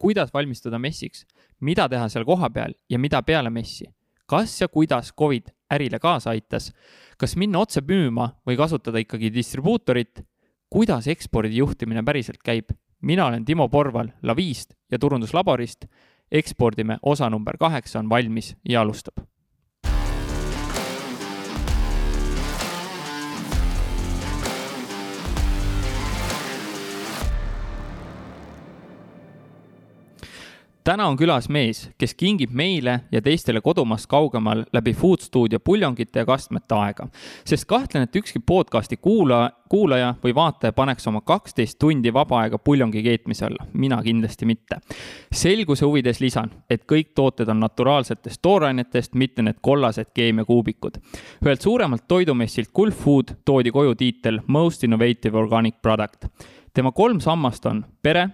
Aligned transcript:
kuidas 0.00 0.32
valmistuda 0.34 0.78
messiks, 0.80 1.26
mida 1.60 1.88
teha 1.88 2.08
seal 2.08 2.24
kohapeal 2.24 2.74
ja 2.90 2.98
mida 2.98 3.22
peale 3.22 3.50
messi. 3.50 3.86
kas 4.26 4.60
ja 4.60 4.68
kuidas 4.68 5.12
Covid 5.18 5.48
ärile 5.74 5.98
kaasa 5.98 6.30
aitas, 6.30 6.72
kas 7.18 7.36
minna 7.36 7.58
otse 7.58 7.80
müüma 7.80 8.28
või 8.46 8.56
kasutada 8.56 8.98
ikkagi 9.02 9.32
distribuutorit, 9.34 10.22
kuidas 10.70 11.08
ekspordi 11.10 11.56
juhtimine 11.56 12.02
päriselt 12.02 12.42
käib. 12.44 12.70
mina 13.02 13.26
olen 13.26 13.44
Timo 13.44 13.68
Porval 13.68 14.08
Lavist 14.22 14.74
ja 14.90 14.98
turunduslaborist. 14.98 15.86
ekspordime 16.30 16.98
osa 17.02 17.30
number 17.30 17.56
kaheksa 17.58 17.98
on 17.98 18.08
valmis 18.08 18.56
ja 18.68 18.80
alustab 18.80 19.26
täna 30.84 31.06
on 31.08 31.16
külas 31.16 31.48
mees, 31.52 31.90
kes 31.98 32.14
kingib 32.14 32.52
meile 32.56 33.00
ja 33.12 33.20
teistele 33.22 33.60
kodumaast 33.60 34.06
kaugemal 34.10 34.64
läbi 34.72 34.92
Food 34.92 35.20
Studio 35.20 35.60
puljongite 35.60 36.18
ja 36.18 36.26
kastmete 36.26 36.74
aega. 36.74 37.06
sest 37.44 37.64
kahtlen, 37.64 38.02
et 38.02 38.16
ükski 38.16 38.40
podcasti 38.46 38.96
kuulaja, 38.96 39.50
kuulaja 39.68 40.14
või 40.24 40.34
vaataja 40.34 40.72
paneks 40.72 41.06
oma 41.06 41.20
kaksteist 41.20 41.78
tundi 41.78 42.12
vaba 42.12 42.40
aega 42.40 42.58
puljongi 42.58 43.02
keetmise 43.02 43.46
alla, 43.46 43.66
mina 43.72 44.02
kindlasti 44.02 44.46
mitte. 44.46 44.80
selguse 45.32 45.84
huvides 45.84 46.20
lisan, 46.20 46.50
et 46.70 46.84
kõik 46.92 47.12
tooted 47.14 47.48
on 47.48 47.60
naturaalsetest 47.60 48.42
toorainetest, 48.42 49.14
mitte 49.14 49.42
need 49.42 49.60
kollased 49.60 50.12
keemiakuubikud. 50.14 50.98
ühelt 51.44 51.60
suuremalt 51.60 52.08
toidumessilt 52.08 52.72
Gulf 52.74 53.04
Food 53.04 53.34
toodi 53.44 53.70
koju 53.70 53.94
tiitel 53.94 54.40
Most 54.46 54.84
Innovative 54.84 55.38
Organic 55.38 55.74
Product. 55.82 56.26
tema 56.74 56.92
kolm 56.92 57.20
sammast 57.20 57.66
on 57.66 57.84
pere 58.02 58.28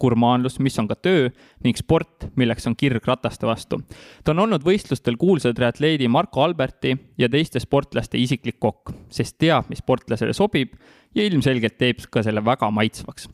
gurmaanlus, 0.00 0.58
mis 0.62 0.78
on 0.78 0.88
ka 0.88 0.96
töö 0.96 1.28
ning 1.64 1.76
sport, 1.78 2.28
milleks 2.36 2.66
on 2.70 2.76
kirg 2.76 3.04
rataste 3.06 3.46
vastu. 3.46 3.80
ta 4.24 4.32
on 4.32 4.44
olnud 4.46 4.64
võistlustel 4.64 5.16
kuulsa 5.20 5.54
triatleedi 5.54 6.08
Marko 6.08 6.42
Alberti 6.42 6.94
ja 7.18 7.28
teiste 7.28 7.60
sportlaste 7.60 8.18
isiklik 8.18 8.60
kokk, 8.60 8.94
sest 9.10 9.38
teab, 9.38 9.68
mis 9.68 9.82
sportlasele 9.84 10.32
sobib 10.32 10.74
ja 11.14 11.24
ilmselgelt 11.26 11.78
teeb 11.78 12.02
ka 12.10 12.22
selle 12.22 12.44
väga 12.44 12.70
maitsvaks. 12.70 13.28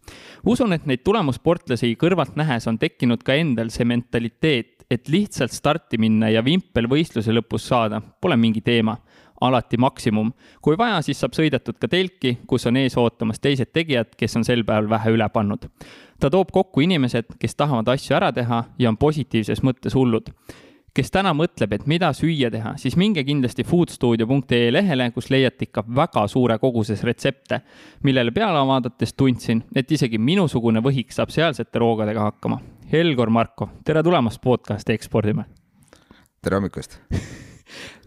usun, 0.47 0.73
et 0.73 0.87
neid 0.87 1.05
tulemussportlasi 1.05 1.95
kõrvalt 2.01 2.37
nähes 2.37 2.69
on 2.69 2.79
tekkinud 2.79 3.25
ka 3.25 3.35
endal 3.35 3.71
see 3.71 3.85
mentaliteet, 3.89 4.87
et 4.91 5.09
lihtsalt 5.09 5.55
starti 5.55 5.99
minna 5.99 6.31
ja 6.31 6.43
vimpel 6.45 6.89
võistluse 6.91 7.33
lõpus 7.33 7.69
saada 7.71 8.01
pole 8.21 8.37
mingi 8.37 8.61
teema 8.61 8.97
alati 9.41 9.77
maksimum. 9.77 10.33
kui 10.63 10.79
vaja, 10.79 11.03
siis 11.03 11.21
saab 11.21 11.35
sõidetud 11.37 11.79
ka 11.81 11.89
telki, 11.89 12.39
kus 12.47 12.67
on 12.67 12.77
ees 12.77 12.97
ootamas 12.97 13.41
teised 13.41 13.73
tegijad, 13.73 14.15
kes 14.17 14.37
on 14.37 14.45
sel 14.45 14.65
päeval 14.65 14.91
vähe 14.91 15.15
üle 15.17 15.29
pannud. 15.29 15.69
ta 16.21 16.31
toob 16.31 16.51
kokku 16.53 16.81
inimesed, 16.81 17.37
kes 17.39 17.55
tahavad 17.55 17.89
asju 17.89 18.17
ära 18.17 18.33
teha 18.33 18.65
ja 18.79 18.89
on 18.89 18.97
positiivses 18.97 19.63
mõttes 19.63 19.95
hullud 19.95 20.33
kes 20.95 21.11
täna 21.15 21.33
mõtleb, 21.37 21.75
et 21.75 21.87
mida 21.91 22.11
süüa 22.17 22.51
teha, 22.53 22.75
siis 22.81 22.97
minge 22.99 23.23
kindlasti 23.25 23.65
foodstuudio.ee 23.67 24.73
lehele, 24.73 25.11
kus 25.15 25.31
leiate 25.31 25.69
ikka 25.69 25.85
väga 25.97 26.27
suure 26.29 26.59
koguses 26.59 27.05
retsepte, 27.07 27.61
millele 28.03 28.35
peale 28.35 28.65
vaadates 28.67 29.15
tundsin, 29.15 29.63
et 29.75 29.93
isegi 29.93 30.19
minusugune 30.19 30.83
võhik 30.85 31.15
saab 31.15 31.31
sealsete 31.35 31.83
roogadega 31.83 32.27
hakkama. 32.31 32.61
Helgor 32.93 33.31
Marko, 33.31 33.71
tere 33.85 34.03
tulemast 34.03 34.43
podcasti 34.43 34.99
Ekspordime. 34.99 35.47
tere 36.43 36.57
hommikust 36.57 36.99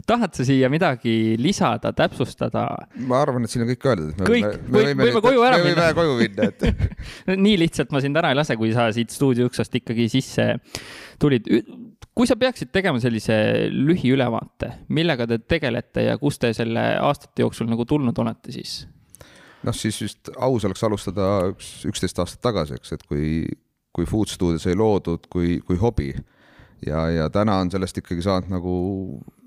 tahad 0.08 0.36
sa 0.36 0.46
siia 0.48 0.70
midagi 0.72 1.36
lisada, 1.40 1.94
täpsustada? 1.96 2.66
ma 3.08 3.22
arvan, 3.22 3.46
et 3.46 3.54
siin 3.54 3.66
on 3.66 3.72
kõik 3.72 3.88
öeldud. 3.92 4.24
kõik, 4.28 4.60
võime, 4.68 5.08
võime 5.08 5.24
koju 5.24 5.46
ära 5.48 5.60
minna. 5.62 5.76
me 5.76 5.80
võime 5.80 5.98
koju 6.00 6.18
minna, 6.20 6.50
et 6.50 7.38
nii 7.46 7.58
lihtsalt 7.64 7.94
ma 7.96 8.04
sind 8.04 8.20
ära 8.20 8.34
ei 8.34 8.40
lase, 8.40 8.58
kui 8.60 8.74
sa 8.76 8.90
siit 8.96 9.14
stuudio 9.14 9.48
uksest 9.50 9.80
ikkagi 9.82 10.10
sisse 10.12 10.50
tulid. 11.22 11.50
kui 12.14 12.30
sa 12.30 12.38
peaksid 12.40 12.74
tegema 12.74 13.02
sellise 13.04 13.38
lühiülevaate, 13.74 14.74
millega 14.94 15.28
te 15.30 15.40
tegelete 15.40 16.08
ja 16.10 16.18
kus 16.22 16.42
te 16.42 16.54
selle 16.56 16.94
aastate 17.02 17.46
jooksul 17.46 17.70
nagu 17.72 17.88
tulnud 17.90 18.20
olete 18.26 18.56
siis? 18.56 18.84
noh, 19.64 19.76
siis 19.76 20.02
vist 20.04 20.34
aus 20.36 20.66
oleks 20.68 20.84
alustada 20.84 21.30
üks, 21.54 21.76
üksteist 21.90 22.20
aastat 22.20 22.44
tagasi, 22.44 22.78
eks, 22.80 22.98
et 22.98 23.08
kui, 23.08 23.28
kui 23.96 24.08
Food 24.10 24.32
Studio 24.34 24.62
sai 24.62 24.76
loodud 24.76 25.30
kui, 25.32 25.60
kui 25.64 25.80
hobi 25.80 26.12
ja, 26.88 27.08
ja 27.10 27.30
täna 27.34 27.60
on 27.64 27.72
sellest 27.72 28.00
ikkagi 28.02 28.26
saanud 28.26 28.52
nagu, 28.54 28.76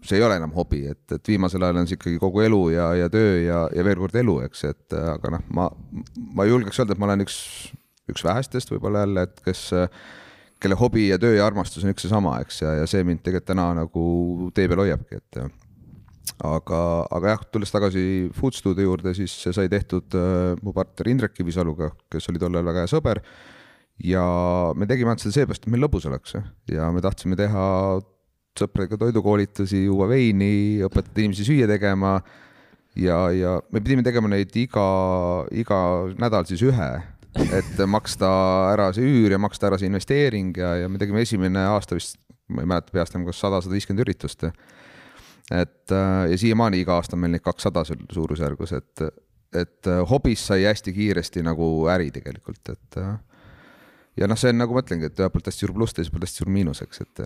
see 0.08 0.20
ei 0.20 0.24
ole 0.26 0.38
enam 0.40 0.52
hobi, 0.56 0.82
et, 0.92 1.02
et 1.12 1.32
viimasel 1.32 1.64
ajal 1.66 1.82
on 1.82 1.88
see 1.88 1.98
ikkagi 1.98 2.20
kogu 2.22 2.44
elu 2.46 2.60
ja, 2.74 2.90
ja 3.02 3.08
töö 3.12 3.40
ja, 3.42 3.64
ja 3.74 3.86
veel 3.86 4.00
kord 4.00 4.16
elu, 4.20 4.36
eks, 4.46 4.64
et 4.70 4.96
aga 4.96 5.36
noh, 5.36 5.44
ma, 5.58 5.66
ma 6.38 6.46
julgeks 6.48 6.80
öelda, 6.82 6.96
et 6.96 7.02
ma 7.02 7.10
olen 7.10 7.26
üks, 7.26 7.38
üks 8.12 8.24
vähestest 8.26 8.72
võib-olla 8.72 9.04
jälle, 9.04 9.26
et 9.28 9.44
kes, 9.46 9.66
kelle 10.62 10.78
hobi 10.78 11.08
ja 11.10 11.20
töö 11.22 11.36
ja 11.38 11.46
armastus 11.48 11.84
on 11.84 11.94
üks 11.94 12.06
ja 12.06 12.14
sama, 12.14 12.38
eks, 12.44 12.62
ja, 12.64 12.74
ja 12.80 12.90
see 12.90 13.04
mind 13.06 13.24
tegelikult 13.26 13.50
täna 13.52 13.70
nagu 13.82 14.06
tee 14.56 14.68
peal 14.70 14.84
hoiabki, 14.84 15.20
et 15.22 15.42
aga, 16.44 16.80
aga 17.16 17.34
jah, 17.34 17.44
tulles 17.52 17.72
tagasi 17.72 18.06
Food 18.36 18.56
Studio 18.56 18.90
juurde, 18.90 19.14
siis 19.16 19.34
see 19.42 19.54
sai 19.56 19.70
tehtud 19.72 20.16
äh, 20.18 20.54
mu 20.62 20.74
partner 20.76 21.12
Indrek 21.12 21.36
Kivisaluga, 21.36 21.92
kes 22.12 22.28
oli 22.32 22.42
tollal 22.42 22.66
väga 22.66 22.84
hea 22.84 22.92
sõber 22.92 23.22
ja 24.04 24.24
me 24.76 24.88
tegime 24.88 25.12
ainult 25.12 25.24
seda 25.24 25.38
seepärast, 25.38 25.64
et 25.64 25.72
meil 25.72 25.84
lõbus 25.86 26.06
oleks 26.08 26.36
ja 26.72 26.90
me 26.92 27.02
tahtsime 27.04 27.38
teha 27.38 27.64
sõpradega 28.60 28.98
toidukoolitusi, 29.00 29.84
juua 29.86 30.08
veini, 30.10 30.82
õpetada 30.86 31.22
inimesi 31.22 31.46
süüa 31.48 31.68
tegema. 31.70 32.20
ja, 32.96 33.18
ja 33.32 33.58
me 33.72 33.82
pidime 33.84 34.02
tegema 34.02 34.30
neid 34.32 34.54
iga, 34.56 34.86
iga 35.52 35.80
nädal 36.18 36.46
siis 36.48 36.62
ühe, 36.64 36.90
et 37.52 37.82
maksta 37.86 38.30
ära 38.72 38.88
see 38.96 39.04
üür 39.04 39.36
ja 39.36 39.38
maksta 39.38 39.68
ära 39.68 39.78
see 39.80 39.90
investeering 39.90 40.56
ja, 40.56 40.74
ja 40.82 40.88
me 40.88 40.98
tegime 40.98 41.20
esimene 41.20 41.66
aasta 41.74 41.98
vist, 41.98 42.16
ma 42.48 42.64
ei 42.64 42.70
mäleta 42.70 42.94
peast 42.94 43.14
enam, 43.14 43.26
kas 43.28 43.42
sada, 43.42 43.60
sada 43.60 43.76
viiskümmend 43.76 44.06
üritust. 44.06 44.48
et 45.52 45.92
ja 45.92 46.38
siiamaani 46.40 46.80
iga 46.80 46.96
aasta 46.96 47.16
on 47.16 47.24
meil 47.24 47.36
neid 47.36 47.44
kakssada 47.44 47.84
suurusjärgus, 47.84 48.72
et, 48.72 49.06
et 49.54 49.94
hobist 50.10 50.48
sai 50.48 50.64
hästi 50.64 50.96
kiiresti 50.96 51.44
nagu 51.44 51.68
äri 51.92 52.10
tegelikult, 52.14 52.72
et 52.72 53.02
ja 54.16 54.28
noh, 54.28 54.38
see 54.40 54.52
on 54.52 54.60
nagu 54.62 54.76
ma 54.76 54.82
ütlengi, 54.84 55.10
et 55.10 55.20
ühelt 55.20 55.34
poolt 55.34 55.50
hästi 55.50 55.66
suur 55.66 55.74
pluss, 55.76 55.96
teiselt 55.96 56.14
poolt 56.14 56.26
hästi 56.26 56.42
suur 56.42 56.52
miinus, 56.52 56.82
eks, 56.84 57.04
et. 57.04 57.24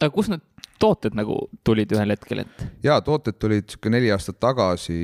Aga 0.00 0.12
kust 0.14 0.32
need 0.32 0.44
tooted 0.80 1.16
nagu 1.18 1.36
tulid 1.66 1.90
ühel 1.92 2.14
hetkel, 2.14 2.42
et? 2.44 2.62
jaa, 2.84 2.98
tooted 3.04 3.36
tulid 3.40 3.68
sihuke 3.68 3.92
neli 3.92 4.08
aastat 4.14 4.38
tagasi, 4.40 4.96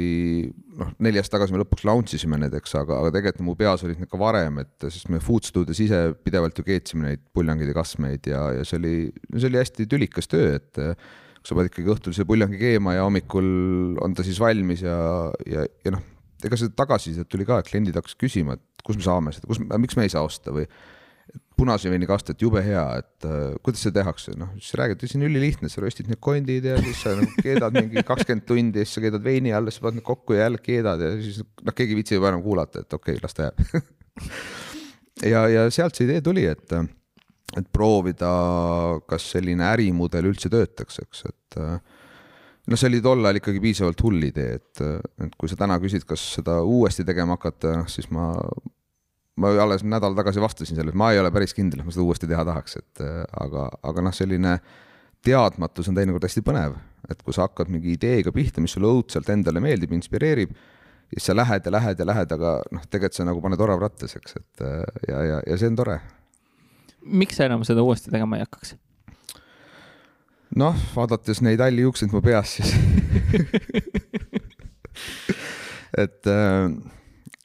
noh, 0.81 0.95
neli 1.05 1.21
aastat 1.21 1.37
tagasi 1.37 1.55
me 1.55 1.61
lõpuks 1.61 1.85
launch 1.89 2.17
isime 2.17 2.39
need, 2.41 2.57
eks, 2.57 2.73
aga, 2.81 3.03
aga 3.03 3.13
tegelikult 3.19 3.45
mu 3.45 3.57
peas 3.59 3.85
olid 3.85 4.01
need 4.01 4.11
ka 4.13 4.21
varem, 4.21 4.63
et 4.65 4.89
sest 4.89 5.11
me 5.13 5.21
Food 5.23 5.49
Studios 5.49 5.83
ise 5.85 6.01
pidevalt 6.25 6.57
ju 6.57 6.65
keetsime 6.67 7.11
neid 7.11 7.23
puljangeid 7.37 7.73
ja 7.73 7.77
kasmeid 7.77 8.33
ja, 8.33 8.43
ja 8.57 8.67
see 8.67 8.81
oli, 8.81 8.97
see 9.37 9.51
oli 9.51 9.61
hästi 9.61 9.89
tülikas 9.93 10.33
töö, 10.33 10.57
et 10.57 10.81
kui 10.81 11.51
sa 11.51 11.59
pead 11.59 11.71
ikkagi 11.71 11.93
õhtul 11.93 12.17
selle 12.17 12.31
puljangi 12.33 12.61
keema 12.61 12.97
ja 12.97 13.05
hommikul 13.07 13.49
on 14.03 14.17
ta 14.17 14.25
siis 14.27 14.41
valmis 14.43 14.83
ja, 14.87 14.97
ja, 15.45 15.69
ja 15.85 15.95
noh, 15.95 16.05
ega 16.45 16.57
seda 16.61 16.73
tagasisidet 16.79 17.29
tuli 17.33 17.45
ka, 17.49 17.61
et 17.61 17.69
kliendid 17.69 17.97
hakkasid 18.01 18.21
küsima, 18.25 18.57
et 18.57 18.87
kus 18.87 18.97
me 18.97 19.05
saame 19.05 19.37
seda, 19.37 19.49
kus, 19.51 19.61
miks 19.61 19.99
me 19.99 20.07
ei 20.07 20.13
saa 20.13 20.25
osta 20.25 20.55
või 20.57 20.65
punase 21.57 21.91
veini 21.93 22.09
kastet, 22.09 22.43
jube 22.43 22.61
hea, 22.65 22.85
et 23.01 23.27
uh, 23.29 23.55
kuidas 23.65 23.81
seda 23.87 24.03
tehakse, 24.03 24.35
noh, 24.39 24.51
siis 24.61 24.77
räägid, 24.79 25.07
see 25.09 25.19
on 25.21 25.27
ülilihtne, 25.31 25.71
sa 25.73 25.83
röstid 25.85 26.11
need 26.11 26.21
kondid 26.23 26.69
ja 26.69 26.77
siis 26.83 27.01
sa 27.05 27.15
nagu 27.17 27.33
keedad 27.45 27.77
mingi 27.77 28.05
kakskümmend 28.05 28.45
tundi 28.49 28.83
ja 28.83 28.89
siis 28.89 28.99
sa 28.99 29.05
keedad 29.07 29.25
veini 29.25 29.55
alla, 29.57 29.73
siis 29.73 29.85
paned 29.85 30.01
need 30.01 30.07
kokku 30.07 30.37
ja 30.37 30.47
jälle 30.47 30.61
keedad 30.63 31.03
ja 31.03 31.15
siis 31.17 31.41
noh, 31.41 31.77
keegi 31.77 31.97
ei 31.97 32.01
viitsi 32.03 32.19
juba 32.19 32.33
enam 32.33 32.45
kuulata, 32.45 32.85
et 32.85 32.99
okei 32.99 33.17
okay,, 33.17 33.25
las 33.25 33.37
ta 33.37 33.49
jääb. 33.49 33.67
Ja, 35.25 35.47
ja 35.49 35.63
sealt 35.73 35.97
see 35.97 36.05
idee 36.05 36.21
tuli, 36.21 36.43
et, 36.45 36.73
et 37.57 37.69
proovida, 37.73 38.29
kas 39.09 39.31
selline 39.33 39.65
ärimudel 39.65 40.29
üldse 40.29 40.51
töötaks, 40.53 40.99
eks, 41.07 41.23
et 41.31 41.57
noh, 41.57 42.77
see 42.77 42.91
oli 42.91 43.01
tol 43.01 43.25
ajal 43.25 43.41
ikkagi 43.41 43.63
piisavalt 43.65 44.03
hull 44.05 44.27
idee, 44.29 44.59
et, 44.59 44.83
et 45.25 45.39
kui 45.41 45.49
sa 45.49 45.57
täna 45.63 45.79
küsid, 45.81 46.05
kas 46.09 46.21
seda 46.37 46.59
uuesti 46.69 47.07
tegema 47.09 47.39
hakata, 47.39 47.79
noh 47.81 47.89
siis 47.89 48.11
ma 48.13 48.29
ma 49.37 49.53
alles 49.61 49.85
nädal 49.85 50.17
tagasi 50.17 50.41
vastasin 50.41 50.77
sellele, 50.77 50.95
et 50.95 50.99
ma 50.99 51.11
ei 51.13 51.21
ole 51.21 51.31
päris 51.35 51.55
kindel, 51.57 51.83
et 51.83 51.89
ma 51.89 51.93
seda 51.95 52.07
uuesti 52.07 52.29
teha 52.31 52.45
tahaks, 52.49 52.79
et 52.81 53.03
äh, 53.05 53.19
aga, 53.45 53.69
aga 53.85 54.05
noh, 54.07 54.15
selline 54.17 54.57
teadmatus 55.27 55.91
on 55.91 55.99
teinekord 55.99 56.25
hästi 56.25 56.43
põnev, 56.47 56.79
et 57.11 57.21
kui 57.23 57.37
sa 57.37 57.47
hakkad 57.47 57.71
mingi 57.73 57.95
ideega 57.97 58.33
pihta, 58.35 58.63
mis 58.65 58.77
sulle 58.77 58.89
õudselt 58.89 59.29
endale 59.33 59.61
meeldib, 59.63 59.93
inspireerib, 59.97 60.55
ja 60.57 61.19
siis 61.19 61.29
sa 61.29 61.37
lähed 61.37 61.69
ja 61.69 61.75
lähed 61.75 62.01
ja 62.01 62.09
lähed, 62.09 62.33
aga 62.39 62.57
noh, 62.73 62.89
tegelikult 62.89 63.19
sa 63.19 63.29
nagu 63.29 63.45
paned 63.45 63.63
orav 63.67 63.83
rattas, 63.85 64.17
eks, 64.19 64.39
et 64.41 64.65
äh, 64.65 64.83
ja, 65.11 65.23
ja, 65.33 65.45
ja 65.53 65.61
see 65.61 65.71
on 65.73 65.79
tore. 65.83 66.01
miks 67.07 67.37
sa 67.39 67.47
enam 67.47 67.65
seda 67.65 67.85
uuesti 67.85 68.11
tegema 68.11 68.41
ei 68.41 68.47
hakkaks? 68.47 68.75
noh, 70.57 70.81
vaadates 70.97 71.45
neid 71.45 71.61
halli 71.61 71.85
juukseid 71.85 72.15
mu 72.15 72.25
peas, 72.25 72.57
siis 72.57 72.73
et 76.05 76.27
äh, 76.27 76.71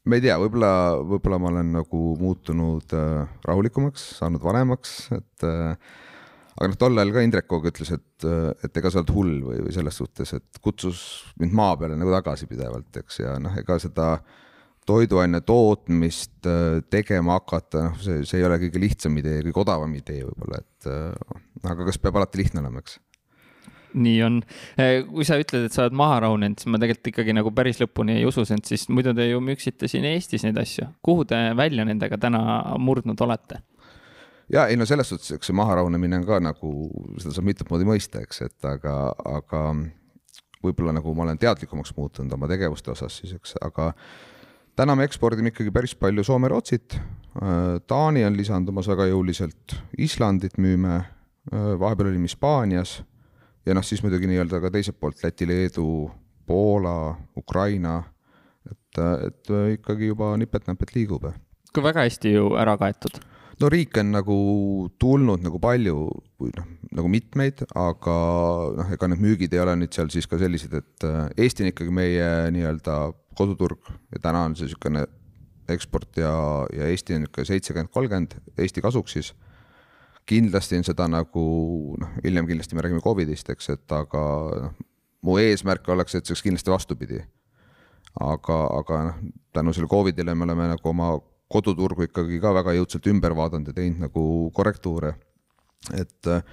ma 0.07 0.17
ei 0.17 0.23
tea, 0.23 0.37
võib-olla, 0.41 0.71
võib-olla 1.05 1.41
ma 1.41 1.51
olen 1.51 1.73
nagu 1.77 2.05
muutunud 2.19 2.95
äh, 2.97 3.35
rahulikumaks, 3.45 4.07
saanud 4.21 4.41
vanemaks, 4.43 4.95
et 5.17 5.45
äh, 5.45 5.75
aga 6.57 6.69
noh, 6.71 6.77
tol 6.79 6.97
ajal 6.97 7.13
ka 7.15 7.25
Indrek 7.25 7.55
aeg 7.55 7.67
ütles, 7.71 7.91
et, 7.95 8.27
äh, 8.27 8.49
et 8.65 8.79
ega 8.81 8.91
sa 8.91 9.01
oled 9.01 9.13
hull 9.15 9.35
või, 9.45 9.59
või 9.67 9.75
selles 9.75 9.99
suhtes, 10.01 10.33
et 10.37 10.61
kutsus 10.63 11.03
mind 11.41 11.55
maa 11.57 11.75
peale 11.79 11.99
nagu 11.99 12.13
tagasi 12.13 12.49
pidevalt, 12.49 12.89
eks, 13.03 13.21
ja 13.23 13.35
noh, 13.41 13.55
ega 13.61 13.77
seda 13.81 14.15
toiduaine 14.89 15.43
tootmist 15.45 16.49
äh, 16.49 16.81
tegema 16.89 17.37
hakata, 17.37 17.85
noh, 17.91 18.01
see, 18.01 18.25
see 18.25 18.41
ei 18.41 18.47
ole 18.47 18.57
kõige 18.65 18.81
lihtsam 18.81 19.21
idee, 19.21 19.43
kõige 19.47 19.63
odavam 19.67 19.93
idee 19.97 20.25
võib-olla, 20.25 20.61
et 20.65 20.89
äh, 20.89 21.39
aga 21.69 21.87
kas 21.87 22.01
peab 22.01 22.17
alati 22.19 22.41
lihtne 22.41 22.63
olema, 22.63 22.81
eks? 22.81 22.97
Nii 23.93 24.21
on. 24.25 24.41
Äh, 24.79 25.01
kui 25.07 25.25
sa 25.27 25.39
ütled, 25.41 25.67
et 25.67 25.75
sa 25.75 25.85
oled 25.85 25.97
maha 25.97 26.21
rahunenud, 26.25 26.61
siis 26.61 26.71
ma 26.71 26.79
tegelikult 26.81 27.11
ikkagi 27.13 27.35
nagu 27.37 27.53
päris 27.55 27.81
lõpuni 27.81 28.19
ei 28.19 28.27
usu 28.29 28.45
sind, 28.47 28.65
siis 28.67 28.87
muidu 28.89 29.15
te 29.17 29.27
ju 29.27 29.41
müüksite 29.43 29.89
siin 29.91 30.07
Eestis 30.11 30.45
neid 30.47 30.59
asju. 30.61 30.87
kuhu 31.03 31.25
te 31.29 31.39
välja 31.57 31.85
nendega 31.87 32.17
täna 32.21 32.41
murdnud 32.79 33.21
olete? 33.21 33.61
ja 34.51 34.67
ei 34.67 34.77
no 34.77 34.85
selles 34.85 35.09
suhtes, 35.09 35.31
eks 35.35 35.49
see 35.49 35.55
maha 35.55 35.79
rahunemine 35.79 36.19
on 36.19 36.27
ka 36.27 36.39
nagu, 36.43 36.71
seda 37.21 37.33
saab 37.35 37.47
mitut 37.47 37.69
moodi 37.71 37.87
mõista, 37.87 38.21
eks, 38.23 38.41
et 38.47 38.67
aga, 38.67 38.95
aga 39.37 39.61
võib-olla 40.61 40.95
nagu 40.97 41.13
ma 41.15 41.25
olen 41.25 41.39
teadlikumaks 41.41 41.95
muutunud 41.97 42.33
oma 42.35 42.49
tegevuste 42.51 42.91
osas 42.93 43.21
siis, 43.21 43.33
eks, 43.37 43.55
aga 43.63 43.91
täna 44.79 44.95
me 44.97 45.07
ekspordime 45.07 45.53
ikkagi 45.53 45.71
päris 45.73 45.95
palju 45.95 46.25
Soome-Rootsit. 46.27 46.97
Äh, 46.97 47.79
Taani 47.87 48.25
on 48.27 48.35
lisandumas 48.37 48.89
väga 48.91 49.07
jõuliselt, 49.11 49.77
Islandit 49.97 50.59
müüme, 50.61 50.99
äh, 50.99 51.71
vahepeal 51.79 52.11
olime 52.11 52.29
Hispaanias 52.29 52.99
ja 53.65 53.75
noh, 53.77 53.85
siis 53.85 54.03
muidugi 54.03 54.29
nii-öelda 54.31 54.61
ka 54.63 54.71
teiselt 54.73 54.99
poolt 54.99 55.21
Läti, 55.23 55.47
Leedu, 55.47 56.09
Poola, 56.45 57.15
Ukraina, 57.37 57.99
et, 58.69 59.01
et 59.27 59.51
ikkagi 59.77 60.11
juba 60.11 60.33
nipet-näpet 60.41 60.95
liigub. 60.95 61.29
ka 61.71 61.83
väga 61.83 62.07
hästi 62.07 62.33
ju 62.33 62.55
ära 62.59 62.77
kaetud 62.77 63.21
no 63.61 63.69
riike 63.69 64.01
on 64.01 64.11
nagu 64.15 64.37
tulnud 64.99 65.43
nagu 65.45 65.59
palju 65.61 65.95
või 66.41 66.51
noh, 66.57 66.67
nagu 66.97 67.11
mitmeid, 67.11 67.63
aga 67.77 68.15
noh, 68.77 68.91
ega 68.93 69.09
need 69.11 69.21
müügid 69.23 69.53
ei 69.55 69.61
ole 69.63 69.75
nüüd 69.79 69.93
seal 69.95 70.09
siis 70.13 70.27
ka 70.29 70.39
sellised, 70.41 70.73
et 70.73 71.07
äh, 71.07 71.27
Eesti 71.45 71.65
on 71.65 71.71
ikkagi 71.71 71.93
meie 71.93 72.29
nii-öelda 72.55 72.97
koduturg 73.37 73.91
ja 74.11 74.21
täna 74.23 74.45
on 74.47 74.57
see 74.57 74.67
niisugune 74.67 75.05
eksport 75.71 76.19
ja, 76.19 76.33
ja 76.73 76.89
Eesti 76.89 77.15
on 77.15 77.25
niisugune 77.25 77.49
seitsekümmend, 77.51 77.93
kolmkümmend 77.93 78.37
Eesti 78.57 78.83
kasuks 78.83 79.17
siis. 79.17 79.33
Kindlasti 80.29 80.79
on 80.79 80.85
seda 80.87 81.07
nagu 81.11 81.45
noh, 82.01 82.15
hiljem 82.23 82.47
kindlasti 82.49 82.77
me 82.77 82.85
räägime 82.85 83.03
Covidist, 83.03 83.49
eks, 83.53 83.69
et 83.75 83.95
aga 83.95 84.23
noh, 84.67 84.73
mu 85.25 85.37
eesmärk 85.41 85.87
oleks, 85.93 86.15
et 86.15 86.25
see 86.25 86.33
oleks 86.35 86.45
kindlasti 86.45 86.73
vastupidi. 86.73 87.21
aga, 88.19 88.57
aga 88.79 89.03
noh, 89.07 89.19
tänu 89.53 89.73
sellele 89.73 89.89
Covidile 89.89 90.35
me 90.35 90.43
oleme 90.43 90.67
nagu 90.73 90.89
oma 90.89 91.13
koduturgu 91.51 92.07
ikkagi 92.07 92.39
ka 92.43 92.53
väga 92.55 92.75
jõudsalt 92.75 93.07
ümber 93.11 93.35
vaadanud 93.35 93.71
ja 93.71 93.73
teinud 93.75 94.03
nagu 94.07 94.23
korrektuure. 94.55 95.15
et 95.97 96.27
äh, 96.27 96.43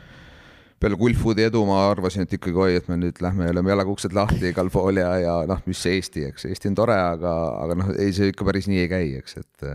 peale 0.80 0.96
Gulfoodi 0.96 1.42
edu 1.42 1.64
ma 1.66 1.90
arvasin, 1.90 2.22
et 2.22 2.32
ikkagi 2.32 2.56
oi, 2.56 2.74
et 2.78 2.88
me 2.88 2.96
nüüd 2.96 3.18
lähme 3.20 3.48
ja 3.48 3.54
lööme 3.54 3.70
jalaga 3.74 3.90
uksed 3.90 4.14
lahti 4.14 4.52
igal 4.52 4.70
pool 4.70 4.96
ja, 5.02 5.10
ja 5.18 5.34
noh, 5.46 5.62
mis 5.66 5.84
Eesti, 5.86 6.24
eks, 6.30 6.46
Eesti 6.48 6.70
on 6.70 6.78
tore, 6.78 6.96
aga, 6.96 7.34
aga 7.64 7.78
noh, 7.82 7.90
ei, 7.98 8.12
see 8.14 8.30
ikka 8.32 8.46
päris 8.48 8.70
nii 8.70 8.84
ei 8.84 8.90
käi, 8.90 9.08
eks, 9.18 9.36
et 9.42 9.66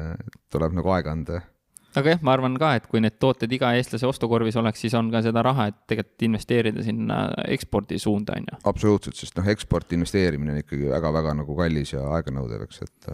tuleb 0.54 0.74
nagu 0.80 0.96
aega 0.96 1.12
anda 1.12 1.42
aga 2.00 2.16
jah, 2.16 2.24
ma 2.26 2.34
arvan 2.36 2.58
ka, 2.60 2.74
et 2.80 2.88
kui 2.90 3.02
need 3.04 3.20
tooted 3.22 3.52
iga 3.54 3.74
eestlase 3.78 4.08
ostukorvis 4.10 4.58
oleks, 4.60 4.82
siis 4.86 4.96
on 4.98 5.12
ka 5.14 5.22
seda 5.26 5.44
raha, 5.46 5.70
et 5.72 5.78
tegelikult 5.90 6.28
investeerida 6.30 6.84
sinna 6.86 7.20
ekspordi 7.46 8.00
suunda, 8.02 8.38
on 8.40 8.50
ju. 8.50 8.60
absoluutselt, 8.72 9.20
sest 9.20 9.38
noh, 9.40 9.48
eksporti 9.54 10.00
investeerimine 10.00 10.56
on 10.56 10.64
ikkagi 10.64 10.90
väga-väga 10.92 11.38
nagu 11.44 11.56
kallis 11.58 11.94
ja 11.96 12.04
aeganõudev, 12.18 12.66
eks, 12.68 12.84
et 12.88 13.14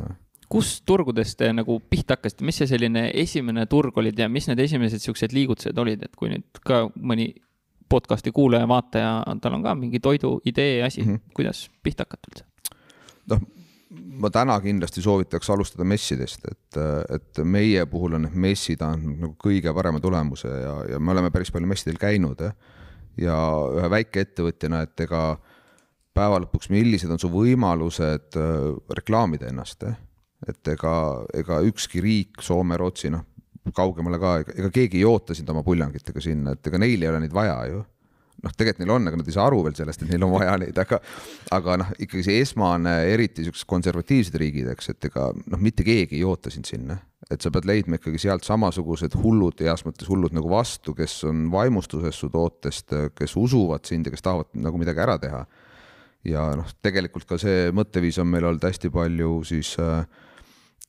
kust 0.50 0.82
turgudest 0.90 1.38
te 1.40 1.52
nagu 1.54 1.78
pihta 1.92 2.18
hakkasite, 2.18 2.46
mis 2.48 2.58
see 2.62 2.70
selline 2.72 3.10
esimene 3.22 3.68
turg 3.70 3.98
olid 4.02 4.18
ja 4.18 4.30
mis 4.32 4.50
need 4.50 4.64
esimesed 4.64 5.04
siuksed 5.04 5.36
liigutused 5.36 5.78
olid, 5.78 6.08
et 6.08 6.18
kui 6.18 6.32
nüüd 6.32 6.64
ka 6.66 6.88
mõni 6.96 7.30
podcast'i 7.90 8.34
kuulaja, 8.34 8.68
vaataja, 8.70 9.12
tal 9.42 9.58
on 9.58 9.66
ka 9.66 9.76
mingi 9.78 10.02
toidu 10.02 10.38
idee 10.46 10.84
asi 10.86 11.02
mm, 11.02 11.14
-hmm. 11.16 11.34
kuidas 11.38 11.70
pihta 11.84 12.06
hakata 12.06 12.32
üldse? 12.32 12.46
noh, 13.30 13.42
ma 13.90 14.30
täna 14.34 14.60
kindlasti 14.62 15.02
soovitaks 15.02 15.50
alustada 15.50 15.86
messidest, 15.88 16.44
et, 16.46 16.80
et 17.10 17.40
meie 17.44 17.86
puhul 17.90 18.18
on 18.20 18.28
need 18.28 18.36
messid 18.38 18.84
andnud 18.86 19.24
nagu 19.24 19.38
kõige 19.42 19.74
parema 19.74 20.02
tulemuse 20.04 20.50
ja, 20.50 20.76
ja 20.94 21.00
me 21.00 21.16
oleme 21.16 21.32
päris 21.34 21.50
palju 21.54 21.70
messidel 21.70 21.98
käinud 22.02 22.44
eh? 22.46 22.54
ja 23.20 23.38
ühe 23.80 23.90
väikeettevõtjana, 23.90 24.84
et 24.86 25.06
ega 25.08 25.24
päeva 26.14 26.38
lõpuks, 26.44 26.70
millised 26.74 27.10
on 27.10 27.22
su 27.22 27.32
võimalused 27.34 28.38
äh, 28.38 28.70
reklaamida 29.00 29.50
ennast 29.50 29.88
et 30.48 30.72
ega, 30.72 30.94
ega 31.36 31.60
ükski 31.68 32.02
riik, 32.04 32.44
Soome, 32.46 32.78
Rootsi, 32.80 33.12
noh, 33.12 33.26
kaugemale 33.76 34.20
ka, 34.22 34.36
ega 34.56 34.70
keegi 34.74 35.02
ei 35.02 35.08
oota 35.08 35.36
sind 35.36 35.50
oma 35.52 35.64
puljangitega 35.66 36.22
sinna, 36.24 36.54
et 36.56 36.68
ega 36.70 36.80
neil 36.82 37.04
ei 37.04 37.10
ole 37.12 37.24
neid 37.26 37.36
vaja 37.36 37.58
ju 37.70 37.82
noh, 38.44 38.54
tegelikult 38.56 38.84
neil 38.84 38.94
on, 38.96 39.10
aga 39.10 39.20
nad 39.20 39.30
ei 39.30 39.36
saa 39.36 39.46
aru 39.50 39.62
veel 39.66 39.76
sellest, 39.78 40.04
et 40.04 40.12
neil 40.14 40.26
on 40.28 40.34
vaja 40.34 40.56
neid, 40.62 40.78
aga, 40.82 41.00
aga 41.56 41.78
noh, 41.82 41.92
ikkagi 41.98 42.26
see 42.28 42.42
esmane, 42.44 42.96
eriti 43.12 43.46
siuksed 43.48 43.68
konservatiivsed 43.70 44.38
riigid, 44.42 44.70
eks, 44.74 44.92
et 44.94 45.10
ega 45.10 45.30
noh, 45.36 45.62
mitte 45.62 45.86
keegi 45.88 46.20
ei 46.20 46.26
oota 46.28 46.54
sind 46.54 46.70
sinna, 46.70 47.00
et 47.30 47.44
sa 47.44 47.52
pead 47.54 47.68
leidma 47.70 48.00
ikkagi 48.00 48.22
sealt 48.22 48.48
samasugused 48.48 49.18
hullud, 49.22 49.60
heas 49.66 49.86
mõttes 49.88 50.10
hullud 50.10 50.36
nagu 50.36 50.52
vastu, 50.52 50.96
kes 50.98 51.20
on 51.30 51.48
vaimustuses 51.54 52.16
su 52.16 52.32
tootest, 52.34 52.96
kes 53.18 53.36
usuvad 53.40 53.90
sind 53.90 54.08
ja 54.08 54.16
kes 54.16 54.26
tahavad 54.26 54.54
nagu 54.58 54.82
midagi 54.82 55.06
ära 55.06 55.20
teha. 55.22 55.44
ja 56.28 56.50
noh, 56.60 56.68
tegelikult 56.84 57.24
ka 57.28 57.38
see 57.40 57.70
mõtteviis 57.72 58.18
on 58.20 58.28
meil 58.28 58.44
olnud 58.44 58.66
hästi 58.68 58.90
palju 58.92 59.38
siis 59.48 59.78
äh, 59.80 60.02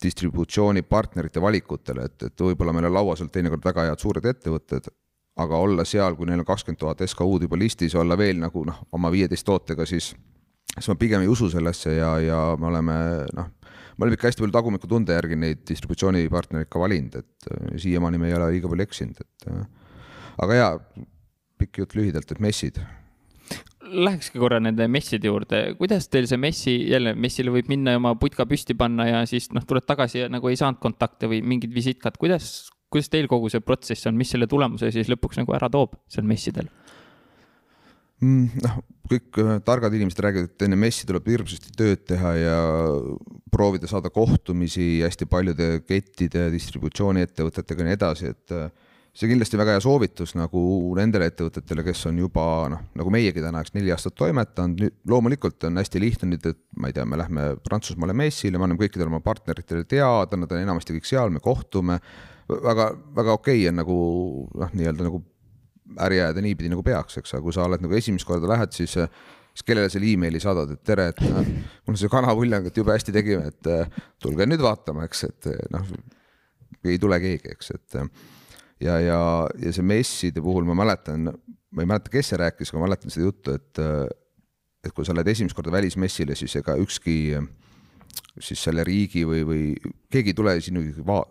distributsioonipartnerite 0.03 1.43
valikutele, 1.43 2.09
et, 2.09 2.25
et 2.31 2.43
võib-olla 2.43 2.73
meil 2.75 2.89
on 2.89 2.97
lauas 2.97 3.21
olnud 3.21 3.35
teinekord 3.35 3.65
väga 3.65 3.87
head 3.91 4.03
suured 4.03 4.27
ettevõtted, 4.33 4.89
aga 5.41 5.61
olla 5.61 5.87
seal, 5.89 6.17
kui 6.19 6.29
neil 6.29 6.43
on 6.43 6.49
kakskümmend 6.49 6.81
tuhat 6.81 7.05
SKU-d 7.07 7.49
juba 7.49 7.59
listis, 7.61 7.95
olla 7.99 8.19
veel 8.19 8.41
nagu 8.43 8.65
noh, 8.67 8.83
oma 8.97 9.11
viieteist 9.13 9.47
tootega, 9.47 9.87
siis, 9.89 10.13
siis 10.75 10.91
ma 10.91 10.99
pigem 11.01 11.25
ei 11.25 11.31
usu 11.33 11.51
sellesse 11.53 11.97
ja, 11.97 12.13
ja 12.25 12.41
me 12.61 12.69
oleme 12.71 12.99
noh, 13.37 13.51
me 13.97 14.07
oleme 14.07 14.17
ikka 14.17 14.31
hästi 14.31 14.45
palju 14.45 14.57
tagumikutunde 14.57 15.17
järgi 15.17 15.37
neid 15.37 15.65
distributsioonipartnereid 15.69 16.71
ka 16.73 16.81
valinud, 16.81 17.21
et 17.21 17.81
siiamaani 17.83 18.21
me 18.21 18.31
ei 18.31 18.37
ole 18.39 18.53
liiga 18.55 18.71
palju 18.71 18.87
eksinud, 18.87 19.21
et 19.21 19.51
aga 20.41 20.57
jaa, 20.57 20.73
pikk 21.61 21.83
jutt 21.83 21.99
lühidalt, 21.99 22.33
et 22.33 22.41
messid. 22.41 22.81
Lähekski 23.91 24.39
korra 24.39 24.61
nende 24.63 24.87
messide 24.89 25.27
juurde, 25.27 25.63
kuidas 25.77 26.07
teil 26.09 26.29
see 26.31 26.39
messi, 26.41 26.75
jälle 26.93 27.13
messile 27.19 27.53
võib 27.53 27.69
minna 27.73 27.97
ja 27.97 28.01
oma 28.01 28.15
putka 28.21 28.47
püsti 28.49 28.77
panna 28.79 29.09
ja 29.09 29.23
siis 29.29 29.51
noh, 29.57 29.65
tuled 29.67 29.85
tagasi 29.85 30.23
ja 30.23 30.29
nagu 30.31 30.49
ei 30.49 30.59
saanud 30.61 30.79
kontakte 30.83 31.29
või 31.31 31.41
mingid 31.43 31.75
visiitkaart, 31.75 32.21
kuidas, 32.21 32.71
kuidas 32.91 33.11
teil 33.13 33.29
kogu 33.31 33.51
see 33.53 33.63
protsess 33.65 34.09
on, 34.11 34.19
mis 34.19 34.33
selle 34.35 34.49
tulemuse 34.51 34.91
siis 34.95 35.11
lõpuks 35.13 35.41
nagu 35.41 35.55
ära 35.57 35.71
toob 35.73 35.97
seal 36.11 36.27
messidel? 36.29 36.69
Mm, 38.21 38.61
noh, 38.61 38.81
kõik 39.09 39.39
äh, 39.41 39.55
targad 39.65 39.95
inimesed 39.97 40.21
räägivad, 40.21 40.51
et 40.51 40.67
enne 40.67 40.77
messi 40.77 41.07
tuleb 41.09 41.29
hirmsasti 41.33 41.73
tööd 41.77 42.05
teha 42.11 42.35
ja 42.37 42.59
proovida 43.51 43.89
saada 43.89 44.13
kohtumisi 44.13 45.01
hästi 45.01 45.29
paljude 45.31 45.71
kettide, 45.89 46.51
distributsiooniettevõtetega 46.53 47.81
ja 47.81 47.89
nii 47.89 47.97
edasi, 47.97 48.33
et 48.35 48.55
äh, 48.57 48.69
see 49.17 49.31
kindlasti 49.31 49.59
väga 49.59 49.75
hea 49.75 49.83
soovitus 49.83 50.35
nagu 50.39 50.61
nendele 50.99 51.31
ettevõtetele, 51.31 51.83
kes 51.87 52.05
on 52.11 52.21
juba 52.23 52.45
noh, 52.73 52.83
nagu 52.99 53.13
meiegi 53.15 53.43
täna, 53.43 53.63
eks 53.65 53.75
neli 53.75 53.91
aastat 53.95 54.15
toimetanud, 54.21 54.85
nüüd 54.85 54.97
loomulikult 55.11 55.67
on 55.67 55.81
hästi 55.81 56.03
lihtne 56.03 56.31
nüüd, 56.31 56.47
et 56.53 56.61
ma 56.79 56.91
ei 56.91 56.97
tea, 56.97 57.07
me 57.09 57.19
lähme 57.19 57.47
Prantsusmaale 57.65 58.15
messile, 58.17 58.59
me 58.59 58.69
anname 58.69 58.85
kõikidele 58.85 59.11
oma 59.11 59.23
partneritele 59.25 59.89
teada, 59.89 60.39
nad 60.39 60.53
on 60.53 60.63
enamasti 60.63 60.95
kõik 60.99 61.09
seal, 61.11 61.33
me 61.35 61.43
kohtume. 61.43 61.99
Väga, 62.65 62.91
väga 63.17 63.37
okei 63.39 63.59
okay 63.61 63.69
on 63.71 63.79
nagu 63.81 63.99
noh, 64.63 64.73
nii-öelda 64.77 65.07
nagu 65.07 65.23
äri 66.07 66.21
ajada 66.21 66.43
niipidi 66.45 66.71
nagu 66.71 66.85
peaks, 66.87 67.19
eks, 67.21 67.35
aga 67.35 67.45
kui 67.45 67.55
sa 67.55 67.67
oled 67.67 67.83
nagu 67.83 67.97
esimest 67.99 68.29
korda 68.29 68.51
lähed, 68.51 68.75
siis 68.77 68.97
siis 69.51 69.67
kellele 69.67 69.91
selle 69.91 70.07
emaili 70.07 70.39
saadad, 70.41 70.71
et 70.71 70.83
tere, 70.87 71.09
et 71.11 71.23
noh, 71.27 71.47
mul 71.89 71.99
see 71.99 72.11
kanapuljang, 72.13 72.69
et 72.71 72.77
jube 72.79 72.95
hästi 72.95 73.15
tegime, 73.15 73.51
et 73.51 73.71
tulge 74.23 74.47
nüüd 74.47 74.63
vaatama, 74.63 75.09
eks, 75.09 75.25
et 75.27 75.49
noh, 75.75 75.89
ei 76.87 77.01
tule 77.03 77.19
keegi, 77.23 77.57
eks, 77.57 77.73
et 77.75 77.99
ja, 78.87 79.01
ja, 79.03 79.21
ja 79.59 79.73
see 79.75 79.85
messide 79.85 80.43
puhul 80.45 80.69
ma 80.69 80.79
mäletan, 80.79 81.33
ma 81.75 81.83
ei 81.83 81.91
mäleta, 81.91 82.13
kes 82.13 82.33
see 82.33 82.41
rääkis, 82.41 82.71
aga 82.71 82.81
ma 82.81 82.87
mäletan 82.89 83.13
seda 83.13 83.27
juttu, 83.27 83.57
et 83.59 83.85
et 84.81 84.95
kui 84.97 85.05
sa 85.05 85.13
lähed 85.13 85.29
esimest 85.29 85.57
korda 85.57 85.73
välismessile, 85.75 86.33
siis 86.39 86.55
ega 86.57 86.73
ükski 86.81 87.37
siis 88.41 88.63
selle 88.63 88.85
riigi 88.87 89.25
või, 89.29 89.41
või 89.47 89.63
keegi 90.13 90.33
ei 90.33 90.37
tule 90.37 90.55
sinu, 90.65 90.83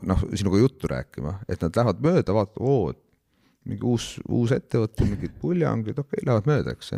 noh, 0.08 0.26
sinuga 0.38 0.60
juttu 0.62 0.90
rääkima, 0.92 1.40
et 1.50 1.62
nad 1.64 1.80
lähevad 1.80 2.04
mööda, 2.04 2.36
vaatavad, 2.36 2.66
oo, 2.66 2.92
mingi 3.70 3.86
uus, 3.86 4.12
uus 4.28 4.54
ettevõte, 4.56 5.06
mingid 5.08 5.36
puljangid, 5.42 5.98
okei 6.00 6.20
okay,, 6.20 6.28
lähevad 6.28 6.50
mööda, 6.50 6.76
eks. 6.76 6.94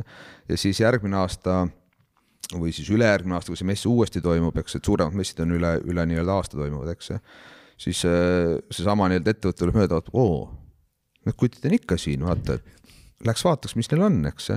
ja 0.50 0.59
siis 0.59 0.81
järgmine 0.81 1.19
aasta 1.21 1.63
või 2.51 2.73
siis 2.75 2.89
ülejärgmine 2.91 3.38
aasta, 3.38 3.51
kui 3.51 3.59
see 3.59 3.69
mess 3.69 3.88
uuesti 3.88 4.21
toimub, 4.23 4.57
eks, 4.61 4.77
et 4.77 4.88
suuremad 4.88 5.15
messid 5.17 5.39
on 5.43 5.55
üle, 5.57 5.75
üle 5.88 6.05
nii-öelda 6.09 6.38
aasta 6.38 6.59
toimuvad, 6.59 6.91
eks 6.95 7.13
siis 7.81 8.03
äh, 8.05 8.57
seesama 8.73 9.09
nii-öelda 9.09 9.35
ettevõte 9.35 9.63
tuleb 9.63 9.79
mööda, 9.79 10.00
vaatab, 10.00 10.17
oo, 10.19 10.50
need 11.25 11.38
kutid 11.39 11.65
on 11.69 11.77
ikka 11.77 11.97
siin, 12.01 12.25
vaata, 12.27 12.57
et 12.59 12.80
läks 13.28 13.44
vaataks, 13.46 13.75
mis 13.80 13.90
neil 13.92 14.04
on, 14.06 14.18
eks. 14.30 14.50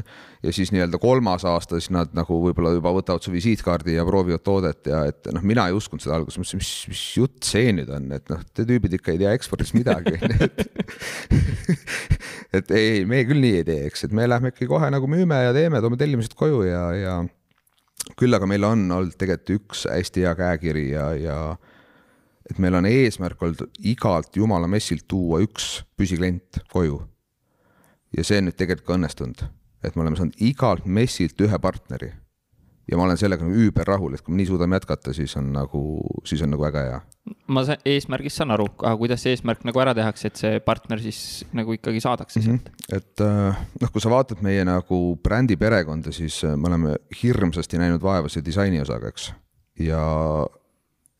ja 0.44 0.54
siis 0.54 0.72
nii-öelda 0.74 0.98
kolmas 1.02 1.44
aasta, 1.48 1.78
siis 1.80 1.92
nad 1.94 2.14
nagu 2.16 2.38
võib-olla 2.46 2.74
juba 2.76 2.92
võtavad 2.96 3.24
su 3.24 3.32
visiitkaardi 3.34 3.96
ja 3.96 4.06
proovivad 4.08 4.44
toodet 4.46 4.90
ja 4.90 5.04
et 5.10 5.30
noh, 5.34 5.44
mina 5.46 5.66
ei 5.68 5.76
uskunud 5.76 6.04
seda 6.04 6.18
alguses, 6.18 6.40
mõtlesin, 6.40 6.62
mis, 6.62 6.72
mis 6.92 7.04
jutt 7.18 7.48
see 7.48 7.72
nüüd 7.76 7.92
on, 7.94 8.10
et 8.16 8.32
noh, 8.32 8.42
te 8.54 8.66
tüübid 8.68 8.98
ikka 8.98 9.14
ei 9.14 9.22
tea 9.22 9.34
ekspordist 9.36 9.76
midagi 9.76 10.16
et, 10.46 10.66
et 12.60 12.74
ei, 12.74 13.04
me 13.08 13.22
küll 13.28 13.42
nii 13.44 13.60
ei 13.60 13.68
tee, 13.68 13.80
eks, 13.90 14.08
et 14.08 14.16
me 14.16 14.28
lähme 14.28 14.52
ikkagi 14.52 14.70
kohe 14.70 14.90
nagu 14.94 15.10
müüme 15.10 15.40
ja 15.46 15.54
teeme, 15.56 15.82
toome 15.84 16.00
tellimused 16.00 16.36
koju 16.38 16.64
ja, 16.68 16.84
ja 16.98 17.16
küll 18.18 18.36
aga 18.36 18.48
meil 18.48 18.66
on 18.68 18.84
olnud 18.92 19.16
tegelikult 19.18 19.54
üks 19.58 19.86
hästi 19.90 20.26
hea 20.26 20.34
käekiri 20.38 20.88
ja, 20.92 21.06
ja 21.16 21.38
et 22.50 22.60
meil 22.60 22.76
on 22.76 22.88
eesmärk 22.88 23.40
olnud 23.42 23.80
igalt 23.88 24.36
jumala 24.36 24.68
messilt 24.70 25.06
tuua 25.08 25.40
üks 25.44 25.78
püsiklient 25.96 26.60
koju. 26.72 27.00
Ja 28.16 28.24
see 28.24 28.40
on 28.40 28.48
nüüd 28.48 28.58
tegelikult 28.58 28.86
ka 28.86 28.98
õnnestunud, 28.98 29.46
et 29.84 29.96
me 29.96 30.04
oleme 30.04 30.16
saanud 30.16 30.38
igalt 30.38 30.86
messilt 30.86 31.40
ühe 31.40 31.58
partneri 31.58 32.12
ja 32.90 32.98
ma 32.98 33.06
olen 33.06 33.18
sellega 33.18 33.44
nagu 33.44 33.56
üüberrahul, 33.64 34.14
et 34.14 34.22
kui 34.24 34.34
me 34.34 34.40
nii 34.40 34.48
suudame 34.50 34.76
jätkata, 34.78 35.14
siis 35.16 35.32
on 35.40 35.50
nagu, 35.54 35.80
siis 36.28 36.42
on 36.44 36.52
nagu 36.52 36.64
väga 36.64 36.82
hea. 36.84 36.98
ma 37.48 37.62
eesmärgist 37.88 38.40
saan 38.40 38.52
aru, 38.52 38.66
aga 38.82 38.94
kuidas 39.00 39.22
see 39.24 39.32
eesmärk 39.32 39.64
nagu 39.64 39.80
ära 39.80 39.94
tehakse, 39.96 40.28
et 40.28 40.40
see 40.40 40.60
partner 40.64 41.00
siis 41.00 41.20
nagu 41.56 41.72
ikkagi 41.72 42.02
saadakse 42.04 42.40
mm 42.40 42.44
-hmm. 42.44 42.58
sealt? 42.58 42.92
et 42.92 43.24
äh, 43.24 43.62
noh, 43.80 43.92
kui 43.92 44.00
sa 44.00 44.10
vaatad 44.10 44.42
meie 44.42 44.64
nagu 44.64 45.16
brändi 45.22 45.56
perekonda, 45.56 46.12
siis 46.12 46.44
äh, 46.44 46.56
me 46.56 46.68
oleme 46.68 46.96
hirmsasti 47.22 47.78
näinud 47.78 48.02
vaeva 48.02 48.28
selle 48.28 48.44
disaini 48.44 48.80
osaga, 48.80 49.08
eks. 49.08 49.32
ja, 49.78 50.04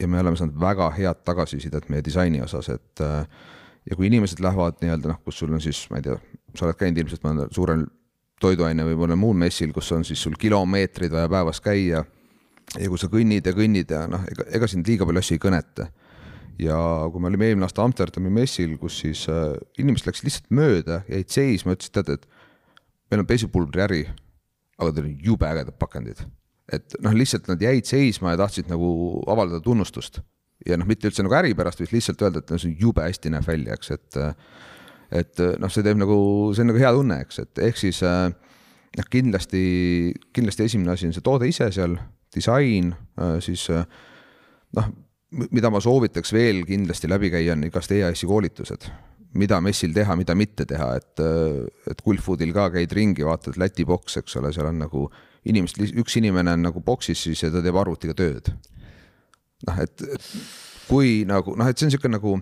ja 0.00 0.08
me 0.08 0.20
oleme 0.20 0.36
saanud 0.36 0.60
väga 0.60 0.90
head 0.90 1.24
tagasisidet 1.24 1.88
meie 1.88 2.04
disaini 2.04 2.42
osas, 2.42 2.68
et 2.68 3.00
äh, 3.00 3.26
ja 3.90 3.96
kui 3.96 4.08
inimesed 4.08 4.40
lähevad 4.42 4.80
nii-öelda 4.82 5.12
noh, 5.12 5.20
kus 5.24 5.38
sul 5.42 5.52
on 5.52 5.62
siis, 5.62 5.84
ma 5.90 6.00
ei 6.00 6.06
tea, 6.06 6.16
sa 6.56 6.68
oled 6.68 6.78
käinud 6.80 7.02
ilmselt 7.02 7.24
mõnel 7.26 7.52
suurel 7.54 7.84
toiduaine 8.42 8.86
või 8.88 8.96
mõnel 9.04 9.20
muul 9.20 9.36
messil, 9.44 9.72
kus 9.74 9.90
on 9.94 10.04
siis 10.06 10.22
sul 10.24 10.36
kilomeetrid 10.40 11.12
vaja 11.12 11.30
päevas 11.30 11.60
käia. 11.64 12.04
ja 12.80 12.88
kui 12.88 12.98
sa 12.98 13.08
kõnnid 13.12 13.46
ja 13.46 13.52
kõnnid 13.54 13.90
ja 13.90 14.06
noh, 14.10 14.24
ega, 14.30 14.48
ega 14.56 14.68
sind 14.70 14.88
liiga 14.88 15.06
palju 15.06 15.20
asju 15.20 15.36
ei 15.36 15.42
kõneta. 15.42 15.88
ja 16.58 16.76
kui 17.12 17.20
me 17.20 17.28
olime 17.28 17.48
eelmine 17.48 17.66
aasta 17.68 17.84
Amsterdami 17.84 18.30
messil, 18.30 18.76
kus 18.78 19.00
siis 19.02 19.26
äh, 19.28 19.54
inimesed 19.78 20.08
läksid 20.08 20.28
lihtsalt 20.28 20.50
mööda, 20.50 21.02
jäid 21.08 21.28
seisma, 21.28 21.74
ütlesid, 21.76 21.94
tead, 21.98 22.14
et 22.14 22.26
meil 23.10 23.24
on 23.24 23.26
pesipulbriäri, 23.26 24.04
aga 24.78 24.92
teil 24.94 25.10
on 25.10 25.18
jube 25.22 25.48
ägedad 25.50 25.76
pakendid. 25.78 26.24
et 26.72 26.96
noh, 27.04 27.12
lihtsalt 27.12 27.48
nad 27.48 27.60
jäid 27.60 27.84
seisma 27.84 28.32
ja 28.32 28.40
tahtsid 28.40 28.70
nagu 28.72 29.20
avaldada 29.28 29.60
tunnustust 29.60 30.22
ja 30.68 30.78
noh, 30.80 30.88
mitte 30.88 31.10
üldse 31.10 31.24
nagu 31.24 31.36
äri 31.38 31.54
pärast, 31.56 31.82
vaid 31.82 31.92
lihtsalt 31.94 32.22
öelda, 32.24 32.42
et 32.42 32.52
no 32.52 32.60
see 32.60 32.76
jube 32.80 33.04
hästi 33.04 33.32
näeb 33.34 33.46
välja, 33.48 33.76
eks, 33.78 33.94
et 33.94 34.20
et 35.14 35.40
äh, 35.40 35.54
noh, 35.60 35.70
see 35.70 35.84
teeb 35.86 36.00
nagu, 36.00 36.16
see 36.56 36.64
on 36.64 36.72
nagu 36.72 36.80
hea 36.80 36.90
tunne, 36.96 37.20
eks, 37.26 37.40
et 37.44 37.62
ehk 37.68 37.80
siis 37.80 38.02
äh, 38.06 38.28
noh, 38.98 39.08
kindlasti, 39.10 39.64
kindlasti 40.34 40.68
esimene 40.68 40.94
asi 40.94 41.08
on 41.08 41.16
see 41.16 41.24
toode 41.24 41.48
ise 41.50 41.70
seal, 41.74 41.96
disain, 42.34 42.92
äh, 43.20 43.36
siis 43.44 43.68
noh, 43.70 44.92
mida 45.50 45.70
ma 45.70 45.82
soovitaks 45.82 46.32
veel 46.34 46.62
kindlasti 46.66 47.10
läbi 47.10 47.30
käia, 47.34 47.54
on 47.54 47.66
igast 47.68 47.92
EAS-i 47.94 48.30
koolitused 48.30 48.88
mida 49.34 49.58
messil 49.58 49.90
teha, 49.90 50.14
mida 50.14 50.34
mitte 50.38 50.62
teha, 50.70 50.92
et, 50.94 51.22
et 51.90 52.02
Gulfoodil 52.06 52.52
ka 52.54 52.68
käid 52.76 52.92
ringi, 52.94 53.24
vaatad 53.26 53.56
Läti 53.58 53.82
boks, 53.82 54.20
eks 54.20 54.36
ole, 54.38 54.52
seal 54.54 54.68
on 54.70 54.78
nagu 54.84 55.08
inimesed, 55.50 55.96
üks 55.98 56.20
inimene 56.20 56.54
on 56.54 56.62
nagu 56.68 56.82
boksis 56.84 57.24
siis 57.26 57.42
ta 57.42 57.62
teeb 57.64 57.78
arvutiga 57.80 58.14
tööd. 58.14 58.52
Noh, 59.68 59.80
et, 59.84 60.06
kui 60.88 61.22
nagu 61.28 61.56
noh, 61.58 61.68
et 61.70 61.78
see 61.78 61.86
on 61.86 61.92
niisugune 61.92 62.18
nagu 62.18 62.36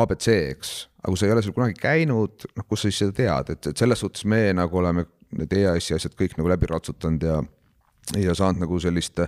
abc, 0.00 0.26
eks, 0.30 0.74
aga 1.00 1.12
kui 1.12 1.20
sa 1.20 1.28
ei 1.28 1.34
ole 1.34 1.44
seal 1.44 1.56
kunagi 1.56 1.78
käinud, 1.80 2.48
noh, 2.56 2.66
kus 2.68 2.84
sa 2.84 2.90
siis 2.90 3.00
seda 3.04 3.16
tead, 3.16 3.54
et, 3.56 3.70
et 3.72 3.84
selles 3.84 4.02
suhtes 4.04 4.26
me 4.30 4.44
nagu 4.56 4.82
oleme 4.82 5.06
need 5.38 5.54
EAS-i 5.60 5.96
asjad 5.96 6.14
kõik 6.18 6.36
nagu 6.38 6.50
läbi 6.50 6.68
ratsutanud 6.70 7.26
ja, 7.26 7.38
ja 8.18 8.34
saanud 8.38 8.64
nagu 8.64 8.78
sellist 8.82 9.22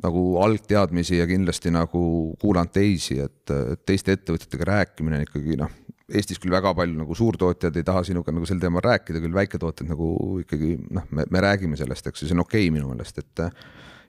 nagu 0.00 0.24
algteadmisi 0.40 1.18
ja 1.18 1.26
kindlasti 1.28 1.72
nagu 1.74 2.02
kuulanud 2.40 2.72
teisi, 2.72 3.18
et 3.20 3.54
teiste 3.86 4.14
ettevõtjatega 4.16 4.68
rääkimine 4.70 5.20
on 5.20 5.26
ikkagi 5.28 5.58
noh, 5.60 5.78
Eestis 6.10 6.40
küll 6.42 6.50
väga 6.50 6.72
palju 6.74 6.96
nagu 6.98 7.14
suurtootjad 7.14 7.76
ei 7.78 7.84
taha 7.86 8.00
sinuga 8.08 8.32
nagu 8.34 8.46
sel 8.48 8.58
teemal 8.58 8.82
rääkida, 8.82 9.20
küll 9.22 9.36
väiketootjad 9.36 9.92
nagu 9.92 10.08
ikkagi 10.40 10.72
noh, 10.90 11.04
me, 11.14 11.22
me 11.30 11.42
räägime 11.44 11.78
sellest, 11.78 12.08
eks 12.10 12.24
ju, 12.24 12.30
see 12.30 12.34
on 12.34 12.42
okei 12.42 12.64
okay 12.66 12.74
minu 12.74 12.90
meelest, 12.90 13.20
et 13.22 13.44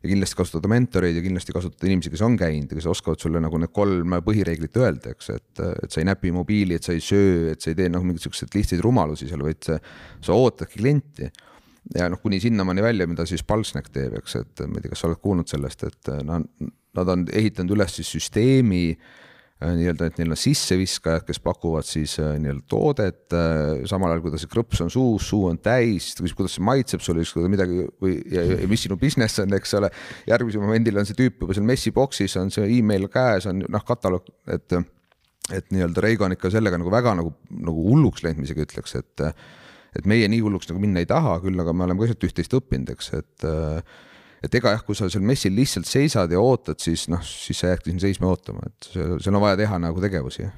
ja 0.02 0.10
kindlasti 0.10 0.38
kasutada 0.40 0.72
mentoreid 0.72 1.16
ja 1.18 1.22
kindlasti 1.24 1.54
kasutada 1.56 1.90
inimesi, 1.90 2.12
kes 2.14 2.24
on 2.26 2.36
käinud 2.40 2.72
ja 2.72 2.80
kes 2.80 2.90
oskavad 2.90 3.22
sulle 3.22 3.42
nagu 3.44 3.60
need 3.62 3.74
kolm 3.76 4.18
põhireeglit 4.26 4.82
öelda, 4.82 5.14
eks, 5.16 5.30
et, 5.36 5.64
et 5.86 5.94
sa 5.94 6.02
ei 6.02 6.10
näpi 6.10 6.34
mobiili, 6.36 6.78
et 6.78 6.88
sa 6.88 6.96
ei 6.96 7.04
söö, 7.06 7.54
et 7.54 7.62
sa 7.62 7.72
ei 7.72 7.78
tee 7.78 7.92
noh, 7.94 8.04
mingeid 8.06 8.26
siukseid 8.26 8.58
lihtsaid 8.58 8.84
rumalusi 8.84 9.30
seal, 9.30 9.46
vaid 9.46 9.62
sa, 9.68 9.78
sa 10.24 10.38
ootadki 10.38 10.82
klienti. 10.82 11.32
ja 11.96 12.10
noh, 12.10 12.22
kuni 12.22 12.42
sinnamaani 12.42 12.84
välja, 12.86 13.08
mida 13.10 13.26
siis 13.30 13.46
Pulsnack 13.46 13.94
teeb, 13.94 14.18
eks, 14.22 14.38
et 14.42 14.66
ma 14.68 14.80
ei 14.80 14.86
tea, 14.86 14.94
kas 14.96 15.06
sa 15.06 15.10
oled 15.12 15.22
kuulnud 15.22 15.50
sellest, 15.50 15.88
et 15.90 16.14
nad, 16.26 16.46
nad 16.98 17.16
on 17.16 17.28
ehitanud 17.32 17.78
üles 17.78 18.00
siis 18.00 18.10
süsteemi 18.18 18.86
äh, 18.92 19.02
Äh, 19.02 19.21
nii-öelda, 19.62 20.08
et 20.10 20.20
neil 20.20 20.34
on 20.34 20.40
sisseviskajad, 20.40 21.24
kes 21.28 21.40
pakuvad 21.44 21.86
siis 21.86 22.16
äh, 22.22 22.34
nii-öelda 22.42 22.64
toodet, 22.72 23.22
äh, 23.38 23.84
samal 23.90 24.14
ajal 24.14 24.24
kui 24.24 24.34
ta 24.34 24.40
see 24.42 24.50
krõps 24.52 24.82
on 24.86 24.90
suus, 24.94 25.28
suu 25.30 25.46
on 25.52 25.60
täis, 25.62 26.12
ta 26.18 26.26
küsib, 26.26 26.40
kuidas 26.40 26.56
see 26.58 26.66
maitseb 26.66 27.04
sulle, 27.06 27.26
siis 27.26 27.36
kui 27.36 27.46
ta 27.46 27.52
midagi 27.52 27.86
või 28.02 28.16
ja, 28.34 28.46
ja 28.56 28.70
mis 28.72 28.86
sinu 28.88 28.98
business 29.02 29.42
on, 29.44 29.54
eks 29.58 29.78
ole. 29.78 29.92
järgmisel 30.30 30.66
momendil 30.66 30.98
on 31.02 31.08
see 31.10 31.18
tüüp 31.18 31.46
juba 31.46 31.58
seal 31.58 31.68
messi 31.70 31.94
box'is, 31.96 32.38
on 32.42 32.50
see 32.54 32.66
email 32.80 33.06
käes, 33.14 33.48
on 33.52 33.62
noh, 33.68 33.86
kataloog, 33.88 34.34
et 34.52 34.80
et 35.52 35.74
nii-öelda 35.74 36.02
Reigo 36.06 36.24
on 36.26 36.34
ikka 36.36 36.52
sellega 36.54 36.78
nagu 36.80 36.92
väga 36.94 37.16
nagu, 37.18 37.34
nagu 37.52 37.90
hulluks 37.90 38.24
läinud, 38.26 38.42
ma 38.42 38.48
isegi 38.50 38.66
ütleks, 38.66 38.96
et 38.98 39.26
et 39.98 40.06
meie 40.08 40.30
nii 40.32 40.40
hulluks 40.46 40.70
nagu 40.72 40.82
minna 40.82 41.02
ei 41.04 41.10
taha, 41.10 41.38
küll 41.44 41.60
aga 41.60 41.74
me 41.76 41.86
oleme 41.86 42.02
ka 42.02 42.14
sealt 42.14 42.30
üht-teist 42.30 42.54
õppinud, 42.56 42.94
eks, 42.94 43.14
et 43.18 43.50
et 44.42 44.58
ega 44.58 44.74
jah, 44.76 44.84
kui 44.86 44.98
sa 44.98 45.10
seal 45.12 45.24
messil 45.26 45.54
lihtsalt 45.56 45.90
seisad 45.90 46.34
ja 46.34 46.42
ootad, 46.42 46.80
siis 46.82 47.08
noh, 47.12 47.22
siis 47.26 47.62
sa 47.62 47.72
jäädki 47.72 47.92
siin 47.92 48.04
seisma 48.04 48.32
ootama, 48.32 48.66
et 48.68 48.92
seal 48.94 49.38
on 49.38 49.44
vaja 49.44 49.60
teha 49.62 49.80
nagu 49.82 50.02
tegevusi. 50.04 50.50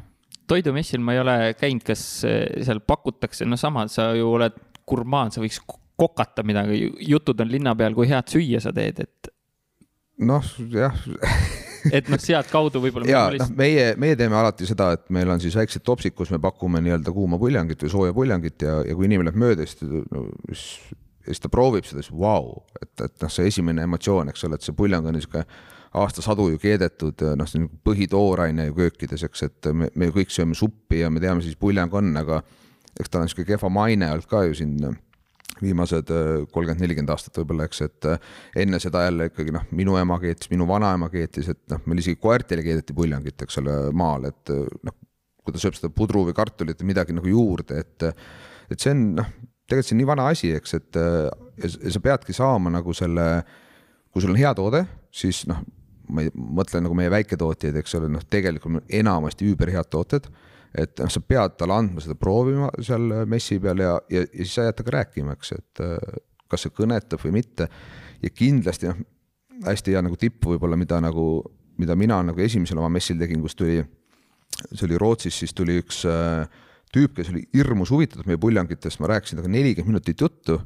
toidumessil 0.48 1.04
ma 1.04 1.16
ei 1.16 1.24
ole 1.24 1.38
käinud, 1.60 1.84
kas 1.88 2.04
eh, 2.28 2.46
seal 2.64 2.84
pakutakse, 2.88 3.48
no 3.50 3.60
sama, 3.60 3.88
sa 3.92 4.12
ju 4.18 4.32
oled 4.38 4.56
gurmaan, 4.88 5.32
sa 5.32 5.44
võiks 5.44 5.62
kokata 6.00 6.44
midagi, 6.48 6.88
jutud 7.08 7.40
on 7.44 7.52
linna 7.52 7.76
peal, 7.80 7.96
kui 7.96 8.10
head 8.10 8.32
süüa 8.32 8.64
sa 8.64 8.74
teed, 8.76 9.04
et. 9.04 9.34
noh, 10.24 10.56
jah 10.72 10.98
et 11.92 12.08
noh, 12.12 12.20
sealtkaudu 12.22 12.80
võib-olla. 12.84 13.10
ja 13.10 13.24
noh, 13.36 13.52
meie, 13.60 13.92
meie 14.00 14.16
teeme 14.20 14.38
alati 14.40 14.68
seda, 14.70 14.94
et 14.96 15.10
meil 15.14 15.30
on 15.34 15.42
siis 15.44 15.56
väiksed 15.60 15.84
topsid, 15.84 16.16
kus 16.16 16.32
me 16.32 16.40
pakume 16.44 16.80
nii-öelda 16.84 17.12
kuuma 17.16 17.40
puljangit 17.42 17.84
või 17.84 17.92
sooja 17.92 18.16
puljangit 18.16 18.64
ja, 18.64 18.80
ja 18.88 18.96
kui 18.96 19.10
inimene 19.10 19.32
läheb 19.32 19.42
mööda, 19.44 19.68
siis 19.68 20.70
ja 21.24 21.32
siis 21.32 21.44
ta 21.44 21.52
proovib 21.52 21.88
seda, 21.88 22.04
siis 22.04 22.16
vau 22.16 22.58
et, 22.82 22.92
et 23.06 23.24
noh, 23.24 23.32
see 23.32 23.48
esimene 23.52 23.86
emotsioon, 23.88 24.32
eks 24.34 24.44
ole, 24.48 24.60
et 24.60 24.66
see 24.66 24.76
puljang 24.78 25.08
on 25.08 25.18
niisugune 25.18 25.46
aastasadu 26.04 26.48
ju 26.50 26.60
keedetud, 26.62 27.22
noh, 27.38 27.50
see 27.50 27.62
on 27.62 27.70
põhitooraine 27.86 28.68
ju 28.70 28.76
köökides, 28.82 29.24
eks, 29.28 29.46
et 29.46 29.72
me, 29.78 29.90
me 30.00 30.10
kõik 30.14 30.34
sööme 30.34 30.58
suppi 30.58 31.04
ja 31.04 31.12
me 31.14 31.22
teame, 31.22 31.44
siis 31.46 31.58
puljang 31.60 31.94
on, 31.94 32.10
aga 32.18 32.42
eks 33.00 33.10
tal 33.10 33.22
on 33.22 33.28
niisugune 33.30 33.50
kehva 33.52 33.70
maine 33.74 34.10
olnud 34.14 34.30
ka 34.30 34.44
ju 34.48 34.58
siin 34.58 34.78
viimased 35.62 36.10
kolmkümmend, 36.52 36.82
nelikümmend 36.82 37.14
aastat 37.14 37.38
võib-olla, 37.40 37.68
eks, 37.70 37.84
et 37.86 38.10
enne 38.64 38.80
seda 38.82 39.06
jälle 39.06 39.30
ikkagi 39.30 39.54
noh, 39.54 39.68
minu 39.78 39.96
ema 40.02 40.18
keetis, 40.20 40.50
minu 40.52 40.66
vanaema 40.68 41.12
keetis, 41.14 41.52
et 41.54 41.62
noh, 41.72 41.84
meil 41.86 42.02
isegi 42.02 42.20
koertele 42.20 42.66
keedeti 42.66 42.96
puljangit, 42.98 43.46
eks 43.46 43.62
ole, 43.62 43.78
maal, 43.96 44.28
et 44.32 44.54
noh, 44.84 44.98
kui 45.44 45.54
ta 45.54 45.62
sööb 45.62 45.78
seda 45.78 45.94
pudru 45.94 46.26
või 46.28 46.36
kartulit 46.36 46.82
või 46.82 46.94
midagi 46.94 47.16
nagu 47.16 47.30
juurde, 47.30 47.84
et 47.84 48.10
et 48.72 48.80
see 48.80 48.94
on 48.96 49.02
noh, 49.20 49.32
tegelikult 49.68 49.90
see 49.90 49.96
on 49.96 50.02
nii 50.02 50.10
vana 50.10 50.28
asi, 50.32 50.52
eks, 50.58 50.76
et 50.80 51.00
äh, 51.00 51.30
ja 51.64 51.94
sa 51.94 52.02
peadki 52.04 52.36
saama 52.36 52.72
nagu 52.74 52.94
selle, 52.98 53.28
kui 54.12 54.24
sul 54.24 54.34
on 54.34 54.40
hea 54.40 54.52
toode, 54.58 54.84
siis 55.14 55.44
noh, 55.50 55.62
ma 56.14 56.26
ei 56.26 56.32
mõtle 56.34 56.82
nagu 56.84 56.98
meie 56.98 57.12
väiketootjaid, 57.14 57.78
eks 57.80 57.96
ole, 58.00 58.10
noh, 58.12 58.24
tegelikult 58.30 58.92
enamasti 58.92 59.48
üüberhead 59.50 59.90
tooted. 59.94 60.28
et 60.74 60.98
noh, 61.00 61.10
sa 61.14 61.22
pead 61.22 61.54
talle 61.58 61.76
andma 61.78 62.02
seda 62.02 62.16
proovima 62.18 62.72
seal 62.82 63.26
messi 63.30 63.60
peal 63.62 63.84
ja, 63.84 63.92
ja, 64.10 64.24
ja 64.24 64.42
siis 64.42 64.56
sa 64.56 64.64
jääd 64.66 64.80
temaga 64.80 64.96
rääkima, 64.98 65.36
eks, 65.38 65.52
et 65.54 65.82
äh, 65.86 66.22
kas 66.50 66.66
see 66.66 66.74
kõnetab 66.74 67.22
või 67.22 67.36
mitte. 67.40 67.70
ja 68.24 68.30
kindlasti 68.30 68.90
noh, 68.90 69.04
hästi 69.68 69.94
hea 69.94 70.02
nagu 70.02 70.18
tipp 70.18 70.46
võib-olla, 70.50 70.78
mida 70.80 71.00
nagu, 71.04 71.44
mida 71.78 71.96
mina 71.96 72.22
nagu 72.26 72.42
esimesel 72.42 72.82
oma 72.82 72.90
messil 72.90 73.20
tegin, 73.20 73.42
kus 73.42 73.56
tuli, 73.56 73.84
see 74.72 74.88
oli 74.88 74.98
Rootsis, 74.98 75.38
siis 75.44 75.54
tuli 75.54 75.78
üks 75.82 76.04
äh, 76.10 76.48
tüüp, 76.94 77.16
kes 77.18 77.32
oli 77.34 77.44
hirmus 77.56 77.92
huvitatud 77.94 78.28
meie 78.30 78.40
puljangitest, 78.42 79.02
ma 79.02 79.10
rääkisin 79.14 79.40
temaga 79.40 79.54
nelikümmend 79.56 79.96
minutit 79.96 80.22
juttu. 80.22 80.62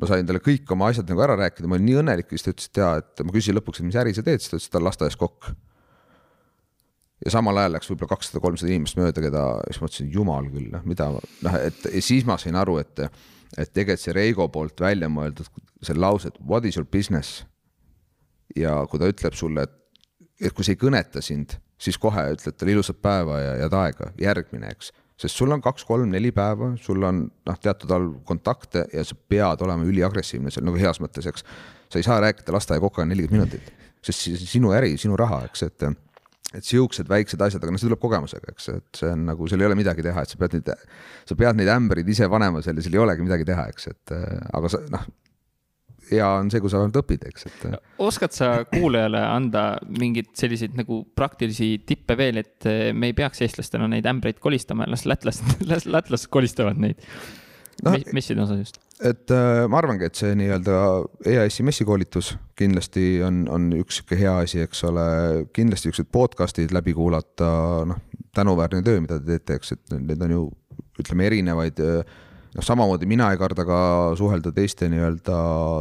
ma 0.00 0.08
sain 0.08 0.24
talle 0.24 0.40
kõik 0.40 0.70
oma 0.72 0.86
asjad 0.88 1.10
nagu 1.12 1.20
ära 1.20 1.34
rääkida, 1.36 1.68
ma 1.68 1.76
olin 1.76 1.84
nii 1.84 1.98
õnnelik 2.00 2.30
ja 2.32 2.38
siis 2.38 2.46
ta 2.46 2.52
ütles, 2.54 2.68
et 2.70 2.78
jaa, 2.80 2.92
et 3.02 3.20
ma 3.26 3.34
küsisin 3.34 3.58
lõpuks, 3.58 3.82
et 3.82 3.84
mis 3.84 3.98
äri 4.00 4.14
sa 4.16 4.22
teed, 4.24 4.40
siis 4.40 4.48
ta 4.48 4.56
ütles, 4.56 4.68
et 4.70 4.72
ta 4.72 4.80
on 4.80 4.86
lasteaias 4.86 5.18
kokk. 5.20 5.50
ja 7.26 7.32
samal 7.34 7.60
ajal 7.60 7.76
läks 7.76 7.90
võib-olla 7.90 8.14
kakssada, 8.14 8.40
kolmsada 8.40 8.72
inimest 8.72 8.96
mööda, 8.96 9.20
keda, 9.20 9.42
siis 9.68 9.82
ma 9.82 9.86
mõtlesin, 9.86 10.08
jumal 10.14 10.48
küll, 10.54 10.70
noh, 10.72 10.86
mida, 10.88 11.10
noh, 11.44 11.58
et 11.60 11.84
ja 11.92 12.02
siis 12.02 12.24
ma 12.26 12.38
sain 12.40 12.56
aru, 12.56 12.78
et, 12.80 13.04
et 13.52 13.68
tegelikult 13.68 14.06
see 14.06 14.16
Reigo 14.16 14.48
poolt 14.54 14.80
välja 14.80 15.12
mõeldud 15.12 15.52
see 15.84 15.98
lause, 15.98 16.32
et 16.32 16.40
what 16.40 16.64
is 16.64 16.80
your 16.80 16.88
business. 16.88 17.44
ja 18.56 18.86
kui 18.88 18.98
ta 18.98 19.12
ütleb 19.12 19.36
sulle, 19.36 19.68
et, 19.68 19.76
et 20.40 20.56
kui 20.56 20.64
see 20.64 20.72
ei 20.72 20.80
kõneta 20.80 21.20
sind, 21.20 21.58
siis 21.76 22.00
kohe 22.00 22.30
ütled 22.32 22.56
talle 22.56 22.78
ilusat 22.78 23.04
päeva 23.04 23.38
ja 23.44 23.54
head 23.60 23.76
aega, 23.76 24.12
järgmine, 24.20 24.72
eks 24.72 24.92
sest 25.20 25.38
sul 25.38 25.52
on 25.54 25.62
kaks-kolm-neli 25.62 26.32
päeva, 26.34 26.72
sul 26.82 27.02
on 27.06 27.24
noh, 27.28 27.58
teatud 27.62 27.92
arv 27.94 28.14
kontakte 28.28 28.86
ja 28.92 29.04
sa 29.06 29.16
pead 29.16 29.64
olema 29.66 29.86
üliagressiivne 29.88 30.52
seal 30.52 30.66
nagu 30.66 30.80
heas 30.80 31.00
mõttes, 31.02 31.28
eks. 31.30 31.44
sa 31.92 32.00
ei 32.00 32.06
saa 32.06 32.20
rääkida 32.24 32.54
lasteaiakokaga 32.56 33.06
nelikümmend 33.10 33.52
minutit, 33.52 33.84
sest 34.02 34.32
sinu 34.48 34.72
äri, 34.76 34.96
sinu 35.00 35.18
raha, 35.18 35.44
eks, 35.50 35.68
et 35.68 35.88
et 36.52 36.66
siuksed 36.68 37.08
väiksed 37.08 37.40
asjad, 37.40 37.62
aga 37.64 37.72
noh, 37.72 37.80
see 37.80 37.88
tuleb 37.88 38.00
kogemusega, 38.02 38.52
eks, 38.52 38.66
et 38.74 38.98
see 38.98 39.08
on 39.08 39.22
nagu, 39.30 39.46
seal 39.48 39.62
ei 39.62 39.70
ole 39.70 39.76
midagi 39.78 40.04
teha, 40.04 40.24
et 40.24 40.32
sa 40.34 40.40
pead 40.40 40.58
neid, 40.58 40.68
sa 41.28 41.36
pead 41.38 41.56
neid 41.56 41.70
ämbreid 41.72 42.10
ise 42.12 42.28
panema 42.28 42.60
seal 42.64 42.76
ja 42.76 42.84
seal 42.84 42.98
ei 42.98 43.00
olegi 43.06 43.24
midagi 43.24 43.46
teha, 43.48 43.64
eks, 43.72 43.88
et 43.88 44.12
aga 44.52 44.72
sa 44.72 44.82
noh, 44.92 45.06
hea 46.10 46.28
on 46.38 46.50
see, 46.52 46.62
kui 46.62 46.72
sa 46.72 46.80
ainult 46.80 46.98
õpid, 47.02 47.26
eks, 47.30 47.46
et. 47.50 47.66
oskad 48.02 48.34
sa 48.36 48.50
kuulajale 48.70 49.20
anda 49.22 49.66
mingeid 49.98 50.32
selliseid 50.38 50.74
nagu 50.78 51.02
praktilisi 51.16 51.74
tippe 51.86 52.16
veel, 52.18 52.42
et 52.42 52.68
me 52.96 53.12
ei 53.12 53.16
peaks 53.16 53.44
eestlastena 53.44 53.88
neid 53.90 54.08
ämbreid 54.08 54.40
kolistama, 54.42 54.88
las 54.90 55.06
lätlased, 55.08 55.62
las 55.70 55.86
lätlased 55.88 56.32
kolistavad 56.32 56.80
neid 56.82 57.00
no, 57.84 57.94
messide 58.14 58.42
osas 58.42 58.62
just? 58.62 58.80
et 59.02 59.32
äh, 59.34 59.64
ma 59.70 59.80
arvangi, 59.80 60.06
et 60.06 60.18
see 60.18 60.34
nii-öelda 60.38 60.78
EAS-i 61.28 61.64
messikoolitus 61.66 62.32
kindlasti 62.58 63.06
on, 63.26 63.44
on 63.50 63.70
üks 63.80 63.98
sihuke 63.98 64.18
hea 64.20 64.34
asi, 64.44 64.62
eks 64.62 64.84
ole, 64.88 65.06
kindlasti 65.56 65.90
siuksed 65.90 66.10
podcast'id 66.14 66.74
läbi 66.74 66.94
kuulata, 66.96 67.48
noh, 67.88 68.02
tänuväärne 68.36 68.82
töö, 68.86 69.00
mida 69.02 69.18
te 69.20 69.34
teete, 69.34 69.58
eks, 69.58 69.74
et 69.74 69.96
need 69.96 70.22
on 70.22 70.36
ju 70.36 70.44
ütleme 71.02 71.26
erinevaid 71.30 71.82
äh, 71.82 72.20
noh, 72.56 72.64
samamoodi 72.64 73.08
mina 73.08 73.30
ei 73.32 73.40
karda 73.40 73.64
ka 73.68 73.80
suhelda 74.18 74.52
teiste 74.54 74.88
nii-öelda 74.92 75.36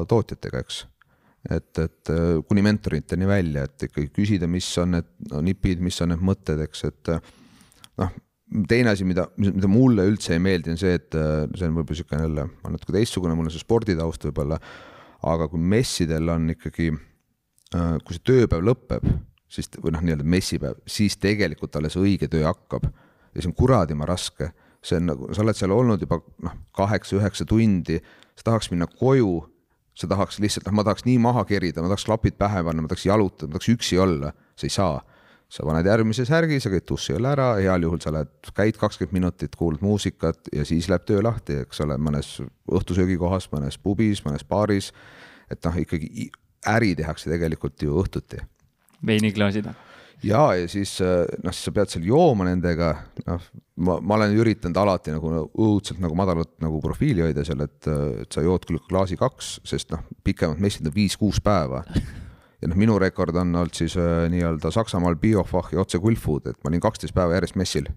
tootjatega, 0.10 0.63
eks. 0.63 0.82
et, 1.50 1.72
et 1.82 2.12
äh, 2.13 2.40
kuni 2.48 2.63
mentoriteni 2.66 3.28
välja, 3.30 3.66
et 3.68 3.88
ikkagi 3.90 4.12
küsida, 4.16 4.50
mis 4.51 4.68
on 4.82 4.98
need 4.98 5.10
no, 5.32 5.42
nipid, 5.46 5.82
mis 5.84 5.98
on 6.04 6.13
need 6.13 6.24
mõtted, 6.25 6.62
eks, 6.68 6.86
et 6.90 7.13
äh, 7.16 7.34
noh, 8.01 8.13
teine 8.70 8.94
asi, 8.94 9.08
mida, 9.08 9.28
mida 9.42 9.70
mulle 9.72 10.06
üldse 10.12 10.36
ei 10.36 10.44
meeldi, 10.44 10.74
on 10.74 10.82
see, 10.82 10.96
et 11.00 11.18
äh, 11.18 11.46
see 11.56 11.68
on 11.68 11.78
võib-olla 11.80 11.98
niisugune 11.98 12.25
jälle, 12.28 12.48
olen 12.63 12.78
natuke 12.78 12.98
teistsugune, 12.98 13.38
mul 13.38 13.50
on 13.50 13.56
see 13.56 13.63
sporditaust 13.63 14.30
võib-olla, 14.30 14.60
aga 15.32 15.50
kui 15.51 15.62
messidel 15.74 16.34
on 16.34 16.50
ikkagi, 16.56 16.92
kui 17.72 18.16
see 18.16 18.24
tööpäev 18.25 18.63
lõpeb, 18.66 19.06
siis 19.51 19.70
või 19.78 19.94
noh, 19.94 20.01
nii-öelda 20.04 20.25
messipäev, 20.28 20.80
siis 20.90 21.18
tegelikult 21.22 21.75
alles 21.78 21.98
õige 22.00 22.30
töö 22.32 22.48
hakkab 22.48 22.88
ja 22.88 23.40
see 23.42 23.50
on 23.51 23.56
kuradima 23.56 24.08
raske 24.10 24.50
see 24.84 24.98
on 24.98 25.10
nagu, 25.12 25.30
sa 25.36 25.44
oled 25.44 25.58
seal 25.58 25.74
olnud 25.76 26.02
juba 26.02 26.20
noh, 26.42 26.58
kaheksa-üheksa 26.78 27.46
tundi, 27.50 28.00
sa 28.38 28.50
tahaks 28.50 28.72
minna 28.74 28.88
koju, 28.90 29.42
sa 29.98 30.10
tahaks 30.10 30.40
lihtsalt, 30.42 30.68
noh, 30.68 30.80
ma 30.80 30.86
tahaks 30.88 31.06
nii 31.06 31.20
maha 31.22 31.46
kerida, 31.50 31.84
ma 31.84 31.92
tahaks 31.92 32.08
klapid 32.10 32.38
pähe 32.42 32.64
panna, 32.66 32.84
ma 32.84 32.92
tahaks 32.92 33.06
jalutada, 33.06 33.50
ma 33.50 33.60
tahaks 33.60 33.72
üksi 33.76 34.02
olla, 34.02 34.34
sa 34.58 34.70
ei 34.70 34.78
saa. 34.78 35.00
sa 35.52 35.66
paned 35.68 35.84
järgmise 35.84 36.24
särgi, 36.24 36.62
sa 36.64 36.70
käid 36.72 36.86
dussi 36.88 37.12
all 37.12 37.26
ära, 37.28 37.50
heal 37.60 37.84
juhul 37.84 38.00
sa 38.00 38.14
lähed, 38.16 38.30
käid 38.56 38.78
kakskümmend 38.80 39.18
minutit, 39.18 39.58
kuulad 39.60 39.82
muusikat 39.84 40.48
ja 40.56 40.64
siis 40.64 40.88
läheb 40.88 41.04
töö 41.04 41.20
lahti, 41.20 41.58
eks 41.66 41.84
ole, 41.84 41.98
mõnes 42.00 42.30
õhtusöögikohas, 42.72 43.50
mõnes 43.52 43.76
pubis, 43.76 44.24
mõnes 44.24 44.48
baaris. 44.48 44.94
et 45.52 45.60
noh, 45.68 45.76
ikkagi 45.76 46.30
äri 46.72 46.96
tehakse 46.96 47.28
tegelikult 47.30 47.84
ju 47.84 48.00
õhtuti. 48.00 48.40
veiniklaasid 49.04 49.68
ja, 50.24 50.42
ja 50.56 50.68
siis 50.70 50.96
äh, 51.01 51.25
noh, 51.44 51.54
siis 51.54 51.68
sa 51.68 51.74
pead 51.75 51.92
seal 51.92 52.06
jooma 52.08 52.46
nendega, 52.48 52.92
noh, 53.28 53.46
ma, 53.86 53.98
ma 54.00 54.18
olen 54.20 54.36
üritanud 54.42 54.78
alati 54.78 55.13
nagu 55.16 55.32
õudselt 55.50 56.01
nagu 56.04 56.18
madalat 56.18 56.54
nagu 56.63 56.82
profiili 56.84 57.25
hoida 57.25 57.46
seal, 57.48 57.63
et, 57.66 57.90
et 58.24 58.34
sa 58.34 58.44
jood 58.46 58.66
küll 58.68 58.82
klaasi 58.90 59.18
kaks, 59.20 59.56
sest 59.68 59.94
noh, 59.96 60.04
pikemad 60.25 60.62
messid 60.62 60.88
on 60.88 60.96
viis-kuus 60.96 61.42
päeva. 61.44 61.84
ja 62.62 62.70
noh, 62.70 62.78
minu 62.78 63.00
rekord 63.01 63.36
on 63.42 63.56
olnud 63.63 63.78
siis 63.78 63.98
äh, 64.00 64.28
nii-öelda 64.34 64.74
Saksamaal 64.74 65.18
Biofach 65.22 65.74
ja 65.74 65.82
otse 65.84 66.01
Gulfood, 66.01 66.51
et 66.51 66.62
ma 66.62 66.72
olin 66.72 66.84
kaksteist 66.84 67.16
päeva 67.18 67.40
järjest 67.40 67.58
messil. 67.60 67.90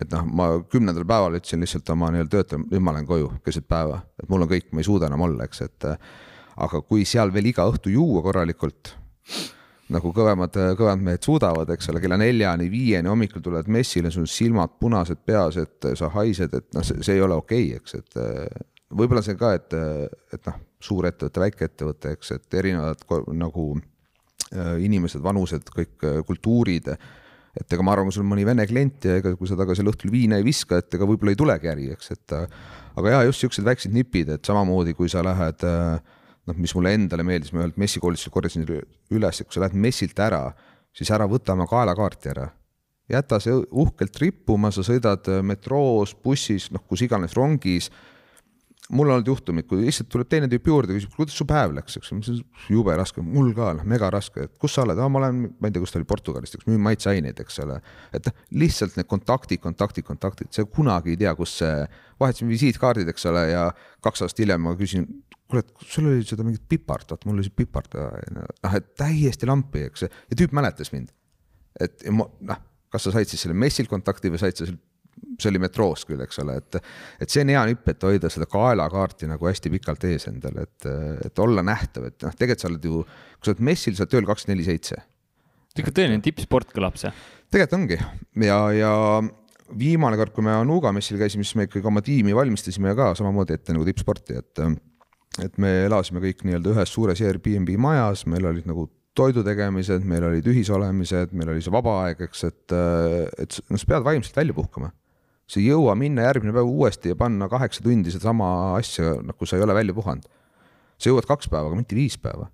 et 0.00 0.10
noh, 0.14 0.24
ma 0.24 0.50
kümnendal 0.70 1.04
päeval 1.04 1.36
ütlesin 1.36 1.60
lihtsalt 1.60 1.88
oma 1.92 2.12
nii-öelda 2.14 2.36
töötajale, 2.36 2.66
nüüd 2.70 2.84
ma 2.86 2.96
lähen 2.96 3.08
koju 3.08 3.32
keset 3.44 3.68
päeva, 3.68 4.04
et 4.22 4.28
mul 4.30 4.46
on 4.46 4.50
kõik, 4.50 4.70
ma 4.72 4.80
ei 4.80 4.88
suuda 4.88 5.10
enam 5.10 5.26
olla, 5.26 5.44
eks, 5.44 5.64
et 5.66 5.88
aga 6.60 6.80
kui 6.84 7.04
seal 7.08 7.32
veel 7.34 7.50
iga 7.50 7.66
õhtu 7.68 7.92
juua 7.92 8.22
korralikult 8.24 8.94
nagu 9.90 10.12
kõvemad, 10.14 10.56
kõvemad 10.78 11.04
mehed 11.04 11.26
suudavad, 11.26 11.70
eks 11.74 11.90
ole, 11.92 12.02
kella 12.02 12.18
neljani, 12.20 12.68
viieni 12.72 13.10
hommikul 13.10 13.42
tuled 13.44 13.70
messile, 13.72 14.12
sul 14.14 14.28
silmad 14.30 14.76
punased 14.80 15.22
peas, 15.26 15.58
et 15.60 15.90
sa 15.98 16.10
haised, 16.14 16.54
et 16.56 16.68
noh, 16.76 16.86
see, 16.86 17.14
ei 17.14 17.22
ole 17.24 17.38
okei 17.38 17.70
okay,, 17.70 17.80
eks, 17.80 17.96
et 17.98 18.20
eh, 18.22 18.66
võib-olla 18.96 19.22
see 19.26 19.38
ka, 19.38 19.54
et, 19.58 19.78
et 20.34 20.50
noh, 20.50 20.60
suurettevõte, 20.80 21.42
väikeettevõte, 21.44 22.14
eks, 22.16 22.36
et 22.38 22.60
erinevad 22.62 23.02
nagu 23.38 23.72
inimesed, 24.82 25.22
vanused, 25.22 25.68
kõik 25.70 26.02
kultuurid. 26.26 26.88
et 27.54 27.72
ega 27.72 27.84
ma 27.86 27.92
arvan, 27.92 28.08
kui 28.08 28.14
sul 28.16 28.24
on 28.24 28.32
mõni 28.32 28.46
vene 28.46 28.64
klient 28.66 29.04
ja 29.06 29.18
ega 29.20 29.36
kui 29.38 29.46
sa 29.46 29.54
taga 29.58 29.76
seal 29.78 29.90
õhtul 29.90 30.10
viina 30.10 30.38
ei 30.38 30.46
viska, 30.46 30.78
et 30.78 30.94
ega 30.94 31.06
võib-olla 31.06 31.30
ei 31.34 31.38
tulegi 31.38 31.70
äri, 31.70 31.86
eks, 31.94 32.10
et 32.16 32.34
aga 32.34 33.14
jaa, 33.14 33.26
just 33.28 33.44
siuksed 33.44 33.66
väiksed 33.66 33.94
nipid, 33.94 34.32
et 34.34 34.46
samamoodi 34.46 34.94
kui 34.98 35.10
sa 35.12 35.22
lähed 35.26 35.64
äh, 35.66 36.00
noh, 36.48 36.56
mis 36.56 36.74
mulle 36.76 36.94
endale 36.96 37.24
meeldis, 37.26 37.52
ma 37.54 37.64
ühelt 37.64 37.80
messikoolitusel 37.80 38.32
korjasin 38.34 38.66
üles, 38.66 39.40
et 39.40 39.48
kui 39.48 39.56
sa 39.56 39.64
lähed 39.64 39.76
messilt 39.78 40.22
ära, 40.22 40.44
siis 40.96 41.10
ära 41.14 41.28
võta 41.30 41.54
oma 41.56 41.68
kaelakaarti 41.70 42.32
ära. 42.34 42.50
jäta 43.10 43.40
see 43.42 43.56
uhkelt 43.82 44.20
rippuma, 44.22 44.70
sa 44.70 44.84
sõidad 44.86 45.26
äh, 45.32 45.40
metroos, 45.42 46.14
bussis, 46.14 46.68
noh, 46.70 46.84
kus 46.86 47.02
iganes, 47.02 47.34
rongis. 47.34 47.90
mul 48.90 49.06
on 49.06 49.14
olnud 49.14 49.26
juhtumid, 49.26 49.66
kui 49.70 49.84
lihtsalt 49.84 50.08
tuleb 50.10 50.28
teine 50.30 50.48
tüüp 50.50 50.66
juurde, 50.66 50.94
küsib, 50.94 51.12
kuidas 51.14 51.34
su 51.38 51.44
päev 51.46 51.74
läks, 51.74 51.96
eks 51.98 52.10
ju, 52.10 52.36
jube 52.70 52.94
raske, 52.98 53.22
mul 53.22 53.52
ka, 53.54 53.72
noh, 53.78 53.84
mega 53.86 54.08
raske, 54.10 54.46
et 54.46 54.54
kus 54.58 54.74
sa 54.74 54.82
oled, 54.82 54.98
ma 54.98 55.20
olen, 55.20 55.42
ma 55.58 55.70
ei 55.70 55.74
tea, 55.74 55.82
kus 55.82 55.94
ta 55.94 56.00
oli, 56.00 56.08
Portugalist, 56.10 56.56
eks 56.58 56.66
müün 56.66 56.82
maitseaineid, 56.86 57.38
eks 57.38 57.60
ole. 57.62 57.80
et 58.12 58.26
noh, 58.26 58.40
lihtsalt 58.62 58.98
need 58.98 59.10
kontaktid, 59.10 59.62
kontaktid, 59.62 60.06
kontaktid, 60.06 60.50
sa 60.54 60.66
kunagi 60.66 61.14
ei 61.14 61.20
tea, 61.22 61.34
kus 61.38 61.54
see, 61.62 61.86
vahetasime 62.18 62.50
visiitkaardid, 62.50 63.10
eks 63.10 63.26
ole, 63.30 63.44
ja 63.52 63.68
kaks 64.02 64.26
aastat 64.26 64.42
hiljem 64.42 64.66
ma 64.66 64.74
küsin 64.78 65.06
et 65.58 65.72
sul 65.82 66.06
oli 66.10 66.26
seda 66.26 66.44
mingit 66.46 66.62
pipart, 66.70 67.10
vaata 67.10 67.28
mul 67.28 67.40
oli 67.40 67.46
see 67.48 67.56
pipart, 67.62 67.96
noh, 68.36 68.76
et 68.76 68.92
täiesti 68.98 69.48
lampi, 69.50 69.86
eks, 69.90 70.06
ja 70.06 70.38
tüüp 70.38 70.54
mäletas 70.56 70.92
mind. 70.94 71.10
et 71.80 72.06
ma, 72.14 72.26
noh, 72.46 72.62
kas 72.90 73.06
sa 73.06 73.12
said 73.14 73.30
siis 73.30 73.44
selle 73.46 73.56
messil 73.58 73.88
kontakti 73.90 74.30
või 74.32 74.40
said 74.42 74.58
sa 74.58 74.66
seal, 74.68 74.78
see 75.40 75.50
oli 75.50 75.60
metroos 75.62 76.04
küll, 76.08 76.20
eks 76.24 76.40
ole, 76.42 76.56
et, 76.60 76.78
et 77.22 77.32
see 77.32 77.44
on 77.44 77.52
hea 77.52 77.62
nipp, 77.70 77.88
et 77.92 78.06
hoida 78.06 78.30
seda 78.32 78.46
kaelakaarti 78.50 79.28
nagu 79.30 79.48
hästi 79.48 79.72
pikalt 79.74 80.06
ees 80.08 80.26
endal, 80.30 80.62
et, 80.64 80.88
et 81.26 81.42
olla 81.42 81.64
nähtav, 81.66 82.10
et 82.10 82.26
noh, 82.26 82.36
tegelikult 82.36 82.64
sa 82.64 82.70
oled 82.70 82.88
ju, 82.90 83.02
kui 83.38 83.48
sa 83.48 83.54
oled 83.54 83.64
messil, 83.70 83.96
sa 83.96 84.04
oled 84.04 84.14
tööl 84.14 84.28
kakskümmend 84.28 84.58
neli 84.58 84.68
seitse. 84.68 85.00
ikka 85.78 85.94
tõeline 85.96 86.22
tippsport 86.24 86.74
kõlab 86.76 86.98
see. 87.00 87.12
tegelikult 87.50 87.78
ongi 87.78 88.00
ja, 88.46 88.58
ja 88.74 88.92
viimane 89.78 90.18
kord, 90.18 90.34
kui 90.34 90.44
me 90.44 90.54
Anuga 90.58 90.92
messil 90.94 91.18
käisime, 91.20 91.46
siis 91.46 91.58
me 91.58 91.68
ikkagi 91.68 91.86
oma 91.86 92.02
tiimi 92.04 92.34
valmistasime 92.36 92.94
ka 92.98 93.12
samamoodi 93.18 93.56
ette 93.56 93.76
nagu 93.76 93.86
tippsporti, 93.86 94.38
et 94.40 94.64
et 95.44 95.58
me 95.60 95.70
elasime 95.86 96.22
kõik 96.22 96.44
nii-öelda 96.46 96.74
ühes 96.74 96.92
suures 96.94 97.20
Airbnb 97.24 97.70
majas, 97.80 98.26
meil 98.28 98.46
olid 98.50 98.68
nagu 98.68 98.86
toidu 99.16 99.42
tegemised, 99.46 100.04
meil 100.08 100.24
olid 100.28 100.46
ühisolemised, 100.50 101.34
meil 101.36 101.52
oli 101.52 101.62
see 101.64 101.74
vaba 101.74 101.96
aeg, 102.04 102.22
eks, 102.28 102.44
et, 102.46 102.74
et 103.42 103.58
noh, 103.68 103.80
sa 103.80 103.90
pead 103.90 104.06
vaimselt 104.06 104.38
välja 104.38 104.56
puhkama. 104.56 104.92
sa 105.50 105.58
ei 105.58 105.66
jõua 105.66 105.96
minna 105.98 106.22
järgmine 106.28 106.54
päev 106.54 106.68
uuesti 106.70 107.10
ja 107.10 107.16
panna 107.18 107.48
kaheksa 107.50 107.82
tundi 107.82 108.12
sedasama 108.14 108.76
asja, 108.76 109.16
kui 109.34 109.50
sa 109.50 109.58
ei 109.58 109.64
ole 109.66 109.74
välja 109.74 109.94
puhanud. 109.94 110.28
sa 110.98 111.10
jõuad 111.10 111.26
kaks 111.26 111.50
päeva, 111.50 111.66
aga 111.66 111.76
mitte 111.80 111.98
viis 111.98 112.16
päeva. 112.18 112.50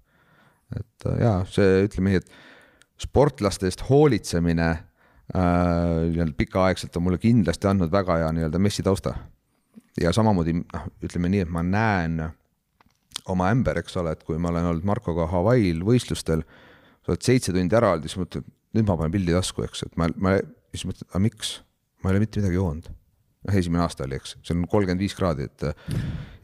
et 0.77 1.09
jaa, 1.21 1.45
see, 1.51 1.85
ütleme 1.87 2.15
nii, 2.15 2.23
et 2.25 3.05
sportlaste 3.05 3.69
eest 3.69 3.85
hoolitsemine 3.91 4.71
äh, 4.73 4.89
nii-öelda 5.37 6.33
pikaaegselt 6.37 6.97
on 6.97 7.05
mulle 7.05 7.21
kindlasti 7.21 7.69
andnud 7.69 7.93
väga 7.93 8.23
hea 8.23 8.33
nii-öelda 8.33 8.59
messitausta. 8.59 9.15
ja 10.01 10.13
samamoodi 10.13 10.57
noh, 10.63 10.89
ütleme 11.05 11.29
nii, 11.29 11.45
et 11.45 11.53
ma 11.53 11.63
näen 11.63 12.23
oma 13.33 13.51
ämber, 13.55 13.81
eks 13.83 13.97
ole, 14.01 14.15
et 14.17 14.25
kui 14.27 14.39
ma 14.41 14.53
olen 14.53 14.71
olnud 14.73 14.87
Markoga 14.89 15.29
Hawaii'l 15.31 15.83
võistlustel, 15.87 16.45
sa 17.05 17.15
oled 17.15 17.27
seitse 17.27 17.55
tundi 17.55 17.79
ära 17.79 17.95
olnud 17.95 18.09
siis 18.09 18.19
mõtled, 18.21 18.47
nüüd 18.77 18.89
ma 18.89 18.99
panen 18.99 19.15
pildi 19.15 19.35
tasku, 19.37 19.65
eks, 19.67 19.87
et 19.87 19.99
ma, 20.01 20.09
ma 20.23 20.37
siis 20.75 20.87
mõtled, 20.89 21.09
aga 21.11 21.23
miks, 21.27 21.53
ma 22.03 22.11
ei 22.11 22.17
ole 22.17 22.25
mitte 22.27 22.43
midagi 22.43 22.61
joonud. 22.61 22.91
noh, 23.47 23.55
esimene 23.55 23.85
aasta 23.85 24.03
oli, 24.07 24.19
eks, 24.19 24.37
see 24.43 24.57
on 24.57 24.67
kolmkümmend 24.71 25.03
viis 25.03 25.15
kraadi, 25.15 25.47
et 25.47 25.67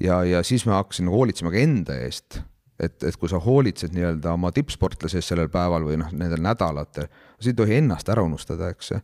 ja, 0.03 0.23
ja 0.29 0.42
siis 0.47 0.64
ma 0.68 0.79
hakkasin 0.79 1.09
nagu 1.09 1.18
hoolitsema 1.18 1.51
ka 1.51 1.59
enda 1.59 1.99
eest 2.05 2.42
et, 2.83 2.97
et 3.07 3.16
kui 3.18 3.31
sa 3.31 3.40
hoolitsed 3.42 3.95
nii-öelda 3.95 4.33
oma 4.37 4.51
tippsportlase 4.55 5.21
eest 5.21 5.33
sellel 5.33 5.51
päeval 5.53 5.85
või 5.87 5.99
noh, 6.01 6.11
nendel 6.14 6.42
nädalatel, 6.42 7.09
sa 7.38 7.51
ei 7.51 7.59
tohi 7.59 7.79
ennast 7.79 8.09
ära 8.12 8.25
unustada, 8.27 8.73
eks 8.73 8.95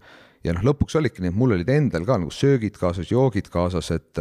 ja 0.47 0.55
noh, 0.55 0.63
lõpuks 0.69 0.97
olidki 0.99 1.23
nii, 1.23 1.33
et 1.33 1.39
mul 1.39 1.55
olid 1.57 1.71
endal 1.73 2.05
ka 2.07 2.19
nagu 2.21 2.33
söögid 2.35 2.79
kaasas, 2.79 3.11
joogid 3.11 3.49
kaasas, 3.53 3.91
et 3.95 4.21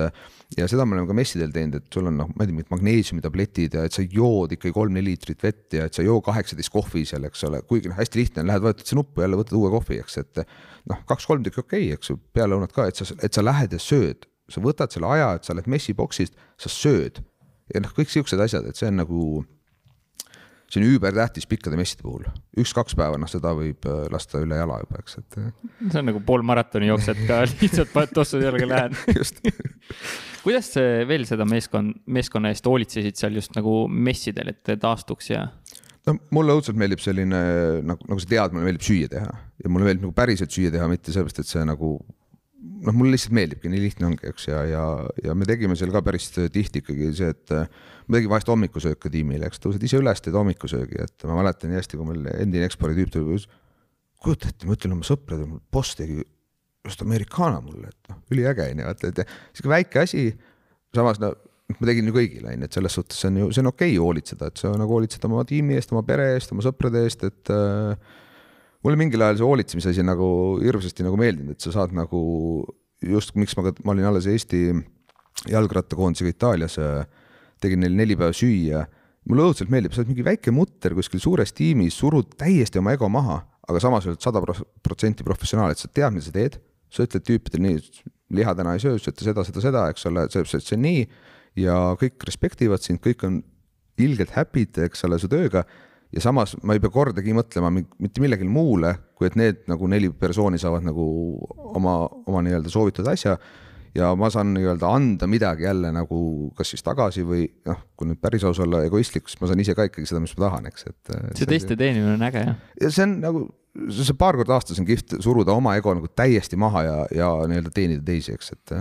ja 0.57 0.67
seda 0.69 0.85
me 0.87 0.95
oleme 0.95 1.09
ka 1.09 1.15
messidel 1.17 1.51
teinud, 1.53 1.77
et 1.81 1.93
sul 1.93 2.09
on 2.09 2.17
noh, 2.21 2.29
ma 2.33 2.43
ei 2.43 2.49
tea, 2.49 2.57
mingid 2.57 2.71
magneesiumitabletid 2.73 3.77
ja 3.77 3.83
et 3.87 3.95
sa 3.95 4.05
jood 4.05 4.55
ikkagi 4.55 4.75
kolm-neli 4.75 5.13
liitrit 5.13 5.43
vett 5.43 5.77
ja 5.77 5.87
et 5.87 5.97
sa 5.97 6.05
joo 6.05 6.21
kaheksateist 6.25 6.73
kohvi 6.73 7.03
seal, 7.09 7.27
eks 7.29 7.45
ole, 7.49 7.61
kuigi 7.69 7.91
noh, 7.91 7.97
hästi 7.99 8.21
lihtne 8.21 8.43
on, 8.43 8.51
lähed 8.51 8.65
vajutad 8.65 8.89
see 8.89 8.99
nuppu, 8.99 9.23
jälle 9.25 9.39
võtad 9.39 9.59
uue 9.59 9.73
kohvi, 9.73 9.99
eks, 10.03 10.19
et 10.23 10.43
noh, 10.89 11.03
kaks-kolm 11.09 11.45
tükki 11.45 11.63
okei 11.63 11.85
okay,, 11.89 11.99
eks 11.99 12.13
ju, 12.13 12.19
pealelõunat 12.37 12.75
ka, 12.75 12.87
et 12.89 12.99
sa, 12.99 13.07
et 13.23 13.37
sa 13.37 13.45
lähed 13.45 13.75
ja 13.75 13.81
sööd, 13.81 14.25
sa 14.51 14.63
võtad 14.63 14.93
selle 14.95 15.11
aja, 15.11 15.33
et 15.37 15.47
sa 15.47 15.55
lähed 15.57 15.69
messiboksist, 15.71 16.37
sa 16.61 16.71
sööd. 16.71 17.21
Ja 17.73 17.83
noh, 17.83 17.91
kõik 17.91 18.11
siuksed 18.13 18.39
asjad, 18.39 18.67
et 18.69 18.79
see 18.79 18.87
on 18.87 19.01
nagu 19.01 19.21
see 20.67 20.81
on 20.81 20.87
üübertähtis 20.89 21.47
pikkade 21.47 21.77
messide 21.79 22.03
puhul, 22.03 22.25
üks-kaks 22.59 22.95
päeva, 22.97 23.19
noh, 23.19 23.29
seda 23.31 23.53
võib 23.55 23.85
äh, 23.87 24.03
lasta 24.11 24.41
üle 24.43 24.57
jala 24.59 24.81
juba, 24.83 24.99
eks, 25.01 25.19
et. 25.21 25.37
Äh. 25.39 25.51
see 25.85 26.01
on 26.01 26.09
nagu 26.11 26.21
pool 26.27 26.43
maratoni 26.47 26.89
jooksjad 26.89 27.23
ka 27.29 27.39
lihtsalt 27.61 27.93
paned 27.93 28.13
tossud 28.15 28.43
jalga, 28.43 28.67
lähen 28.73 28.97
kuidas 30.43 30.73
veel 31.09 31.27
seda 31.29 31.47
meeskond, 31.47 32.01
meeskonna 32.05 32.51
eest 32.53 32.67
hoolitsesid 32.67 33.19
seal 33.19 33.39
just 33.39 33.55
nagu 33.57 33.85
messidel, 33.87 34.51
et 34.53 34.75
taastuks 34.81 35.31
ja? 35.31 35.47
no 36.07 36.17
mulle 36.35 36.57
õudselt 36.57 36.79
meeldib 36.79 37.03
selline 37.03 37.41
nagu, 37.87 38.11
nagu 38.11 38.23
sa 38.23 38.31
tead, 38.35 38.55
mulle 38.55 38.71
meeldib 38.71 38.87
süüa 38.87 39.11
teha 39.11 39.31
ja 39.63 39.71
mulle 39.71 39.87
meeldib 39.87 40.07
nagu 40.07 40.15
päriselt 40.17 40.53
süüa 40.53 40.73
teha, 40.73 40.89
mitte 40.91 41.15
sellepärast, 41.15 41.43
et 41.43 41.51
see 41.51 41.63
nagu 41.67 41.95
noh, 42.57 42.93
mulle 42.93 43.13
lihtsalt 43.15 43.35
meeldibki, 43.37 43.69
nii 43.71 43.83
lihtne 43.83 44.09
ongi, 44.09 44.29
eks, 44.31 44.47
ja, 44.49 44.63
ja, 44.69 44.83
ja 45.23 45.35
me 45.37 45.47
tegime 45.49 45.77
seal 45.79 45.91
ka 45.93 46.01
päris 46.05 46.29
tihti 46.35 46.81
ikkagi 46.83 47.11
see, 47.17 47.29
et 47.35 47.53
ma 47.53 48.17
tegin 48.17 48.31
vahest 48.31 48.49
hommikusööka 48.51 49.11
tiimile, 49.13 49.49
eks, 49.49 49.61
tõused 49.63 49.83
ise 49.83 50.01
üles, 50.01 50.23
teed 50.23 50.37
hommikusöögi, 50.37 51.01
et 51.05 51.27
ma 51.29 51.37
mäletan 51.41 51.71
nii 51.71 51.81
hästi, 51.81 51.99
kui 51.99 52.09
meil 52.09 52.29
endine 52.35 52.67
eksporditüüp 52.69 53.13
tuli, 53.13 53.41
kujuta 54.23 54.51
ette, 54.51 54.67
ma 54.67 54.77
ütlen 54.77 54.97
oma 54.97 55.07
sõpradele, 55.07 55.49
mul 55.51 55.63
boss 55.73 55.97
tegi 55.97 56.21
just 56.87 57.03
Americana 57.05 57.59
mulle, 57.63 57.91
et 57.91 58.11
noh, 58.11 58.21
üliäge 58.33 58.69
on 58.71 58.81
ju, 58.81 58.87
vaata, 58.87 59.11
et 59.11 59.35
sihuke 59.57 59.73
väike 59.73 60.03
asi, 60.05 60.29
samas 60.95 61.21
no 61.21 61.33
ma 61.75 61.89
tegin 61.89 62.07
ju 62.07 62.15
kõigile, 62.15 62.53
on 62.53 62.63
ju, 62.63 62.69
et 62.69 62.77
selles 62.77 62.95
suhtes 62.95 63.19
see 63.19 63.29
on 63.29 63.41
ju, 63.41 63.49
see 63.51 63.63
on 63.63 63.71
okei 63.73 63.91
okay 63.91 64.03
hoolitseda, 64.03 64.49
et 64.49 64.61
sa 64.61 64.71
nagu 64.79 64.95
hoolitsed 64.95 65.25
oma 65.27 65.43
tiimi 65.47 65.75
eest, 65.77 65.91
oma 65.93 66.03
pere 66.07 66.31
eest, 66.35 66.53
oma 66.55 66.63
sõprade 66.65 67.03
eest, 67.03 67.25
et 67.27 67.51
äh, 67.53 68.15
mulle 68.87 68.99
mingil 69.01 69.23
ajal 69.25 69.41
see 69.41 69.47
hoolitsemise 69.47 69.91
asi 69.91 70.03
nagu 70.07 70.27
hirmsasti 70.63 71.03
nagu 71.03 71.17
meeldinud, 71.19 71.57
et 71.57 71.63
sa 71.63 71.73
saad 71.75 71.91
nagu 71.95 72.19
just, 73.03 73.33
miks 73.35 73.57
ma 73.59 73.67
ka, 73.67 73.73
ma 73.83 73.91
olin 73.93 74.07
alles 74.07 74.29
Eesti 74.31 74.61
jalgrattakoondisega 75.51 76.31
Itaalias, 76.31 76.77
äh, 76.79 77.03
tegin 77.61 77.83
neil 77.83 77.97
neli 77.97 78.15
päeva 78.15 78.35
süüa. 78.35 78.85
mulle 79.27 79.43
õudselt 79.43 79.67
meeldib, 79.67 79.91
sa 79.91 79.99
oled 79.99 80.13
mingi 80.13 80.23
väike 80.23 80.53
mutter 80.55 80.93
kuskil 80.95 81.19
suures 81.19 81.51
tiimis, 81.51 81.97
surud 81.99 82.29
täiesti 82.39 82.79
oma 82.79 82.93
ego 82.95 83.09
maha, 83.11 83.41
aga 83.67 83.81
samas 83.83 84.05
oled 84.07 84.21
sada 84.23 84.39
protsenti 84.39 85.25
professionaal, 85.27 85.73
et 85.75 85.81
sa 85.81 85.89
tead, 85.91 86.13
mida 86.15 86.23
sa 86.23 86.31
teed. 86.31 86.61
sa 86.87 87.03
ütled 87.03 87.25
tüüpidele 87.27 87.65
nii, 87.65 87.79
liha 88.39 88.53
täna 88.55 88.77
ei 88.77 88.79
söö, 88.79 88.95
ütled 88.95 89.19
seda, 89.19 89.43
seda, 89.43 89.59
seda, 89.59 89.81
eks 89.91 90.07
ole, 90.07 90.21
see, 90.31 90.45
see, 90.47 90.61
see 90.63 90.77
nii 90.79 91.01
ja 91.59 91.73
kõik 91.99 92.23
respektivad 92.23 92.79
sind, 92.79 93.01
kõik 93.03 93.25
on 93.27 93.41
ilgelt 93.99 94.31
happy'd, 94.31 94.79
eks 94.85 95.03
ole, 95.03 95.19
su 95.19 95.27
tööga 95.27 95.65
ja 96.13 96.23
samas 96.23 96.55
ma 96.63 96.75
ei 96.75 96.81
pea 96.83 96.93
kordagi 96.93 97.35
mõtlema 97.35 97.71
mitte 97.73 98.23
millelegi 98.23 98.47
muule, 98.47 98.93
kui 99.17 99.27
et 99.29 99.37
need 99.39 99.63
nagu 99.71 99.89
neli 99.91 100.09
persooni 100.13 100.59
saavad 100.61 100.85
nagu 100.87 101.05
oma, 101.75 101.99
oma 102.27 102.43
nii-öelda 102.45 102.71
soovitud 102.71 103.07
asja 103.11 103.37
ja 103.97 104.11
ma 104.19 104.29
saan 104.33 104.53
nii-öelda 104.55 104.89
anda 104.93 105.27
midagi 105.27 105.65
jälle 105.67 105.91
nagu 105.95 106.19
kas 106.57 106.71
siis 106.73 106.85
tagasi 106.85 107.25
või 107.27 107.47
noh, 107.67 107.79
kui 107.97 108.09
nüüd 108.09 108.21
päris 108.21 108.45
aus 108.47 108.59
olla 108.63 108.83
egoistlik, 108.87 109.27
siis 109.27 109.41
ma 109.41 109.49
saan 109.49 109.63
ise 109.63 109.75
ka 109.77 109.87
ikkagi 109.89 110.07
seda, 110.09 110.21
mis 110.23 110.35
ma 110.37 110.47
tahan, 110.47 110.69
eks, 110.71 110.87
et. 110.91 111.13
see 111.39 111.49
teiste 111.49 111.77
teenimine 111.79 112.15
on 112.15 112.27
äge, 112.29 112.43
jah. 112.49 112.59
ja 112.81 112.91
see 112.93 113.07
on 113.07 113.17
nagu, 113.23 113.43
see 113.89 114.17
paar 114.19 114.39
korda 114.39 114.57
aastas 114.57 114.79
on 114.81 114.87
kihvt 114.87 115.17
suruda 115.23 115.55
oma 115.57 115.75
ego 115.79 115.95
nagu 115.97 116.09
täiesti 116.13 116.59
maha 116.59 116.83
ja, 116.87 116.97
ja 117.15 117.31
nii-öelda 117.49 117.73
teenida 117.73 118.05
teisi, 118.07 118.37
eks, 118.37 118.53
et. 118.55 118.75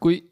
kui 0.00 0.22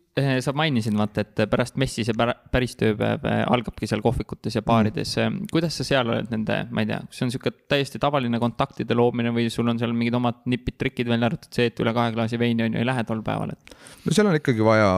sa 0.45 0.53
mainisid, 0.57 0.95
vaata, 0.99 1.23
et 1.25 1.43
pärast 1.51 1.79
messi 1.81 2.05
see 2.07 2.17
päris 2.53 2.77
tööpäev 2.81 3.25
eh, 3.29 3.43
algabki 3.49 3.89
seal 3.91 4.03
kohvikutes 4.05 4.59
ja 4.59 4.63
baarides 4.67 5.15
mm.. 5.23 5.49
kuidas 5.53 5.79
sa 5.81 5.87
seal 5.87 6.13
oled 6.13 6.31
nende, 6.33 6.59
ma 6.75 6.85
ei 6.85 6.91
tea, 6.91 7.01
kas 7.07 7.19
see 7.19 7.27
on 7.27 7.33
niisugune 7.33 7.67
täiesti 7.75 8.01
tavaline 8.03 8.41
kontaktide 8.43 8.97
loomine 8.99 9.33
või 9.35 9.49
sul 9.53 9.69
on 9.71 9.81
seal 9.81 9.95
mingid 9.97 10.19
omad 10.19 10.45
nipid-trikid 10.51 11.11
välja 11.11 11.31
arvatud 11.31 11.59
see, 11.59 11.69
et 11.73 11.83
üle 11.85 11.95
kahe 11.97 12.15
klaasi 12.17 12.41
veini 12.41 12.67
on 12.67 12.77
ju 12.77 12.83
ei 12.83 12.89
lähe 12.89 13.05
tol 13.09 13.23
päeval, 13.27 13.55
et? 13.55 13.75
no 14.05 14.17
seal 14.17 14.31
on 14.31 14.39
ikkagi 14.39 14.65
vaja, 14.67 14.89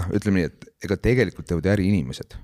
noh, 0.00 0.08
ütleme 0.20 0.42
nii, 0.42 0.52
et 0.52 0.88
ega 0.88 1.00
tegelikult 1.08 1.50
teevad 1.50 1.70
äri 1.74 1.90
inimesed. 1.92 2.38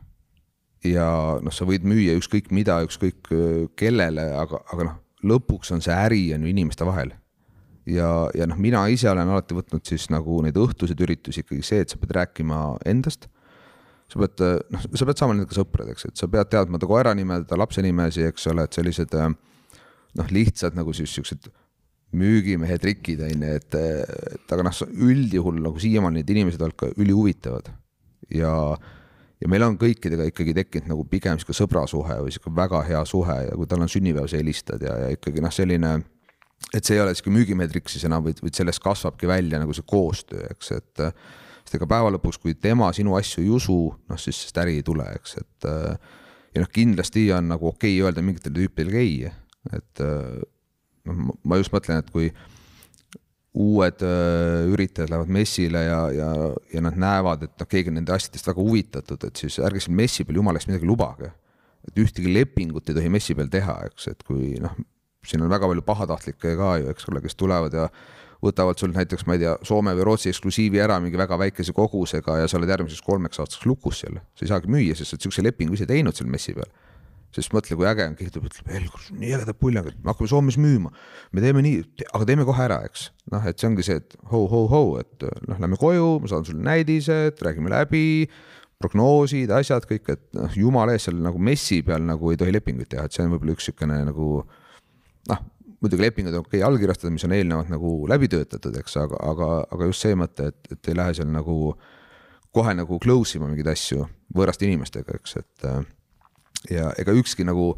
ja 0.88 1.08
noh, 1.42 1.54
sa 1.54 1.68
võid 1.68 1.86
müüa 1.88 2.18
ükskõik 2.20 2.52
mida, 2.54 2.80
ükskõik 2.86 3.32
kellele, 3.78 4.28
aga, 4.40 4.64
aga 4.74 4.90
noh, 4.90 5.00
lõpuks 5.22 5.70
on 5.74 5.84
see 5.84 5.94
äri 5.94 6.24
on 6.34 6.46
ju 6.46 6.50
inimeste 6.50 6.86
vahel 6.88 7.14
ja, 7.86 8.08
ja 8.36 8.48
noh, 8.48 8.58
mina 8.60 8.84
ise 8.92 9.10
olen 9.10 9.32
alati 9.32 9.56
võtnud 9.56 9.86
siis 9.88 10.08
nagu 10.12 10.40
neid 10.44 10.58
õhtuseid 10.58 11.00
üritusi 11.02 11.42
ikkagi 11.42 11.64
see, 11.66 11.84
et 11.84 11.92
sa 11.92 12.00
pead 12.00 12.14
rääkima 12.18 12.60
endast. 12.88 13.28
sa 14.12 14.20
pead, 14.20 14.44
noh, 14.74 14.84
sa 14.92 15.08
pead 15.08 15.20
saama 15.20 15.34
nendega 15.34 15.56
sõpradeks, 15.56 16.10
et 16.10 16.20
sa 16.20 16.28
pead 16.28 16.50
teadma 16.52 16.78
ta 16.78 16.86
koera 16.90 17.14
nime, 17.16 17.40
ta 17.48 17.56
lapse 17.56 17.82
nimesi, 17.82 18.26
eks 18.28 18.46
ole, 18.52 18.66
et 18.68 18.76
sellised 18.76 19.14
noh, 19.16 20.32
lihtsad 20.36 20.76
nagu 20.76 20.92
siis 20.92 21.14
siuksed 21.16 21.48
müügimehe 22.12 22.76
trikid 22.78 23.22
on 23.24 23.46
ju, 23.46 23.52
et, 23.56 23.76
et 24.36 24.52
aga 24.52 24.66
noh, 24.66 24.80
üldjuhul 25.08 25.62
nagu 25.64 25.80
siiamaani 25.80 26.20
need 26.20 26.34
inimesed 26.34 26.60
olnud 26.60 26.76
ka 26.76 26.90
ülihuvitavad 27.00 27.72
ja 28.36 28.52
ja 29.42 29.48
meil 29.50 29.64
on 29.66 29.78
kõikidega 29.80 30.28
ikkagi 30.30 30.54
tekkinud 30.54 30.92
nagu 30.92 31.04
pigem 31.10 31.40
sihuke 31.40 31.56
sõbrasuhe 31.56 32.20
või 32.22 32.34
sihuke 32.34 32.52
väga 32.54 32.82
hea 32.86 33.00
suhe 33.08 33.38
ja 33.48 33.56
kui 33.58 33.66
tal 33.66 33.82
on 33.82 33.90
sünnipäev, 33.90 34.28
sa 34.30 34.38
helistad 34.38 34.84
ja, 34.84 34.92
ja 35.02 35.08
ikkagi 35.16 35.42
noh, 35.42 35.50
selline 35.54 35.96
et 36.72 36.84
see 36.84 36.96
ei 36.96 37.02
ole 37.02 37.14
sihuke 37.16 37.32
müügimeetrik 37.34 37.90
siis 37.92 38.04
enam, 38.08 38.24
vaid, 38.26 38.40
vaid 38.44 38.56
sellest 38.56 38.82
kasvabki 38.84 39.28
välja 39.30 39.60
nagu 39.60 39.74
see 39.76 39.86
koostöö, 39.88 40.46
eks, 40.54 40.72
et 40.78 41.04
sest 41.62 41.76
ega 41.78 41.88
päeva 41.90 42.12
lõpuks, 42.14 42.40
kui 42.42 42.56
tema 42.58 42.90
sinu 42.96 43.16
asju 43.18 43.44
ei 43.44 43.52
usu, 43.52 43.78
noh 44.08 44.20
siis 44.20 44.38
sellest 44.40 44.62
äri 44.64 44.78
ei 44.80 44.86
tule, 44.86 45.06
eks, 45.18 45.36
et 45.42 45.68
ja 46.52 46.62
noh, 46.62 46.72
kindlasti 46.72 47.26
on 47.36 47.52
nagu 47.52 47.70
okei 47.72 47.98
okay 47.98 48.08
öelda 48.08 48.24
mingitele 48.24 48.58
tüüpidele 48.60 49.04
ei, 49.04 49.30
et 49.72 50.02
noh, 50.02 51.36
ma 51.44 51.60
just 51.60 51.74
mõtlen, 51.74 52.02
et 52.02 52.10
kui 52.12 52.30
uued 53.52 54.00
üritajad 54.72 55.10
lähevad 55.12 55.32
messile 55.32 55.82
ja, 55.84 56.00
ja, 56.16 56.30
ja 56.72 56.82
nad 56.84 56.96
näevad, 56.96 57.44
et 57.44 57.54
noh, 57.60 57.68
keegi 57.68 57.92
on 57.92 57.98
nende 58.00 58.14
asjadest 58.14 58.48
väga 58.48 58.64
huvitatud, 58.64 59.28
et 59.28 59.42
siis 59.44 59.58
ärge 59.60 59.82
seal 59.84 59.96
messi 59.96 60.24
peal 60.24 60.40
jumala 60.40 60.60
eest 60.60 60.70
midagi 60.70 60.88
lubage. 60.88 61.32
et 61.82 61.98
ühtegi 61.98 62.30
lepingut 62.30 62.88
ei 62.88 62.94
tohi 62.94 63.08
messi 63.10 63.34
peal 63.34 63.48
teha, 63.50 63.74
eks, 63.88 64.06
et 64.12 64.20
kui 64.22 64.52
noh, 64.62 64.76
siin 65.26 65.44
on 65.44 65.52
väga 65.52 65.68
palju 65.70 65.84
pahatahtlikke 65.86 66.56
ka 66.58 66.74
ju, 66.82 66.90
eks 66.92 67.08
ole, 67.10 67.22
kes 67.22 67.38
tulevad 67.38 67.74
ja 67.76 67.88
võtavad 68.42 68.78
sul 68.80 68.94
näiteks, 68.94 69.26
ma 69.28 69.36
ei 69.36 69.44
tea, 69.44 69.54
Soome 69.66 69.94
või 69.94 70.06
Rootsi 70.08 70.32
eksklusiivi 70.32 70.80
ära 70.82 70.98
mingi 71.02 71.18
väga 71.18 71.38
väikese 71.38 71.74
kogusega 71.76 72.40
ja 72.40 72.48
sa 72.50 72.58
oled 72.58 72.72
järgmiseks 72.72 73.04
kolmeks 73.06 73.38
aastaks 73.42 73.66
lukus 73.70 74.02
seal. 74.02 74.18
sa 74.34 74.46
ei 74.46 74.50
saagi 74.50 74.72
müüa, 74.72 74.96
sest 74.98 75.12
sa 75.12 75.16
oled 75.16 75.28
siukse 75.28 75.44
lepingu 75.46 75.78
ise 75.78 75.86
teinud 75.86 76.18
seal 76.18 76.30
messi 76.30 76.54
peal. 76.56 76.70
sest 77.32 77.54
mõtle, 77.54 77.78
kui 77.78 77.86
äge 77.88 78.04
on, 78.04 78.16
keegi 78.18 78.32
tuleb, 78.34 78.48
ütleb, 78.50 78.72
Helgur, 78.74 79.04
nii 79.16 79.30
ägedad 79.38 79.56
puljangad, 79.56 79.94
me 80.02 80.10
hakkame 80.10 80.28
Soomes 80.28 80.58
müüma. 80.60 80.90
me 81.32 81.44
teeme 81.44 81.62
nii, 81.64 81.84
aga 82.10 82.26
teeme 82.28 82.44
kohe 82.48 82.64
ära, 82.66 82.80
eks. 82.88 83.06
noh, 83.32 83.46
et 83.46 83.62
see 83.62 83.70
ongi 83.70 83.86
see, 83.86 84.02
et 84.02 84.18
ho-ho-ho, 84.32 84.82
et 85.00 85.28
noh, 85.46 85.62
lähme 85.62 85.78
koju, 85.80 86.18
ma 86.20 86.28
saadan 86.28 86.50
sulle 86.50 86.66
näidised, 86.66 87.38
räägime 87.46 87.72
läbi 87.72 88.26
prognoosid, 88.82 89.54
asjad 89.54 89.86
kõik, 89.86 90.10
et 90.10 90.26
noh, 90.34 90.50
jumala 90.58 90.96
eest 90.96 91.08
seal 91.08 91.22
nagu 91.22 91.38
messi 91.38 91.78
peal 91.86 92.02
nagu 92.04 92.34
ei 92.34 92.40
tohi 92.40 92.52
lepinguid 92.52 92.90
teha, 92.90 93.06
et 93.06 93.14
see 93.14 93.24
on 93.24 93.36
võib-olla 93.36 93.54
üks 93.54 93.70
niisugune 93.70 94.02
nagu 94.10 94.28
noh, 95.30 95.42
muidugi 95.82 96.04
lepingud 96.04 96.34
on 96.34 96.44
okei 96.44 96.60
okay, 96.60 96.66
allkirjastada, 96.66 97.12
mis 97.14 97.24
on 97.26 97.34
eelnevalt 97.36 97.70
nagu 97.72 97.94
läbi 98.10 98.28
töötatud, 98.32 98.76
eks, 98.80 98.96
aga, 99.02 99.18
aga, 99.30 99.48
aga 99.74 99.88
just 99.90 100.06
see 100.06 100.18
mõte, 100.18 100.52
et, 100.52 100.74
et 100.74 100.90
ei 100.92 100.98
lähe 100.98 101.14
seal 101.18 101.30
nagu 101.32 101.74
kohe 102.52 102.74
nagu 102.76 102.98
close 103.02 103.38
ima 103.38 103.48
mingeid 103.50 103.72
asju 103.72 104.06
võõraste 104.36 104.68
inimestega, 104.68 105.16
eks, 105.18 105.38
et 105.40 105.66
ja 106.70 106.92
ega 107.00 107.14
ükski 107.16 107.46
nagu 107.48 107.72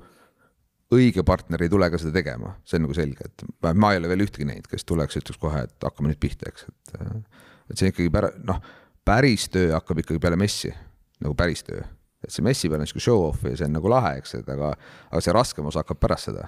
õige 0.95 1.25
partner 1.27 1.65
ei 1.65 1.73
tule 1.73 1.89
ka 1.91 1.99
seda 1.99 2.13
tegema, 2.19 2.55
see 2.69 2.79
on 2.79 2.87
nagu 2.87 2.97
selge, 2.97 3.27
et 3.31 3.45
ma 3.73 3.95
ei 3.95 4.01
ole 4.03 4.11
veel 4.13 4.27
ühtegi 4.27 4.47
näinud, 4.49 4.69
kes 4.71 4.85
tuleks, 4.87 5.17
ütleks 5.21 5.41
kohe, 5.41 5.65
et 5.67 5.87
hakkame 5.87 6.13
nüüd 6.13 6.21
pihta, 6.23 6.51
eks, 6.51 6.69
et 6.69 6.99
et 7.73 7.81
see 7.81 7.89
ikkagi 7.89 8.11
pära-, 8.13 8.35
noh, 8.45 8.59
päris 9.09 9.47
töö 9.49 9.71
hakkab 9.73 10.03
ikkagi 10.03 10.21
peale 10.21 10.37
messi, 10.37 10.69
nagu 11.25 11.33
päris 11.39 11.65
töö. 11.65 11.81
et 12.25 12.33
see 12.33 12.45
messi 12.45 12.69
peal 12.69 12.81
on 12.81 12.89
sihuke 12.89 13.03
show-off 13.05 13.43
ja 13.49 13.57
see 13.57 13.67
on 13.69 13.75
nagu 13.79 13.89
lahe, 13.89 14.19
eks, 14.21 14.37
et 14.41 14.53
aga, 14.53 14.75
aga 15.11 15.25
see 15.25 15.33
raskem 15.33 15.67
osa 15.69 15.83
hakkab 15.83 16.01
pärast 16.01 16.31
seda 16.31 16.47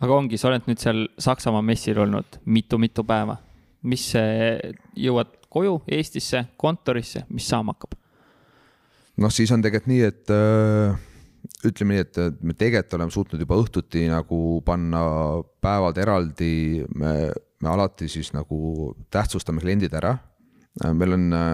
aga 0.00 0.16
ongi, 0.16 0.38
sa 0.40 0.48
oled 0.50 0.66
nüüd 0.68 0.80
seal 0.80 1.06
Saksamaa 1.20 1.62
messil 1.62 1.98
olnud 2.00 2.40
mitu-mitu 2.44 3.04
päeva. 3.04 3.38
mis 3.82 4.10
jõuad 4.96 5.30
koju 5.48 5.78
Eestisse, 5.88 6.44
kontorisse, 6.60 7.24
mis 7.32 7.48
saama 7.48 7.72
hakkab? 7.72 7.96
noh, 9.20 9.32
siis 9.32 9.50
on 9.52 9.62
tegelikult 9.64 9.90
nii, 9.90 10.02
et 10.06 10.32
äh, 10.34 10.96
ütleme 11.68 11.96
nii, 11.96 12.04
et 12.06 12.42
me 12.46 12.56
tegelikult 12.56 12.96
oleme 12.98 13.14
suutnud 13.14 13.42
juba 13.42 13.58
õhtuti 13.60 14.06
nagu 14.10 14.40
panna 14.66 15.02
päevad 15.62 16.00
eraldi, 16.00 16.52
me, 16.96 17.14
me 17.60 17.70
alati 17.72 18.08
siis 18.10 18.32
nagu 18.36 18.94
tähtsustame 19.12 19.62
kliendid 19.62 19.94
ära. 20.00 20.16
Äh, 20.80 20.94
meil 20.96 21.16
on 21.18 21.30
äh, 21.36 21.52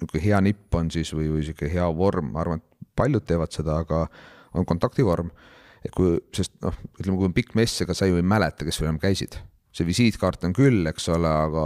niisugune 0.00 0.24
hea 0.24 0.40
nipp 0.44 0.74
on 0.74 0.90
siis 0.90 1.12
või, 1.14 1.30
või 1.36 1.46
sihuke 1.46 1.70
hea 1.70 1.86
vorm, 1.96 2.32
ma 2.34 2.42
arvan, 2.42 2.62
et 2.62 2.88
paljud 2.98 3.24
teevad 3.26 3.54
seda, 3.54 3.78
aga 3.84 4.06
on 4.54 4.66
kontaktivorm 4.66 5.30
et 5.84 5.92
kui, 5.94 6.16
sest 6.34 6.56
noh, 6.64 6.76
ütleme, 6.98 7.18
kui 7.18 7.28
on 7.28 7.36
pikk 7.36 7.54
mess, 7.58 7.82
ega 7.84 7.96
sa 7.96 8.08
ju 8.08 8.18
ei 8.20 8.26
mäleta, 8.26 8.66
kes 8.66 8.80
sul 8.80 8.88
enam 8.88 9.02
käisid. 9.02 9.40
see 9.74 9.86
visiitkaart 9.88 10.44
on 10.46 10.52
küll, 10.54 10.84
eks 10.86 11.08
ole, 11.10 11.26
aga, 11.26 11.62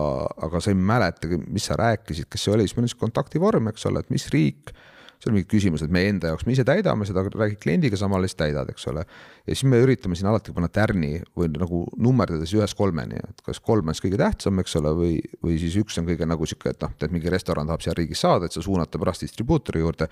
aga 0.47 0.61
sa 0.65 0.71
ei 0.73 0.79
mäletagi, 0.81 1.37
mis 1.45 1.67
sa 1.69 1.77
rääkisid, 1.77 2.31
kes 2.33 2.47
see 2.47 2.55
oli, 2.55 2.65
siis 2.65 2.79
meil 2.79 2.87
on 2.87 2.93
siis 2.95 3.01
kontaktivorm, 3.03 3.69
eks 3.69 3.85
ole, 3.91 4.01
et 4.01 4.09
mis 4.15 4.25
riik 4.33 4.73
seal 5.19 5.35
mingid 5.35 5.49
küsimused 5.51 5.91
meie 5.93 6.13
enda 6.13 6.31
jaoks, 6.31 6.45
me 6.47 6.55
ise 6.55 6.65
täidame 6.67 7.07
seda, 7.09 7.25
räägid 7.27 7.59
kliendiga, 7.63 7.99
samal 7.99 8.23
ajal 8.23 8.39
täidad, 8.39 8.71
eks 8.71 8.87
ole. 8.89 9.03
ja 9.03 9.51
siis 9.51 9.67
me 9.69 9.81
üritame 9.83 10.17
siin 10.17 10.31
alati 10.31 10.55
panna 10.55 10.71
tärni 10.73 11.19
või 11.37 11.51
nagu 11.57 11.83
nummerdades 11.99 12.55
ühest 12.55 12.79
kolmeni, 12.79 13.19
et 13.19 13.43
kas 13.45 13.59
kolm 13.61 13.91
on 13.91 13.99
siis 13.99 14.07
kõige 14.07 14.21
tähtsam, 14.23 14.63
eks 14.63 14.79
ole, 14.79 14.95
või, 14.97 15.15
või 15.45 15.59
siis 15.61 15.75
üks 15.83 15.99
on 15.99 16.07
kõige 16.09 16.29
nagu 16.29 16.47
sihuke, 16.47 16.71
et 16.71 16.87
noh, 16.87 16.95
tead 17.03 17.15
mingi 17.15 17.35
restoran 17.35 17.67
tahab 17.67 17.83
seal 17.83 17.99
riigis 17.99 18.23
saada, 18.23 18.47
et 18.47 18.55
sa 18.55 18.63
suunad 18.65 18.93
ta 18.93 19.03
pärast 19.03 19.27
distribuutori 19.27 19.83
juurde. 19.83 20.09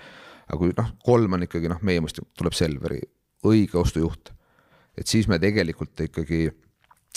aga 0.47 0.59
kui 0.59 0.75
noh, 0.75 0.91
kolm 1.07 1.39
on 1.39 1.47
ikkagi 1.47 1.71
noh, 1.71 1.79
meie 1.87 2.03
mõistes 2.03 2.27
tuleb 2.35 2.55
Selveri 2.55 3.01
õige 3.45 3.77
ostujuht. 3.77 4.31
et 4.97 5.07
siis 5.07 5.27
me 5.27 5.39
tegelikult 5.39 5.99
ikkagi 6.07 6.47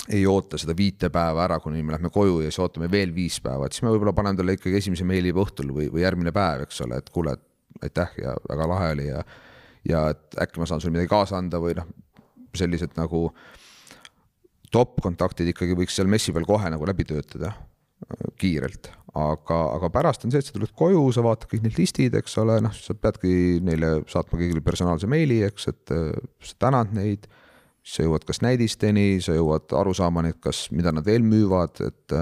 ei 0.08 0.26
oota 0.26 0.58
seda 0.58 0.74
viite 0.76 1.10
päeva 1.10 1.44
ära, 1.44 1.60
kuni 1.60 1.82
me 1.82 1.92
lähme 1.92 2.10
koju 2.10 2.40
ja 2.40 2.50
siis 2.50 2.58
ootame 2.58 2.90
veel 2.90 3.14
viis 3.14 3.40
päeva, 3.40 3.66
et 3.66 3.72
siis 3.72 3.84
me 3.84 3.92
võib-olla 3.92 4.12
paneme 4.16 4.36
talle 4.36 4.56
ikkagi 4.56 4.76
esimese 4.76 5.04
meili 5.04 5.32
juba 5.32 5.44
õhtul 5.44 5.72
või, 5.76 5.88
või 5.92 6.04
järgmine 6.04 6.32
päev, 6.32 6.64
eks 6.66 6.80
ole, 6.86 7.00
et 7.00 7.10
kuule, 7.12 7.36
aitäh 7.82 8.12
ja 8.20 8.34
väga 8.48 8.68
lahe 8.68 8.92
oli 8.96 9.06
ja 9.08 9.24
ja 9.88 10.10
et 10.12 10.36
äkki 10.42 10.60
ma 10.60 10.66
saan 10.68 10.80
sulle 10.80 10.92
midagi 10.92 11.08
kaasa 11.08 11.38
anda 11.40 11.60
või 11.62 11.72
noh, 11.78 11.86
sellised 12.56 12.96
nagu 12.98 13.28
top 14.72 15.00
kontaktid 15.02 15.48
ikkagi 15.52 15.76
võiks 15.78 15.96
seal 15.96 16.10
messi 16.10 16.34
peal 16.36 16.46
kohe 16.48 16.70
nagu 16.72 16.86
läbi 16.86 17.06
töötada. 17.08 17.54
kiirelt, 18.40 18.88
aga, 19.16 19.58
aga 19.76 19.90
pärast 19.92 20.24
on 20.24 20.32
see, 20.32 20.42
et 20.42 20.46
sa 20.46 20.54
tuled 20.54 20.70
koju, 20.76 21.02
sa 21.14 21.24
vaatad 21.24 21.50
kõik 21.50 21.64
need 21.64 21.78
listid, 21.78 22.14
eks 22.18 22.36
ole, 22.42 22.60
noh, 22.62 22.74
sa 22.74 22.94
peadki 22.94 23.58
neile 23.66 24.00
saatma 24.10 24.38
kõigile 24.38 24.62
personaalse 24.64 25.10
meili, 25.10 25.40
eks, 25.46 25.66
et 25.72 25.94
sa 26.46 26.58
tänad 26.66 26.94
neid. 26.96 27.28
sa 27.90 28.04
jõuad 28.04 28.26
kas 28.28 28.42
näidisteni, 28.44 29.22
sa 29.24 29.32
jõuad 29.32 29.72
arusaamani, 29.72 30.34
et 30.34 30.38
kas, 30.44 30.66
mida 30.70 30.92
nad 30.92 31.04
veel 31.04 31.24
müüvad, 31.24 31.80
et. 31.80 32.14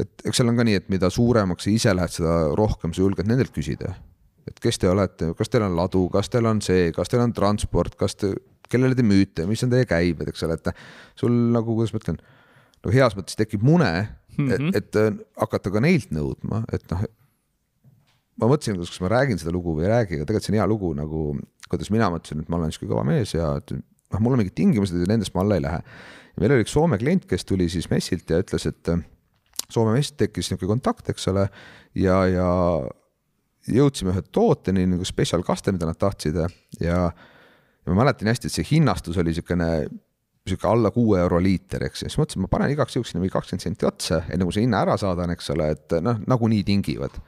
et 0.00 0.22
eks 0.24 0.40
seal 0.40 0.48
on 0.48 0.56
ka 0.56 0.64
nii, 0.64 0.78
et 0.80 0.88
mida 0.88 1.10
suuremaks 1.12 1.64
sa 1.64 1.70
ise 1.70 1.92
lähed, 1.94 2.12
seda 2.12 2.32
rohkem 2.56 2.94
sa 2.96 3.04
julged 3.04 3.28
nendelt 3.28 3.52
küsida. 3.52 3.94
et 4.46 4.58
kes 4.62 4.78
te 4.78 4.88
olete, 4.88 5.32
kas 5.34 5.48
teil 5.50 5.64
on 5.66 5.76
ladu, 5.76 6.08
kas 6.08 6.28
teil 6.30 6.46
on 6.46 6.60
see, 6.62 6.92
kas 6.94 7.08
teil 7.10 7.20
on 7.20 7.32
transport, 7.34 7.96
kas 7.98 8.14
te, 8.14 8.32
kellele 8.70 8.94
te 8.94 9.02
müüte, 9.02 9.46
mis 9.46 9.62
on 9.66 9.70
teie 9.70 9.84
käibed, 9.84 10.28
eks 10.30 10.44
ole, 10.46 10.54
et 10.54 10.70
sul 11.18 11.34
nagu, 11.52 11.74
kuidas 11.74 11.92
ma 11.92 12.00
ütlen, 12.00 12.20
no 12.84 12.94
heas 12.94 13.16
mõttes 13.18 13.38
tekib 13.38 13.64
mune 13.66 13.90
mm, 14.38 14.48
-hmm. 14.48 14.74
et, 14.74 14.76
et 14.76 15.00
äh, 15.00 15.12
hakata 15.40 15.72
ka 15.72 15.82
neilt 15.82 16.12
nõudma, 16.14 16.62
et 16.72 16.84
noh, 16.92 17.04
ma 18.40 18.50
mõtlesin, 18.50 18.78
kas 18.80 19.00
ma 19.04 19.12
räägin 19.12 19.40
seda 19.40 19.54
lugu 19.54 19.76
või 19.76 19.86
ei 19.86 19.92
räägi, 19.94 20.20
aga 20.20 20.28
tegelikult 20.28 20.48
see 20.48 20.54
on 20.54 20.60
hea 20.60 20.68
lugu 20.70 20.92
nagu, 20.96 21.22
kuidas 21.70 21.90
mina 21.94 22.10
mõtlesin, 22.12 22.44
et 22.44 22.52
ma 22.52 22.60
olen 22.60 22.74
sihuke 22.74 22.92
kõva 22.92 23.04
mees 23.08 23.34
ja 23.34 23.56
et 23.60 23.72
noh, 23.72 24.20
mul 24.20 24.36
on 24.36 24.42
mingid 24.42 24.56
tingimused 24.58 24.96
ja 24.96 25.10
nendest 25.10 25.34
ma 25.34 25.44
alla 25.44 25.58
ei 25.58 25.64
lähe. 25.64 25.80
ja 25.80 26.42
meil 26.42 26.56
oli 26.56 26.66
üks 26.66 26.74
Soome 26.76 26.98
klient, 27.00 27.26
kes 27.26 27.44
tuli 27.48 27.68
siis 27.72 27.88
messilt 27.90 28.30
ja 28.30 28.40
ütles, 28.42 28.68
et 28.68 28.92
äh, 28.92 29.02
Soome 29.68 29.96
mess 29.96 30.14
tekkis 30.14 30.50
niisugune 30.50 30.76
kontakt, 30.76 31.08
eks 31.10 31.26
ole, 31.32 31.48
ja, 31.98 32.20
ja 32.30 32.50
jõudsime 33.66 34.12
ühe 34.14 34.22
tooteni 34.30 34.84
nagu 34.86 35.06
special 35.08 35.42
kaste, 35.46 35.72
mida 35.74 35.88
nad 35.88 35.98
tahtsid 35.98 36.36
ja, 36.38 36.46
ja 36.80 36.98
ma 37.86 38.02
mäletan 38.02 38.30
hästi, 38.30 38.50
et 38.50 38.54
see 38.54 38.68
hinnastus 38.68 39.18
oli 39.18 39.32
niisugune 39.32 39.70
sihuke 40.50 40.68
alla 40.68 40.90
kuue 40.94 41.18
euro 41.20 41.38
liiter, 41.42 41.82
eks, 41.88 42.04
ja 42.04 42.10
siis 42.10 42.20
mõtlesin, 42.20 42.44
ma 42.44 42.50
panen 42.50 42.72
igaks 42.72 42.96
juhuks 42.96 43.12
sinna 43.12 43.22
mingi 43.22 43.34
kakskümmend 43.34 43.64
senti 43.64 43.88
otsa, 43.88 44.20
enne 44.32 44.46
kui 44.46 44.54
see 44.54 44.64
hinna 44.64 44.82
ära 44.84 44.94
saadan, 45.00 45.32
eks 45.34 45.50
ole, 45.54 45.68
et 45.74 45.96
noh, 46.04 46.20
nagunii 46.30 46.62
tingivad. 46.66 47.18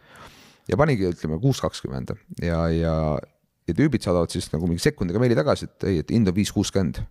ja 0.69 0.77
panigi, 0.77 1.09
ütleme 1.09 1.41
kuus 1.43 1.63
kakskümmend 1.65 2.13
ja, 2.45 2.61
ja, 2.71 2.95
ja 3.67 3.75
tüübid 3.75 4.05
saadavad 4.05 4.31
siis 4.35 4.51
nagu 4.53 4.69
mingi 4.69 4.85
sekundiga 4.85 5.23
meili 5.23 5.39
tagasi, 5.39 5.67
et 5.67 5.89
ei, 5.89 6.03
et 6.05 6.13
hind 6.15 6.31
on 6.31 6.37
viis 6.37 6.53
kuuskümmend. 6.55 7.03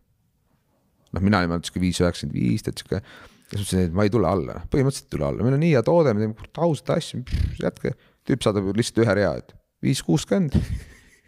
noh, 1.12 1.24
mina 1.24 1.44
olin 1.44 1.64
sihuke 1.64 1.84
viis 1.84 2.00
üheksakümmend 2.04 2.40
viis, 2.40 2.64
et 2.68 2.80
sihuke, 2.80 3.04
siis 3.52 3.62
mõtlesin, 3.62 3.86
et 3.90 4.00
ma 4.00 4.08
ei 4.08 4.14
tule 4.14 4.32
alla, 4.32 4.62
põhimõtteliselt 4.72 5.12
ei 5.12 5.18
tule 5.18 5.30
alla, 5.30 5.44
meil 5.44 5.60
on 5.60 5.64
nii 5.66 5.76
hea 5.76 5.84
toode, 5.84 6.16
me 6.16 6.24
teeme 6.24 6.52
ausat 6.70 6.96
asja, 6.98 7.24
jätke. 7.60 7.96
tüüp 8.28 8.44
saadab 8.44 8.72
lihtsalt 8.76 9.06
ühe 9.06 9.20
rea, 9.20 9.38
et 9.40 9.56
viis 9.84 10.04
kuuskümmend, 10.04 10.56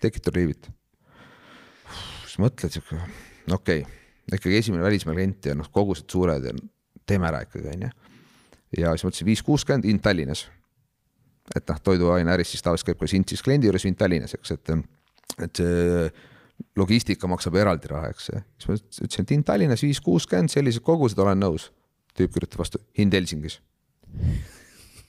tekitab 0.03 0.39
riivit. 0.39 0.71
siis 2.23 2.39
mõtled 2.39 2.79
sihuke, 2.79 3.03
okei 3.51 3.83
okay 3.83 3.98
ikkagi 4.37 4.59
esimene 4.59 4.83
välismaa 4.83 5.15
klient 5.15 5.49
ja 5.49 5.57
noh, 5.57 5.69
kogused 5.73 6.09
suured 6.11 6.45
ja 6.45 6.53
teeme 7.09 7.29
ära 7.29 7.41
ikkagi, 7.45 7.69
onju. 7.73 7.91
ja 8.77 8.93
siis 8.93 9.05
mõtlesin 9.07 9.29
viis 9.29 9.43
kuuskümmend 9.45 9.87
hind 9.89 10.03
Tallinnas. 10.05 10.45
et 11.55 11.69
noh, 11.69 11.79
toiduaineäris 11.83 12.51
siis 12.53 12.65
tavaliselt 12.65 12.91
käib 12.91 12.99
ka 12.99 13.09
hind 13.09 13.31
siis 13.31 13.45
kliendi 13.45 13.69
juures 13.69 13.85
hind 13.87 13.97
Tallinnas, 13.97 14.35
eks, 14.37 14.51
et, 14.57 14.75
et 15.45 15.61
see 15.61 16.11
logistika 16.77 17.27
maksab 17.31 17.55
eraldi 17.55 17.89
raha, 17.89 18.11
eks. 18.13 18.29
siis 18.59 18.69
ma 18.69 18.77
ütlesin, 18.77 19.25
et 19.25 19.33
hind 19.35 19.47
Tallinnas 19.47 19.83
viis 19.85 20.01
kuuskümmend, 20.03 20.51
sellised 20.53 20.85
kogused, 20.85 21.19
olen 21.19 21.41
nõus. 21.41 21.71
tüüp 22.17 22.33
kirjutab 22.35 22.59
vastu, 22.59 22.81
hind 22.97 23.13
Helsingis. 23.15 23.59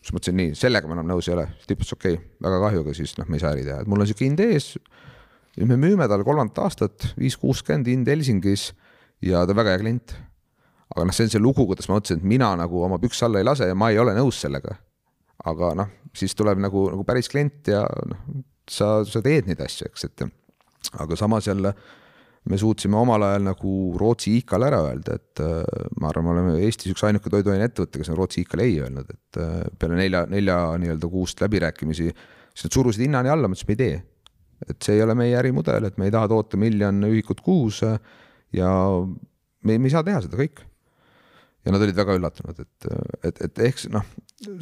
siis 0.00 0.12
mõtlesin 0.14 0.36
nii, 0.38 0.54
sellega 0.56 0.88
ma 0.88 0.96
enam 0.96 1.10
nõus 1.10 1.28
ei 1.28 1.34
ole, 1.34 1.48
tüüp 1.66 1.82
ütles 1.82 1.96
okei 1.96 2.16
okay,, 2.16 2.28
väga 2.46 2.60
kahju, 2.64 2.84
aga 2.86 2.94
siis 2.96 3.16
noh, 3.18 3.28
me 3.28 3.36
ei 3.36 3.42
saa 3.42 3.52
äri 3.56 3.66
teha, 3.66 3.80
et 3.82 3.90
mul 3.90 4.00
on 4.00 4.08
sihuke 4.08 4.24
hind 4.24 4.40
ees. 4.44 4.76
ja 5.58 5.66
me 5.66 5.76
müüme 5.76 6.08
talle 6.08 6.24
kolmandat 6.24 6.62
aastat, 6.64 7.10
viis 7.18 7.36
kuuskümmend 7.40 7.90
hind 7.90 8.08
Helsingis 8.08 8.70
ja 9.22 9.44
ta 9.44 9.54
on 9.54 9.60
väga 9.60 9.74
hea 9.74 9.82
klient. 9.82 10.16
aga 10.90 11.06
noh, 11.06 11.14
see 11.14 11.28
on 11.28 11.34
see 11.34 11.42
lugu, 11.42 11.66
kuidas 11.68 11.88
ma 11.88 11.98
mõtlesin, 11.98 12.22
et 12.22 12.30
mina 12.34 12.50
nagu 12.58 12.82
oma 12.84 12.98
pükse 13.02 13.26
alla 13.26 13.42
ei 13.42 13.46
lase 13.46 13.70
ja 13.70 13.78
ma 13.78 13.90
ei 13.90 13.98
ole 14.02 14.14
nõus 14.16 14.40
sellega. 14.42 14.76
aga 15.44 15.74
noh, 15.78 15.94
siis 16.16 16.34
tuleb 16.36 16.60
nagu, 16.60 16.88
nagu 16.94 17.06
päris 17.08 17.30
klient 17.32 17.70
ja 17.72 17.84
noh, 17.86 18.42
sa, 18.70 19.00
sa 19.06 19.22
teed 19.24 19.48
neid 19.50 19.60
asju, 19.64 19.88
eks, 19.90 20.06
et 20.08 20.26
aga 21.00 21.16
samas 21.18 21.46
jälle 21.46 21.74
me 22.48 22.56
suutsime 22.58 22.96
omal 22.96 23.22
ajal 23.22 23.42
nagu 23.50 23.72
Rootsi 24.00 24.38
ICA-le 24.38 24.68
ära 24.70 24.80
öelda, 24.88 25.16
et 25.20 25.42
äh, 25.44 25.88
ma 26.00 26.08
arvan, 26.08 26.24
me 26.24 26.32
oleme 26.34 26.54
Eestis 26.64 26.94
üks 26.94 27.02
ainuke 27.04 27.32
toiduaineettevõte, 27.32 28.00
kes 28.00 28.12
on 28.12 28.16
Rootsi 28.16 28.44
ICA-le 28.44 28.64
ei 28.64 28.78
öelnud, 28.80 29.10
et 29.12 29.40
äh, 29.42 29.58
peale 29.78 29.98
nelja, 29.98 30.24
nelja 30.30 30.56
nii-öelda 30.80 31.10
kuust 31.12 31.42
läbirääkimisi, 31.44 32.08
siis 32.08 32.66
nad 32.66 32.78
surusid 32.78 33.04
hinnani 33.04 33.32
alla, 33.32 33.50
ma 33.50 33.58
ütlesin, 33.58 33.68
me 33.68 33.76
ei 33.76 33.82
tee. 33.82 34.00
et 34.68 34.76
see 34.84 34.96
ei 34.98 35.02
ole 35.04 35.14
meie 35.16 35.36
ärimudel, 35.40 35.86
et 35.88 35.96
me 35.96 36.08
ei 36.08 36.12
taha 36.12 36.28
toota 36.28 36.58
miljon 36.60 36.98
ühikut 37.08 37.38
kuus 37.40 37.78
ja 38.56 38.70
me, 39.64 39.78
me 39.78 39.88
ei 39.88 39.94
saa 39.94 40.04
teha 40.06 40.22
seda 40.24 40.38
kõik. 40.40 40.62
ja 41.64 41.74
nad 41.74 41.82
olid 41.84 41.96
väga 41.96 42.14
üllatunud, 42.16 42.60
et, 42.62 42.86
et, 43.28 43.40
et 43.44 43.58
ehk 43.66 43.82
noh, 43.92 44.06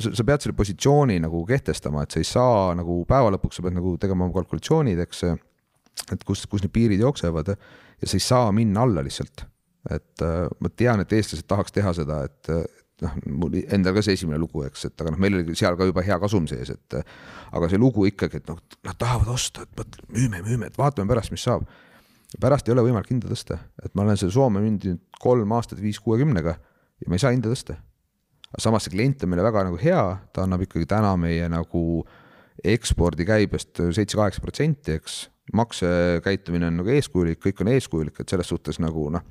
sa 0.03 0.25
pead 0.27 0.43
selle 0.43 0.57
positsiooni 0.59 1.21
nagu 1.23 1.45
kehtestama, 1.47 2.03
et 2.03 2.15
sa 2.15 2.23
ei 2.23 2.27
saa 2.27 2.73
nagu 2.79 3.05
päeva 3.09 3.31
lõpuks 3.37 3.61
sa 3.61 3.67
pead 3.67 3.77
nagu 3.77 3.95
tegema 4.03 4.27
kalkulatsioonid, 4.35 4.99
eks. 5.07 5.23
et 6.17 6.27
kus, 6.27 6.43
kus 6.51 6.65
need 6.65 6.75
piirid 6.75 7.05
jooksevad 7.05 7.55
ja 7.55 8.03
sa 8.03 8.19
ei 8.19 8.25
saa 8.25 8.51
minna 8.55 8.83
alla 8.83 9.07
lihtsalt. 9.07 9.47
et 9.95 10.27
ma 10.59 10.69
tean, 10.75 11.01
et 11.01 11.13
eestlased 11.15 11.47
tahaks 11.49 11.73
teha 11.73 11.95
seda, 11.97 12.25
et 12.27 12.51
noh, 13.05 13.15
mul 13.45 13.61
endal 13.71 13.95
ka 13.97 14.03
see 14.05 14.17
esimene 14.19 14.41
lugu, 14.43 14.65
eks, 14.67 14.89
et 14.91 15.03
aga 15.05 15.13
noh, 15.15 15.21
meil 15.23 15.39
oli 15.39 15.55
seal 15.59 15.79
ka 15.79 15.87
juba 15.87 16.03
hea 16.05 16.19
kasum 16.21 16.49
sees, 16.51 16.73
et 16.75 16.99
aga 16.99 17.71
see 17.71 17.81
lugu 17.81 18.09
ikkagi, 18.11 18.43
et 18.43 18.51
noh, 18.51 18.59
nad 18.87 18.99
tahavad 18.99 19.31
osta, 19.37 19.65
et 19.65 19.79
mõtle, 19.79 20.03
müüme, 20.11 20.43
müüme, 20.47 20.71
et 20.73 20.81
vaatame 20.81 21.11
pärast, 21.13 21.31
mis 21.35 21.47
saab 21.47 21.69
pärast 22.41 22.69
ei 22.69 22.75
ole 22.75 22.85
võimalik 22.85 23.11
hinda 23.13 23.31
tõsta, 23.31 23.57
et 23.83 23.95
ma 23.97 24.05
olen 24.05 24.19
selle 24.21 24.35
Soome 24.35 24.61
müünud 24.61 25.01
kolm 25.23 25.53
aastat 25.57 25.81
viis 25.81 26.01
kuuekümnega 26.05 26.55
ja 26.59 27.09
ma 27.09 27.17
ei 27.17 27.23
saa 27.23 27.33
hinda 27.33 27.51
tõsta. 27.53 27.79
samas 28.59 28.85
see 28.85 28.95
klient 28.95 29.23
on 29.25 29.33
meile 29.33 29.45
väga 29.45 29.65
nagu 29.69 29.79
hea, 29.81 30.03
ta 30.33 30.45
annab 30.45 30.65
ikkagi 30.65 30.87
täna 30.89 31.15
meie 31.21 31.49
nagu 31.53 32.05
ekspordikäibest 32.65 33.81
seitse-kaheksa 33.97 34.43
protsenti, 34.43 34.97
eks. 34.99 35.29
maksekäitumine 35.53 36.69
on 36.69 36.81
nagu 36.83 36.93
eeskujulik, 36.93 37.41
kõik 37.45 37.63
on 37.65 37.73
eeskujulik, 37.73 38.21
et 38.21 38.29
selles 38.29 38.49
suhtes 38.51 38.81
nagu 38.83 39.09
noh, 39.15 39.25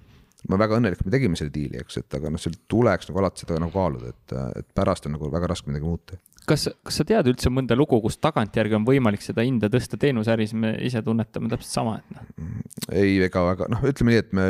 ma 0.48 0.60
väga 0.60 0.80
õnnelik, 0.80 1.02
et 1.02 1.08
me 1.08 1.14
tegime 1.14 1.40
selle 1.40 1.54
diili, 1.54 1.82
eks, 1.82 2.00
et 2.02 2.18
aga 2.18 2.32
noh, 2.32 2.42
seal 2.42 2.56
tuleks 2.72 3.10
nagu 3.10 3.22
alati 3.22 3.44
seda 3.44 3.60
nagu 3.62 3.74
kaaluda, 3.74 4.14
et, 4.14 4.36
et 4.62 4.68
pärast 4.78 5.10
on 5.10 5.18
nagu 5.18 5.32
väga 5.34 5.52
raske 5.52 5.72
midagi 5.72 5.88
muuta 5.88 6.20
kas, 6.48 6.68
kas 6.86 7.02
sa 7.02 7.06
tead 7.08 7.28
üldse 7.32 7.52
mõnda 7.54 7.76
lugu, 7.78 8.00
kus 8.04 8.20
tagantjärgi 8.24 8.78
on 8.78 8.86
võimalik 8.88 9.24
seda 9.24 9.46
hinda 9.46 9.70
tõsta 9.72 10.00
teenusäris, 10.00 10.54
me 10.58 10.74
ise 10.86 11.02
tunnetame 11.06 11.52
täpselt 11.52 11.74
sama, 11.74 11.98
et 12.00 12.16
noh. 12.16 12.54
ei, 12.92 13.18
ega 13.28 13.44
väga, 13.50 13.68
noh, 13.74 13.84
ütleme 13.90 14.14
nii, 14.14 14.22
et 14.24 14.38
me, 14.38 14.46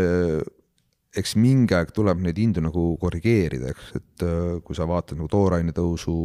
eks 1.17 1.33
mingi 1.39 1.77
aeg 1.77 1.93
tuleb 1.95 2.21
neid 2.25 2.37
hindu 2.41 2.63
nagu 2.65 2.89
korrigeerida, 3.01 3.73
eks, 3.73 3.89
et 3.97 4.27
kui 4.65 4.77
sa 4.77 4.87
vaatad 4.89 5.17
nagu 5.17 5.29
tooraine 5.31 5.73
tõusu, 5.75 6.17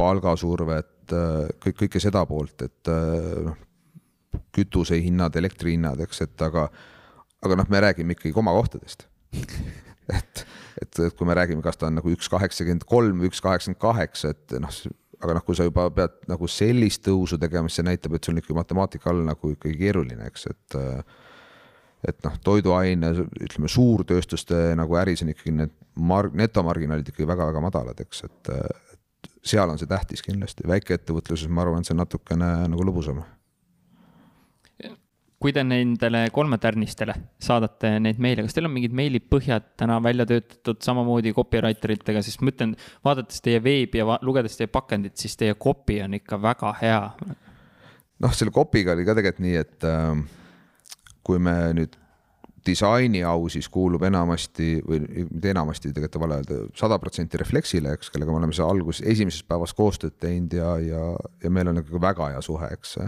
palgasurvet, 0.00 1.12
kõik, 1.60 1.76
kõike 1.84 2.00
seda 2.00 2.24
poolt, 2.28 2.64
et 2.64 2.92
noh, 3.44 3.58
kütusehinnad, 4.56 5.36
elektrihinnad, 5.36 6.00
eks, 6.06 6.24
et 6.24 6.44
aga, 6.44 6.66
aga 7.42 7.58
noh, 7.58 7.68
me 7.72 7.80
räägime 7.82 8.16
ikkagi 8.16 8.34
komakohtadest 8.36 9.06
et, 10.10 10.44
et, 10.82 10.98
et 10.98 11.16
kui 11.16 11.28
me 11.28 11.36
räägime, 11.36 11.62
kas 11.64 11.78
ta 11.80 11.88
on 11.88 11.98
nagu 11.98 12.12
üks 12.12 12.30
kaheksakümmend 12.32 12.86
kolm 12.88 13.22
või 13.22 13.30
üks 13.30 13.42
kaheksakümmend 13.44 13.80
kaheksa, 13.82 14.32
et 14.34 14.54
noh, 14.62 14.78
aga 15.22 15.36
noh, 15.38 15.44
kui 15.46 15.58
sa 15.58 15.66
juba 15.66 15.88
pead 15.94 16.16
nagu 16.30 16.48
sellist 16.50 17.04
tõusu 17.06 17.38
tegema, 17.40 17.70
siis 17.70 17.80
see 17.80 17.88
näitab, 17.88 18.16
et 18.16 18.24
sul 18.24 18.34
on 18.34 18.42
ikkagi 18.42 18.58
matemaatika 18.58 19.12
all 19.12 19.22
nagu 19.26 19.52
ikkagi 19.54 19.78
keeruline, 19.80 20.30
eks, 20.30 20.48
et 20.52 20.80
et 22.02 22.24
noh, 22.26 22.34
toiduaine, 22.42 23.12
ütleme 23.46 23.68
suurtööstuste 23.70 24.72
nagu 24.74 24.96
äris 24.98 25.22
on 25.22 25.30
ikkagi 25.30 25.52
need 25.54 25.74
marg-, 25.94 26.34
netomarginaalid 26.34 27.12
ikkagi 27.12 27.28
väga-väga 27.30 27.62
madalad, 27.62 28.00
eks, 28.02 28.24
et 28.26 28.50
seal 29.46 29.70
on 29.70 29.78
see 29.78 29.90
tähtis 29.90 30.24
kindlasti, 30.26 30.66
väikeettevõtluses 30.66 31.50
ma 31.50 31.62
arvan, 31.62 31.82
et 31.82 31.86
see 31.86 31.94
on 31.94 32.02
natukene 32.02 32.50
nagu 32.72 32.88
lõbusam 32.88 33.22
kui 35.42 35.52
te 35.54 35.64
nendele 35.66 36.26
kolmetärnistele 36.34 37.14
saadate 37.42 37.96
neid 38.02 38.20
meile, 38.22 38.44
kas 38.46 38.54
teil 38.54 38.68
on 38.68 38.74
mingid 38.76 38.94
meilipõhjad 38.94 39.72
täna 39.80 39.98
välja 40.04 40.26
töötatud 40.30 40.82
samamoodi 40.84 41.32
copywriter 41.34 41.96
itega, 41.96 42.22
sest 42.22 42.44
ma 42.44 42.52
ütlen, 42.52 42.76
vaadates 43.04 43.42
teie 43.42 43.62
veebi 43.64 44.02
ja 44.02 44.18
lugedes 44.22 44.54
teie 44.58 44.70
pakendit, 44.70 45.16
siis 45.18 45.34
teie 45.40 45.56
copy 45.58 45.98
on 46.04 46.14
ikka 46.20 46.38
väga 46.42 46.76
hea. 46.82 47.02
noh, 48.22 48.36
selle 48.38 48.54
copy'ga 48.54 48.94
oli 48.94 49.08
ka 49.08 49.18
tegelikult 49.18 49.42
nii, 49.42 49.58
et 49.58 49.88
äh, 49.88 50.22
kui 51.26 51.42
me 51.42 51.56
nüüd 51.74 51.98
disaini 52.62 53.24
au 53.26 53.48
siis 53.50 53.66
kuulub 53.72 54.04
enamasti 54.06 54.76
või 54.86 55.00
mitte 55.02 55.50
enamasti, 55.50 55.90
tegelikult 55.90 56.22
vale 56.22 56.38
öelda, 56.38 56.62
sada 56.78 56.98
protsenti 57.02 57.40
Reflexile, 57.40 57.96
eks, 57.96 58.12
kellega 58.14 58.30
me 58.30 58.38
oleme 58.38 58.54
seal 58.54 58.70
alguses, 58.70 59.02
esimesest 59.10 59.48
päevast 59.50 59.74
koostööd 59.74 60.14
teinud 60.22 60.54
ja, 60.54 60.76
ja, 60.78 61.06
ja 61.42 61.50
meil 61.50 61.72
on 61.72 61.82
ikkagi 61.82 62.02
väga 62.06 62.30
hea 62.36 62.44
suhe, 62.46 62.70
eks 62.78 63.00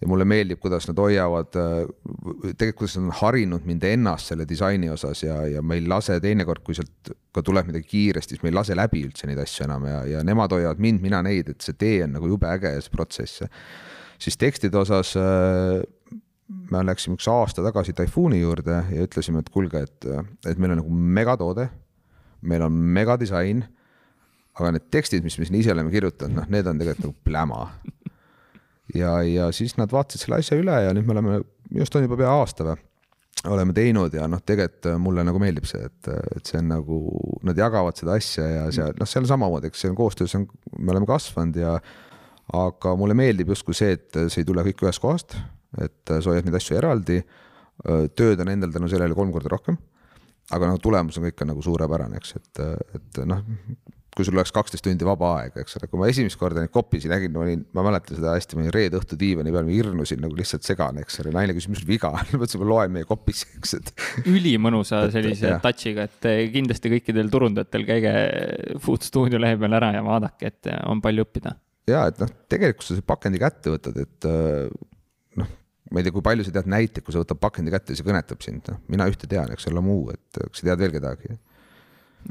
ja 0.00 0.08
mulle 0.08 0.24
meeldib, 0.28 0.60
kuidas 0.62 0.86
nad 0.88 1.00
hoiavad, 1.02 1.50
tegelikult 1.50 2.78
kuidas 2.78 2.96
nad 2.98 3.08
on 3.08 3.16
harinud 3.20 3.66
mind 3.66 3.84
ennast 3.88 4.30
selle 4.30 4.46
disaini 4.48 4.90
osas 4.94 5.24
ja, 5.24 5.40
ja 5.50 5.62
me 5.62 5.78
ei 5.78 5.86
lase 5.90 6.20
teinekord, 6.22 6.62
kui 6.66 6.76
sealt 6.78 7.12
ka 7.34 7.42
tuleb 7.42 7.70
midagi 7.72 7.88
kiiresti, 7.90 8.36
siis 8.36 8.44
me 8.44 8.52
ei 8.52 8.56
lase 8.58 8.76
läbi 8.78 9.02
üldse 9.08 9.26
neid 9.26 9.40
asju 9.42 9.66
enam 9.66 9.88
ja, 9.90 10.02
ja 10.06 10.24
nemad 10.26 10.54
hoiavad 10.54 10.82
mind, 10.82 11.02
mina 11.02 11.22
neid, 11.26 11.50
et 11.50 11.66
see 11.66 11.78
tee 11.78 12.02
on 12.06 12.14
nagu 12.18 12.30
jube 12.30 12.50
äge 12.50 12.74
ja 12.76 12.84
see 12.84 12.94
protsess. 12.94 13.42
siis 14.18 14.38
tekstide 14.38 14.78
osas 14.78 15.14
me 16.48 16.84
läksime 16.84 17.18
üks 17.18 17.26
aasta 17.30 17.64
tagasi 17.66 17.92
Typhooni 17.96 18.40
juurde 18.40 18.78
ja 18.94 19.08
ütlesime, 19.08 19.42
et 19.42 19.50
kuulge, 19.50 19.82
et, 19.82 20.06
et 20.46 20.58
meil 20.58 20.76
on 20.76 20.82
nagu 20.84 21.02
megatoode, 21.18 21.68
meil 22.46 22.62
on 22.62 22.72
megadisain 22.72 23.66
aga 24.58 24.74
need 24.74 24.88
tekstid, 24.92 25.24
mis 25.26 25.36
me 25.38 25.46
siin 25.46 25.58
ise 25.60 25.72
oleme 25.74 25.92
kirjutanud, 25.92 26.40
noh, 26.40 26.48
need 26.50 26.66
on 26.66 26.80
tegelikult 26.80 27.06
nagu 27.06 27.16
pläma. 27.26 27.60
Ja, 28.94 29.18
ja 29.26 29.48
siis 29.52 29.76
nad 29.78 29.92
vaatasid 29.92 30.24
selle 30.24 30.40
asja 30.42 30.58
üle 30.60 30.76
ja 30.84 30.92
nüüd 30.96 31.08
me 31.08 31.16
oleme, 31.16 31.40
minu 31.68 31.84
arust 31.84 31.98
on 31.98 32.06
juba 32.06 32.18
pea 32.20 32.30
aasta 32.40 32.66
või, 32.68 32.76
oleme 33.46 33.74
teinud 33.76 34.14
ja 34.16 34.26
noh, 34.30 34.42
tegelikult 34.44 34.98
mulle 35.02 35.22
nagu 35.26 35.40
meeldib 35.42 35.68
see, 35.68 35.84
et, 35.86 36.10
et 36.36 36.48
see 36.48 36.58
on 36.60 36.72
nagu, 36.72 36.98
nad 37.46 37.58
jagavad 37.58 37.98
seda 37.98 38.16
asja 38.18 38.46
ja 38.48 38.64
see, 38.74 38.86
noh, 38.98 39.10
seal 39.10 39.28
samamoodi, 39.30 39.70
eks 39.70 39.84
see 39.84 39.92
on 39.92 39.98
koostöös, 39.98 40.34
on, 40.38 40.48
me 40.78 40.94
oleme 40.94 41.08
kasvanud 41.08 41.58
ja 41.60 41.76
aga 42.58 42.94
mulle 42.98 43.16
meeldib 43.18 43.52
justkui 43.52 43.76
see, 43.76 43.94
et 43.98 44.18
see 44.32 44.42
ei 44.42 44.48
tule 44.48 44.64
kõik 44.70 44.86
ühest 44.86 45.02
kohast, 45.04 45.36
et 45.84 46.00
sa 46.08 46.24
hoiad 46.32 46.48
neid 46.48 46.56
asju 46.56 46.78
eraldi. 46.80 47.20
tööd 48.16 48.40
on 48.42 48.48
endal 48.50 48.72
tänu 48.74 48.88
sellele 48.90 49.14
kolm 49.14 49.30
korda 49.32 49.52
rohkem. 49.52 49.76
aga 50.50 50.70
noh, 50.70 50.78
tulemus 50.80 51.18
on 51.18 51.28
kõik 51.28 51.42
on 51.44 51.52
nagu 51.52 51.62
suurepärane, 51.62 52.16
eks, 52.16 52.34
et, 52.40 52.60
et 52.96 53.18
noh, 53.28 53.44
kui 54.16 54.26
sul 54.26 54.38
oleks 54.38 54.50
kaksteist 54.54 54.82
tundi 54.84 55.06
vaba 55.06 55.30
aega, 55.42 55.62
eks 55.62 55.76
ole, 55.78 55.88
kui 55.90 56.00
ma 56.00 56.08
esimest 56.10 56.38
korda 56.40 56.62
neid 56.62 56.72
kopisi 56.74 57.10
nägin, 57.10 57.32
ma 57.34 57.44
olin, 57.44 57.60
ma 57.76 57.84
mäletan 57.86 58.18
seda 58.18 58.32
hästi, 58.34 58.56
ma 58.56 58.64
olin 58.64 58.74
reede 58.74 58.98
õhtu 58.98 59.18
diivani 59.20 59.52
peal, 59.54 59.66
ma 59.68 59.74
hirmusin 59.74 60.22
nagu 60.24 60.34
lihtsalt 60.38 60.66
segane, 60.66 61.04
eks 61.04 61.20
ole, 61.22 61.32
naine 61.36 61.54
küsis, 61.56 61.70
mis 61.70 61.82
sul 61.82 61.90
viga 61.90 62.10
on, 62.10 62.24
ma 62.32 62.40
ütlesin, 62.40 62.62
ma 62.62 62.68
loen 62.72 62.94
meie 62.96 63.06
kopisi, 63.08 63.46
eks, 63.60 63.76
et. 63.78 63.92
ülimõnusa 64.26 65.04
sellise 65.14 65.54
touch'iga, 65.64 66.08
et 66.08 66.28
kindlasti 66.54 66.92
kõikidel 66.96 67.30
turundajatel 67.32 67.86
käige 67.88 68.14
Food 68.84 69.06
Studio 69.06 69.40
lehe 69.42 69.58
peal 69.60 69.78
ära 69.78 69.92
ja 69.94 70.04
vaadake, 70.06 70.52
et 70.52 70.72
on 70.88 71.02
palju 71.04 71.28
õppida. 71.28 71.54
ja 71.90 72.08
et 72.10 72.18
noh, 72.22 72.32
tegelikult 72.50 72.88
sa 72.88 72.96
selle 72.96 73.06
pakendi 73.06 73.42
kätte 73.42 73.76
võtad, 73.76 74.02
et 74.02 74.30
noh, 75.38 75.52
ma 75.92 76.00
ei 76.00 76.08
tea, 76.08 76.16
kui 76.16 76.24
palju 76.24 76.48
sa 76.48 76.58
tead 76.58 76.72
näiteid, 76.74 77.04
kui 77.06 77.14
sa 77.14 77.22
võtad 77.22 77.38
pakendi 77.38 77.76
kätte 77.76 77.94
ja 77.94 78.00
see 78.00 78.08
kõnetab 78.08 78.42
sind, 78.44 78.66
noh, 78.72 78.82
mina 78.90 79.06
ühte 79.10 79.30
tean, 79.30 79.52
eks 79.54 79.70
ole, 79.70 79.84
muu, 79.84 80.08
et 80.16 80.40
kas 80.40 80.64
sa 80.64 80.72
tead 80.72 80.82
veel 80.82 80.96
kedagi 80.98 81.38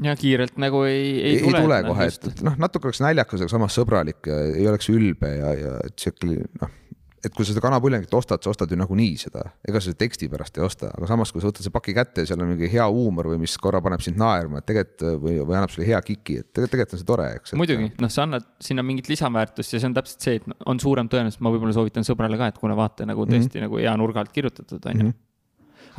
ja 0.02 0.16
kiirelt 0.18 0.58
nagu 0.60 0.82
ei, 0.88 1.14
ei, 1.18 1.36
ei 1.36 1.38
tule. 1.42 1.58
ei 1.58 1.64
tule 1.64 1.78
kohe, 1.88 2.10
et, 2.10 2.28
et 2.32 2.42
noh, 2.46 2.58
natuke 2.60 2.90
oleks 2.90 3.00
naljakas, 3.04 3.44
aga 3.44 3.54
samas 3.54 3.78
sõbralik 3.78 4.28
ja 4.30 4.42
ei 4.52 4.68
oleks 4.70 4.90
ülbe 4.92 5.32
ja, 5.34 5.54
ja 5.58 5.72
et 5.86 5.96
sihuke 5.98 6.36
noh, 6.60 6.76
et 7.24 7.34
kui 7.34 7.44
sa 7.44 7.50
seda 7.50 7.62
kanapuljangit 7.64 8.12
ostad, 8.14 8.42
sa 8.42 8.52
ostad 8.52 8.70
ju 8.70 8.78
nagunii 8.78 9.16
seda, 9.18 9.42
ega 9.66 9.80
sa 9.80 9.90
seda 9.90 9.98
teksti 10.04 10.28
pärast 10.30 10.58
ei 10.58 10.64
osta, 10.64 10.90
aga 10.94 11.08
samas, 11.10 11.32
kui 11.34 11.42
sa 11.42 11.50
võtad 11.50 11.64
selle 11.64 11.74
paki 11.74 11.94
kätte 11.96 12.22
ja 12.22 12.30
seal 12.30 12.44
on 12.44 12.52
mingi 12.52 12.70
hea 12.70 12.84
huumor 12.94 13.30
või 13.32 13.40
mis 13.42 13.56
korra 13.60 13.80
paneb 13.84 14.02
sind 14.04 14.20
naerma, 14.20 14.60
et 14.60 14.68
tegelikult 14.68 15.24
või, 15.24 15.38
või 15.40 15.56
annab 15.58 15.72
sulle 15.74 15.88
hea 15.88 15.98
kiki, 16.04 16.38
et 16.42 16.50
tegelikult, 16.52 16.74
tegelikult 16.74 16.94
on 16.94 17.02
see 17.02 17.08
tore, 17.08 17.26
eks. 17.40 17.56
muidugi, 17.58 17.88
noh, 18.04 18.12
sa 18.14 18.24
annad 18.26 18.46
sinna 18.62 18.84
mingit 18.86 19.10
lisaväärtust 19.10 19.74
ja 19.74 19.82
see 19.82 19.90
on 19.90 19.96
täpselt 19.98 20.28
see, 20.28 20.38
et 20.38 20.68
on 20.70 20.82
suurem 20.82 21.10
tõenäosus, 21.10 21.42
ma 21.42 21.52
võib-olla 21.54 21.74
soovitan 21.74 22.06
sõbrale 22.06 22.38
ka, 22.38 22.52
et 22.52 22.62
kuule, 22.62 22.78
vaata 22.78 23.08
nagu 23.08 23.26
tõesti 23.26 23.42
mm 23.42 23.50
-hmm. 23.56 23.66
nagu 23.66 23.82
hea 23.82 23.96
nurga 23.98 24.22
alt 24.22 24.32
kirjutatud, 24.32 24.86
on 24.86 25.02
ju. 25.02 25.08
Mhm. 25.08 25.18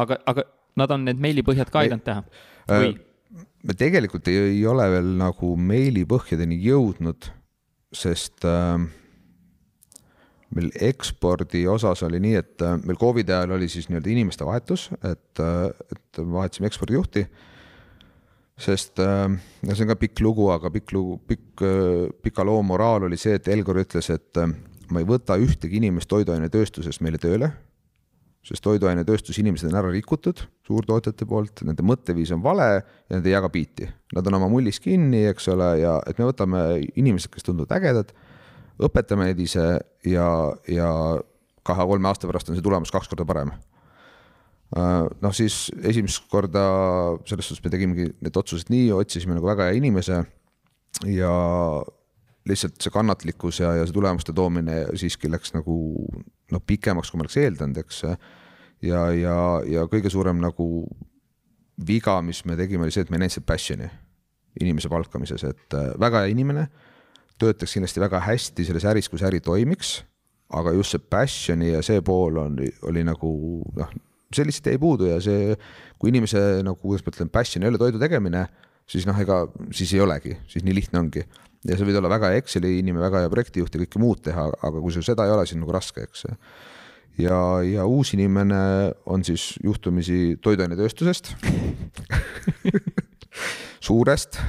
aga, 0.05 0.21
aga 0.25 0.47
nad 0.79 0.91
on 0.95 1.05
need 1.09 1.19
meilipõhjad 1.19 1.71
ka 1.71 1.83
aidanud 1.83 2.05
teha 2.05 2.23
või? 2.69 2.95
Me 3.29 3.75
tegelikult 3.77 4.29
ei, 4.31 4.37
ei 4.55 4.63
ole 4.67 4.85
veel 4.93 5.11
nagu 5.19 5.51
meilipõhjadeni 5.69 6.57
jõudnud, 6.63 7.29
sest 7.95 8.45
äh, 8.47 8.79
meil 10.55 10.71
ekspordi 10.89 11.65
osas 11.69 12.03
oli 12.07 12.21
nii, 12.23 12.39
et 12.39 12.65
äh, 12.65 12.77
meil 12.81 12.99
Covidi 13.01 13.33
ajal 13.35 13.57
oli 13.57 13.69
siis 13.71 13.89
nii-öelda 13.89 14.13
inimeste 14.15 14.47
vahetus, 14.47 14.89
et 15.03 15.43
äh,, 15.43 15.69
et 15.93 16.21
vahetasime 16.23 16.69
ekspordijuhti. 16.69 17.27
sest 18.59 18.99
no 18.99 19.71
see 19.71 19.85
on 19.85 19.91
ka 19.93 19.95
pikk 19.95 20.19
lugu, 20.19 20.49
aga 20.51 20.67
pikk 20.73 20.91
lugu, 20.91 21.19
pikk 21.27 21.63
äh,, 21.63 22.09
pika 22.23 22.43
loo 22.43 22.63
moraal 22.63 23.07
oli 23.07 23.17
see, 23.17 23.37
et 23.39 23.47
Elgor 23.47 23.79
ütles, 23.79 24.09
et 24.11 24.41
ma 24.89 24.99
ei 24.99 25.07
võta 25.07 25.37
ühtegi 25.39 25.79
inimest 25.79 26.09
toiduainetööstusest 26.11 27.05
meile 27.05 27.21
tööle 27.21 27.53
sest 28.45 28.63
toiduainetööstus 28.63 29.37
inimesed 29.41 29.69
on 29.69 29.77
ära 29.81 29.91
rikutud 29.91 30.41
suurtootjate 30.67 31.27
poolt, 31.27 31.63
nende 31.67 31.83
mõtteviis 31.85 32.31
on 32.35 32.43
vale 32.43 32.67
ja 32.77 33.17
nad 33.17 33.25
ei 33.27 33.33
jaga 33.33 33.49
biiti. 33.51 33.89
Nad 34.15 34.27
on 34.29 34.37
oma 34.39 34.49
mullis 34.51 34.79
kinni, 34.83 35.25
eks 35.29 35.49
ole, 35.53 35.69
ja 35.81 35.97
et 36.07 36.19
me 36.21 36.29
võtame 36.29 36.63
inimesed, 36.99 37.31
kes 37.33 37.47
tunduvad 37.47 37.75
ägedad, 37.79 38.13
õpetame 38.79 39.27
neid 39.29 39.41
ise 39.43 39.65
ja, 40.07 40.29
ja 40.71 40.89
kahe-kolme 41.67 42.09
aasta 42.09 42.29
pärast 42.29 42.49
on 42.49 42.57
see 42.57 42.65
tulemus 42.65 42.93
kaks 42.93 43.11
korda 43.11 43.27
parem. 43.27 43.51
noh, 44.69 45.33
siis 45.33 45.71
esimest 45.81 46.27
korda 46.29 46.63
selles 47.25 47.47
suhtes 47.49 47.63
me 47.65 47.71
tegimegi 47.73 48.11
need 48.21 48.35
otsused 48.37 48.69
nii, 48.69 48.91
otsisime 48.93 49.35
nagu 49.35 49.49
väga 49.49 49.69
hea 49.69 49.79
inimese 49.79 50.21
ja 51.09 51.33
lihtsalt 52.49 52.81
see 52.81 52.93
kannatlikkus 52.93 53.61
ja, 53.61 53.73
ja 53.79 53.85
see 53.87 53.95
tulemuste 53.95 54.33
toomine 54.35 54.81
siiski 54.99 55.31
läks 55.31 55.53
nagu 55.55 55.77
noh, 56.51 56.65
pikemaks, 56.65 57.11
kui 57.11 57.19
ma 57.19 57.25
oleks 57.25 57.37
eeldanud, 57.41 57.79
eks. 57.83 58.03
ja, 58.85 59.05
ja, 59.15 59.37
ja 59.69 59.85
kõige 59.91 60.11
suurem 60.11 60.41
nagu 60.43 60.67
viga, 61.87 62.19
mis 62.25 62.43
me 62.45 62.57
tegime, 62.59 62.85
oli 62.85 62.95
see, 62.95 63.05
et 63.05 63.11
me 63.11 63.19
ei 63.19 63.25
näinud 63.25 63.37
seda 63.37 63.47
passion'i 63.49 63.89
inimese 64.59 64.89
palkamises, 64.91 65.45
et 65.47 65.75
äh, 65.77 65.91
väga 66.01 66.23
hea 66.23 66.33
inimene, 66.33 66.67
töötaks 67.39 67.77
kindlasti 67.77 68.01
väga 68.03 68.19
hästi 68.25 68.65
selles 68.67 68.85
äris, 68.89 69.07
kui 69.07 69.21
see 69.21 69.29
äri 69.29 69.39
toimiks, 69.43 69.99
aga 70.57 70.73
just 70.75 70.95
see 70.95 71.03
passion'i 71.13 71.73
ja 71.75 71.83
see 71.85 72.01
pool 72.05 72.39
on, 72.41 72.57
oli 72.89 73.03
nagu 73.07 73.29
noh, 73.77 73.93
see 74.33 74.47
lihtsalt 74.47 74.71
jäi 74.71 74.81
puudu 74.81 75.07
ja 75.09 75.19
see, 75.23 75.53
kui 76.01 76.11
inimese 76.11 76.41
nagu, 76.65 76.79
kuidas 76.81 77.05
ma 77.05 77.13
ütlen, 77.13 77.31
passion 77.33 77.63
ei 77.63 77.71
ole 77.71 77.81
toidu 77.81 78.01
tegemine, 78.01 78.47
siis 78.89 79.05
noh, 79.07 79.17
ega 79.21 79.43
siis 79.75 79.93
ei 79.95 80.03
olegi, 80.03 80.35
siis 80.49 80.65
nii 80.65 80.75
lihtne 80.81 81.03
ongi 81.03 81.23
ja 81.67 81.77
sa 81.77 81.87
võid 81.87 81.99
olla 81.99 82.11
väga 82.11 82.31
hea 82.31 82.41
Exceli 82.43 82.77
inimene, 82.79 83.03
väga 83.03 83.23
hea 83.25 83.31
projektijuht 83.33 83.75
ja 83.75 83.81
kõike 83.83 84.01
muud 84.01 84.23
teha, 84.25 84.47
aga 84.51 84.79
kui 84.79 84.95
sul 84.95 85.05
seda 85.05 85.27
ei 85.27 85.33
ole, 85.35 85.45
siis 85.47 85.57
on 85.57 85.65
nagu 85.65 85.75
raske, 85.75 86.05
eks. 86.07 86.25
ja, 87.19 87.39
ja 87.67 87.87
uus 87.89 88.13
inimene 88.15 88.61
on 89.11 89.25
siis 89.27 89.51
juhtumisi 89.63 90.37
toiduainetööstusest 90.43 91.33
suurest 93.89 94.39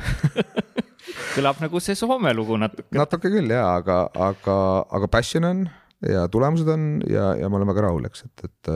kõlab 1.34 1.60
nagu 1.62 1.82
see 1.82 1.98
Soome 1.98 2.32
lugu 2.36 2.58
natuke. 2.60 2.90
natuke 2.96 3.30
küll 3.32 3.52
ja, 3.52 3.66
aga, 3.78 4.02
aga, 4.14 4.56
aga 4.90 5.10
passion 5.10 5.46
on 5.48 5.64
ja 6.06 6.26
tulemused 6.32 6.68
on 6.70 6.90
ja, 7.10 7.32
ja 7.38 7.50
ma 7.50 7.60
olen 7.60 7.70
väga 7.70 7.86
rahul, 7.88 8.06
eks, 8.08 8.24
et, 8.28 8.48
et, 8.48 8.72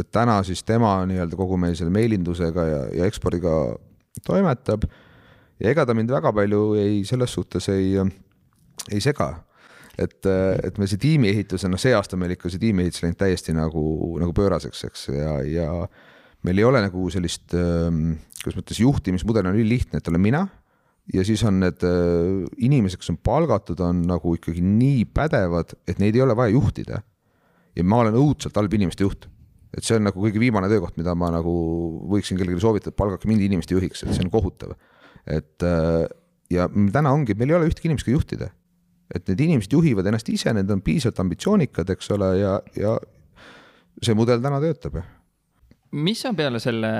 et 0.00 0.10
täna 0.14 0.40
siis 0.46 0.62
tema 0.66 0.96
nii-öelda 1.08 1.38
kogu 1.38 1.58
meie 1.60 1.76
selle 1.78 1.92
meilindusega 1.94 2.66
ja, 2.68 2.82
ja 3.00 3.10
ekspordiga 3.10 3.56
toimetab 4.26 4.86
ja 5.60 5.70
ega 5.72 5.86
ta 5.86 5.96
mind 5.96 6.12
väga 6.12 6.32
palju 6.36 6.64
ei, 6.80 7.00
selles 7.08 7.36
suhtes 7.36 7.68
ei, 7.72 7.94
ei 8.90 9.00
sega. 9.04 9.32
et, 10.00 10.24
et 10.24 10.78
meil 10.80 10.88
see 10.88 11.00
tiimiehitus 11.00 11.66
noh, 11.68 11.80
see 11.80 11.92
aasta 11.96 12.16
meil 12.16 12.36
ikka 12.36 12.52
see 12.52 12.62
tiimiehitus 12.62 13.04
läinud 13.04 13.18
täiesti 13.20 13.52
nagu, 13.56 13.82
nagu 14.22 14.32
pööraseks, 14.36 14.86
eks, 14.88 15.08
ja, 15.12 15.34
ja 15.44 15.66
meil 16.46 16.62
ei 16.62 16.64
ole 16.64 16.80
nagu 16.86 17.10
sellist, 17.12 17.50
kuidas 17.52 18.56
ma 18.56 18.62
ütlen, 18.62 18.80
juhtimismudel 18.86 19.50
on 19.50 19.58
ülilihtne, 19.58 20.00
et 20.00 20.08
olen 20.08 20.24
mina 20.24 20.46
ja 21.14 21.24
siis 21.26 21.42
on 21.44 21.58
need 21.62 21.84
äh, 21.86 22.46
inimesed, 22.64 23.00
kes 23.00 23.12
on 23.12 23.18
palgatud, 23.24 23.80
on 23.84 24.04
nagu 24.08 24.34
ikkagi 24.36 24.62
nii 24.64 25.04
pädevad, 25.14 25.74
et 25.88 26.00
neid 26.02 26.16
ei 26.16 26.24
ole 26.24 26.36
vaja 26.38 26.54
juhtida. 26.54 27.02
ja 27.76 27.84
ma 27.86 28.00
olen 28.02 28.16
õudselt 28.18 28.56
halb 28.56 28.72
inimeste 28.74 29.04
juht. 29.04 29.28
et 29.76 29.86
see 29.86 29.94
on 29.98 30.08
nagu 30.08 30.18
kõige 30.18 30.40
viimane 30.42 30.68
töökoht, 30.68 30.96
mida 30.98 31.14
ma 31.14 31.28
nagu 31.30 31.52
võiksin 32.10 32.38
kellelegi 32.38 32.62
soovitada, 32.62 32.96
palgake 32.96 33.28
mind 33.30 33.44
inimeste 33.46 33.74
juhiks, 33.74 34.02
et 34.02 34.14
see 34.14 34.24
on 34.24 34.32
kohutav 34.32 34.74
et 35.26 35.66
äh, 35.66 36.06
ja 36.50 36.66
täna 36.68 37.12
ongi, 37.14 37.36
meil 37.38 37.52
ei 37.52 37.58
ole 37.60 37.70
ühtegi 37.70 37.90
inimest, 37.90 38.08
keda 38.08 38.18
juhtida. 38.18 38.50
et 39.14 39.26
need 39.26 39.40
inimesed 39.42 39.72
juhivad 39.74 40.06
ennast 40.06 40.28
ise, 40.30 40.52
need 40.54 40.70
on 40.70 40.82
piisavalt 40.86 41.18
ambitsioonikad, 41.24 41.88
eks 41.90 42.12
ole, 42.14 42.28
ja, 42.38 42.52
ja 42.78 42.94
see 44.02 44.14
mudel 44.14 44.42
täna 44.42 44.60
töötab 44.62 45.00
mis 45.90 46.20
sa 46.22 46.32
peale 46.36 46.60
selle 46.62 46.90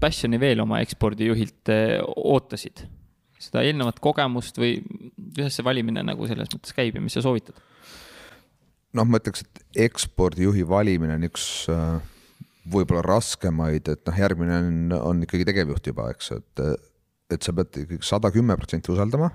Passioni 0.00 0.38
veel 0.40 0.60
oma 0.64 0.82
ekspordijuhilt 0.84 1.72
äh, 1.72 1.98
ootasid? 2.04 2.86
seda 3.44 3.64
eelnevat 3.66 3.98
kogemust 4.00 4.56
või 4.56 4.78
kuidas 5.34 5.58
see 5.58 5.64
valimine 5.66 6.04
nagu 6.06 6.24
selles 6.30 6.48
mõttes 6.52 6.72
käib 6.76 6.96
ja 6.96 7.02
mis 7.04 7.16
sa 7.16 7.22
soovitad? 7.24 7.56
noh, 8.94 9.06
ma 9.08 9.18
ütleks, 9.20 9.42
et 9.44 9.84
ekspordijuhi 9.88 10.64
valimine 10.68 11.16
on 11.18 11.26
üks 11.26 11.46
äh, 11.72 11.98
võib-olla 12.70 13.02
raskemaid, 13.04 13.90
et 13.90 14.04
noh, 14.06 14.18
järgmine 14.24 14.60
on, 14.60 14.96
on 14.96 15.24
ikkagi 15.26 15.48
tegevjuht 15.50 15.90
juba, 15.90 16.08
eks, 16.14 16.30
et 16.38 16.62
et 17.34 17.46
sa 17.46 17.54
pead 17.56 17.98
sada 18.04 18.30
kümme 18.34 18.56
protsenti 18.58 18.92
usaldama. 18.92 19.30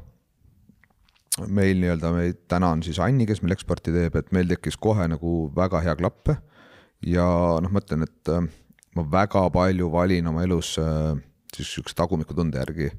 meil 1.47 1.77
nii-öelda, 1.79 2.09
me 2.11 2.23
täna 2.51 2.73
on 2.75 2.81
siis 2.83 2.97
Anni, 2.99 3.23
kes 3.27 3.39
meil 3.43 3.53
eksporti 3.55 3.93
teeb, 3.95 4.15
et 4.19 4.31
meil 4.35 4.49
tekkis 4.49 4.75
kohe 4.75 5.05
nagu 5.07 5.51
väga 5.55 5.83
hea 5.85 5.95
klapp. 5.95 6.33
ja 7.05 7.25
noh, 7.63 7.71
ma 7.71 7.79
ütlen, 7.79 8.03
et 8.03 8.31
äh, 8.33 8.47
ma 8.95 9.05
väga 9.11 9.45
palju 9.53 9.91
valin 9.91 10.27
oma 10.27 10.43
elus 10.43 10.75
äh, 10.81 11.15
siis 11.55 11.73
sihukese 11.75 11.95
tagumikutunde 11.95 12.59
järgi, 12.59 12.89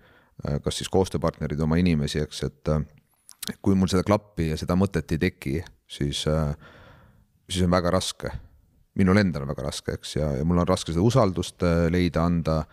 äh, 0.47 0.61
kas 0.65 0.81
siis 0.81 0.89
koostööpartnerid, 0.89 1.61
oma 1.61 1.77
inimesi, 1.77 2.23
eks, 2.25 2.43
et 2.49 2.73
kui 3.61 3.75
mul 3.75 3.91
seda 3.91 4.05
klappi 4.07 4.51
ja 4.53 4.57
seda 4.61 4.77
mõtet 4.79 5.13
ei 5.13 5.21
teki, 5.21 5.59
siis, 5.91 6.23
siis 7.51 7.65
on 7.67 7.73
väga 7.73 7.91
raske. 7.91 8.31
minul 8.95 9.17
endal 9.17 9.43
on 9.43 9.49
väga 9.49 9.63
raske, 9.65 9.93
eks, 9.97 10.17
ja, 10.17 10.33
ja 10.37 10.45
mul 10.45 10.59
on 10.61 10.69
raske 10.69 10.93
seda 10.93 11.03
usaldust 11.05 11.63
leida, 11.91 12.25
anda 12.25 12.65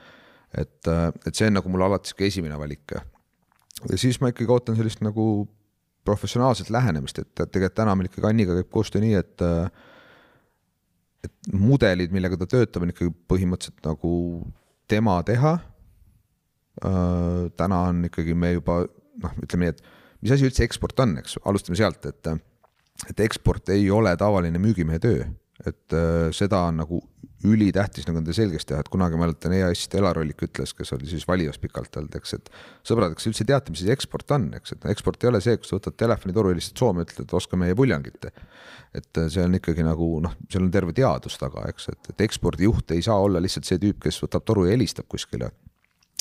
et, 0.53 0.89
et 1.27 1.33
see 1.35 1.49
on 1.49 1.57
nagu 1.59 1.71
mul 1.71 1.85
alati 1.87 2.11
sihuke 2.11 2.27
esimene 2.29 2.57
valik. 2.59 2.95
ja 3.89 3.97
siis 3.99 4.21
ma 4.21 4.31
ikkagi 4.31 4.51
ootan 4.51 4.77
sellist 4.79 5.03
nagu 5.05 5.47
professionaalset 6.07 6.69
lähenemist, 6.71 7.19
et 7.19 7.33
tegelikult 7.35 7.75
täna 7.75 7.95
meil 7.95 8.07
ikkagi 8.09 8.29
Anniga 8.29 8.55
käib 8.55 8.69
koostöö 8.71 9.03
nii, 9.03 9.15
et 9.19 9.43
et 11.27 11.49
mudelid, 11.51 12.13
millega 12.13 12.37
ta 12.39 12.47
töötab, 12.47 12.85
on 12.85 12.93
ikkagi 12.93 13.11
põhimõtteliselt 13.27 13.83
nagu 13.87 14.11
tema 14.87 15.17
teha. 15.27 15.57
täna 17.57 17.79
on 17.89 18.05
ikkagi 18.05 18.35
me 18.37 18.53
juba 18.53 18.83
noh, 19.23 19.33
ütleme 19.43 19.65
nii, 19.65 19.73
et 19.73 19.81
mis 20.21 20.33
asi 20.33 20.47
üldse 20.47 20.65
eksport 20.65 20.99
on, 21.03 21.15
eks, 21.21 21.39
alustame 21.49 21.77
sealt, 21.79 22.05
et, 22.05 22.29
et 23.09 23.25
eksport 23.25 23.69
ei 23.73 23.89
ole 23.93 24.13
tavaline 24.17 24.61
müügimehe 24.61 25.01
töö, 25.01 25.25
et 25.65 25.97
äh, 25.97 26.27
seda 26.37 26.67
on 26.69 26.83
nagu 26.83 27.01
ülitähtis 27.45 28.07
nagu 28.07 28.17
endale 28.17 28.33
selgeks 28.33 28.65
teha, 28.65 28.79
et 28.81 28.89
kunagi 28.89 29.17
mäletan 29.19 29.53
EAS-ist 29.53 29.93
Elar 29.99 30.17
Ollik 30.17 30.41
ütles, 30.47 30.73
kes 30.73 30.93
oli 30.95 31.09
siis 31.09 31.27
valijas 31.29 31.59
pikalt 31.61 31.99
olnud, 31.99 32.15
eks, 32.17 32.33
et 32.33 32.49
sõbrad, 32.87 33.13
kas 33.17 33.29
üldse 33.29 33.45
teate, 33.45 33.73
mis 33.73 33.83
asi 33.83 33.93
eksport 33.93 34.33
on, 34.33 34.47
eks, 34.57 34.73
et 34.73 34.87
eksport 34.93 35.23
ei 35.23 35.29
ole 35.29 35.41
see, 35.45 35.57
kus 35.61 35.69
sa 35.69 35.77
võtad 35.77 35.97
telefonitoru, 36.01 36.51
helistad 36.53 36.81
Soome, 36.81 37.05
ütled, 37.05 37.33
oska 37.37 37.59
meie 37.59 37.77
puljangit. 37.77 38.29
et 38.97 39.19
see 39.29 39.43
on 39.43 39.53
ikkagi 39.53 39.83
nagu 39.85 40.07
noh, 40.23 40.33
seal 40.49 40.63
on 40.65 40.71
terve 40.73 40.93
teadus 40.97 41.37
taga, 41.37 41.67
eks, 41.69 41.89
et, 41.93 42.13
et 42.13 42.23
ekspordijuht 42.25 42.95
ei 42.95 43.05
saa 43.05 43.19
olla 43.21 43.41
lihtsalt 43.43 43.69
see 43.69 43.81
tüüp, 43.81 43.99
kes 44.07 44.17
võtab 44.23 44.45
toru 44.47 44.65
ja 44.65 44.73
helistab 44.73 45.05
kuskile. 45.07 45.51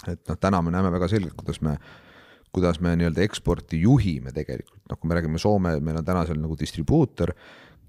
et 0.07 0.21
noh, 0.29 0.37
täna 0.37 0.61
me 0.63 0.75
näeme 0.75 0.93
väga 0.93 1.09
selgelt, 1.09 1.39
kuidas 1.39 1.63
me 1.65 1.79
kuidas 2.57 2.79
me 2.81 2.95
nii-öelda 2.97 3.21
eksporti 3.21 3.83
juhime 3.83 4.33
tegelikult, 4.33 4.81
noh, 4.89 4.97
kui 4.97 5.11
me 5.11 5.17
räägime 5.19 5.39
Soome, 5.41 5.75
meil 5.85 5.99
on 6.01 6.05
täna 6.07 6.23
seal 6.25 6.39
nagu 6.41 6.57
distribuutor, 6.57 7.35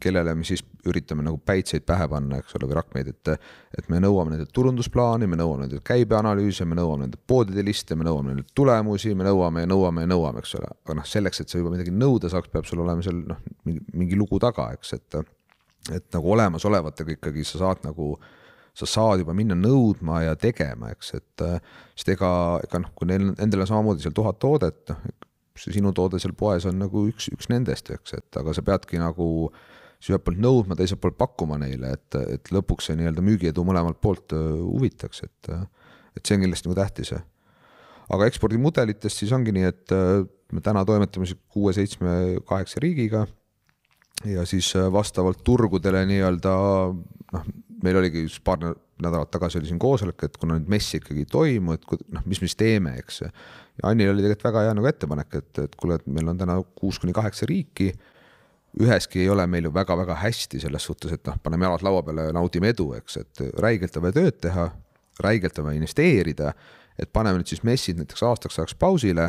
kellele 0.01 0.33
me 0.37 0.45
siis 0.47 0.63
üritame 0.87 1.25
nagu 1.25 1.39
päitseid 1.43 1.85
pähe 1.87 2.07
panna, 2.11 2.39
eks 2.41 2.55
ole, 2.57 2.69
või 2.69 2.77
rakmeid, 2.79 3.11
et 3.13 3.31
et 3.77 3.89
me 3.91 3.99
nõuame 4.03 4.33
nendelt 4.33 4.53
turundusplaani, 4.55 5.27
me 5.27 5.39
nõuame 5.39 5.65
nendelt 5.65 5.83
käibeanalüüse, 5.87 6.65
me 6.65 6.77
nõuame 6.79 7.05
nendelt 7.05 7.23
poodide 7.27 7.65
liste, 7.65 7.95
me 7.95 8.07
nõuame 8.07 8.33
nendelt 8.33 8.53
tulemusi, 8.55 9.13
me 9.15 9.27
nõuame 9.27 9.65
ja 9.65 9.71
nõuame 9.73 10.05
ja 10.05 10.11
nõuame, 10.13 10.43
eks 10.43 10.55
ole, 10.59 10.71
aga 10.85 10.97
noh, 11.01 11.07
selleks, 11.07 11.43
et 11.43 11.51
sa 11.53 11.61
juba 11.61 11.73
midagi 11.75 11.93
nõuda 11.93 12.31
saaks, 12.33 12.51
peab 12.53 12.69
sul 12.69 12.81
olema 12.85 13.05
seal 13.05 13.21
noh, 13.27 13.43
mingi, 13.67 13.83
mingi 13.93 14.19
lugu 14.19 14.41
taga, 14.43 14.71
eks, 14.77 14.93
et 14.97 15.21
et 15.87 16.03
nagu 16.11 16.33
olemasolevatega 16.33 17.13
ikkagi 17.13 17.45
sa 17.47 17.61
saad 17.61 17.85
nagu 17.85 18.09
äh, 18.17 18.25
sa 18.77 18.85
saad 18.89 19.23
juba 19.23 19.33
minna 19.37 19.57
nõudma 19.57 20.21
ja 20.25 20.35
tegema, 20.39 20.91
eks, 20.93 21.13
et 21.17 21.45
äh, 21.45 21.57
sest 21.97 22.13
ega, 22.13 22.29
ega 22.65 22.83
noh, 22.83 22.91
kui 22.97 23.09
neil 23.09 23.31
endal 23.41 23.65
on 23.65 23.71
samamoodi 23.71 24.05
seal 24.05 24.15
tuhat 24.17 24.37
toodet, 24.43 24.91
noh, 24.91 25.15
see 25.57 25.73
sinu 25.73 25.93
toode 25.97 26.19
seal 26.21 26.35
poes 26.37 26.67
on 26.69 26.77
nagu 26.83 27.07
üks, 27.09 27.31
üks 27.33 27.49
nendest, 27.49 27.89
eks, 27.95 28.13
et 28.19 28.37
aga 28.37 28.53
sa 28.53 28.63
peadki 28.65 29.01
nagu 29.01 29.49
siis 29.97 30.13
ühelt 30.13 30.25
poolt 30.25 30.41
nõudma, 30.43 30.77
teiselt 30.77 31.01
poolt 31.01 31.17
pakkuma 31.19 31.57
neile, 31.61 31.95
et, 31.97 32.19
et 32.37 32.51
lõpuks 32.53 32.89
see 32.89 32.99
nii-öelda 32.99 33.23
müügiedu 33.25 33.65
mõlemalt 33.67 33.99
poolt 34.03 34.35
äh, 34.37 34.45
huvitaks, 34.61 35.23
et, 35.25 35.51
äh, 35.53 35.65
et 36.17 36.23
see 36.23 36.37
on 36.37 36.45
kindlasti 36.45 36.69
nagu 36.69 36.79
tähtis. 36.79 37.13
aga 38.07 38.29
ekspordimudelitest 38.29 39.23
siis 39.23 39.33
ongi 39.35 39.51
nii, 39.51 39.67
et 39.67 39.93
me 40.53 40.63
täna 40.63 40.85
toimetame 40.87 41.27
siis 41.27 41.39
kuue, 41.51 41.73
seitsme, 41.75 42.39
kaheksa 42.47 42.79
riigiga 42.79 43.25
ja 44.25 44.45
siis 44.47 44.71
vastavalt 44.93 45.43
turgudele 45.43 46.05
nii-öelda 46.07 46.53
noh, 47.33 47.49
meil 47.83 47.99
oligi 47.99 48.23
just 48.25 48.43
paar 48.47 48.61
nädalat 49.03 49.31
tagasi 49.31 49.59
oli 49.59 49.69
siin 49.69 49.79
koosolek, 49.79 50.23
et 50.25 50.37
kuna 50.41 50.57
nüüd 50.57 50.69
messi 50.71 50.97
ikkagi 50.97 51.23
ei 51.23 51.29
toimu, 51.29 51.77
et 51.77 51.85
noh, 52.13 52.23
mis 52.25 52.41
me 52.41 52.49
siis 52.49 52.57
teeme, 52.59 52.95
eks. 53.01 53.21
ja 53.23 53.89
Annil 53.91 54.11
oli 54.13 54.23
tegelikult 54.25 54.47
väga 54.49 54.63
hea 54.65 54.77
nagu 54.77 54.89
ettepanek, 54.89 55.35
et, 55.41 55.51
et 55.65 55.75
kuule, 55.79 55.99
et 55.99 56.07
meil 56.09 56.31
on 56.31 56.39
täna 56.39 56.57
kuus 56.79 56.99
kuni 57.01 57.13
kaheksa 57.15 57.49
riiki. 57.49 57.91
Üheski 58.81 59.23
ei 59.23 59.29
ole 59.29 59.47
meil 59.49 59.67
ju 59.67 59.73
väga-väga 59.73 60.19
hästi 60.21 60.59
selles 60.61 60.83
suhtes, 60.85 61.13
et 61.17 61.25
noh, 61.27 61.37
paneme 61.43 61.65
jalad 61.65 61.85
laua 61.85 62.03
peale 62.05 62.27
ja 62.29 62.35
naudime 62.35 62.71
edu, 62.73 62.91
eks, 62.97 63.17
et 63.23 63.41
räigelt 63.63 63.97
on 63.97 64.05
vaja 64.05 64.17
tööd 64.19 64.37
teha, 64.43 64.69
räigelt 65.23 65.59
on 65.59 65.69
vaja 65.69 65.81
investeerida. 65.81 66.53
et 66.97 67.11
paneme 67.13 67.37
nüüd 67.37 67.45
siis 67.45 67.61
messid 67.61 67.97
näiteks 67.97 68.23
aastaks 68.25 68.57
ajaks 68.59 68.73
pausile 68.75 69.27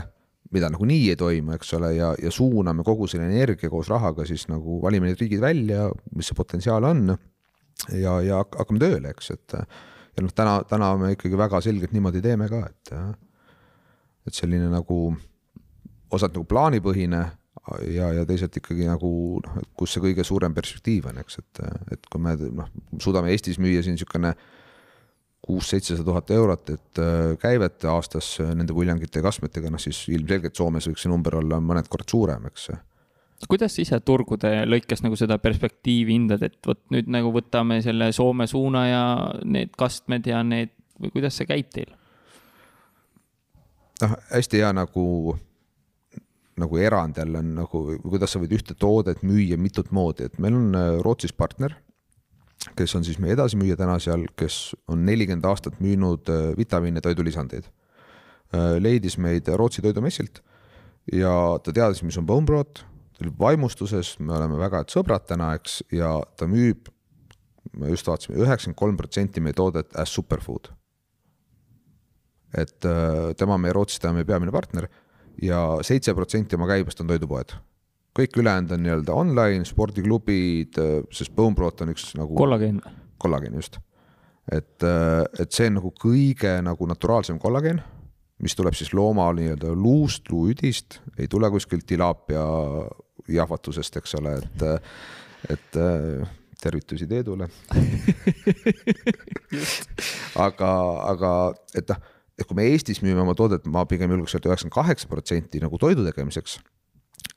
mida 0.55 0.71
nagunii 0.73 1.11
ei 1.13 1.17
toimu, 1.17 1.53
eks 1.59 1.75
ole, 1.77 1.93
ja, 1.97 2.15
ja 2.23 2.31
suuname 2.33 2.85
kogu 2.85 3.07
selle 3.11 3.27
energia 3.29 3.71
koos 3.71 3.91
rahaga 3.93 4.25
siis 4.29 4.47
nagu 4.49 4.79
valime 4.83 5.11
need 5.11 5.21
riigid 5.21 5.43
välja, 5.45 5.89
mis 6.17 6.31
see 6.31 6.39
potentsiaal 6.39 6.87
on 6.89 7.13
ja, 7.93 8.15
ja 8.25 8.41
hakkame 8.41 8.81
tööle, 8.81 9.13
eks, 9.13 9.31
et 9.37 9.57
ja 9.59 10.25
noh, 10.25 10.33
täna, 10.35 10.61
täna 10.69 10.93
me 11.01 11.13
ikkagi 11.15 11.39
väga 11.39 11.61
selgelt 11.65 11.93
niimoodi 11.97 12.25
teeme 12.25 12.49
ka, 12.51 12.65
et 12.69 12.95
et 14.29 14.37
selline 14.37 14.69
nagu 14.73 14.97
osalt 16.13 16.35
nagu 16.35 16.45
plaanipõhine 16.49 17.23
ja, 17.93 18.12
ja 18.16 18.27
teisalt 18.29 18.57
ikkagi 18.61 18.89
nagu 18.89 19.11
noh, 19.45 19.59
et 19.62 19.71
kus 19.79 19.95
see 19.95 20.05
kõige 20.05 20.27
suurem 20.27 20.55
perspektiiv 20.57 21.11
on, 21.11 21.21
eks, 21.23 21.41
et, 21.43 21.62
et 21.97 22.09
kui 22.11 22.23
me 22.23 22.37
noh, 22.39 22.71
suudame 23.03 23.33
Eestis 23.35 23.61
müüa 23.62 23.85
siin 23.85 23.97
niisugune 23.99 24.35
kuus-seitsesada 25.49 26.05
tuhat 26.05 26.31
eurot, 26.35 26.71
et 26.75 27.01
käivet 27.41 27.85
aastas 27.89 28.35
nende 28.43 28.75
puljangite 28.77 29.21
ja 29.21 29.25
kastmetega, 29.25 29.71
noh 29.73 29.81
siis 29.81 30.03
ilmselgelt 30.12 30.59
Soomes 30.59 30.89
võiks 30.91 31.07
see 31.07 31.12
number 31.12 31.39
olla 31.39 31.61
mõned 31.62 31.89
kord 31.89 32.11
suurem, 32.11 32.51
eks 32.51 32.69
kuidas 33.47 33.77
ise 33.79 34.01
turgude 34.03 34.51
lõikes 34.66 35.05
nagu 35.05 35.16
seda 35.19 35.39
perspektiivi 35.39 36.16
hindad, 36.16 36.43
et 36.43 36.59
vot 36.66 36.81
nüüd 36.91 37.11
nagu 37.12 37.31
võtame 37.35 37.79
selle 37.85 38.11
Soome 38.16 38.49
suuna 38.51 38.83
ja 38.89 39.03
need 39.47 39.77
kastmed 39.79 40.27
ja 40.27 40.43
need 40.43 40.75
või 40.99 41.12
kuidas 41.14 41.39
see 41.39 41.47
käib 41.47 41.71
teil? 41.75 41.93
noh, 44.03 44.14
hästi 44.33 44.62
hea 44.62 44.73
nagu, 44.75 45.37
nagu 46.61 46.79
erand 46.81 47.19
jälle 47.19 47.41
on 47.43 47.55
nagu, 47.57 47.83
kuidas 48.03 48.35
sa 48.35 48.41
võid 48.43 48.55
ühte 48.59 48.77
toodet 48.79 49.23
müüa 49.27 49.59
mitut 49.61 49.93
moodi, 49.95 50.29
et 50.29 50.39
meil 50.43 50.57
on 50.59 50.75
äh, 50.77 50.91
Rootsis 51.05 51.35
partner, 51.37 51.77
kes 52.79 52.95
on 52.99 53.07
siis 53.07 53.21
meie 53.23 53.37
edasimüüja 53.37 53.79
täna 53.79 53.99
seal, 54.03 54.27
kes 54.39 54.75
on 54.91 55.05
nelikümmend 55.07 55.47
aastat 55.49 55.81
müünud 55.85 56.31
äh, 56.33 56.51
vitamiine, 56.59 57.03
toidulisandeid. 57.05 57.71
Äh, 58.55 58.77
leidis 58.83 59.19
meid 59.21 59.49
Rootsi 59.49 59.85
toidumessilt 59.85 60.43
ja 61.13 61.33
ta 61.65 61.75
teadis, 61.75 62.05
mis 62.05 62.19
on 62.21 62.27
broth 62.29 62.85
ta 63.19 63.25
oli 63.25 63.33
vaimustuses, 63.39 64.15
me 64.23 64.37
oleme 64.37 64.59
väga 64.61 64.83
head 64.83 64.93
sõbrad 64.95 65.25
täna, 65.27 65.51
eks, 65.59 65.81
ja 65.91 66.13
ta 66.39 66.47
müüb, 66.47 66.87
me 67.75 67.91
just 67.91 68.07
vaatasime, 68.07 68.37
üheksakümmend 68.39 68.79
kolm 68.79 68.99
protsenti 69.01 69.43
meie 69.43 69.57
toodet 69.59 69.97
as 69.99 70.13
superfood. 70.15 70.71
et 72.55 72.87
tema 73.37 73.59
on 73.59 73.61
meie 73.61 73.75
Rootsis 73.77 74.01
täna 74.01 74.15
meie 74.17 74.25
peamine 74.25 74.53
partner 74.55 74.87
ja 75.43 75.62
seitse 75.86 76.14
protsenti 76.14 76.59
oma 76.59 76.68
käibest 76.70 77.01
on 77.01 77.11
toidupoed. 77.11 77.57
kõik 78.18 78.34
ülejäänud 78.41 78.72
on 78.74 78.80
nii-öelda 78.82 79.14
online, 79.14 79.64
spordiklubid, 79.64 80.78
sest 81.14 81.30
Bone 81.36 81.55
Broth 81.55 81.84
on 81.84 81.93
üks 81.93 82.11
nagu 82.18 82.34
kollageen. 82.34 82.80
kollageen, 83.18 83.55
just. 83.55 83.78
et, 84.51 84.82
et 85.39 85.53
see 85.53 85.70
on 85.70 85.78
nagu 85.78 85.93
kõige 86.03 86.57
nagu 86.62 86.86
naturaalsem 86.86 87.39
kollageen 87.39 87.82
mis 88.43 88.55
tuleb 88.55 88.74
siis 88.78 88.93
looma 88.95 89.32
nii-öelda 89.34 89.72
luust, 89.74 90.30
luuüdist, 90.30 91.01
ei 91.18 91.28
tule 91.28 91.51
kuskilt 91.51 91.86
tilaapia 91.86 92.43
jahvatusest, 93.28 93.97
eks 93.99 94.14
ole, 94.14 94.36
et, 94.39 94.62
et 95.55 95.78
tervitusi 96.62 97.07
Teedule 97.07 97.49
aga, 100.47 100.70
aga 101.12 101.32
et 101.78 101.91
noh, 101.91 102.01
et 102.39 102.47
kui 102.47 102.57
me 102.59 102.66
Eestis 102.70 103.03
müüme 103.03 103.22
oma 103.24 103.34
toodet, 103.39 103.66
ma 103.66 103.84
pigem 103.89 104.12
julgeks 104.14 104.36
öelda 104.36 104.53
üheksakümmend 104.53 104.76
kaheksa 104.76 105.11
protsenti 105.11 105.62
nagu 105.62 105.78
toidu 105.80 106.05
tegemiseks, 106.07 106.59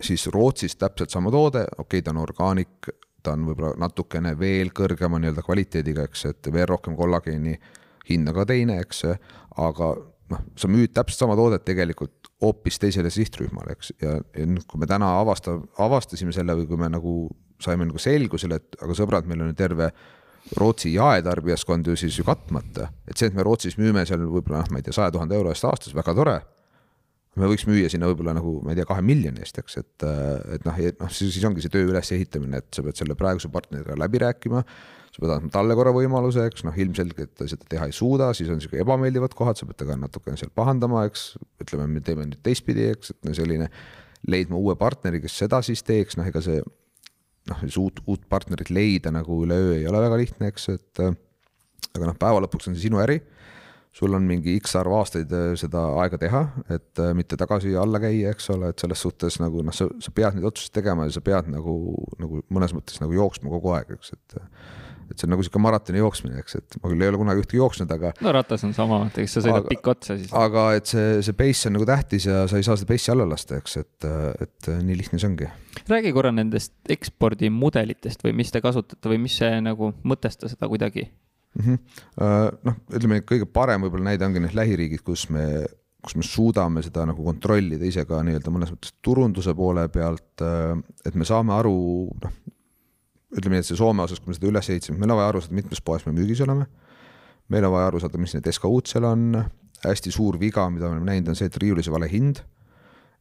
siis 0.02 0.28
Rootsis 0.34 0.78
täpselt 0.78 1.14
sama 1.14 1.34
toode, 1.34 1.66
okei 1.78 2.00
okay,, 2.00 2.06
ta 2.06 2.14
on 2.14 2.22
orgaanik, 2.22 2.92
ta 3.24 3.36
on 3.36 3.46
võib-olla 3.50 3.74
natukene 3.82 4.34
veel 4.40 4.74
kõrgema 4.78 5.20
nii-öelda 5.22 5.44
kvaliteediga, 5.46 6.06
eks, 6.10 6.26
et 6.30 6.52
veel 6.54 6.70
rohkem 6.70 6.98
kollageeni, 6.98 7.58
hind 8.10 8.30
on 8.30 8.38
ka 8.38 8.48
teine, 8.50 8.80
eks, 8.86 9.04
aga 9.62 9.92
noh, 10.32 10.48
sa 10.58 10.70
müüd 10.72 10.94
täpselt 10.96 11.26
sama 11.26 11.38
toodet 11.40 11.66
tegelikult 11.68 12.32
hoopis 12.42 12.80
teisele 12.82 13.12
sihtrühmale, 13.14 13.78
eks, 13.78 13.94
ja, 14.02 14.18
ja 14.38 14.48
nüüd, 14.50 14.66
kui 14.70 14.82
me 14.82 14.90
täna 14.90 15.14
avasta-, 15.20 15.60
avastasime 15.82 16.34
selle 16.36 16.58
või 16.58 16.70
kui 16.70 16.82
me 16.82 16.90
nagu 16.94 17.16
saime 17.62 17.86
nagu 17.86 18.02
selgusele, 18.02 18.58
et 18.58 18.82
aga 18.82 18.96
sõbrad, 18.98 19.28
meil 19.30 19.44
on 19.46 19.54
terve 19.58 19.92
Rootsi 20.58 20.94
jaetarbijaskond 20.96 21.88
ju 21.88 21.98
siis 22.00 22.18
ju 22.20 22.26
katmata, 22.28 22.90
et 23.08 23.18
see, 23.18 23.30
et 23.32 23.36
me 23.38 23.46
Rootsis 23.46 23.78
müüme 23.80 24.04
seal 24.08 24.24
võib-olla 24.26 24.64
noh, 24.64 24.72
ma 24.74 24.82
ei 24.82 24.88
tea, 24.88 24.96
saja 24.96 25.14
tuhande 25.14 25.38
euro 25.38 25.54
eest 25.54 25.68
aastas, 25.68 25.94
väga 25.96 26.16
tore. 26.18 26.40
me 27.40 27.48
võiks 27.48 27.64
müüa 27.64 27.88
sinna 27.90 28.10
võib-olla 28.10 28.34
nagu, 28.36 28.58
ma 28.66 28.74
ei 28.74 28.80
tea, 28.82 28.88
kahe 28.90 29.04
miljoni 29.06 29.40
eest, 29.40 29.62
eks, 29.62 29.78
et, 29.80 30.08
et 30.58 30.66
noh, 30.68 30.82
noh, 31.00 31.14
siis, 31.14 31.32
siis 31.38 31.46
ongi 31.48 31.64
see 31.64 31.72
töö 31.72 31.88
ülesehitamine, 31.88 32.60
et 32.60 32.74
sa 32.76 32.84
pead 32.84 33.00
selle 33.00 33.16
praeguse 33.16 33.52
partneriga 33.54 33.96
läbi 34.00 34.20
rääkima 34.26 34.66
sa 35.12 35.20
pead 35.20 35.34
andma 35.36 35.52
talle 35.52 35.76
korra 35.76 35.92
võimaluse, 35.96 36.46
eks 36.48 36.64
noh, 36.68 36.76
ilmselgelt 36.80 37.34
ta 37.36 37.48
seda 37.50 37.68
teha 37.70 37.88
ei 37.90 37.96
suuda, 37.96 38.30
siis 38.36 38.52
on 38.52 38.62
sihuke 38.64 38.80
ebameeldivad 38.84 39.36
kohad, 39.36 39.60
sa 39.60 39.68
pead 39.68 39.82
temaga 39.82 40.00
natukene 40.06 40.40
seal 40.40 40.52
pahandama, 40.56 41.04
eks. 41.10 41.34
ütleme, 41.64 41.88
me 41.92 42.04
teeme 42.06 42.28
nüüd 42.30 42.40
teistpidi, 42.46 42.88
eks, 42.96 43.12
et 43.16 43.28
no 43.28 43.36
selline 43.36 43.68
leidma 44.32 44.60
uue 44.60 44.78
partneri, 44.80 45.20
kes 45.24 45.36
seda 45.44 45.60
siis 45.66 45.84
teeks, 45.84 46.16
noh, 46.20 46.28
ega 46.32 46.44
see 46.46 46.62
noh, 47.50 47.62
uut, 47.82 48.02
uut 48.06 48.24
partnerit 48.30 48.70
leida 48.74 49.14
nagu 49.14 49.42
üleöö 49.46 49.76
ei 49.80 49.88
ole 49.90 50.02
väga 50.04 50.20
lihtne, 50.22 50.52
eks, 50.52 50.70
et 50.76 51.02
aga 51.02 52.10
noh, 52.10 52.18
päeva 52.20 52.42
lõpuks 52.46 52.70
on 52.70 52.78
see 52.78 52.90
sinu 52.90 53.02
äri. 53.04 53.20
Sul 53.92 54.14
on 54.16 54.24
mingi 54.24 54.54
X 54.62 54.78
arv 54.80 54.94
aastaid 54.96 55.34
äh, 55.36 55.50
seda 55.60 55.82
aega 56.00 56.16
teha, 56.22 56.46
et 56.72 57.00
äh, 57.04 57.10
mitte 57.18 57.36
tagasi 57.36 57.74
alla 57.76 58.00
käia, 58.00 58.32
eks 58.32 58.48
ole, 58.54 58.70
et 58.72 58.80
selles 58.80 59.02
suhtes 59.04 59.36
nagu 59.42 59.66
noh, 59.68 59.76
sa, 59.76 59.90
sa 60.00 60.14
pead 60.16 60.38
neid 60.38 60.48
otsuseid 60.48 60.78
tegema 60.78 61.10
ja 61.10 61.12
sa 61.12 61.24
pead 61.26 61.50
nagu, 61.52 61.74
nagu 62.22 62.40
mõnes 62.56 62.72
mõttes 62.78 63.02
nagu 63.04 63.18
jooksma 63.18 63.52
kogu 63.52 63.74
aeg, 63.76 63.92
eks, 63.98 64.14
et 64.16 64.38
et 65.12 65.20
see 65.20 65.28
on 65.28 65.34
nagu 65.36 65.46
sihuke 65.46 65.62
maratoni 65.64 66.02
jooksmine, 66.02 66.42
eks, 66.42 66.58
et 66.60 66.78
ma 66.82 66.92
küll 66.92 67.06
ei 67.06 67.12
ole 67.12 67.20
kunagi 67.22 67.44
ühtegi 67.44 67.60
jooksnud, 67.62 67.92
aga. 67.96 68.14
no 68.24 68.36
ratas 68.36 68.66
on 68.68 68.76
sama, 68.78 69.02
et 69.10 69.20
eks 69.24 69.38
sa 69.38 69.46
sõidad 69.46 69.68
pikka 69.70 69.96
otsa 69.96 70.18
siis. 70.20 70.32
aga 70.38 70.68
et 70.80 70.92
see, 70.92 71.18
see 71.28 71.38
pace 71.38 71.70
on 71.70 71.78
nagu 71.78 71.88
tähtis 71.90 72.28
ja 72.30 72.46
sa 72.52 72.62
ei 72.62 72.68
saa 72.68 72.78
seda 72.80 72.92
pace'i 72.94 73.14
alla 73.16 73.28
lasta, 73.30 73.60
eks, 73.62 73.78
et, 73.82 74.10
et 74.48 74.72
nii 74.88 75.00
lihtne 75.02 75.22
see 75.22 75.32
ongi. 75.32 75.50
räägi 75.92 76.14
korra 76.16 76.34
nendest 76.36 76.74
ekspordimudelitest 76.96 78.24
või 78.28 78.38
mis 78.42 78.54
te 78.54 78.64
kasutate 78.64 79.12
või 79.12 79.22
mis 79.28 79.38
see 79.42 79.60
nagu, 79.64 79.94
mõtesta 80.08 80.52
seda 80.52 80.70
kuidagi 80.72 81.08
mm 81.08 81.68
-hmm.? 81.68 82.58
noh, 82.70 82.82
ütleme 82.96 83.22
kõige 83.28 83.50
parem 83.50 83.86
võib-olla 83.86 84.12
näide 84.12 84.28
ongi 84.28 84.44
need 84.44 84.58
lähiriigid, 84.58 85.06
kus 85.06 85.30
me 85.30 85.46
kus 86.02 86.16
me 86.18 86.26
suudame 86.26 86.82
seda 86.82 87.06
nagu 87.06 87.24
kontrollida 87.26 87.86
ise 87.86 88.06
ka 88.10 88.24
nii-öelda 88.26 88.54
mõnes 88.54 88.72
mõttes 88.74 88.96
turunduse 89.06 89.54
poole 89.58 89.86
pealt, 89.94 90.42
et 91.06 91.18
me 91.18 91.28
saame 91.28 91.54
aru, 91.54 91.76
noh, 92.24 92.40
ütleme 93.32 93.58
nii, 93.58 93.64
et 93.64 93.70
see 93.70 93.80
Soome 93.80 94.04
osas, 94.04 94.20
kui 94.20 94.32
me 94.32 94.38
seda 94.38 94.50
üles 94.50 94.70
ehitasime, 94.72 95.00
meil 95.00 95.14
on 95.14 95.20
vaja 95.22 95.32
aru 95.32 95.42
saada, 95.44 95.58
mitmes 95.58 95.82
poes 95.86 96.06
me 96.08 96.14
müügis 96.16 96.42
oleme. 96.44 96.68
meil 97.52 97.66
on 97.68 97.74
vaja 97.74 97.90
aru 97.92 98.00
saada, 98.00 98.20
mis 98.22 98.34
need 98.36 98.48
SKU-d 98.48 98.92
seal 98.92 99.08
on, 99.08 99.44
hästi 99.84 100.14
suur 100.14 100.38
viga, 100.40 100.68
mida 100.72 100.88
me 100.88 100.98
oleme 100.98 101.10
näinud, 101.10 101.32
on 101.32 101.38
see, 101.40 101.50
et 101.52 101.58
riiulis 101.60 101.90
on 101.90 101.98
vale 101.98 102.10
hind. 102.12 102.44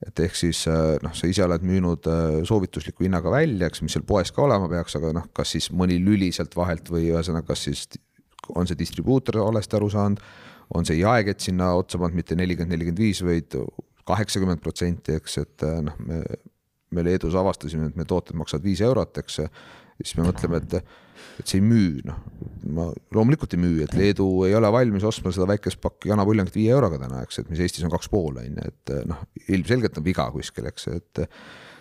et 0.01 0.21
ehk 0.25 0.33
siis 0.33 0.63
noh, 1.05 1.13
sa 1.13 1.29
ise 1.29 1.43
oled 1.45 1.65
müünud 1.67 2.07
soovitusliku 2.49 3.05
hinnaga 3.05 3.33
välja, 3.35 3.69
eks, 3.69 3.83
mis 3.85 3.93
seal 3.93 4.07
poes 4.09 4.31
ka 4.33 4.47
olema 4.47 4.69
peaks, 4.71 4.95
aga 4.97 5.11
noh, 5.13 5.27
kas 5.37 5.53
siis 5.53 5.69
mõni 5.77 5.99
lüli 6.01 6.31
sealt 6.33 6.57
vahelt 6.57 6.89
või 6.89 7.11
ühesõnaga, 7.11 7.51
kas 7.53 7.67
siis 7.69 7.83
on 8.57 8.65
see 8.67 8.79
distribuutor 8.81 9.43
valesti 9.43 9.77
aru 9.77 9.91
saanud, 9.93 10.23
on 10.73 10.89
see 10.89 11.03
jaekett 11.03 11.45
sinna 11.45 11.75
otsa 11.77 12.01
pannud 12.01 12.17
mitte 12.17 12.39
nelikümmend, 12.39 12.73
nelikümmend 12.73 13.03
viis, 13.03 13.21
vaid 13.27 13.53
kaheksakümmend 14.09 14.65
protsenti, 14.65 15.19
eks, 15.21 15.37
et 15.43 15.67
noh, 15.85 16.01
me, 16.07 16.23
me 16.97 17.05
Leedus 17.05 17.37
avastasime, 17.37 17.91
et 17.91 18.01
meie 18.01 18.09
tooted 18.09 18.39
maksavad 18.41 18.65
viis 18.65 18.81
eurot, 18.87 19.21
eks 19.21 19.43
siis 20.01 20.17
me 20.19 20.27
mõtleme, 20.27 20.61
et, 20.61 20.77
et 21.41 21.49
see 21.49 21.61
ei 21.61 21.65
müü, 21.65 22.03
noh, 22.09 22.21
ma 22.77 22.89
loomulikult 23.15 23.57
ei 23.57 23.63
müü, 23.63 23.81
et 23.85 23.95
Leedu 23.97 24.27
ei 24.49 24.55
ole 24.57 24.71
valmis 24.73 25.07
ostma 25.07 25.33
seda 25.35 25.49
väikest 25.51 25.81
pakki 25.83 26.13
kanapuljonit 26.13 26.55
viie 26.57 26.73
euroga 26.75 27.01
täna, 27.03 27.25
eks, 27.27 27.43
et 27.43 27.51
mis 27.53 27.63
Eestis 27.65 27.87
on 27.87 27.93
kaks 27.93 28.11
pool, 28.13 28.39
on 28.41 28.61
ju, 28.61 28.69
et 28.71 28.95
noh, 29.11 29.25
ilmselgelt 29.49 29.99
on 30.01 30.07
viga 30.07 30.31
kuskil, 30.35 30.71
eks, 30.71 30.89
et 30.97 31.27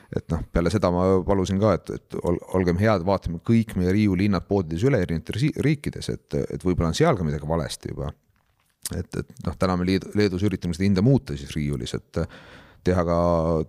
et 0.10 0.26
noh, 0.34 0.40
peale 0.50 0.72
seda 0.74 0.90
ma 0.90 1.04
palusin 1.22 1.60
ka, 1.62 1.76
et, 1.78 1.90
et 2.00 2.16
olgem 2.58 2.80
head, 2.82 3.04
vaatame 3.06 3.44
kõik 3.46 3.76
meie 3.78 3.92
riiulihinnad 3.94 4.48
poodides 4.48 4.82
üle 4.90 5.04
erinevates 5.06 5.62
riikides, 5.62 6.10
et, 6.10 6.38
et 6.50 6.66
võib-olla 6.66 6.90
on 6.90 6.98
seal 6.98 7.14
ka 7.20 7.28
midagi 7.28 7.46
valesti 7.46 7.92
juba. 7.92 8.10
et, 8.98 9.20
et 9.22 9.46
noh, 9.46 9.54
täna 9.62 9.76
me 9.78 9.86
Leedus 9.86 10.48
üritame 10.50 10.74
seda 10.74 10.88
hinda 10.88 11.04
muuta 11.06 11.38
siis 11.38 11.54
riiulis, 11.54 11.94
et 11.94 12.24
teha 12.90 13.04
ka, 13.06 13.20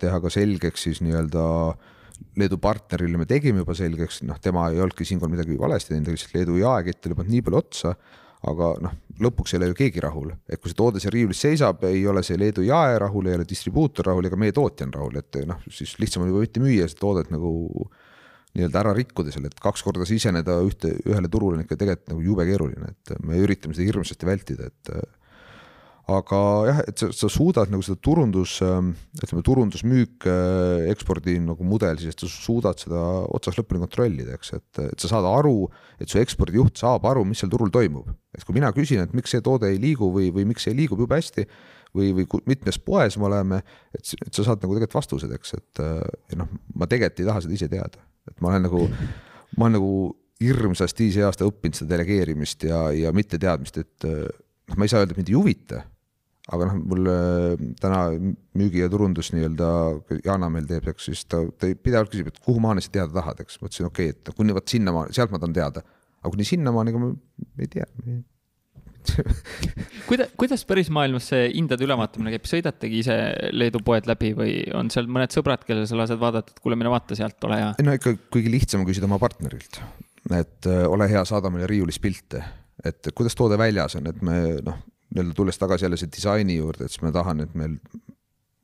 teha 0.00 0.22
ka 0.24 0.32
selgeks 0.32 0.88
siis 0.88 1.02
nii-öelda 1.04 1.44
äh, 1.68 1.99
Leedu 2.40 2.58
partnerile 2.62 3.18
me 3.20 3.26
tegime 3.28 3.62
juba 3.64 3.74
selgeks, 3.76 4.22
noh, 4.28 4.38
tema 4.42 4.68
ei 4.70 4.80
olnudki 4.80 5.06
siinkohal 5.08 5.32
midagi 5.32 5.58
valesti 5.58 5.94
teinud, 5.94 6.10
lihtsalt 6.14 6.34
Leedu 6.36 6.58
jaekett 6.60 7.08
oli 7.08 7.16
pannud 7.18 7.34
nii 7.34 7.44
palju 7.46 7.60
otsa, 7.60 7.94
aga 8.50 8.70
noh, 8.84 8.92
lõpuks 9.20 9.52
ei 9.52 9.60
ole 9.60 9.70
ju 9.72 9.78
keegi 9.82 10.02
rahul, 10.04 10.30
et 10.48 10.60
kui 10.60 10.72
see 10.72 10.78
toode 10.78 11.02
seal 11.02 11.12
riiulis 11.12 11.42
seisab, 11.44 11.82
ei 11.88 12.06
ole 12.08 12.22
see 12.24 12.38
Leedu 12.40 12.64
jae 12.64 12.98
rahul, 13.02 13.28
ei 13.28 13.36
ole 13.36 13.48
distribuutor 13.48 14.08
rahul 14.12 14.30
ega 14.30 14.38
meie 14.40 14.54
tootja 14.56 14.86
on 14.88 14.94
rahul, 14.96 15.18
et 15.20 15.40
noh, 15.48 15.60
siis 15.68 15.96
lihtsam 16.00 16.24
on 16.24 16.32
juba 16.32 16.44
mitte 16.46 16.62
müüa 16.64 16.88
seda 16.88 17.04
toodet 17.04 17.32
nagu 17.34 17.50
nii-öelda 18.56 18.80
ära 18.80 18.94
rikkuda 18.96 19.34
selle, 19.34 19.50
et 19.52 19.62
kaks 19.62 19.84
korda 19.86 20.06
siseneda 20.08 20.56
ühte, 20.66 20.94
ühele 21.06 21.28
turule 21.30 21.58
on 21.58 21.64
ikka 21.66 21.78
tegelikult 21.78 22.14
nagu 22.14 22.24
jube 22.24 22.46
keeruline, 22.48 22.94
et 22.94 23.12
me 23.26 23.38
üritame 23.38 23.76
seda 23.76 23.90
hirmsasti 23.90 24.26
vältida, 24.26 24.70
et 24.72 24.94
aga 26.10 26.38
jah, 26.66 26.80
et 26.90 27.00
sa, 27.00 27.08
sa 27.14 27.28
suudad 27.30 27.70
nagu 27.70 27.84
seda 27.84 27.98
turundus, 28.02 28.56
ähm, 28.66 28.92
ütleme 29.20 29.42
turundusmüük, 29.46 30.26
äh, 30.26 30.88
ekspordi 30.90 31.36
nagu 31.44 31.66
mudel, 31.66 31.98
siis 32.00 32.16
sa 32.18 32.28
suudad 32.30 32.80
seda 32.82 33.00
otsast 33.30 33.60
lõpuni 33.60 33.82
kontrollida, 33.84 34.34
eks, 34.38 34.54
et, 34.58 34.80
et 34.88 35.02
sa 35.02 35.12
saad 35.12 35.28
aru, 35.28 35.68
et 36.02 36.10
su 36.10 36.20
ekspordijuht 36.20 36.80
saab 36.80 37.06
aru, 37.10 37.24
mis 37.28 37.42
seal 37.42 37.52
turul 37.52 37.70
toimub. 37.74 38.10
et 38.36 38.44
kui 38.46 38.54
mina 38.56 38.70
küsin, 38.74 39.02
et 39.02 39.14
miks 39.16 39.32
see 39.34 39.42
toode 39.44 39.70
ei 39.70 39.78
liigu 39.82 40.10
või, 40.14 40.30
või 40.34 40.46
miks 40.50 40.66
see 40.66 40.74
liigub 40.76 41.00
jube 41.02 41.18
hästi 41.18 41.46
või, 41.96 42.12
või 42.14 42.26
mitmes 42.46 42.78
poes 42.78 43.18
me 43.18 43.26
oleme, 43.26 43.62
et, 43.94 44.14
et 44.26 44.32
sa 44.34 44.46
saad 44.46 44.62
nagu 44.62 44.76
tegelikult 44.76 44.98
vastused, 45.00 45.34
eks, 45.34 45.56
et 45.58 45.82
ja 45.82 46.38
noh, 46.38 46.50
ma 46.78 46.86
tegelikult 46.90 47.24
ei 47.24 47.30
taha 47.30 47.44
seda 47.44 47.56
ise 47.58 47.70
teada, 47.70 48.02
et 48.30 48.36
ma 48.42 48.52
olen 48.52 48.68
nagu, 48.68 48.84
ma 49.58 49.66
olen 49.66 49.78
nagu 49.80 49.94
hirmsasti 50.40 51.10
see 51.12 51.26
aasta 51.26 51.48
õppinud 51.48 51.76
seda 51.76 51.96
delegeerimist 51.96 52.64
ja, 52.70 52.84
ja 52.96 53.10
mitteteadmist, 53.12 53.82
et 53.82 54.06
noh, 54.06 54.78
ma 54.78 54.86
ei 54.86 54.92
saa 54.92 55.02
öelda, 55.02 55.16
et 55.16 55.20
mind 55.20 55.34
ei 55.34 55.40
huvita 55.40 55.82
aga 56.50 56.66
noh, 56.70 56.80
mul 56.90 57.10
täna 57.80 58.00
müügi 58.58 58.82
ja 58.82 58.90
turundus 58.90 59.30
nii-öelda, 59.34 59.70
Jana 60.24 60.50
meil 60.52 60.66
teeb, 60.70 60.88
eks 60.90 61.06
siis 61.10 61.22
ta, 61.30 61.42
ta 61.58 61.70
pidevalt 61.70 62.10
küsib, 62.12 62.30
et 62.32 62.42
kuhu 62.42 62.62
maani 62.62 62.82
sa 62.84 62.92
teada 62.96 63.14
tahad, 63.20 63.44
eks, 63.44 63.60
ma 63.60 63.70
ütlesin 63.70 63.88
okei 63.90 64.10
okay,, 64.10 64.18
et 64.18 64.36
kuni 64.36 64.56
vot 64.56 64.74
sinnamaani, 64.74 65.14
sealt 65.16 65.32
ma 65.34 65.40
tahan 65.42 65.56
teada. 65.56 65.84
aga 66.20 66.34
kuni 66.34 66.46
sinnamaani, 66.48 66.92
ega 66.92 67.02
ma 67.04 67.12
ei 67.62 67.70
tea. 67.70 67.86
Kuidas, 70.10 70.28
kuidas 70.36 70.62
päris 70.68 70.90
maailmas 70.92 71.30
see 71.30 71.46
hindade 71.54 71.86
ülevaatamine 71.86 72.34
käib, 72.34 72.44
sõidategi 72.50 72.98
ise 73.00 73.14
Leedu 73.54 73.80
poed 73.84 74.04
läbi 74.10 74.32
või 74.36 74.54
on 74.76 74.90
seal 74.92 75.08
mõned 75.08 75.32
sõbrad, 75.32 75.62
kellele 75.64 75.88
sa 75.88 75.96
lased 75.96 76.20
vaadata, 76.20 76.52
et 76.52 76.60
kuule, 76.60 76.76
mine 76.76 76.92
vaata 76.92 77.16
sealt, 77.16 77.38
ole 77.48 77.60
hea? 77.62 77.70
no 77.86 77.94
ikka 77.96 78.12
kõige 78.34 78.52
lihtsam 78.52 78.82
on 78.82 78.88
küsida 78.90 79.08
oma 79.08 79.16
partnerilt, 79.22 79.80
et 80.36 80.68
äh, 80.68 80.82
ole 80.84 81.08
hea, 81.08 81.22
saada 81.28 81.52
meile 81.54 81.70
riiulis 81.70 82.00
pilte, 82.02 82.42
et 82.84 83.08
kuidas 83.16 83.38
toode 83.38 83.56
väljas 83.60 83.96
on, 83.96 84.10
et 84.10 84.20
me 84.26 84.36
noh, 84.66 84.82
nii-öelda 85.14 85.34
tulles 85.34 85.58
tagasi 85.58 85.84
jälle 85.84 85.98
see 85.98 86.10
disaini 86.16 86.56
juurde, 86.56 86.84
et 86.84 86.92
siis 86.92 87.02
ma 87.02 87.12
tahan, 87.14 87.40
et 87.44 87.54
meil, 87.58 87.76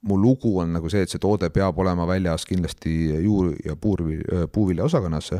mu 0.07 0.19
lugu 0.21 0.59
on 0.63 0.73
nagu 0.77 0.91
see, 0.93 1.03
et 1.03 1.11
see 1.13 1.23
toode 1.23 1.51
peab 1.55 1.79
olema 1.83 2.07
väljas 2.07 2.47
kindlasti 2.47 2.93
juur- 3.25 3.57
ja 3.65 3.77
puurvilja, 3.77 4.47
puuviljaosakonnas. 4.53 5.33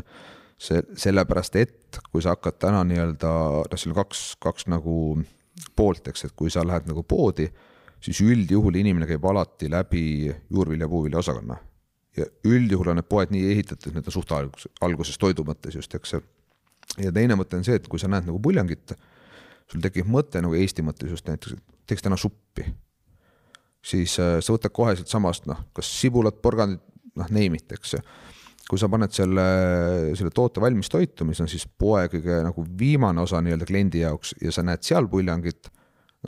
see, 0.57 0.81
sellepärast 0.97 1.55
et 1.55 1.99
kui 2.11 2.21
sa 2.21 2.33
hakkad 2.33 2.55
täna 2.57 2.79
nii-öelda, 2.83 3.31
noh, 3.69 3.77
seal 3.77 3.91
on 3.93 3.99
kaks, 3.99 4.21
kaks 4.41 4.65
nagu 4.73 5.21
poolt, 5.77 6.07
eks, 6.09 6.25
et 6.25 6.33
kui 6.35 6.49
sa 6.49 6.63
lähed 6.65 6.87
nagu 6.89 7.03
poodi, 7.03 7.45
siis 8.01 8.21
üldjuhul 8.25 8.79
inimene 8.81 9.05
käib 9.05 9.25
alati 9.29 9.69
läbi 9.69 10.33
juurvilja, 10.49 10.89
puuvilja 10.89 11.21
osakonna. 11.21 11.57
ja 12.17 12.25
üldjuhul 12.49 12.89
on 12.89 12.97
need 12.97 13.05
poed 13.05 13.29
nii 13.29 13.51
ehitatud, 13.51 13.93
need 13.93 14.07
on 14.09 14.13
suht 14.15 14.31
alguses, 14.33 14.71
alguses 14.81 15.19
toidu 15.21 15.43
mõttes 15.45 15.75
just, 15.77 15.93
eks. 15.93 16.15
ja 16.97 17.11
teine 17.13 17.37
mõte 17.37 17.59
on 17.59 17.63
see, 17.63 17.77
et 17.77 17.85
kui 17.87 18.01
sa 18.01 18.09
näed 18.09 18.25
nagu 18.25 18.41
puljangit 18.41 18.95
sul 19.71 19.83
tekib 19.83 20.09
mõte 20.11 20.41
nagu 20.43 20.55
Eesti 20.57 20.85
mõttes 20.85 21.11
just 21.11 21.27
näiteks, 21.27 21.57
et 21.57 21.89
teeks 21.89 22.05
täna 22.05 22.17
suppi, 22.19 22.65
siis 23.83 24.17
äh, 24.21 24.37
sa 24.43 24.55
võtad 24.55 24.73
kohe 24.75 24.95
sealtsamast 24.97 25.47
noh, 25.49 25.67
kas 25.75 25.89
sibulat, 26.01 26.39
porgandit, 26.43 26.83
noh, 27.17 27.29
name 27.33 27.59
it, 27.59 27.71
eks. 27.77 27.97
kui 28.67 28.79
sa 28.79 28.89
paned 28.91 29.13
selle, 29.15 29.47
selle 30.19 30.31
toote 30.35 30.61
valmis 30.63 30.91
toitu, 30.91 31.25
mis 31.25 31.39
on 31.43 31.49
siis 31.51 31.65
poe 31.67 32.05
kõige 32.11 32.41
nagu 32.43 32.65
viimane 32.79 33.23
osa 33.23 33.41
nii-öelda 33.43 33.67
kliendi 33.67 34.03
jaoks 34.03 34.35
ja 34.43 34.51
sa 34.51 34.65
näed 34.67 34.83
seal 34.83 35.07
puljangit, 35.11 35.71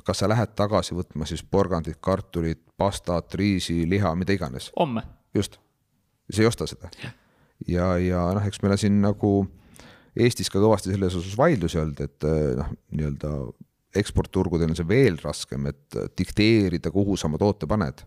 kas 0.05 0.21
sa 0.21 0.29
lähed 0.31 0.53
tagasi 0.55 0.95
võtma 0.95 1.27
siis 1.27 1.43
porgandit, 1.43 1.99
kartulit, 2.01 2.61
pastat, 2.79 3.35
riisi, 3.35 3.81
liha, 3.89 4.13
mida 4.15 4.35
iganes? 4.35 4.71
homme. 4.79 5.03
just, 5.35 5.59
sa 6.31 6.43
ei 6.43 6.47
osta 6.47 6.67
seda. 6.69 6.91
ja, 7.67 7.91
ja 7.99 8.23
noh, 8.37 8.47
eks 8.47 8.63
meil 8.63 8.77
on 8.77 8.83
siin 8.87 9.01
nagu 9.03 9.33
Eestis 10.19 10.51
ka 10.51 10.61
kõvasti 10.61 10.93
selles 10.93 11.17
osas 11.19 11.35
vaidlusi 11.39 11.79
olnud, 11.81 11.99
et 12.03 12.27
eh, 12.27 12.53
noh, 12.59 12.71
nii-öelda 12.95 13.33
eksportturgudel 13.99 14.69
on 14.69 14.77
see 14.77 14.87
veel 14.89 15.17
raskem, 15.23 15.69
et 15.71 15.99
dikteerida, 16.17 16.91
kuhu 16.93 17.17
sa 17.17 17.29
oma 17.29 17.39
toote 17.41 17.69
paned. 17.69 18.05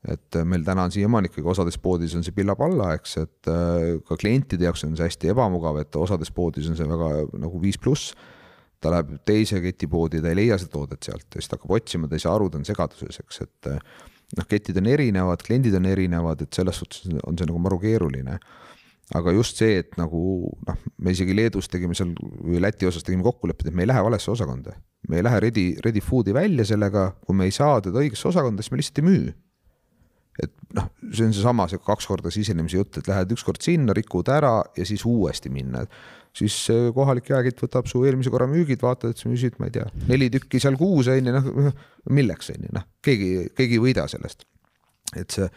et 0.00 0.36
meil 0.48 0.62
täna 0.64 0.86
on 0.88 0.92
siiamaani 0.94 1.28
ikkagi 1.28 1.48
osades 1.52 1.76
poodides 1.76 2.14
on 2.16 2.22
see 2.24 2.32
pilla-palla, 2.32 2.94
eks, 2.96 3.16
et 3.20 3.48
eh, 3.52 3.98
ka 4.08 4.16
klientide 4.16 4.64
jaoks 4.64 4.86
on 4.86 4.94
see 4.96 5.04
hästi 5.10 5.32
ebamugav, 5.34 5.76
et 5.82 5.96
osades 5.96 6.30
poodides 6.32 6.70
on 6.72 6.78
see 6.78 6.88
väga 6.88 7.10
nagu 7.36 7.60
viis 7.60 7.76
pluss 7.76 8.14
ta 8.80 8.92
läheb 8.94 9.18
teise 9.28 9.60
ketipoodi, 9.60 10.22
ta 10.24 10.30
ei 10.30 10.38
leia 10.38 10.56
seda 10.56 10.72
toodet 10.72 11.04
sealt 11.04 11.26
ja 11.28 11.42
siis 11.42 11.50
ta 11.50 11.58
hakkab 11.58 11.76
otsima, 11.76 12.08
ta 12.08 12.16
ei 12.16 12.24
saa 12.24 12.32
aru, 12.38 12.48
ta 12.48 12.56
on 12.60 12.64
segaduses, 12.64 13.20
eks, 13.20 13.42
et 13.44 13.70
eh, 13.74 13.92
noh, 14.38 14.48
ketid 14.48 14.80
on 14.80 14.88
erinevad, 14.88 15.44
kliendid 15.44 15.76
on 15.76 15.88
erinevad, 15.90 16.46
et 16.46 16.56
selles 16.56 16.80
suhtes 16.80 17.04
on 17.20 17.36
see 17.36 17.48
nagu 17.50 17.60
maru 17.60 17.80
keeruline 17.82 18.38
aga 19.18 19.32
just 19.34 19.58
see, 19.58 19.80
et 19.82 19.96
nagu 19.98 20.20
noh, 20.66 20.78
me 21.02 21.14
isegi 21.14 21.34
Leedus 21.34 21.68
tegime 21.70 21.96
seal 21.98 22.12
või 22.14 22.60
Läti 22.62 22.86
osas 22.88 23.04
tegime 23.06 23.24
kokkulepped, 23.26 23.70
et 23.70 23.76
me 23.76 23.84
ei 23.84 23.90
lähe 23.90 24.02
valesse 24.06 24.30
osakonda. 24.30 24.76
me 25.08 25.18
ei 25.18 25.24
lähe 25.26 25.40
ready, 25.40 25.66
ready 25.84 26.02
food'i 26.04 26.34
välja 26.36 26.64
sellega, 26.68 27.10
kui 27.26 27.34
me 27.34 27.48
ei 27.48 27.54
saa 27.54 27.80
teda 27.82 28.02
õigesse 28.02 28.28
osakonda, 28.28 28.62
siis 28.62 28.70
me 28.70 28.78
lihtsalt 28.78 29.00
ei 29.00 29.06
müü. 29.08 29.32
et 30.40 30.52
noh, 30.78 30.86
see 31.10 31.26
on 31.26 31.34
seesama 31.36 31.66
see 31.68 31.82
kaks 31.84 32.06
korda 32.06 32.30
sisenemise 32.32 32.78
jutt, 32.78 33.00
et 33.00 33.10
lähed 33.10 33.34
ükskord 33.34 33.60
sinna, 33.64 33.96
rikud 33.96 34.30
ära 34.30 34.60
ja 34.76 34.86
siis 34.86 35.04
uuesti 35.04 35.50
minna. 35.50 35.86
siis 36.36 36.54
kohalik 36.94 37.32
jaekett 37.32 37.64
võtab 37.64 37.90
su 37.90 38.04
eelmise 38.06 38.30
korra 38.30 38.46
müügid, 38.46 38.78
vaatad, 38.82 39.10
et 39.10 39.18
sa 39.18 39.28
müüsid, 39.28 39.58
ma 39.58 39.66
ei 39.66 39.74
tea, 39.74 39.88
neli 40.06 40.30
tükki 40.30 40.62
seal 40.62 40.78
kuus 40.78 41.10
on 41.10 41.26
ju, 41.26 41.34
noh 41.34 41.74
milleks 42.14 42.54
on 42.54 42.68
ju, 42.68 42.72
noh 42.78 42.86
keegi, 43.02 43.50
keegi 43.58 43.80
ei 43.80 43.84
võida 43.88 44.06
sellest. 44.12 44.46
et 45.18 45.34
see 45.34 45.50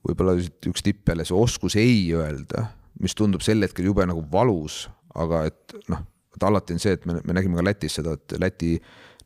võib-olla 0.00 0.36
üks 0.38 0.84
tipp 0.84 1.08
jälle, 1.08 1.26
see 1.28 1.36
oskus 1.36 1.76
ei 1.80 2.06
öelda, 2.16 2.66
mis 3.02 3.14
tundub 3.18 3.44
sel 3.44 3.62
hetkel 3.64 3.88
jube 3.90 4.06
nagu 4.08 4.24
valus, 4.32 4.86
aga 5.18 5.44
et 5.50 5.76
noh, 5.92 6.02
et 6.32 6.46
alati 6.48 6.76
on 6.76 6.82
see, 6.82 6.96
et 6.96 7.06
me, 7.08 7.18
me 7.24 7.36
nägime 7.36 7.58
ka 7.60 7.66
Lätis 7.66 7.98
seda, 8.00 8.16
et 8.16 8.36
Läti 8.40 8.74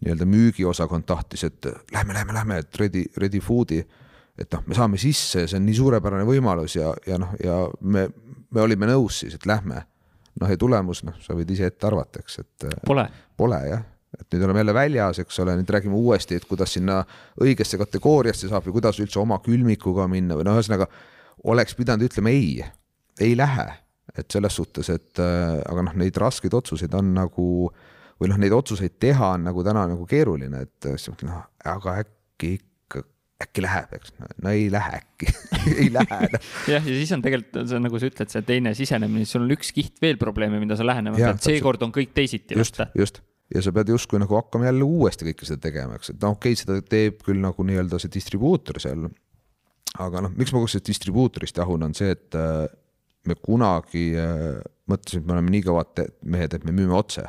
nii-öelda 0.02 0.28
müügiosakond 0.28 1.06
tahtis, 1.08 1.46
et 1.48 1.68
lähme, 1.94 2.14
lähme, 2.16 2.36
lähme, 2.36 2.60
et 2.64 2.80
ready, 2.80 3.06
ready 3.16 3.40
food'i, 3.40 3.80
et 4.36 4.52
noh, 4.52 4.64
me 4.68 4.76
saame 4.76 5.00
sisse, 5.00 5.46
see 5.48 5.58
on 5.58 5.64
nii 5.64 5.78
suurepärane 5.78 6.26
võimalus 6.28 6.76
ja, 6.76 6.92
ja 7.08 7.18
noh, 7.20 7.32
ja 7.42 7.62
me, 7.80 8.08
me 8.52 8.64
olime 8.64 8.90
nõus 8.90 9.22
siis, 9.22 9.38
et 9.38 9.46
lähme. 9.48 9.86
noh, 10.36 10.50
ja 10.52 10.58
tulemus, 10.60 11.00
noh, 11.06 11.16
sa 11.24 11.32
võid 11.32 11.50
ise 11.54 11.70
ette 11.70 11.86
arvata, 11.88 12.20
eks, 12.20 12.42
et 12.42 12.66
pole, 12.84 13.06
pole 13.40 13.60
jah 13.70 13.84
et 14.20 14.32
nüüd 14.32 14.44
oleme 14.46 14.62
jälle 14.62 14.74
väljas, 14.74 15.20
eks 15.22 15.40
ole, 15.44 15.56
nüüd 15.60 15.72
räägime 15.72 15.96
uuesti, 15.98 16.38
et 16.38 16.46
kuidas 16.48 16.72
sinna 16.76 17.02
õigesse 17.42 17.78
kategooriasse 17.80 18.50
saab 18.50 18.68
või 18.68 18.78
kuidas 18.78 19.00
üldse 19.02 19.20
oma 19.20 19.38
külmikuga 19.44 20.08
minna 20.10 20.38
või 20.38 20.46
no 20.48 20.56
ühesõnaga 20.56 20.88
oleks 21.44 21.76
pidanud 21.78 22.06
ütlema 22.08 22.32
ei, 22.32 22.62
ei 23.20 23.36
lähe, 23.38 23.66
et 24.16 24.30
selles 24.32 24.56
suhtes, 24.56 24.90
et 24.94 25.20
äh, 25.22 25.58
aga 25.66 25.88
noh, 25.88 25.98
neid 26.00 26.16
raskeid 26.20 26.56
otsuseid 26.56 26.94
on 26.96 27.12
nagu 27.16 27.50
või 28.16 28.32
noh, 28.32 28.40
neid 28.40 28.54
otsuseid 28.56 28.96
teha 29.02 29.34
on 29.36 29.44
nagu 29.50 29.64
täna 29.66 29.84
nagu 29.90 30.08
keeruline, 30.08 30.64
et 30.64 30.88
siis 30.96 31.26
noh, 31.26 31.44
aga 31.68 31.98
äkki 32.00 32.54
ikka, 32.56 33.04
äkki 33.44 33.64
läheb, 33.66 33.92
eks, 33.98 34.16
no 34.16 34.54
ei 34.54 34.70
lähe 34.72 35.02
äkki 35.02 35.30
ei 35.82 35.90
lähe 35.92 36.20
no.. 36.32 36.42
jah, 36.72 36.80
ja 36.80 36.82
siis 36.86 37.12
on 37.12 37.24
tegelikult, 37.24 37.62
see 37.68 37.78
on 37.78 37.88
nagu 37.90 38.00
sa 38.00 38.10
ütled, 38.10 38.32
see 38.32 38.48
teine 38.48 38.72
sisenemine, 38.78 39.28
sul 39.28 39.44
on 39.44 39.56
üks 39.58 39.74
kiht 39.76 40.00
veel 40.02 40.16
probleemi, 40.20 40.62
mida 40.62 40.78
sa 40.78 40.88
lähenema 40.88 41.20
pead, 41.20 41.44
seekord 41.44 41.84
on 41.84 41.92
kõik 41.94 42.16
teisiti. 42.16 42.56
just, 42.56 42.80
just 42.96 43.20
ja 43.54 43.62
sa 43.62 43.72
pead 43.74 43.92
justkui 43.94 44.20
nagu 44.22 44.38
hakkama 44.38 44.68
jälle 44.68 44.86
uuesti 44.86 45.28
kõike 45.28 45.46
seda 45.46 45.62
tegema, 45.68 45.98
eks, 45.98 46.12
et 46.14 46.18
noh, 46.22 46.34
okei 46.34 46.54
okay,, 46.56 46.62
seda 46.62 46.80
teeb 46.82 47.22
küll 47.26 47.40
nagu 47.42 47.66
nii-öelda 47.66 48.00
see 48.02 48.12
distribuutor 48.16 48.80
seal. 48.82 49.06
aga 50.02 50.26
noh, 50.26 50.34
miks 50.36 50.52
ma 50.52 50.60
kogu 50.60 50.72
sellest 50.72 50.90
distribuutorist 50.90 51.62
jahun, 51.62 51.86
on 51.86 51.96
see, 51.96 52.10
et 52.16 52.36
äh, 52.36 52.66
me 53.26 53.38
kunagi 53.38 54.10
äh, 54.18 54.60
mõtlesime, 54.90 55.22
et 55.22 55.28
me 55.28 55.36
oleme 55.38 55.54
nii 55.54 55.66
kõvad 55.66 56.04
mehed, 56.34 56.58
et 56.58 56.66
me 56.66 56.74
müüme 56.74 56.96
otse. 56.98 57.26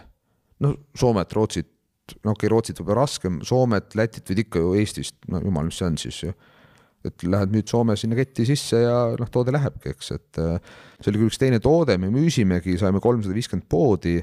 no 0.64 0.74
Soomet, 0.98 1.34
Rootsit, 1.38 1.70
no 2.24 2.34
okei 2.34 2.48
okay,, 2.48 2.54
Rootsit 2.54 2.82
võib-olla 2.82 3.06
raskem, 3.06 3.42
Soomet, 3.46 3.96
Lätit 3.96 4.30
võid 4.30 4.46
ikka 4.48 4.64
ju 4.64 4.76
Eestist, 4.82 5.20
no 5.30 5.42
jumal, 5.44 5.70
mis 5.70 5.78
see 5.80 5.90
on 5.92 6.00
siis 6.02 6.24
ju 6.26 6.34
et 7.06 7.24
lähed 7.24 7.54
müüd 7.54 7.70
Soome 7.70 7.96
sinna 7.96 8.18
ketti 8.18 8.44
sisse 8.50 8.82
ja 8.82 8.96
noh, 9.20 9.30
toode 9.32 9.54
lähebki, 9.54 9.94
eks, 9.94 10.10
et 10.18 10.40
äh, 10.42 10.58
see 10.98 11.12
oli 11.12 11.22
küll 11.22 11.30
üks 11.30 11.40
teine 11.40 11.62
toode, 11.64 11.96
me 12.02 12.10
müüsimegi, 12.12 12.76
saime 12.82 13.00
kolmsada 13.04 13.36
viiskümmend 13.38 13.68
poodi 13.70 14.18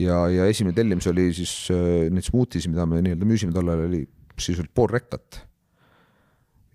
ja, 0.00 0.24
ja 0.32 0.48
esimene 0.48 0.76
tellimus 0.76 1.08
oli 1.10 1.28
siis 1.36 1.52
äh, 1.72 2.08
neid 2.12 2.26
smuutisi, 2.26 2.70
mida 2.72 2.86
me 2.88 3.02
nii-öelda 3.04 3.28
müüsime 3.28 3.54
tollal, 3.54 3.86
oli 3.88 4.04
sisuliselt 4.38 4.72
pool 4.74 4.90
rekkat. 4.92 5.42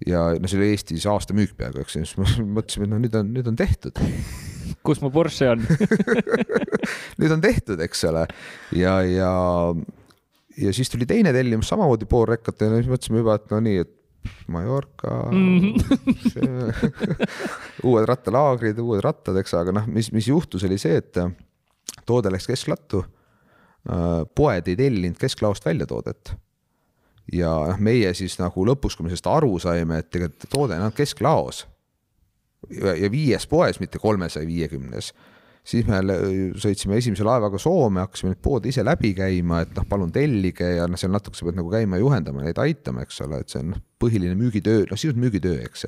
ja 0.05 0.28
no 0.38 0.49
see 0.49 0.59
oli 0.59 0.70
Eestis 0.76 1.07
aasta 1.09 1.34
müük 1.34 1.55
peaaegu, 1.57 1.82
eks, 1.82 1.97
siis 1.97 2.15
me 2.20 2.28
mõtlesime, 2.59 2.86
et 2.86 2.93
no 2.93 3.01
nüüd 3.01 3.18
on, 3.18 3.34
nüüd 3.34 3.49
on 3.49 3.57
tehtud. 3.57 3.97
kus 4.86 5.01
mu 5.01 5.09
Porsche 5.13 5.49
on 5.53 5.63
nüüd 7.22 7.34
on 7.34 7.43
tehtud, 7.43 7.82
eks 7.84 8.03
ole, 8.09 8.28
ja, 8.78 8.99
ja, 9.07 9.32
ja 10.59 10.74
siis 10.76 10.91
tuli 10.93 11.07
teine 11.09 11.34
tellimus 11.36 11.72
samamoodi 11.72 12.09
pool 12.09 12.28
rekkat 12.30 12.61
ja 12.61 12.76
siis 12.76 12.91
mõtlesime 12.91 13.24
juba, 13.24 13.39
et 13.39 13.53
no 13.53 13.61
nii, 13.63 13.86
et 13.86 13.93
Mallorca 14.51 15.30
mm, 15.32 15.59
-hmm. 15.63 17.28
uued 17.88 18.07
rattalaagrid, 18.09 18.80
uued 18.84 18.99
rattad, 19.03 19.38
eks, 19.39 19.53
aga 19.55 19.72
noh, 19.80 19.86
mis, 19.88 20.11
mis 20.11 20.28
juhtus, 20.28 20.65
oli 20.68 20.78
see, 20.82 20.97
et 20.99 21.22
toode 22.08 22.32
läks 22.34 22.49
kesklattu. 22.49 23.03
Äh, 23.88 24.26
poed 24.36 24.68
ei 24.68 24.76
tellinud 24.80 25.20
kesklaost 25.22 25.66
välja 25.66 25.88
toodet. 25.88 26.36
ja 27.34 27.49
noh, 27.68 27.80
meie 27.84 28.14
siis 28.16 28.38
nagu 28.39 28.64
lõpuks, 28.66 28.95
kui 28.95 29.03
me 29.03 29.12
sellest 29.12 29.28
aru 29.28 29.58
saime, 29.60 29.97
et 29.99 30.10
tegelikult 30.12 30.49
toode 30.49 30.78
on 30.80 30.93
kesklaos. 30.95 31.66
ja 32.72 33.12
viies 33.12 33.47
poes, 33.47 33.80
mitte 33.80 33.99
kolmesaja 33.99 34.47
viiekümnes 34.47 35.14
siis 35.68 35.88
me 35.88 35.99
sõitsime 36.60 36.97
esimese 37.01 37.26
laevaga 37.28 37.60
Soome, 37.62 38.03
hakkasime 38.05 38.34
neid 38.34 38.41
poode 38.43 38.72
ise 38.72 38.86
läbi 38.88 39.14
käima, 39.18 39.62
et 39.66 39.74
noh, 39.76 39.88
palun 39.89 40.14
tellige 40.16 40.70
ja 40.78 40.88
noh, 40.88 40.99
seal 40.99 41.12
natuke 41.14 41.38
sa 41.38 41.47
pead 41.47 41.60
nagu 41.60 41.72
käima 41.74 41.99
juhendama, 42.01 42.45
neid 42.45 42.60
aitama, 42.62 43.03
eks 43.03 43.20
ole, 43.26 43.41
et 43.43 43.51
see 43.51 43.62
on 43.64 43.74
noh, 43.74 43.84
põhiline 44.01 44.38
müügitöö, 44.39 44.86
noh 44.88 44.99
sisuliselt 44.99 45.24
müügitöö, 45.26 45.60
eks. 45.68 45.88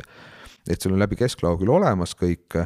et 0.67 0.81
sul 0.81 0.95
on 0.95 1.03
läbi 1.03 1.19
kesklao 1.19 1.59
küll 1.59 1.71
olemas 1.73 2.15
kõik 2.19 2.59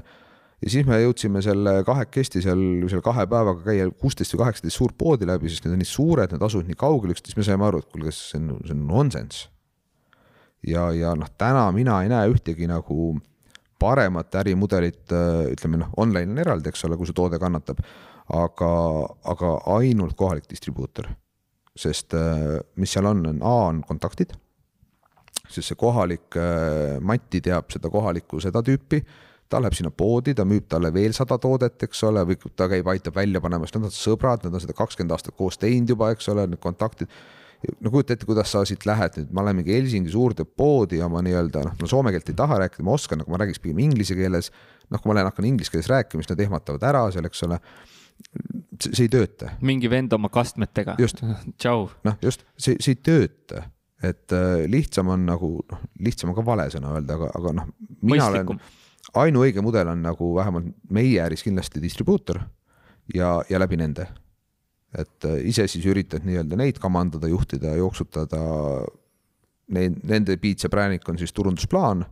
ja 0.63 0.71
siis 0.71 0.87
me 0.87 0.99
jõudsime 1.01 1.41
selle 1.43 1.75
kahekesti 1.87 2.41
seal, 2.43 2.61
seal 2.91 3.03
kahe 3.03 3.25
päevaga 3.29 3.65
käia 3.65 3.89
kuusteist 3.99 4.35
või 4.35 4.45
kaheksateist 4.45 4.79
suurt 4.79 4.95
poodi 4.99 5.27
läbi, 5.27 5.51
sest 5.51 5.65
need 5.65 5.75
on 5.75 5.81
nii 5.83 5.89
suured, 5.89 6.31
need 6.31 6.45
asuvad 6.47 6.69
nii 6.69 6.79
kaugel 6.79 7.11
üksteist, 7.15 7.35
me 7.39 7.47
saime 7.47 7.67
aru, 7.67 7.81
et 7.83 7.89
kuulge, 7.91 8.13
see 8.15 8.39
on, 8.39 8.53
see 8.63 8.75
on 8.75 8.85
nonsense. 8.87 9.49
ja, 10.67 10.87
ja 10.95 11.13
noh, 11.19 11.31
täna 11.37 11.65
mina 11.75 11.99
ei 12.03 12.11
näe 12.11 12.29
ühtegi 12.31 12.69
nagu 12.71 13.17
paremat 13.83 14.35
ärimudelit, 14.39 15.11
ütleme 15.51 15.81
noh, 15.81 15.91
online 15.99 16.31
on 16.31 16.39
eraldi, 16.45 16.71
eks 16.71 16.85
ole, 16.87 16.97
kui 16.97 17.09
see 17.09 17.17
toode 17.17 17.39
kannatab, 17.41 17.81
aga, 18.31 18.71
aga 19.33 19.51
ainult 19.75 20.15
kohalik 20.15 20.47
distribuutor. 20.49 21.11
sest 21.75 22.13
mis 22.77 22.91
seal 22.93 23.07
on, 23.09 23.25
on 23.25 23.39
A 23.41 23.53
on 23.67 23.81
kontaktid, 23.81 24.35
sest 25.49 25.73
see 25.73 25.75
kohalik 25.75 26.37
Mati 27.01 27.41
teab 27.41 27.71
seda 27.73 27.89
kohalikku 27.89 28.39
seda 28.39 28.61
tüüpi 28.63 29.01
ta 29.49 29.61
läheb 29.61 29.75
sinna 29.77 29.91
poodi, 29.93 30.33
ta 30.37 30.45
müüb 30.47 30.65
talle 30.71 30.91
veel 30.93 31.13
sada 31.15 31.37
toodet, 31.41 31.77
eks 31.87 32.03
ole, 32.09 32.23
või 32.27 32.37
ta 32.57 32.67
käib, 32.71 32.89
aitab 32.93 33.15
välja 33.17 33.41
panema, 33.43 33.67
sest 33.67 33.79
nad 33.79 33.89
on 33.89 33.95
sõbrad, 33.95 34.45
nad 34.47 34.57
on 34.57 34.63
seda 34.63 34.75
kakskümmend 34.77 35.15
aastat 35.15 35.37
koos 35.37 35.59
teinud 35.61 35.93
juba, 35.93 36.11
eks 36.15 36.29
ole, 36.33 36.47
need 36.49 36.61
kontaktid. 36.63 37.11
no 37.79 37.91
kujuta 37.93 38.13
ette, 38.13 38.27
kuidas 38.27 38.51
sa 38.51 38.65
siit 38.67 38.85
lähed 38.85 39.19
nüüd, 39.21 39.29
ma 39.31 39.45
lähen 39.45 39.61
mingi 39.61 39.75
Helsingi 39.75 40.11
suurde 40.11 40.43
poodi 40.43 40.99
oma 41.01 41.21
nii-öelda 41.23 41.63
noh, 41.63 41.75
ma 41.79 41.87
soome 41.87 42.11
keelt 42.11 42.29
ei 42.29 42.35
taha 42.35 42.59
rääkida, 42.65 42.83
ma 42.83 42.97
oskan, 42.97 43.23
aga 43.23 43.31
ma 43.31 43.39
räägiks 43.39 43.63
pigem 43.63 43.79
inglise 43.79 44.17
keeles. 44.19 44.51
noh, 44.89 44.99
kui 44.99 45.09
ma 45.09 45.19
lähen 45.19 45.29
hakkan 45.31 45.47
inglise 45.47 45.71
keeles 45.71 45.87
rääkima, 45.87 46.23
siis 46.23 46.33
nad 46.33 46.43
ehmatavad 46.43 46.83
ära 46.89 47.05
seal, 47.11 47.29
eks 47.29 47.45
ole 47.47 47.59
see 48.83 49.05
ei 49.05 49.11
tööta. 49.11 49.53
mingi 49.63 49.89
vend 49.91 50.13
oma 50.15 50.29
kastmetega. 50.33 50.97
just. 50.99 51.23
tšau. 51.61 51.87
noh, 52.07 52.19
just 52.23 52.45
see, 52.57 52.77
see 52.83 52.97
ei 52.97 53.01
tööta, 53.05 53.65
et 54.03 54.35
äh, 54.35 54.65
lihtsam 54.71 55.11
on 55.13 55.25
nagu 55.27 55.55
noh, 55.61 55.83
lihtsam 56.03 56.33
on 56.33 56.37
ka 56.37 56.45
vale 56.45 56.69
sõna 56.73 56.95
öelda, 56.97 57.19
aga, 57.19 57.31
aga 57.39 57.57
noh. 57.61 57.69
mõistlikum 58.01 58.57
olen, 58.57 58.79
ainuõige 59.11 59.61
mudel 59.61 59.91
on 59.91 60.03
nagu 60.03 60.33
vähemalt 60.35 60.71
meie 60.93 61.21
äris 61.23 61.43
kindlasti 61.43 61.81
distribuutor 61.83 62.39
ja, 63.13 63.41
ja 63.49 63.59
läbi 63.59 63.77
nende. 63.77 64.07
et 64.97 65.25
äh, 65.25 65.39
ise 65.49 65.65
siis 65.67 65.85
üritad 65.89 66.21
nii-öelda 66.21 66.57
neid 66.57 66.77
kamandada, 66.77 67.27
juhtida, 67.27 67.71
jooksutada. 67.75 68.39
Need, 69.73 70.03
nende 70.05 70.35
Beats 70.37 70.67
ja 70.67 70.69
Präänik 70.69 71.07
on 71.09 71.17
siis 71.17 71.33
turundusplaan, 71.33 72.03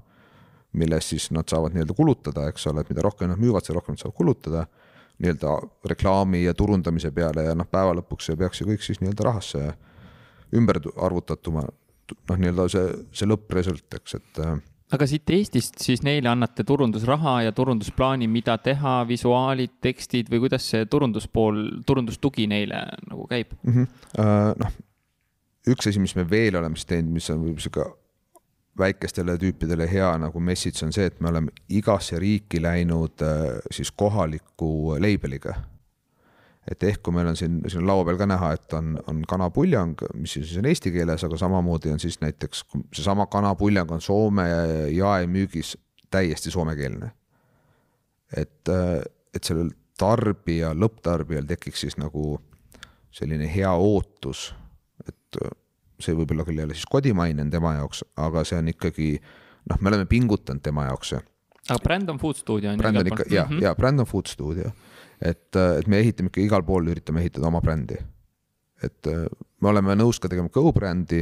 milles 0.74 1.10
siis 1.10 1.28
nad 1.36 1.46
saavad 1.52 1.76
nii-öelda 1.76 1.94
kulutada, 1.94 2.48
eks 2.50 2.66
ole, 2.72 2.82
et 2.82 2.90
mida 2.90 3.04
rohkem 3.06 3.30
nad 3.30 3.38
müüvad, 3.38 3.62
seda 3.68 3.78
rohkem 3.78 3.94
nad 3.94 4.02
saavad 4.02 4.18
kulutada. 4.18 4.66
nii-öelda 5.22 5.52
reklaami 5.86 6.44
ja 6.44 6.54
turundamise 6.58 7.12
peale 7.12 7.44
ja 7.44 7.54
noh, 7.56 7.68
päeva 7.70 7.94
lõpuks 7.94 8.32
see 8.32 8.38
peaks 8.40 8.62
ju 8.62 8.66
kõik 8.72 8.82
siis 8.82 9.02
nii-öelda 9.04 9.28
rahasse 9.28 9.62
ümber 10.58 10.80
arvutatuma. 10.96 11.68
noh, 12.30 12.38
nii-öelda 12.38 12.68
see, 12.72 12.88
see 13.14 13.30
lõppresult, 13.30 13.86
eks, 14.00 14.16
et 14.18 14.42
äh, 14.42 14.58
aga 14.96 15.08
siit 15.08 15.30
Eestist 15.32 15.80
siis 15.84 16.04
neile 16.06 16.30
annate 16.32 16.66
turundusraha 16.68 17.38
ja 17.46 17.56
turundusplaani, 17.56 18.28
mida 18.32 18.58
teha, 18.62 19.02
visuaalid, 19.08 19.78
tekstid 19.84 20.32
või 20.32 20.46
kuidas 20.46 20.68
see 20.74 20.86
turunduspool, 20.92 21.62
turundustugi 21.88 22.48
neile 22.52 22.84
nagu 23.08 23.28
käib 23.32 23.56
mm? 23.62 23.74
-hmm. 23.74 23.88
Uh, 24.20 24.52
noh, 24.60 24.78
üks 25.72 25.88
asi, 25.88 26.00
mis 26.04 26.16
me 26.16 26.28
veel 26.30 26.60
oleme 26.60 26.80
siis 26.80 26.92
teinud, 26.92 27.14
mis 27.16 27.30
on 27.30 27.44
võib-olla 27.46 27.66
sihuke 27.68 27.90
väikestele 28.82 29.36
tüüpidele 29.38 29.88
hea 29.92 30.12
nagu 30.18 30.40
message 30.40 30.86
on 30.86 30.94
see, 30.96 31.06
et 31.12 31.20
me 31.20 31.30
oleme 31.30 31.52
igasse 31.70 32.20
riiki 32.20 32.62
läinud 32.62 33.24
uh, 33.28 33.60
siis 33.72 33.92
kohaliku 33.92 34.98
label'iga 35.00 35.56
et 36.70 36.84
ehk 36.84 37.02
kui 37.06 37.16
meil 37.16 37.32
on 37.32 37.38
siin, 37.38 37.60
siin 37.66 37.82
on 37.82 37.90
laua 37.90 38.06
peal 38.06 38.20
ka 38.20 38.28
näha, 38.30 38.52
et 38.58 38.76
on, 38.78 38.94
on 39.10 39.24
kanapuljang, 39.28 40.04
mis 40.14 40.36
siis 40.38 40.54
on 40.62 40.68
eesti 40.70 40.94
keeles, 40.94 41.24
aga 41.26 41.40
samamoodi 41.42 41.94
on 41.94 42.02
siis 42.02 42.20
näiteks 42.22 42.66
seesama 42.94 43.26
kanapuljang 43.32 43.92
on 43.92 44.02
Soome 44.02 44.46
jaemüügis 44.94 45.76
täiesti 46.12 46.52
soomekeelne. 46.54 47.12
et, 48.38 48.70
et 49.36 49.44
sellel 49.44 49.72
tarbija, 49.98 50.72
lõpptarbijal 50.78 51.48
tekiks 51.50 51.86
siis 51.86 51.98
nagu 52.00 52.40
selline 53.12 53.50
hea 53.52 53.72
ootus, 53.74 54.52
et 55.08 55.42
see 56.02 56.16
võib 56.18 56.32
olla 56.34 56.46
küll 56.48 56.62
jälle 56.62 56.78
siis 56.78 56.88
kodimaine 56.90 57.44
on 57.44 57.52
tema 57.54 57.76
jaoks, 57.80 58.06
aga 58.22 58.46
see 58.48 58.62
on 58.62 58.72
ikkagi 58.72 59.10
noh, 59.70 59.82
me 59.82 59.92
oleme 59.92 60.08
pingutanud 60.10 60.64
tema 60.64 60.88
jaoks. 60.90 61.14
aga 61.68 61.80
bränd 61.84 62.10
on 62.10 62.22
Food 62.22 62.40
Studio 62.40 62.72
on 62.72 62.80
ju? 62.80 62.82
bränd 62.82 63.02
on 63.02 63.12
ikka 63.12 63.28
ja 63.30 63.44
mm, 63.46 63.58
-hmm. 63.58 63.64
ja 63.64 63.76
bränd 63.76 64.00
on 64.00 64.06
Food 64.06 64.28
Studio 64.28 64.72
et, 65.22 65.56
et 65.56 65.88
me 65.88 66.02
ehitame 66.02 66.32
ikka 66.32 66.42
igal 66.44 66.66
pool, 66.66 66.90
üritame 66.92 67.22
ehitada 67.24 67.50
oma 67.50 67.62
brändi. 67.64 68.00
et 68.82 69.08
äh, 69.08 69.28
me 69.62 69.70
oleme 69.70 69.94
nõus 69.94 70.18
ka 70.18 70.30
tegema 70.32 70.50
go-brändi, 70.50 71.22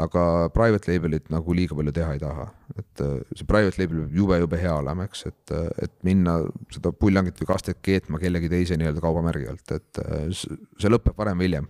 aga 0.00 0.22
private 0.52 0.88
label'it 0.88 1.26
nagu 1.32 1.52
liiga 1.52 1.76
palju 1.76 1.92
teha 1.92 2.14
ei 2.16 2.20
taha, 2.22 2.46
et 2.72 3.02
äh, 3.04 3.18
see 3.36 3.48
private 3.48 3.76
label 3.82 4.00
peab 4.00 4.14
jube-jube 4.16 4.60
hea 4.60 4.72
olema, 4.80 5.04
eks, 5.04 5.26
et, 5.28 5.52
äh, 5.52 5.68
et 5.84 5.92
minna 6.08 6.38
seda 6.72 6.94
puljangit 6.96 7.36
või 7.42 7.50
kastet 7.52 7.82
keetma 7.84 8.20
kellegi 8.22 8.48
teise 8.52 8.80
nii-öelda 8.80 9.04
kaubamärgi 9.04 9.50
alt, 9.52 9.76
et 9.76 10.00
see 10.32 10.92
lõpeb 10.92 11.20
varem 11.20 11.42
või 11.42 11.50
hiljem 11.50 11.68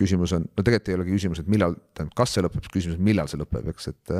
küsimus 0.00 0.32
on, 0.36 0.44
no 0.44 0.64
tegelikult 0.64 0.92
ei 0.92 0.96
olegi 0.98 1.16
küsimus, 1.16 1.40
et 1.42 1.48
millal, 1.52 1.74
tähendab, 1.96 2.16
kas 2.20 2.36
see 2.36 2.44
lõpeb, 2.44 2.68
küsimus 2.72 3.00
millal 3.00 3.28
see 3.28 3.40
lõpeb, 3.40 3.72
eks, 3.72 3.90
et 3.92 4.12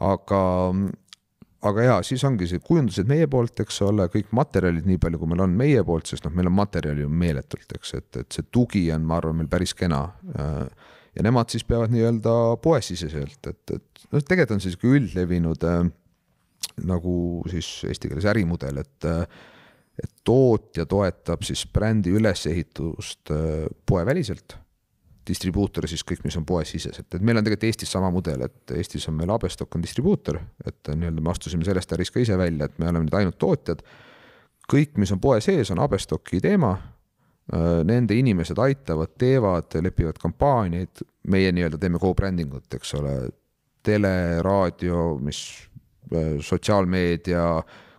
aga, 0.00 0.42
aga 1.68 1.84
jaa, 1.84 1.98
siis 2.06 2.22
ongi 2.24 2.48
see 2.48 2.62
kujundused 2.64 3.08
meie 3.10 3.26
poolt, 3.30 3.60
eks 3.64 3.82
ole, 3.84 4.06
kõik 4.12 4.30
materjalid, 4.36 4.86
nii 4.88 5.00
palju 5.02 5.20
kui 5.20 5.30
meil 5.32 5.44
on 5.44 5.56
meie 5.58 5.82
poolt, 5.86 6.08
sest 6.08 6.24
noh, 6.24 6.32
meil 6.36 6.48
on 6.48 6.56
materjali 6.56 7.04
ju 7.04 7.10
meeletult, 7.22 7.74
eks, 7.76 7.92
et, 7.98 8.08
et 8.22 8.38
see 8.38 8.46
tugi 8.52 8.86
on, 8.94 9.04
ma 9.08 9.18
arvan, 9.20 9.36
meil 9.40 9.50
päris 9.52 9.74
kena. 9.76 10.06
ja 11.10 11.24
nemad 11.26 11.52
siis 11.52 11.66
peavad 11.68 11.92
nii-öelda 11.92 12.34
poesiseselt, 12.64 13.40
et, 13.50 13.76
et 13.76 14.04
noh, 14.08 14.22
tegelikult 14.22 14.56
on 14.56 14.64
see 14.64 14.72
sihuke 14.72 14.94
üldlevinud 14.96 15.68
äh, 15.68 15.80
nagu 16.88 17.14
siis 17.50 17.68
eesti 17.88 18.12
keeles 18.12 18.28
ärimudel, 18.30 18.80
et 18.84 19.08
äh, 19.08 19.24
et 20.00 20.12
tootja 20.24 20.86
toetab 20.88 21.42
siis 21.44 21.66
brändi 21.68 22.14
ülesehitust 22.16 23.32
äh, 23.34 23.66
poeväliselt 23.84 24.56
distribuutor 25.30 25.86
siis 25.88 26.02
kõik, 26.06 26.24
mis 26.26 26.36
on 26.36 26.44
poesiseselt, 26.48 27.06
et 27.14 27.22
meil 27.22 27.38
on 27.38 27.46
tegelikult 27.46 27.68
Eestis 27.70 27.94
sama 27.94 28.10
mudel, 28.12 28.42
et 28.46 28.74
Eestis 28.76 29.06
on 29.08 29.16
meil 29.16 29.30
Abestock 29.32 29.78
on 29.78 29.84
distribuutor, 29.84 30.40
et 30.66 30.90
nii-öelda 30.92 31.24
me 31.24 31.32
astusime 31.32 31.66
sellest 31.66 31.94
ärist 31.96 32.14
ka 32.14 32.22
ise 32.22 32.38
välja, 32.38 32.66
et 32.66 32.78
me 32.78 32.90
oleme 32.90 33.06
nüüd 33.06 33.18
ainult 33.20 33.38
tootjad. 33.40 33.84
kõik, 34.70 34.98
mis 35.02 35.10
on 35.10 35.18
poe 35.18 35.40
sees, 35.42 35.70
on 35.74 35.80
Abestocki 35.82 36.38
teema. 36.40 36.76
Nende 37.84 38.14
inimesed 38.14 38.58
aitavad, 38.62 39.16
teevad, 39.18 39.74
lepivad 39.82 40.20
kampaaniaid, 40.22 41.00
meie 41.32 41.50
nii-öelda 41.50 41.80
teeme 41.82 41.98
co-branding 41.98 42.52
ut, 42.54 42.68
eks 42.76 42.94
ole, 42.94 43.14
tele, 43.82 44.12
raadio, 44.46 45.16
mis 45.18 45.40
sotsiaalmeedia, 46.46 47.42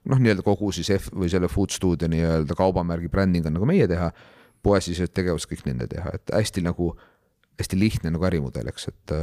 noh, 0.07 0.21
nii-öelda 0.23 0.45
kogu 0.45 0.71
siis 0.71 0.93
F 0.95 1.11
või 1.11 1.27
selle 1.31 1.49
food 1.51 1.75
stuudio 1.75 2.07
nii-öelda 2.11 2.55
kaubamärgi 2.55 3.11
bränding 3.11 3.49
on 3.49 3.57
nagu 3.57 3.67
meie 3.67 3.89
teha, 3.91 4.07
poesisesed 4.63 5.11
tegevused 5.17 5.49
kõik 5.51 5.65
nende 5.67 5.89
teha, 5.91 6.15
et 6.15 6.31
hästi 6.35 6.63
nagu, 6.63 6.93
hästi 7.61 7.79
lihtne 7.79 8.11
nagu 8.13 8.27
ärimudel, 8.27 8.69
eks, 8.71 8.89
et 8.91 9.15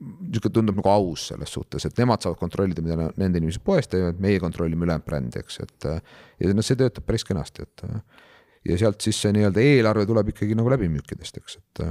niisugune 0.00 0.54
tundub 0.56 0.78
nagu 0.80 0.88
aus 0.92 1.26
selles 1.30 1.52
suhtes, 1.52 1.84
et 1.84 1.98
nemad 2.00 2.24
saavad 2.24 2.40
kontrollida, 2.40 2.82
mida 2.84 3.10
nende 3.20 3.40
inimesed 3.40 3.62
poes 3.64 3.88
teevad, 3.90 4.20
meie 4.22 4.40
kontrollime 4.40 4.86
ülejäänud 4.86 5.06
brändi, 5.06 5.42
eks, 5.42 5.60
et 5.66 5.88
ja 6.40 6.54
noh, 6.56 6.64
see 6.64 6.78
töötab 6.80 7.04
päris 7.08 7.26
kenasti, 7.28 7.66
et 7.68 7.84
ja 8.70 8.80
sealt 8.80 9.04
siis 9.04 9.20
see 9.20 9.32
nii-öelda 9.36 9.62
eelarve 9.64 10.06
tuleb 10.08 10.32
ikkagi 10.32 10.56
nagu 10.56 10.72
läbimüükidest, 10.72 11.40
eks, 11.42 11.58
et 11.60 11.84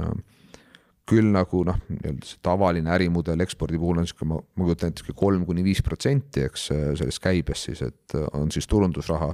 küll 1.10 1.30
nagu 1.34 1.62
noh, 1.66 1.78
nii-öelda 1.90 2.32
see 2.32 2.42
tavaline 2.46 2.92
ärimudel 2.94 3.46
ekspordi 3.46 3.78
puhul 3.80 4.02
on 4.02 4.06
niisugune, 4.06 4.34
ma, 4.34 4.42
ma 4.58 4.68
kujutan 4.68 4.90
ette, 4.90 5.04
niisugune 5.04 5.22
kolm 5.22 5.46
kuni 5.46 5.64
viis 5.66 5.82
protsenti, 5.86 6.44
eks, 6.50 6.68
sellest 6.98 7.22
käibest 7.22 7.70
siis, 7.70 7.82
et 7.86 8.18
on 8.34 8.50
siis 8.54 8.66
turundusraha, 8.70 9.30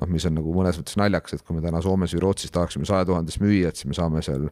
noh, 0.00 0.10
mis 0.10 0.26
on 0.30 0.38
nagu 0.38 0.54
mõnes 0.54 0.78
mõttes 0.80 0.98
naljakas, 0.98 1.36
et 1.36 1.46
kui 1.46 1.58
me 1.58 1.62
täna 1.66 1.82
Soomes 1.82 2.14
või 2.14 2.24
Rootsis 2.28 2.54
tahaksime 2.54 2.86
saja 2.88 3.06
tuhandest 3.10 3.42
müüa, 3.42 3.70
et 3.70 3.78
siis 3.78 3.90
me 3.90 3.98
saame 3.98 4.22
seal 4.26 4.48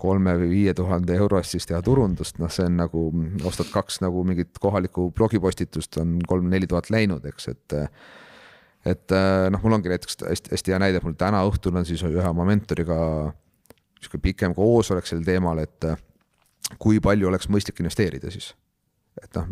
kolme 0.00 0.34
või 0.40 0.50
viie 0.50 0.74
tuhande 0.74 1.14
euro 1.16 1.38
eest 1.38 1.54
siis 1.54 1.68
teha 1.70 1.80
turundust, 1.84 2.40
noh, 2.42 2.50
see 2.52 2.66
on 2.66 2.78
nagu, 2.82 3.04
ostad 3.46 3.70
kaks 3.72 4.00
nagu 4.02 4.24
mingit 4.26 4.58
kohalikku 4.60 5.10
blogipostitust, 5.16 6.00
on 6.02 6.18
kolm-neli 6.28 6.68
tuhat 6.70 6.90
läinud, 6.94 7.26
eks, 7.30 7.48
et 7.54 7.76
et 8.84 9.14
noh, 9.50 9.62
mul 9.62 9.78
ongi 9.78 9.88
näiteks 9.88 10.18
hästi, 10.26 10.50
hästi 10.52 10.74
hea 10.74 10.80
näide, 10.82 11.00
mul 11.04 11.14
täna 11.16 11.40
õhtul 11.48 11.78
on 11.80 11.86
siis 11.88 12.02
ühe 12.04 12.26
oma 12.28 12.44
mentoriga 12.44 12.98
niisugune 14.04 14.24
pikem 14.26 14.56
koosolek 14.56 15.08
sel 15.08 15.22
teemal, 15.24 15.62
et 15.62 15.86
kui 16.82 17.00
palju 17.00 17.30
oleks 17.30 17.48
mõistlik 17.48 17.80
investeerida 17.80 18.32
siis. 18.34 18.52
et 19.22 19.30
noh, 19.38 19.48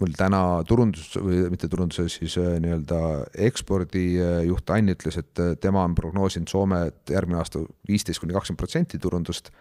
mul 0.00 0.14
täna 0.16 0.40
turundus 0.68 1.10
või 1.20 1.42
mitte 1.52 1.68
turunduse, 1.70 2.06
siis 2.12 2.38
nii-öelda 2.40 3.00
ekspordijuht 3.48 4.72
Ann 4.72 4.92
ütles, 4.94 5.18
et 5.20 5.42
tema 5.60 5.84
on 5.84 5.96
prognoosinud 5.96 6.48
Soome, 6.48 6.86
et 6.88 7.12
järgmine 7.12 7.40
aasta 7.42 7.60
viisteist 7.88 8.22
kuni 8.22 8.34
kakskümmend 8.36 8.60
protsenti 8.62 9.00
turundust. 9.02 9.52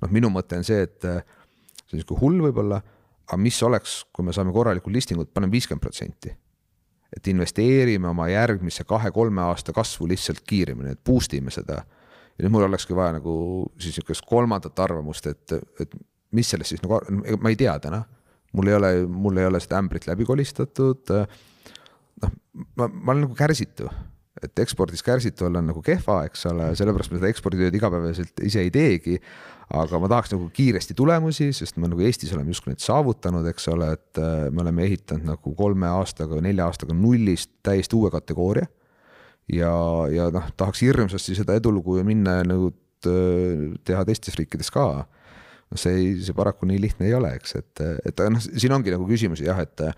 noh, 0.00 0.10
minu 0.10 0.30
mõte 0.32 0.56
on 0.58 0.64
see, 0.64 0.82
et 0.82 1.00
see 1.02 1.92
on 1.92 1.98
niisugune 2.00 2.20
hull 2.22 2.40
võib-olla, 2.46 2.80
aga 3.28 3.40
mis 3.40 3.60
oleks, 3.62 4.00
kui 4.12 4.24
me 4.24 4.32
saame 4.36 4.52
korralikku 4.52 4.92
listingut, 4.92 5.32
paneme 5.34 5.52
viiskümmend 5.52 5.84
protsenti. 5.84 6.34
et 7.14 7.28
investeerime 7.30 8.08
oma 8.08 8.24
järgmisse 8.26 8.82
kahe-kolme 8.84 9.40
aasta 9.40 9.72
kasvu 9.72 10.08
lihtsalt 10.10 10.40
kiiremini, 10.40 10.96
et 10.96 11.04
boost 11.04 11.34
ime 11.34 11.50
seda. 11.50 11.84
ja 12.38 12.42
nüüd 12.42 12.56
mul 12.56 12.64
olekski 12.66 12.96
vaja 12.96 13.20
nagu 13.20 13.70
siis 13.78 13.92
niisugust 13.98 14.24
kolmandat 14.26 14.78
arvamust, 14.78 15.26
et, 15.26 15.52
et 15.80 15.94
mis 16.32 16.50
sellest 16.50 16.72
siis 16.72 16.82
nagu, 16.82 16.98
ma 17.38 17.52
ei 17.52 17.56
tea 17.56 17.78
täna 17.78 18.02
mul 18.54 18.70
ei 18.70 18.78
ole, 18.78 18.90
mul 19.10 19.38
ei 19.40 19.48
ole 19.48 19.60
seda 19.62 19.80
ämbrit 19.82 20.06
läbi 20.08 20.26
kolistatud. 20.28 21.10
noh, 22.22 22.34
ma, 22.78 22.88
ma 22.88 23.12
olen 23.12 23.24
nagu 23.26 23.36
kärsitu, 23.38 23.88
et 24.42 24.62
ekspordis 24.62 25.02
kärsitu 25.02 25.48
olla 25.48 25.62
on 25.62 25.72
nagu 25.72 25.82
kehva, 25.84 26.22
eks 26.28 26.46
ole, 26.50 26.70
sellepärast 26.78 27.12
ma 27.12 27.20
seda 27.20 27.32
eksporditööd 27.32 27.74
igapäevaselt 27.78 28.44
ise 28.46 28.62
ei 28.64 28.72
teegi. 28.74 29.18
aga 29.74 29.98
ma 29.98 30.08
tahaks 30.12 30.34
nagu 30.34 30.50
kiiresti 30.52 30.94
tulemusi, 30.94 31.48
sest 31.56 31.78
me 31.80 31.88
nagu 31.88 32.02
Eestis 32.04 32.34
oleme 32.36 32.52
justkui 32.52 32.74
neid 32.74 32.82
saavutanud, 32.84 33.46
eks 33.48 33.68
ole, 33.72 33.86
et 33.96 34.20
äh, 34.20 34.50
me 34.52 34.60
oleme 34.60 34.84
ehitanud 34.84 35.24
nagu 35.24 35.54
kolme 35.56 35.88
aastaga 35.88 36.36
või 36.36 36.50
nelja 36.50 36.66
aastaga 36.68 36.94
nullist 36.94 37.48
täiesti 37.64 37.96
uue 37.96 38.12
kategooria. 38.12 38.68
ja, 39.52 39.72
ja 40.12 40.28
noh, 40.32 40.50
tahaks 40.56 40.84
hirmsasti 40.84 41.34
seda 41.40 41.56
edulugu 41.56 41.96
ju 41.98 42.04
minna 42.04 42.38
ja 42.38 42.46
nagu 42.46 42.70
äh, 43.08 43.72
teha 43.88 44.04
teistes 44.04 44.36
riikides 44.38 44.70
ka 44.70 45.06
noh, 45.74 45.80
see 45.80 45.96
ei, 45.98 46.12
see 46.24 46.36
paraku 46.36 46.68
nii 46.70 46.82
lihtne 46.86 47.08
ei 47.08 47.16
ole, 47.18 47.34
eks, 47.38 47.56
et, 47.60 47.82
et 48.10 48.22
noh, 48.30 48.42
siin 48.44 48.74
ongi 48.76 48.94
nagu 48.94 49.08
küsimusi 49.10 49.48
jah, 49.48 49.60
et 49.64 49.88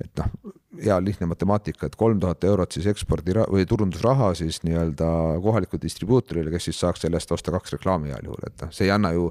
et 0.00 0.16
noh, 0.16 0.54
hea 0.80 0.96
lihtne 1.04 1.28
matemaatika, 1.28 1.90
et 1.90 1.96
kolm 2.00 2.20
tuhat 2.22 2.44
eurot 2.48 2.72
siis 2.72 2.86
ekspordi 2.88 3.34
või 3.52 3.66
turundusraha 3.68 4.30
siis 4.38 4.62
nii-öelda 4.64 5.10
kohalikule 5.44 5.82
distribuutorile, 5.82 6.48
kes 6.54 6.70
siis 6.70 6.80
saaks 6.80 7.04
selle 7.04 7.20
eest 7.20 7.32
osta 7.36 7.52
kaks 7.52 7.76
reklaami 7.76 8.12
heal 8.14 8.30
juhul, 8.30 8.46
et 8.48 8.64
noh, 8.64 8.72
see 8.72 8.88
ei 8.88 8.94
anna 8.94 9.12
ju 9.16 9.28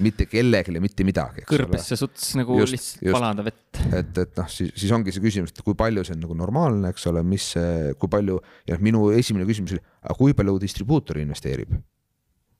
mitte 0.00 0.24
kellelegi 0.28 0.80
mitte 0.80 1.04
midagi. 1.04 1.44
kõrbesse 1.48 1.96
suts 2.00 2.30
nagu 2.38 2.56
just, 2.60 2.76
lihtsalt 2.76 3.06
just. 3.08 3.16
palada 3.16 3.44
vett. 3.44 3.80
et, 3.92 4.20
et 4.24 4.36
noh, 4.40 4.48
siis, 4.52 4.72
siis 4.76 4.92
ongi 4.92 5.12
see 5.12 5.24
küsimus, 5.24 5.52
et 5.52 5.64
kui 5.64 5.76
palju 5.78 6.04
see 6.08 6.16
on 6.16 6.22
nagu 6.26 6.36
normaalne, 6.38 6.92
eks 6.92 7.08
ole, 7.12 7.24
mis, 7.26 7.50
kui 8.00 8.12
palju 8.12 8.38
ja 8.68 8.78
minu 8.84 9.10
esimene 9.16 9.48
küsimus 9.48 9.76
oli, 9.76 9.84
aga 10.04 10.16
kui 10.18 10.36
palju 10.36 10.58
distribuutor 10.62 11.20
investeerib 11.24 11.76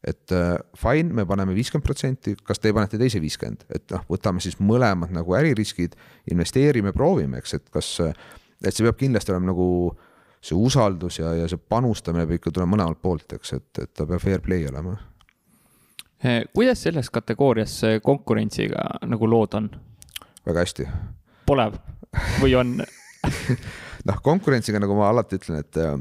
et 0.07 0.32
äh, 0.34 0.57
fine, 0.78 1.14
me 1.14 1.26
paneme 1.28 1.55
viiskümmend 1.55 1.86
protsenti, 1.86 2.34
kas 2.42 2.59
te 2.59 2.72
panete 2.74 2.98
teise 3.00 3.20
viiskümmend, 3.22 3.66
et 3.70 3.84
noh, 3.94 4.03
võtame 4.11 4.42
siis 4.42 4.59
mõlemad 4.59 5.12
nagu 5.14 5.36
äririskid, 5.38 5.94
investeerime, 6.32 6.94
proovime, 6.96 7.38
eks, 7.42 7.55
et 7.59 7.68
kas, 7.74 7.92
et 8.03 8.72
see 8.72 8.86
peab 8.86 8.98
kindlasti 8.98 9.34
olema 9.34 9.53
nagu 9.53 9.68
see 10.42 10.59
usaldus 10.59 11.20
ja, 11.20 11.36
ja 11.38 11.46
see 11.50 11.61
panustamine 11.70 12.26
peab 12.26 12.40
ikka 12.40 12.50
tulema 12.50 12.74
mõlemalt 12.74 13.03
poolt, 13.03 13.38
eks, 13.38 13.55
et, 13.61 13.70
et 13.84 13.94
ta 13.94 14.07
peab 14.09 14.22
fair 14.22 14.42
play 14.42 14.66
olema. 14.70 14.96
Eh, 16.22 16.42
kuidas 16.55 16.82
selles 16.82 17.11
kategoorias 17.11 17.80
konkurentsiga 18.03 19.07
nagu 19.11 19.30
lood 19.30 19.55
on? 19.59 19.70
väga 20.46 20.64
hästi. 20.64 20.86
Pole 21.46 21.68
või 22.42 22.55
on 22.59 22.76
noh, 24.09 24.22
konkurentsiga, 24.24 24.80
nagu 24.82 24.96
ma 24.98 25.11
alati 25.12 25.38
ütlen, 25.38 25.61
et 25.62 25.78
äh, 25.80 25.94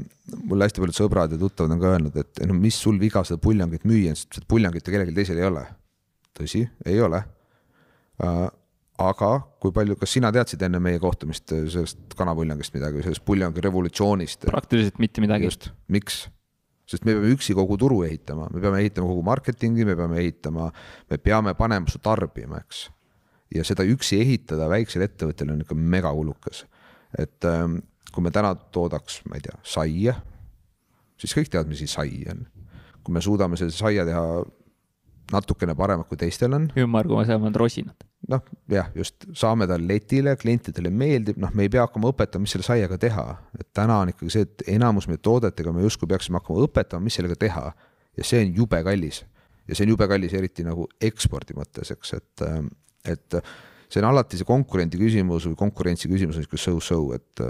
mul 0.48 0.64
hästi 0.64 0.82
paljud 0.82 0.96
sõbrad 0.96 1.34
ja 1.34 1.40
tuttavad 1.40 1.74
on 1.74 1.82
ka 1.82 1.92
öelnud, 1.94 2.18
et 2.22 2.42
no 2.48 2.56
mis 2.58 2.78
sul 2.78 2.98
viga 3.00 3.22
seda 3.26 3.40
puljangit 3.42 3.86
müüa, 3.88 4.16
sest 4.18 4.38
seda 4.38 4.48
puljangit 4.50 4.86
ju 4.86 4.94
kellelgi 4.94 5.14
teisel 5.16 5.40
ei 5.40 5.48
ole. 5.48 5.64
tõsi, 6.32 6.64
ei 6.88 7.00
ole 7.04 7.22
uh,. 8.24 8.48
aga 9.02 9.30
kui 9.60 9.72
palju, 9.74 9.96
kas 9.98 10.12
sina 10.14 10.30
teadsid 10.32 10.62
enne 10.62 10.78
meie 10.82 11.00
kohtumist 11.02 11.52
äh, 11.52 11.66
sellest 11.72 12.16
kanapuljangist 12.18 12.74
midagi, 12.76 13.02
sellest 13.04 13.24
puljangi 13.28 13.64
revolutsioonist? 13.64 14.48
praktiliselt 14.50 14.98
mitte 15.02 15.24
midagi. 15.24 15.50
just, 15.50 15.70
miks? 15.88 16.24
sest 16.88 17.06
me 17.06 17.14
peame 17.14 17.30
üksi 17.36 17.54
kogu 17.56 17.78
turu 17.80 18.02
ehitama, 18.06 18.48
me 18.52 18.60
peame 18.60 18.82
ehitama 18.82 19.08
kogu 19.08 19.22
marketingi, 19.26 19.86
me 19.88 19.96
peame 19.96 20.18
ehitama, 20.24 20.72
me 21.10 21.18
peame 21.18 21.54
panema 21.54 21.88
su 21.88 22.02
tarbima, 22.02 22.58
eks. 22.64 22.88
ja 23.54 23.64
seda 23.64 23.86
üksi 23.86 24.18
ehitada 24.24 24.66
väiksel 24.72 25.06
ettevõttel 25.06 25.54
on 25.54 25.62
ikka 25.64 25.78
megakulukas 25.78 26.66
et 27.18 27.44
ähm, 27.44 27.78
kui 28.12 28.24
me 28.24 28.32
täna 28.34 28.54
toodaks, 28.54 29.22
ma 29.28 29.38
ei 29.38 29.44
tea, 29.44 29.58
saia, 29.64 30.16
siis 31.20 31.34
kõik 31.36 31.52
teavad, 31.52 31.70
mis 31.70 31.84
sai 31.90 32.24
on. 32.30 32.46
kui 33.02 33.14
me 33.14 33.20
suudame 33.20 33.56
selle 33.58 33.74
saia 33.74 34.04
teha 34.06 34.22
natukene 35.32 35.74
paremalt, 35.74 36.08
kui 36.10 36.20
teistel 36.20 36.52
on. 36.56 36.68
ümmargusemad 36.78 37.56
rosinad. 37.56 38.04
noh, 38.30 38.42
jah, 38.70 38.90
just 38.94 39.26
saame 39.34 39.66
ta 39.66 39.78
letile, 39.80 40.36
klientidele 40.38 40.92
meeldib, 40.94 41.40
noh, 41.42 41.50
me 41.54 41.66
ei 41.66 41.72
pea 41.72 41.86
hakkama 41.86 42.12
õpetama, 42.12 42.44
mis 42.44 42.54
selle 42.54 42.66
saiaga 42.66 42.98
teha, 43.00 43.24
et 43.58 43.66
täna 43.74 43.98
on 44.04 44.12
ikkagi 44.12 44.30
see, 44.30 44.46
et 44.46 44.62
enamus 44.76 45.08
meie 45.10 45.18
toodetega 45.18 45.72
me 45.74 45.82
justkui 45.82 46.10
peaksime 46.12 46.38
hakkama 46.38 46.68
õpetama, 46.68 47.08
mis 47.08 47.18
sellega 47.18 47.38
teha 47.40 47.64
ja 47.72 48.28
see 48.28 48.44
on 48.44 48.54
jube 48.60 48.78
kallis 48.86 49.24
ja 49.66 49.74
see 49.74 49.86
on 49.86 49.94
jube 49.94 50.08
kallis, 50.10 50.34
eriti 50.38 50.64
nagu 50.66 50.86
ekspordi 51.02 51.56
mõttes, 51.56 51.92
eks, 51.94 52.14
et, 52.18 52.46
ähm, 52.46 52.70
et 53.08 53.38
see 53.88 54.02
on 54.02 54.08
alati 54.12 54.38
see 54.40 54.48
konkurendi 54.48 55.00
küsimus 55.00 55.46
või 55.50 55.58
konkurentsi 55.58 56.10
küsimus 56.10 56.38
on 56.38 56.44
niisugune 56.44 56.62
so-so, 56.62 57.00
et, 57.16 57.46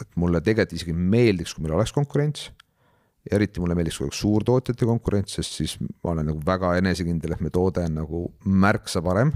et 0.00 0.20
mulle 0.20 0.40
tegelikult 0.44 0.76
isegi 0.78 0.94
meeldiks, 0.94 1.54
kui 1.54 1.64
meil 1.64 1.76
oleks 1.78 1.92
konkurents. 1.94 2.50
eriti 3.30 3.60
mulle 3.60 3.74
meeldiks, 3.74 3.96
kui 3.98 4.04
oleks 4.04 4.20
suurtootjate 4.20 4.86
konkurents, 4.86 5.38
sest 5.38 5.58
siis 5.60 5.78
ma 5.80 6.12
olen 6.12 6.26
nagu 6.28 6.42
väga 6.44 6.74
enesekindel, 6.76 7.32
et 7.32 7.40
meie 7.40 7.54
toode 7.54 7.84
on 7.88 7.94
nagu 8.02 8.24
märksa 8.44 9.02
parem. 9.02 9.32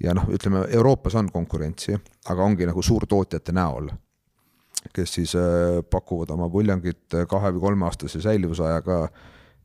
ja 0.00 0.14
noh, 0.14 0.26
ütleme 0.32 0.64
Euroopas 0.74 1.14
on 1.14 1.28
konkurentsi, 1.30 1.98
aga 2.28 2.42
ongi 2.42 2.66
nagu 2.66 2.82
suurtootjate 2.82 3.52
näol, 3.54 3.90
kes 4.92 5.14
siis 5.20 5.36
äh, 5.38 5.78
pakuvad 5.90 6.32
oma 6.34 6.48
puljangit 6.50 7.14
kahe 7.28 7.52
või 7.54 7.62
kolmeaastase 7.68 8.20
säilivusajaga 8.20 8.98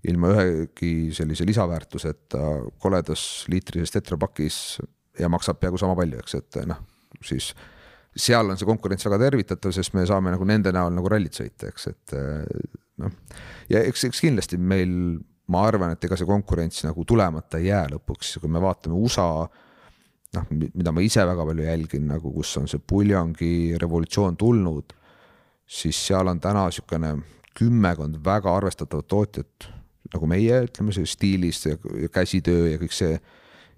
ilma 0.08 0.30
ühegi 0.32 1.10
sellise 1.16 1.48
lisaväärtuseta 1.48 2.44
koledas 2.80 3.24
liitrises 3.52 3.92
tetrapakis 3.92 4.80
ja 5.20 5.28
maksab 5.32 5.60
peaaegu 5.60 5.80
sama 5.82 5.98
palju, 6.00 6.22
eks, 6.22 6.38
et 6.40 6.60
noh, 6.70 6.80
siis 7.26 7.52
seal 8.20 8.52
on 8.52 8.60
see 8.60 8.68
konkurents 8.68 9.08
väga 9.08 9.22
tervitatav, 9.26 9.74
sest 9.76 9.96
me 9.96 10.06
saame 10.10 10.34
nagu 10.34 10.48
nende 10.48 10.74
näol 10.76 10.94
nagu 10.96 11.10
rallit 11.12 11.40
sõita, 11.40 11.72
eks, 11.72 11.88
et 11.92 12.16
noh. 13.00 13.16
ja 13.72 13.84
eks, 13.88 14.06
eks 14.10 14.22
kindlasti 14.26 14.60
meil, 14.60 14.92
ma 15.50 15.64
arvan, 15.68 15.96
et 15.96 16.06
ega 16.06 16.18
see 16.20 16.30
konkurents 16.30 16.84
nagu 16.86 17.06
tulemata 17.08 17.62
ei 17.62 17.70
jää 17.70 17.88
lõpuks, 17.96 18.38
kui 18.42 18.52
me 18.52 18.62
vaatame 18.64 19.00
USA 19.00 19.30
noh, 20.36 20.46
mida 20.52 20.94
ma 20.94 21.04
ise 21.06 21.26
väga 21.26 21.46
palju 21.48 21.66
jälgin 21.66 22.08
nagu, 22.10 22.32
kus 22.36 22.54
on 22.62 22.70
see 22.70 22.82
puljongi 22.86 23.80
revolutsioon 23.82 24.38
tulnud, 24.40 24.94
siis 25.70 25.98
seal 26.10 26.30
on 26.30 26.42
täna 26.42 26.68
niisugune 26.68 27.16
kümmekond 27.58 28.20
väga 28.26 28.54
arvestatavat 28.56 29.08
tootjat 29.10 29.70
nagu 30.14 30.30
meie, 30.30 30.64
ütleme 30.66 30.94
see 30.96 31.10
stiilis 31.10 31.66
ja 31.66 31.76
käsitöö 32.14 32.70
ja 32.72 32.80
kõik 32.82 32.96
see 32.96 33.18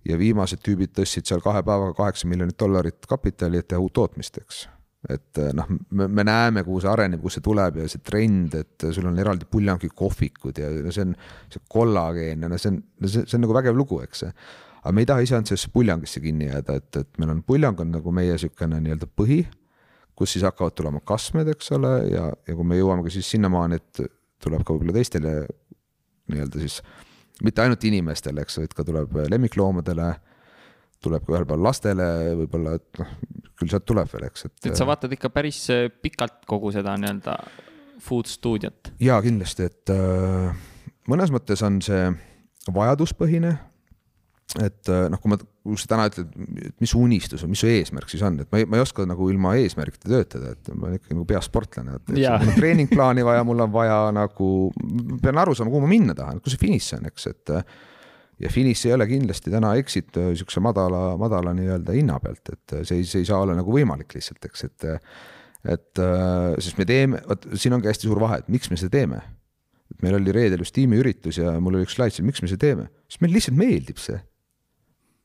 ja 0.07 0.17
viimased 0.19 0.61
tüübid 0.65 0.93
tõstsid 0.97 1.29
seal 1.29 1.41
kahe 1.43 1.63
päevaga 1.65 1.93
kaheksa 1.97 2.29
miljonit 2.29 2.57
dollarit 2.59 3.05
kapitali, 3.09 3.61
et 3.61 3.69
teha 3.69 3.81
uut 3.81 3.93
tootmist, 3.93 4.39
eks. 4.41 4.63
et 5.09 5.41
äh, 5.41 5.53
noh, 5.57 5.69
me, 5.89 6.07
me 6.07 6.25
näeme, 6.27 6.63
kuhu 6.65 6.81
see 6.81 6.91
areneb, 6.91 7.21
kus 7.21 7.37
see 7.37 7.45
tuleb 7.45 7.81
ja 7.81 7.87
see 7.91 8.03
trend, 8.05 8.57
et 8.57 8.87
sul 8.93 9.07
on 9.09 9.19
eraldi 9.21 9.47
puljongi-kohvikud 9.51 10.61
ja 10.61 10.69
no 10.81 10.93
see 10.93 11.07
on 11.07 11.15
see 11.51 11.63
kollageen 11.69 12.45
ja 12.45 12.51
no 12.51 12.59
see 12.61 12.73
on, 12.73 12.83
see, 13.05 13.25
see 13.25 13.37
on 13.37 13.45
nagu 13.45 13.57
vägev 13.57 13.77
lugu, 13.77 14.01
eks. 14.05 14.27
aga 14.81 14.93
me 14.95 15.05
ei 15.05 15.09
taha 15.09 15.25
ise 15.25 15.37
ainult 15.37 15.53
sellesse 15.53 15.73
puljongisse 15.73 16.21
kinni 16.23 16.49
jääda, 16.49 16.77
et, 16.81 17.01
et 17.03 17.21
meil 17.21 17.35
on 17.35 17.43
puljong 17.45 17.85
on 17.85 17.97
nagu 17.97 18.13
meie 18.15 18.37
niisugune 18.37 18.81
nii-öelda 18.81 19.09
põhi, 19.17 19.43
kus 20.17 20.35
siis 20.35 20.45
hakkavad 20.45 20.75
tulema 20.77 21.01
kasvmed, 21.05 21.49
eks 21.53 21.71
ole, 21.77 21.93
ja, 22.11 22.27
ja 22.47 22.57
kui 22.57 22.67
me 22.67 22.77
jõuame 22.77 23.05
ka 23.05 23.13
siis 23.13 23.29
sinnamaani, 23.33 23.81
et 23.81 24.03
tuleb 24.41 24.65
ka 24.65 24.73
võib-olla 24.73 24.97
teistele 24.97 25.39
nii-öelda 26.31 26.61
siis 26.61 26.81
mitte 27.41 27.63
ainult 27.63 27.83
inimestele, 27.87 28.43
eks, 28.45 28.59
vaid 28.61 28.75
ka 28.77 28.85
tuleb 28.87 29.17
lemmikloomadele 29.31 30.11
tuleb 31.01 31.25
ka 31.25 31.35
ühel 31.35 31.47
päeval 31.49 31.65
lastele 31.65 32.07
võib-olla, 32.43 32.75
et 32.77 33.01
noh, 33.01 33.13
küll 33.57 33.71
sealt 33.71 33.85
tuleb 33.89 34.09
veel, 34.11 34.27
eks, 34.29 34.47
et. 34.47 34.55
et 34.69 34.77
sa 34.77 34.87
vaatad 34.89 35.13
ikka 35.15 35.31
päris 35.33 35.63
äh, 35.73 35.87
pikalt 35.89 36.43
kogu 36.49 36.73
seda 36.75 36.93
nii-öelda 37.01 37.37
food 38.01 38.29
stuudiot. 38.29 38.93
jaa, 39.01 39.17
kindlasti, 39.25 39.69
et 39.71 39.93
äh, 39.93 40.53
mõnes 41.09 41.33
mõttes 41.33 41.63
on 41.65 41.81
see 41.85 42.11
vajaduspõhine. 42.71 43.55
Et 44.59 44.89
äh, 44.91 45.05
noh, 45.11 45.21
kui 45.21 45.31
ma, 45.31 45.37
kui 45.39 45.77
sa 45.79 45.91
täna 45.93 46.07
ütled, 46.09 46.31
et 46.65 46.73
mis 46.83 46.91
su 46.91 46.99
unistus 46.99 47.45
on, 47.45 47.51
mis 47.53 47.61
su 47.63 47.69
eesmärk 47.71 48.11
siis 48.11 48.23
on, 48.27 48.39
et 48.43 48.49
ma 48.51 48.59
ei, 48.59 48.67
ma 48.67 48.79
ei 48.79 48.83
oska 48.83 49.05
nagu 49.07 49.29
ilma 49.31 49.53
eesmärgita 49.61 50.09
töötada, 50.11 50.55
et 50.57 50.73
ma 50.73 50.89
olen 50.89 50.99
ikkagi 50.99 51.15
nagu 51.15 51.27
peasportlane, 51.29 51.99
et 51.99 52.11
mul 52.11 52.51
on 52.51 52.57
treeningplaani 52.57 53.25
vaja, 53.27 53.45
mul 53.47 53.65
on 53.67 53.71
vaja 53.73 54.01
nagu, 54.15 54.51
pean 55.23 55.41
aru 55.41 55.55
saama, 55.57 55.73
kuhu 55.73 55.85
ma 55.85 55.91
minna 55.91 56.17
tahan, 56.17 56.41
kus 56.43 56.57
see 56.57 56.65
finiš 56.65 56.93
on, 56.97 57.07
eks, 57.11 57.29
et 57.31 57.53
ja 58.41 58.51
finiš 58.51 58.87
ei 58.89 58.95
ole 58.97 59.07
kindlasti 59.07 59.53
täna 59.53 59.75
exit 59.79 60.17
äh, 60.19 60.57
madala, 60.63 61.11
madala 61.21 61.53
nii-öelda 61.55 61.95
hinna 61.95 62.17
pealt, 62.23 62.55
et 62.55 62.81
see 62.81 63.01
ei, 63.01 63.05
see 63.07 63.23
ei 63.23 63.29
saa 63.29 63.43
olla 63.45 63.55
nagu 63.57 63.71
võimalik 63.71 64.17
lihtsalt, 64.17 64.51
eks, 64.51 64.67
et 64.67 64.89
et 65.67 66.01
äh, 66.01 66.55
sest 66.61 66.79
me 66.79 66.87
teeme, 66.89 67.21
vot 67.27 67.45
siin 67.53 67.75
ongi 67.75 67.89
hästi 67.91 68.09
suur 68.09 68.21
vahe, 68.21 68.41
et 68.41 68.49
miks 68.51 68.71
me 68.71 68.79
seda 68.79 68.95
teeme. 68.97 69.21
et 69.91 70.03
meil 70.05 70.15
oli 70.15 70.31
reedel 70.31 70.61
just 70.63 70.73
tiimiüritus 70.77 71.37
ja 71.41 71.57
mul 71.59 71.75
oli 71.75 71.85
üks 71.85 71.97
slaid 71.97 72.15
seal, 72.15 72.25
miks 72.25 72.41
me 72.41 72.47
seda 72.47 72.63
teeme, 72.63 72.85
sest 73.11 73.21
meile 73.21 73.35
lihtsalt 73.35 73.57
meeldib 73.59 73.99
see. 73.99 74.21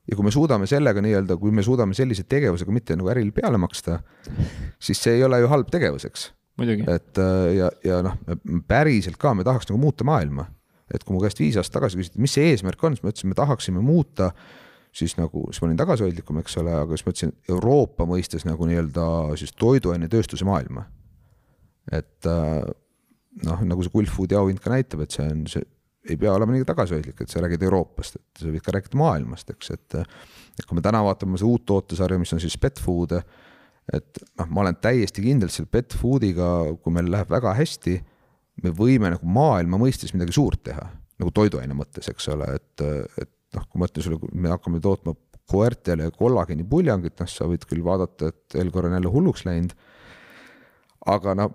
Ja 0.07 0.15
kui 0.15 0.25
me 0.25 0.31
suudame 0.31 0.67
sellega 0.69 1.03
nii-öelda, 1.03 1.37
kui 1.41 1.51
me 1.51 1.65
suudame 1.65 1.97
sellise 1.97 2.23
tegevusega 2.29 2.73
mitte 2.73 2.95
nagu 2.95 3.11
ärile 3.13 3.33
peale 3.35 3.59
maksta, 3.61 3.99
siis 4.79 5.01
see 5.03 5.17
ei 5.19 5.25
ole 5.27 5.41
ju 5.43 5.51
halb 5.51 5.71
tegevus, 5.73 6.07
eks. 6.07 6.29
et 6.93 7.19
ja, 7.57 7.71
ja 7.85 8.03
noh, 8.05 8.15
päriselt 8.67 9.19
ka 9.21 9.35
me 9.37 9.45
tahaks 9.47 9.69
nagu 9.69 9.81
muuta 9.81 10.07
maailma 10.07 10.47
et 10.93 11.03
kui 11.03 11.15
mu 11.15 11.21
käest 11.23 11.39
viis 11.41 11.57
aastat 11.59 11.81
tagasi 11.81 11.99
küsiti, 11.99 12.21
mis 12.23 12.33
see 12.37 12.47
eesmärk 12.53 12.83
on, 12.87 12.95
siis 12.95 13.03
ma 13.03 13.11
ütlesin, 13.11 13.31
me 13.31 13.37
tahaksime 13.37 13.83
muuta 13.83 14.31
siis 14.95 15.17
nagu, 15.19 15.43
siis 15.51 15.61
ma 15.61 15.69
olin 15.69 15.79
tagasihoidlikum, 15.81 16.39
eks 16.41 16.57
ole, 16.61 16.73
aga 16.73 16.95
siis 16.95 17.05
ma 17.05 17.13
ütlesin 17.13 17.33
Euroopa 17.51 18.07
mõistes 18.09 18.47
nagu 18.47 18.67
nii-öelda 18.69 19.07
siis 19.39 19.53
toiduainetööstuse 19.59 20.47
maailma. 20.47 20.87
et 21.91 22.27
äh, 22.27 22.63
noh, 23.47 23.65
nagu 23.67 23.83
see 23.83 23.93
Kuldfoodi 23.93 24.35
auhind 24.39 24.63
ka 24.63 24.71
näitab, 24.73 25.03
et 25.03 25.15
see 25.15 25.27
on, 25.27 25.43
see 25.51 25.63
ei 26.09 26.17
pea 26.19 26.33
olema 26.33 26.55
nii 26.55 26.65
tagasihoidlik, 26.67 27.21
et 27.21 27.33
sa 27.33 27.41
räägid 27.43 27.63
Euroopast, 27.67 28.19
et 28.19 28.41
sa 28.43 28.51
võid 28.51 28.63
ka 28.65 28.75
rääkida 28.75 28.99
maailmast, 28.99 29.53
eks, 29.55 29.73
et 29.75 30.01
et 30.57 30.65
kui 30.65 30.77
me 30.77 30.81
täna 30.81 31.03
vaatame 31.05 31.37
seda 31.37 31.51
uut 31.51 31.67
tootesarja, 31.69 32.17
mis 32.17 32.33
on 32.33 32.41
siis 32.41 32.55
pet 32.57 32.79
food, 32.81 33.13
et 33.93 34.21
noh, 34.39 34.47
ma 34.49 34.63
olen 34.63 34.79
täiesti 34.81 35.21
kindel, 35.21 35.51
selle 35.53 35.69
pet 35.69 35.93
food'iga, 35.93 36.47
kui 36.81 36.95
meil 36.95 37.11
läheb 37.13 37.29
väga 37.29 37.53
hästi 37.59 37.99
me 38.63 38.73
võime 38.73 39.11
nagu 39.13 39.29
maailma 39.29 39.79
mõistes 39.81 40.13
midagi 40.15 40.35
suurt 40.35 40.63
teha, 40.65 40.87
nagu 41.21 41.33
toiduaine 41.35 41.77
mõttes, 41.77 42.09
eks 42.09 42.29
ole, 42.33 42.49
et, 42.57 42.85
et 43.21 43.33
noh, 43.57 43.65
kui 43.69 43.81
ma 43.81 43.89
ütlen 43.89 44.05
sulle, 44.05 44.31
me 44.33 44.51
hakkame 44.53 44.81
tootma 44.83 45.13
koertele 45.47 46.09
kollageeni 46.15 46.65
puljangit, 46.67 47.15
noh, 47.21 47.29
sa 47.31 47.47
võid 47.47 47.63
küll 47.69 47.85
vaadata, 47.85 48.31
et 48.33 48.57
Elgor 48.59 48.89
on 48.89 48.97
jälle 48.97 49.11
hulluks 49.13 49.45
läinud. 49.47 49.75
aga 51.07 51.35
noh, 51.37 51.53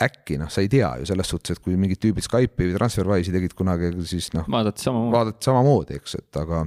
äkki 0.00 0.38
noh, 0.40 0.48
sa 0.52 0.62
ei 0.64 0.70
tea 0.72 0.88
ju 1.00 1.08
selles 1.10 1.28
suhtes, 1.28 1.56
et 1.56 1.64
kui 1.64 1.76
mingid 1.76 2.00
tüübid 2.00 2.24
Skype'i 2.24 2.70
või 2.70 2.78
Transferwise'i 2.78 3.34
tegid 3.34 3.56
kunagi, 3.58 3.92
siis 4.08 4.30
noh. 4.36 4.46
vaadati 4.50 4.86
samamoodi. 4.86 5.16
vaadati 5.16 5.48
samamoodi, 5.50 5.98
eks, 6.00 6.16
et 6.22 6.40
aga 6.40 6.64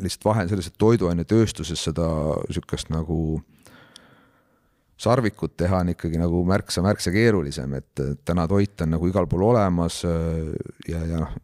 lihtsalt 0.00 0.26
vahe 0.26 0.44
on 0.44 0.50
selles, 0.50 0.70
et 0.70 0.80
toiduainetööstuses 0.80 1.84
seda 1.90 2.08
sihukest 2.50 2.90
nagu 2.90 3.20
sarvikut 5.00 5.54
teha 5.60 5.84
on 5.84 5.92
ikkagi 5.94 6.18
nagu 6.20 6.42
märksa, 6.48 6.82
märksa 6.84 7.12
keerulisem, 7.14 7.76
et 7.78 8.02
täna 8.26 8.46
toit 8.50 8.82
on 8.84 8.92
nagu 8.96 9.08
igal 9.08 9.28
pool 9.30 9.46
olemas 9.52 10.02
äh, 10.08 10.50
ja, 10.88 11.04
ja 11.06 11.22
noh, 11.22 11.38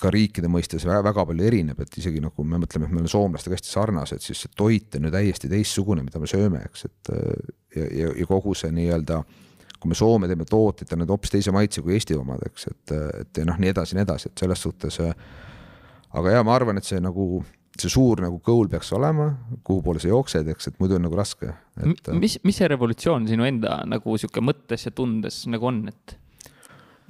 ka 0.00 0.10
riikide 0.14 0.48
mõistes 0.50 0.86
väga, 0.86 1.02
väga 1.10 1.26
palju 1.28 1.46
erineb, 1.46 1.82
et 1.82 2.00
isegi 2.00 2.22
nagu 2.22 2.46
me 2.46 2.60
mõtleme, 2.62 2.86
et 2.86 2.94
me 2.94 3.00
oleme 3.00 3.10
soomlastega 3.10 3.58
hästi 3.58 3.70
sarnased, 3.70 4.24
siis 4.24 4.42
see 4.44 4.56
toit 4.56 4.96
on 4.96 5.06
ju 5.06 5.12
täiesti 5.14 5.50
teistsugune, 5.50 6.04
mida 6.06 6.22
me 6.22 6.30
sööme, 6.30 6.64
eks, 6.70 6.88
et 6.88 7.12
äh, 7.14 7.54
ja, 7.76 7.86
ja, 8.02 8.12
ja 8.22 8.28
kogu 8.30 8.56
see 8.58 8.72
nii-öelda 8.74 9.22
kui 9.80 9.92
me 9.92 9.96
Soome 9.96 10.28
teeme 10.28 10.44
tooteid, 10.48 10.90
on 10.92 11.02
need 11.02 11.12
hoopis 11.12 11.32
teise 11.32 11.54
maitse 11.54 11.82
kui 11.84 11.96
Eesti 11.96 12.18
omad, 12.18 12.42
eks, 12.50 12.66
et, 12.68 12.92
et 13.22 13.40
ja 13.40 13.46
noh, 13.48 13.56
nii 13.60 13.72
edasi, 13.72 13.96
nii 13.96 14.04
edasi, 14.04 14.30
et 14.30 14.44
selles 14.44 14.60
suhtes. 14.66 15.00
Äh, 15.00 15.14
aga 16.20 16.36
ja 16.36 16.44
ma 16.44 16.54
arvan, 16.58 16.80
et 16.80 16.88
see 16.88 17.00
nagu 17.02 17.40
see 17.80 17.92
suur 17.92 18.20
nagu 18.20 18.40
goal 18.44 18.68
peaks 18.68 18.90
olema, 18.96 19.30
kuhu 19.64 19.82
poole 19.84 20.02
sa 20.02 20.10
jooksed, 20.10 20.48
eks, 20.52 20.70
et 20.70 20.80
muidu 20.82 20.98
on 20.98 21.06
nagu 21.06 21.16
raske 21.16 21.48
et.... 21.48 22.10
mis, 22.18 22.36
mis 22.44 22.58
see 22.60 22.68
revolutsioon 22.68 23.28
sinu 23.30 23.46
enda 23.46 23.80
nagu 23.88 24.16
sihuke 24.20 24.42
mõttes 24.44 24.84
ja 24.88 24.92
tundes 24.94 25.44
nagu 25.50 25.70
on, 25.70 25.84
et? 25.88 26.16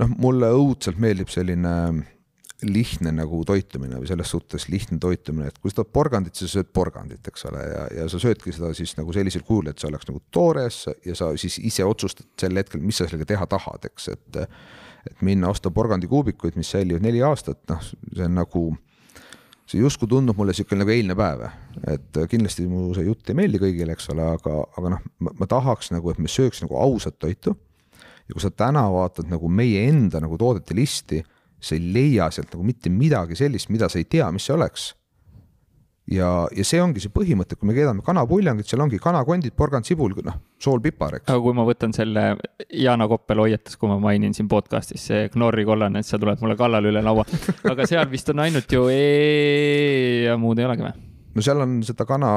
noh, 0.02 0.12
mulle 0.20 0.52
õudselt 0.56 1.00
meeldib 1.02 1.32
selline 1.32 1.74
lihtne 2.66 3.12
nagu 3.14 3.40
toitumine 3.48 4.00
või 4.00 4.08
selles 4.10 4.30
suhtes 4.32 4.66
lihtne 4.72 4.98
toitumine, 5.00 5.48
et 5.48 5.58
kui 5.62 5.72
sa 5.72 5.80
tahad 5.80 5.92
porgandit, 5.96 6.36
siis 6.36 6.50
sa 6.50 6.60
sööd 6.60 6.72
porgandit, 6.76 7.22
eks 7.30 7.46
ole, 7.48 7.62
ja, 7.64 7.86
ja 8.00 8.08
sa 8.12 8.20
söödki 8.22 8.52
seda 8.52 8.72
siis 8.76 8.92
nagu 8.98 9.14
sellisel 9.16 9.44
kujul, 9.46 9.70
et 9.70 9.80
see 9.80 9.88
oleks 9.88 10.08
nagu 10.10 10.20
toores 10.34 10.82
ja 11.06 11.16
sa 11.16 11.32
siis 11.40 11.56
ise 11.64 11.86
otsustad 11.88 12.28
sel 12.40 12.60
hetkel, 12.60 12.82
mis 12.84 13.00
sa 13.00 13.08
sellega 13.08 13.32
teha 13.34 13.48
tahad, 13.50 13.90
eks, 13.90 14.12
et 14.16 14.44
et 15.08 15.22
minna 15.24 15.48
osta 15.48 15.70
porgandikuubikuid, 15.72 16.58
mis 16.60 16.70
säilivad 16.74 17.00
neli 17.00 17.22
aastat, 17.24 17.62
noh, 17.70 17.80
see 17.80 18.26
on 18.26 18.34
nagu 18.36 18.64
see 19.70 19.80
justkui 19.80 20.08
tundub 20.10 20.38
mulle 20.38 20.52
niisugune 20.52 20.82
nagu 20.82 20.92
eilne 20.92 21.14
päev, 21.18 21.46
et 21.92 22.20
kindlasti 22.30 22.66
mu 22.68 22.90
see 22.96 23.06
jutt 23.06 23.30
ei 23.30 23.38
meeldi 23.38 23.60
kõigile, 23.62 23.94
eks 23.94 24.10
ole, 24.14 24.26
aga, 24.36 24.56
aga 24.76 24.94
noh, 24.96 25.04
ma 25.30 25.48
tahaks 25.50 25.92
nagu, 25.94 26.10
et 26.10 26.20
me 26.20 26.30
sööks 26.30 26.64
nagu 26.64 26.78
ausat 26.80 27.20
toitu. 27.22 27.54
ja 28.28 28.34
kui 28.34 28.42
sa 28.42 28.50
täna 28.50 28.84
vaatad 28.92 29.30
nagu 29.30 29.48
meie 29.48 29.86
enda 29.88 30.20
nagu 30.22 30.36
toodete 30.38 30.74
listi, 30.74 31.22
sa 31.60 31.76
ei 31.76 31.92
leia 31.94 32.30
sealt 32.32 32.54
nagu 32.54 32.64
mitte 32.66 32.92
midagi 32.92 33.36
sellist, 33.38 33.70
mida 33.70 33.88
sa 33.88 34.00
ei 34.00 34.08
tea, 34.08 34.30
mis 34.32 34.48
see 34.48 34.56
oleks 34.56 34.90
ja, 36.10 36.28
ja 36.54 36.64
see 36.66 36.80
ongi 36.82 37.02
see 37.02 37.12
põhimõte, 37.14 37.56
kui 37.58 37.68
me 37.70 37.74
keedame 37.76 38.04
kanapuljangit, 38.06 38.68
seal 38.68 38.82
ongi 38.84 38.98
kanakondid, 39.02 39.54
porgand, 39.58 39.86
sibul, 39.88 40.14
noh, 40.26 40.38
sool, 40.62 40.82
pipar, 40.84 41.20
eks. 41.20 41.28
aga 41.30 41.42
kui 41.44 41.56
ma 41.56 41.66
võtan 41.68 41.94
selle, 41.96 42.24
Jana 42.82 43.06
Koppel 43.10 43.42
hoiatas, 43.44 43.78
kui 43.80 43.90
ma 43.90 43.98
mainin 44.02 44.34
siin 44.36 44.48
podcast'is, 44.50 45.04
see 45.10 45.28
Knorri 45.34 45.66
kollane, 45.68 46.02
et 46.02 46.08
sa 46.08 46.18
tuled 46.20 46.42
mulle 46.42 46.58
kallale 46.58 46.90
üle 46.92 47.04
laua. 47.04 47.26
aga 47.72 47.86
seal 47.88 48.08
vist 48.10 48.32
on 48.34 48.42
ainult 48.46 48.72
ju 48.74 48.88
E 48.90 50.26
ja 50.26 50.36
muud 50.40 50.58
ei 50.58 50.66
olegi 50.66 50.86
või? 50.86 50.96
no 51.36 51.44
seal 51.46 51.62
on 51.62 51.78
seda 51.86 52.06
kana, 52.08 52.30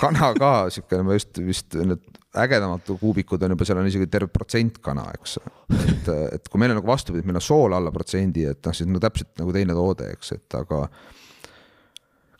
kana 0.00 0.32
ka 0.36 0.52
siukene, 0.72 1.06
ma 1.06 1.16
just 1.16 1.40
vist 1.42 1.76
need 1.78 2.04
ägedamad 2.36 2.88
kuubikud 3.00 3.42
on 3.42 3.54
juba, 3.54 3.64
seal 3.64 3.80
on 3.80 3.88
isegi 3.88 4.08
terve 4.12 4.28
protsent 4.32 4.80
kana, 4.84 5.06
eks. 5.16 5.38
et, 5.76 6.10
et 6.36 6.50
kui 6.52 6.60
meil 6.60 6.74
on 6.74 6.80
nagu 6.80 6.90
vastupidi, 6.90 7.24
meil 7.26 7.40
on 7.40 7.44
sool 7.44 7.76
alla 7.76 7.92
protsendi, 7.94 8.44
et 8.50 8.60
noh, 8.66 8.76
siis 8.76 8.90
no 8.90 9.00
täpselt 9.02 9.32
nagu 9.40 9.54
teine 9.56 9.76
toode, 9.76 10.10
eks, 10.16 10.34
et 10.36 10.58
aga 10.58 10.82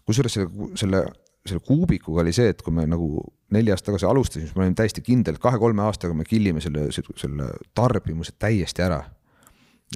kusjuures 0.07 0.37
selle, 0.37 0.71
selle, 0.79 1.03
selle 1.47 1.65
kuubikuga 1.67 2.23
oli 2.25 2.35
see, 2.37 2.53
et 2.53 2.63
kui 2.63 2.75
me 2.77 2.87
nagu 2.91 3.25
neli 3.57 3.73
aastat 3.73 3.93
tagasi 3.93 4.09
alustasime, 4.09 4.49
siis 4.49 4.57
ma 4.59 4.65
olin 4.65 4.77
täiesti 4.79 5.05
kindel, 5.07 5.39
et 5.39 5.43
kahe-kolme 5.43 5.85
aastaga 5.87 6.17
me 6.19 6.27
killime 6.29 6.63
selle, 6.65 6.89
selle 6.93 7.51
tarbimuse 7.77 8.37
täiesti 8.39 8.85
ära. 8.87 9.01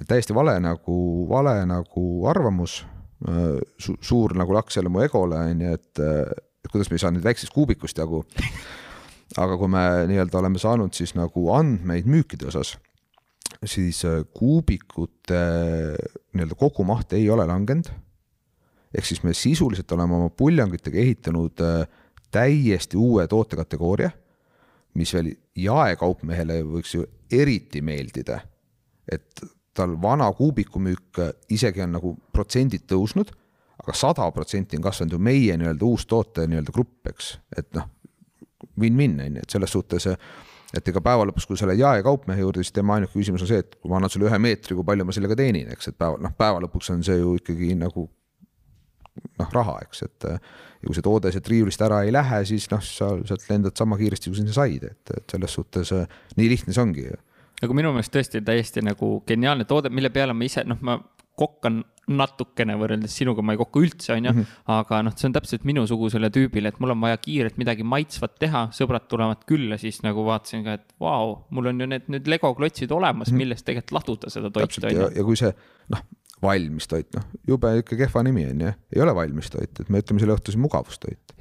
täiesti 0.06 0.34
vale 0.34 0.54
nagu, 0.62 0.96
vale 1.28 1.58
nagu 1.66 2.04
arvamus 2.30 2.80
su,, 3.78 3.96
suur 4.00 4.36
nagu 4.38 4.54
laks 4.54 4.78
jälle 4.78 4.88
mu 4.88 5.02
egole, 5.04 5.38
on 5.50 5.66
ju, 5.66 5.74
et, 5.74 6.04
et 6.64 6.72
kuidas 6.72 6.90
me 6.90 6.98
ei 6.98 7.02
saa 7.04 7.14
nüüd 7.14 7.24
väiksest 7.24 7.54
kuubikust 7.54 7.98
jagu. 7.98 8.24
aga 9.36 9.56
kui 9.56 9.68
me 9.70 9.82
nii-öelda 10.10 10.38
oleme 10.38 10.58
saanud 10.58 10.94
siis 10.94 11.14
nagu 11.14 11.50
andmeid 11.54 12.06
müükide 12.10 12.50
osas, 12.50 12.76
siis 13.64 14.02
kuubikute 14.34 15.42
nii-öelda 16.34 16.58
kogumaht 16.58 17.12
ei 17.18 17.28
ole 17.30 17.46
langenud 17.46 17.92
ehk 18.94 19.06
siis 19.06 19.22
me 19.22 19.34
sisuliselt 19.34 19.92
oleme 19.92 20.16
oma 20.18 20.30
puljangitega 20.34 20.98
ehitanud 20.98 21.62
äh, 21.64 21.86
täiesti 22.30 22.98
uue 22.98 23.26
tootekategooria, 23.30 24.10
mis 24.98 25.14
veel 25.14 25.32
jaekaupmehele 25.58 26.60
võiks 26.66 26.94
ju 26.96 27.06
eriti 27.32 27.82
meeldida. 27.82 28.40
et 29.10 29.42
tal 29.74 29.96
vana 30.02 30.28
kuubikumüük 30.32 31.18
äh, 31.18 31.32
isegi 31.50 31.82
on 31.82 31.94
nagu 31.98 32.16
protsendid 32.32 32.86
tõusnud, 32.90 33.30
aga 33.80 33.96
sada 33.96 34.28
protsenti 34.34 34.78
on 34.78 34.84
kasvanud 34.84 35.16
ju 35.16 35.22
meie 35.22 35.56
nii-öelda 35.56 35.86
uus 35.88 36.06
toote 36.06 36.46
nii-öelda 36.48 36.74
grupp, 36.74 37.10
eks, 37.10 37.32
et 37.56 37.72
noh, 37.76 37.88
win-win 38.80 39.18
on 39.24 39.40
ju, 39.40 39.44
et 39.44 39.56
selles 39.56 39.72
suhtes 39.72 40.08
et 40.76 40.88
ega 40.92 41.02
päeva 41.02 41.26
lõpuks, 41.26 41.48
kui 41.48 41.58
sa 41.58 41.66
lähed 41.66 41.82
jaekaupmehe 41.82 42.44
juurde, 42.44 42.62
siis 42.62 42.74
tema 42.76 42.96
ainuke 42.96 43.16
küsimus 43.16 43.42
on 43.42 43.50
see, 43.50 43.60
et 43.64 43.74
kui 43.80 43.90
ma 43.90 43.98
annan 43.98 44.12
sulle 44.12 44.28
ühe 44.28 44.38
meetri, 44.42 44.76
kui 44.78 44.86
palju 44.86 45.06
ma 45.06 45.14
sellega 45.16 45.36
teenin, 45.40 45.70
eks, 45.74 45.90
et 45.90 45.98
päeva, 45.98 46.20
noh, 46.22 46.34
päeva 46.38 46.62
lõpuks 46.66 46.92
on 46.94 47.02
see 47.06 47.18
ju 47.18 47.34
ikkagi 47.40 47.72
nagu 47.80 48.06
noh, 49.40 49.50
raha, 49.56 49.80
eks, 49.86 50.04
et 50.06 50.28
ja 50.30 50.86
kui 50.86 50.96
see 50.96 51.04
toode 51.04 51.32
sealt 51.34 51.50
riiulist 51.50 51.82
ära 51.84 52.02
ei 52.06 52.14
lähe, 52.14 52.42
siis 52.48 52.68
noh, 52.72 52.82
sa 52.84 53.10
sealt 53.28 53.48
lendad 53.50 53.76
sama 53.78 53.98
kiiresti, 54.00 54.30
kui 54.30 54.40
sinna 54.40 54.54
said, 54.54 54.86
et, 54.86 55.14
et 55.16 55.34
selles 55.34 55.56
suhtes 55.58 55.92
nii 56.38 56.52
lihtne 56.52 56.76
see 56.76 56.84
ongi. 56.84 57.08
Nagu 57.60 57.76
minu 57.76 57.90
meelest 57.92 58.14
tõesti 58.14 58.40
täiesti 58.44 58.84
nagu 58.84 59.18
geniaalne 59.28 59.66
toode, 59.68 59.90
mille 59.92 60.12
peale 60.14 60.36
ma 60.36 60.46
ise, 60.46 60.64
noh, 60.68 60.78
ma 60.86 60.96
kokkan 61.40 61.82
natukene 62.10 62.76
võrreldes 62.80 63.14
sinuga, 63.20 63.42
ma 63.44 63.54
ei 63.54 63.60
kokku 63.60 63.82
üldse, 63.84 64.12
onju. 64.16 64.32
Mhm. 64.32 64.54
aga 64.74 65.02
noh, 65.06 65.16
see 65.16 65.28
on 65.30 65.36
täpselt 65.36 65.66
minusugusele 65.68 66.30
tüübile, 66.34 66.72
et 66.72 66.80
mul 66.82 66.94
on 66.94 67.00
vaja 67.04 67.18
kiirelt 67.22 67.58
midagi 67.60 67.86
maitsvat 67.86 68.38
teha, 68.42 68.66
sõbrad 68.76 69.06
tulevad 69.10 69.44
külla, 69.48 69.78
siis 69.80 70.02
nagu 70.06 70.24
vaatasin 70.26 70.64
ka, 70.66 70.78
et 70.80 70.96
vau, 71.00 71.36
mul 71.50 71.72
on 71.72 71.84
ju 71.84 71.90
need 71.90 72.08
nüüd 72.12 72.30
Lego 72.30 72.52
klotsid 72.58 72.92
olemas, 72.94 73.30
mhm. 73.30 73.44
millest 73.44 73.66
tegelikult 73.68 73.96
laduda 74.00 74.32
seda 74.32 74.50
toitu, 74.54 74.82
onju. 74.86 75.10
ja 75.16 75.26
kui 75.26 75.38
see, 75.38 75.52
noh, 75.94 76.04
valmis 76.42 76.88
toit, 76.88 77.08
noh, 77.16 77.26
jube 77.48 77.72
ikka 77.82 77.98
kehva 78.00 78.22
nimi 78.26 78.46
on 78.48 78.66
ju, 78.66 78.74
ei 78.94 79.02
ole 79.04 79.14
valmis 79.16 79.50
toit, 79.52 79.72
et 79.82 79.90
me 79.92 80.00
ütleme 80.02 80.22
selle 80.22 80.36
õhtuse 80.36 80.60
mugavustoit. 80.60 81.34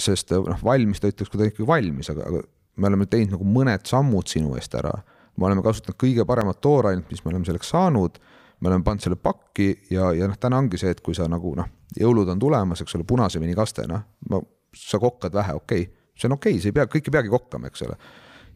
sest 0.00 0.32
noh, 0.32 0.58
valmis 0.64 1.00
toit 1.00 1.18
oleks 1.20 1.32
kuidagi 1.32 1.54
ikkagi 1.54 1.68
valmis, 1.68 2.10
aga, 2.12 2.28
aga 2.28 2.42
me 2.76 2.88
oleme 2.88 3.08
teinud 3.10 3.36
nagu 3.36 3.48
mõned 3.48 3.88
sammud 3.88 4.28
sinu 4.28 4.56
eest 4.56 4.74
ära. 4.78 4.92
me 5.36 5.46
oleme 5.48 5.62
kasutanud 5.64 5.96
kõige 5.96 6.26
paremat 6.28 6.60
toorainet, 6.60 7.08
mis 7.10 7.22
me 7.24 7.32
oleme 7.32 7.48
selleks 7.48 7.70
saanud 7.72 8.18
me 8.62 8.70
oleme 8.70 8.84
pannud 8.86 9.02
selle 9.02 9.18
pakki 9.18 9.68
ja, 9.90 10.12
ja 10.14 10.28
noh, 10.30 10.38
täna 10.40 10.60
ongi 10.62 10.78
see, 10.80 10.92
et 10.94 11.00
kui 11.04 11.16
sa 11.18 11.26
nagu 11.30 11.54
noh, 11.58 11.68
jõulud 11.98 12.28
on 12.30 12.42
tulemas, 12.42 12.82
eks 12.84 12.94
ole, 12.98 13.06
punase 13.08 13.40
veini 13.42 13.56
kaste, 13.58 13.84
noh, 13.90 14.04
ma, 14.30 14.38
sa 14.78 15.00
kokkad 15.02 15.34
vähe, 15.34 15.56
okei 15.58 15.86
okay., 15.86 16.04
see 16.14 16.28
on 16.28 16.36
okei 16.36 16.54
okay,, 16.54 16.62
sa 16.62 16.70
ei 16.70 16.76
pea, 16.76 16.86
kõik 16.90 17.08
ei 17.08 17.16
peagi 17.16 17.32
kokkama, 17.32 17.72
eks 17.72 17.82
ole. 17.88 17.96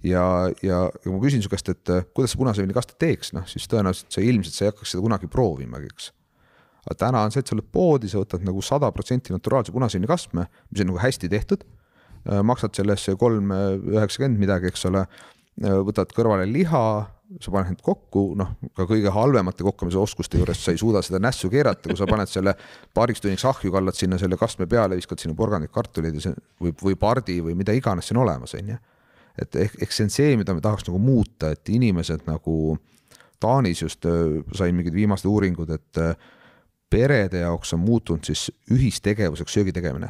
ja, 0.06 0.22
ja, 0.62 0.82
ja 0.86 1.14
ma 1.14 1.22
küsin 1.22 1.42
su 1.42 1.50
käest, 1.50 1.72
et 1.72 1.92
kuidas 2.14 2.36
sa 2.36 2.40
punase 2.40 2.62
veini 2.62 2.76
kastet 2.76 2.98
teeks, 3.02 3.32
noh 3.34 3.48
siis 3.50 3.66
tõenäoliselt 3.72 4.14
sa 4.14 4.22
ilmselt 4.22 4.54
sa 4.54 4.66
ei 4.66 4.70
hakkaks 4.70 4.94
seda 4.94 5.02
kunagi 5.08 5.30
proovimagi, 5.32 5.90
eks. 5.90 6.12
aga 6.84 6.98
täna 7.02 7.24
on 7.26 7.34
see, 7.34 7.42
et 7.42 7.50
sa 7.50 7.58
lähed 7.58 7.72
poodi, 7.74 8.12
sa 8.12 8.22
võtad 8.22 8.46
nagu 8.46 8.62
sada 8.62 8.92
protsenti 8.94 9.34
naturaalse 9.34 9.74
punase 9.74 9.98
veini 9.98 10.12
kastme, 10.12 10.46
mis 10.70 10.84
on 10.84 10.92
nagu 10.92 11.02
hästi 11.02 11.32
tehtud. 11.32 11.66
maksad 12.46 12.74
sellesse 12.74 13.14
kolm 13.18 13.50
üheksakümmend 13.54 14.38
midagi, 14.38 14.70
eks 14.70 14.86
ole. 14.86 15.06
võtad 15.86 16.10
kõrvale 16.12 16.46
liha 16.50 16.86
sa 17.42 17.50
paned 17.50 17.72
need 17.72 17.82
kokku, 17.84 18.22
noh, 18.38 18.52
ka 18.76 18.86
kõige 18.88 19.10
halvemate 19.12 19.64
kokkamise 19.66 19.98
oskuste 19.98 20.38
juures 20.38 20.60
sa 20.62 20.74
ei 20.74 20.80
suuda 20.80 21.02
seda 21.04 21.18
nässu 21.22 21.50
keerata, 21.50 21.88
kui 21.88 21.98
sa 21.98 22.06
paned 22.08 22.30
selle 22.30 22.54
paariks 22.94 23.22
tunniks 23.22 23.44
ahju, 23.48 23.72
kallad 23.74 23.98
sinna 23.98 24.18
selle 24.20 24.38
kastme 24.38 24.68
peale, 24.70 24.98
viskad 24.98 25.22
sinna 25.22 25.34
porgandit, 25.38 25.72
kartuleid 25.74 26.18
ja 26.18 26.22
see 26.28 26.36
või, 26.62 26.74
või 26.82 26.98
pardi 27.00 27.40
või 27.42 27.56
mida 27.58 27.74
iganes 27.76 28.10
siin 28.10 28.20
olemas 28.22 28.54
on 28.58 28.70
ju. 28.74 28.78
et 29.42 29.58
ehk, 29.64 29.74
ehk 29.82 29.92
see 29.92 30.06
on 30.06 30.14
see, 30.14 30.36
mida 30.38 30.54
me 30.54 30.62
tahaks 30.64 30.86
nagu 30.86 31.00
muuta, 31.02 31.50
et 31.52 31.68
inimesed 31.68 32.24
nagu 32.30 32.76
Taanis 33.40 33.82
just 33.82 34.06
äh, 34.08 34.38
sain 34.56 34.74
mingid 34.74 34.94
viimased 34.96 35.28
uuringud, 35.28 35.70
et 35.70 36.00
äh, 36.00 36.14
perede 36.90 37.42
jaoks 37.42 37.74
on 37.76 37.82
muutunud 37.84 38.24
siis 38.24 38.48
ühistegevuseks 38.72 39.58
söögi 39.58 39.74
tegemine. 39.76 40.08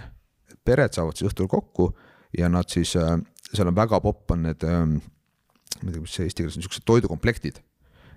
pered 0.65 0.93
saavad 0.93 1.17
siis 1.17 1.31
õhtul 1.31 1.49
kokku 1.49 1.93
ja 2.39 2.49
nad 2.49 2.69
siis, 2.71 2.97
äh, 2.97 3.17
seal 3.53 3.73
on 3.73 3.75
väga 3.75 4.01
popp 4.01 4.31
on 4.31 4.43
need 4.43 4.63
ähm, 4.67 4.99
ma 5.83 5.91
ei 5.91 5.97
tea, 5.97 6.05
mis 6.05 6.19
see 6.19 6.29
eesti 6.29 6.43
keeles 6.43 6.59
on, 6.59 6.65
niisugused 6.65 6.87
toidukomplektid. 6.89 7.63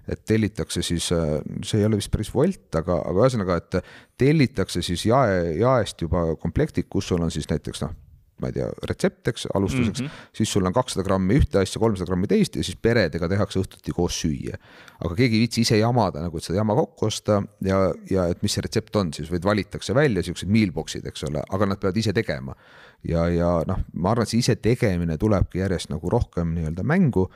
et 0.10 0.22
tellitakse 0.26 0.82
siis, 0.82 1.12
äh, 1.14 1.36
see 1.62 1.84
ei 1.84 1.86
ole 1.86 2.00
vist 2.00 2.10
päris 2.10 2.32
Wolt, 2.34 2.72
aga, 2.80 2.96
aga 3.06 3.26
ühesõnaga, 3.28 3.58
et 3.62 3.76
tellitakse 4.18 4.82
siis 4.82 5.04
jae, 5.06 5.42
jaest 5.60 6.02
juba 6.02 6.32
komplektid, 6.42 6.88
kus 6.90 7.12
sul 7.12 7.22
on 7.22 7.30
siis 7.30 7.46
näiteks 7.52 7.84
noh, 7.84 7.94
ma 8.40 8.50
ei 8.50 8.56
tea, 8.56 8.68
retsept, 8.90 9.28
eks, 9.32 9.46
alustuseks 9.56 10.02
mm, 10.02 10.08
-hmm. 10.08 10.28
siis 10.34 10.52
sul 10.52 10.66
on 10.66 10.74
kakssada 10.74 11.04
grammi 11.06 11.38
ühte 11.40 11.60
asja, 11.62 11.80
kolmsada 11.82 12.08
grammi 12.10 12.28
teist 12.32 12.56
ja 12.56 12.64
siis 12.64 12.78
peredega 12.82 13.28
tehakse 13.32 13.60
õhtuti 13.62 13.94
koos 13.96 14.20
süüa. 14.24 14.58
aga 15.00 15.16
keegi 15.16 15.36
ei 15.36 15.44
viitsi 15.46 15.62
ise 15.62 15.78
jamada 15.78 16.24
nagu, 16.24 16.38
et 16.38 16.44
seda 16.44 16.60
jama 16.62 16.76
kokku 16.76 17.06
osta 17.06 17.42
ja, 17.66 17.80
ja 18.10 18.28
et 18.32 18.44
mis 18.44 18.56
see 18.56 18.64
retsept 18.66 18.96
on 18.96 19.14
siis, 19.14 19.32
vaid 19.32 19.46
valitakse 19.46 19.96
välja 19.96 20.24
siuksed 20.24 20.50
mealbox'id, 20.50 21.08
eks 21.08 21.28
ole, 21.30 21.44
aga 21.50 21.66
nad 21.66 21.80
peavad 21.80 21.98
ise 21.98 22.14
tegema. 22.14 22.56
ja, 23.04 23.28
ja 23.30 23.52
noh, 23.68 23.84
ma 23.94 24.12
arvan, 24.12 24.28
et 24.28 24.34
see 24.34 24.44
ise 24.44 24.56
tegemine 24.56 25.18
tulebki 25.18 25.60
järjest 25.60 25.92
nagu 25.92 26.10
rohkem 26.10 26.56
nii-öelda 26.56 26.84
mängu 26.84 27.30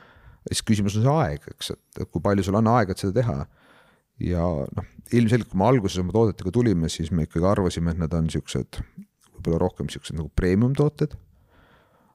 siis 0.50 0.64
küsimus 0.66 0.96
on 0.98 1.04
see 1.04 1.14
aeg, 1.14 1.44
eks, 1.54 1.72
et 1.74 2.08
kui 2.10 2.22
palju 2.24 2.44
sul 2.46 2.58
on 2.58 2.70
aega, 2.74 2.94
et 2.94 3.02
seda 3.02 3.20
teha. 3.20 3.44
ja 4.22 4.46
noh, 4.46 4.88
ilmselgelt, 5.12 5.50
kui 5.50 5.58
me 5.58 5.68
alguses 5.68 6.00
oma 6.02 6.14
toodetega 6.14 6.52
tulime, 6.54 6.88
siis 6.92 7.10
me 7.10 7.26
ikkagi 7.26 7.46
arvasime, 7.50 7.94
et 7.94 8.00
nad 8.02 8.12
on 8.14 8.28
siuksed, 8.30 8.80
võib-olla 9.34 9.62
rohkem 9.64 9.88
siuksed 9.90 10.18
nagu 10.18 10.30
premium 10.36 10.74
tooted. 10.76 11.16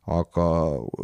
aga 0.10 0.44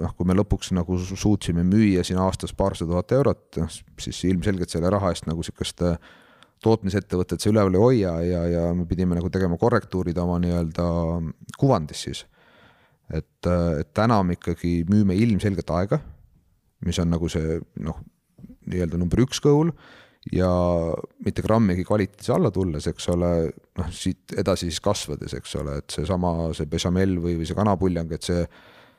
noh, 0.02 0.14
kui 0.18 0.26
me 0.26 0.34
lõpuks 0.34 0.72
nagu 0.74 0.98
suutsime 0.98 1.66
müüa 1.68 2.04
siin 2.06 2.18
aastas 2.24 2.56
paarsada 2.58 2.96
tuhat 2.96 3.12
eurot, 3.14 3.44
noh 3.62 3.74
siis 4.02 4.24
ilmselgelt 4.26 4.72
selle 4.72 4.90
raha 4.90 5.12
eest 5.14 5.28
nagu 5.30 5.44
sihukest 5.46 5.84
äh, 5.86 6.00
tootmisettevõtet 6.66 7.44
see 7.44 7.52
üleval 7.54 7.76
ei 7.76 7.84
hoia 7.84 8.14
ja, 8.26 8.42
ja 8.50 8.64
me 8.74 8.88
pidime 8.90 9.18
nagu 9.18 9.30
tegema 9.30 9.60
korrektuurid 9.62 10.18
oma 10.18 10.40
nii-öelda 10.42 10.88
kuvandis 11.60 12.02
siis. 12.08 12.24
et, 13.14 13.46
äh, 13.46 13.82
et 13.84 13.94
täna 13.94 14.24
me 14.24 14.40
ikkagi 14.40 14.80
müüme 14.90 15.14
ilmselgelt 15.22 15.70
aega 15.70 16.02
mis 16.86 17.00
on 17.00 17.14
nagu 17.14 17.30
see 17.32 17.60
noh, 17.86 18.02
nii-öelda 18.66 19.00
number 19.00 19.22
üks 19.24 19.40
goal 19.44 19.72
ja 20.34 20.50
mitte 21.26 21.44
grammigi 21.46 21.86
kvaliteedis 21.86 22.32
alla 22.34 22.50
tulles, 22.54 22.88
eks 22.90 23.10
ole, 23.14 23.32
noh 23.78 23.92
siit 23.94 24.34
edasi 24.38 24.72
siis 24.72 24.82
kasvades, 24.84 25.36
eks 25.38 25.54
ole, 25.62 25.78
et 25.84 25.98
seesama, 26.00 26.34
see 26.58 26.70
bechamel 26.70 27.20
või, 27.22 27.36
või 27.40 27.46
see 27.48 27.58
kanapuljang, 27.58 28.16
et 28.18 28.26
see, 28.26 28.42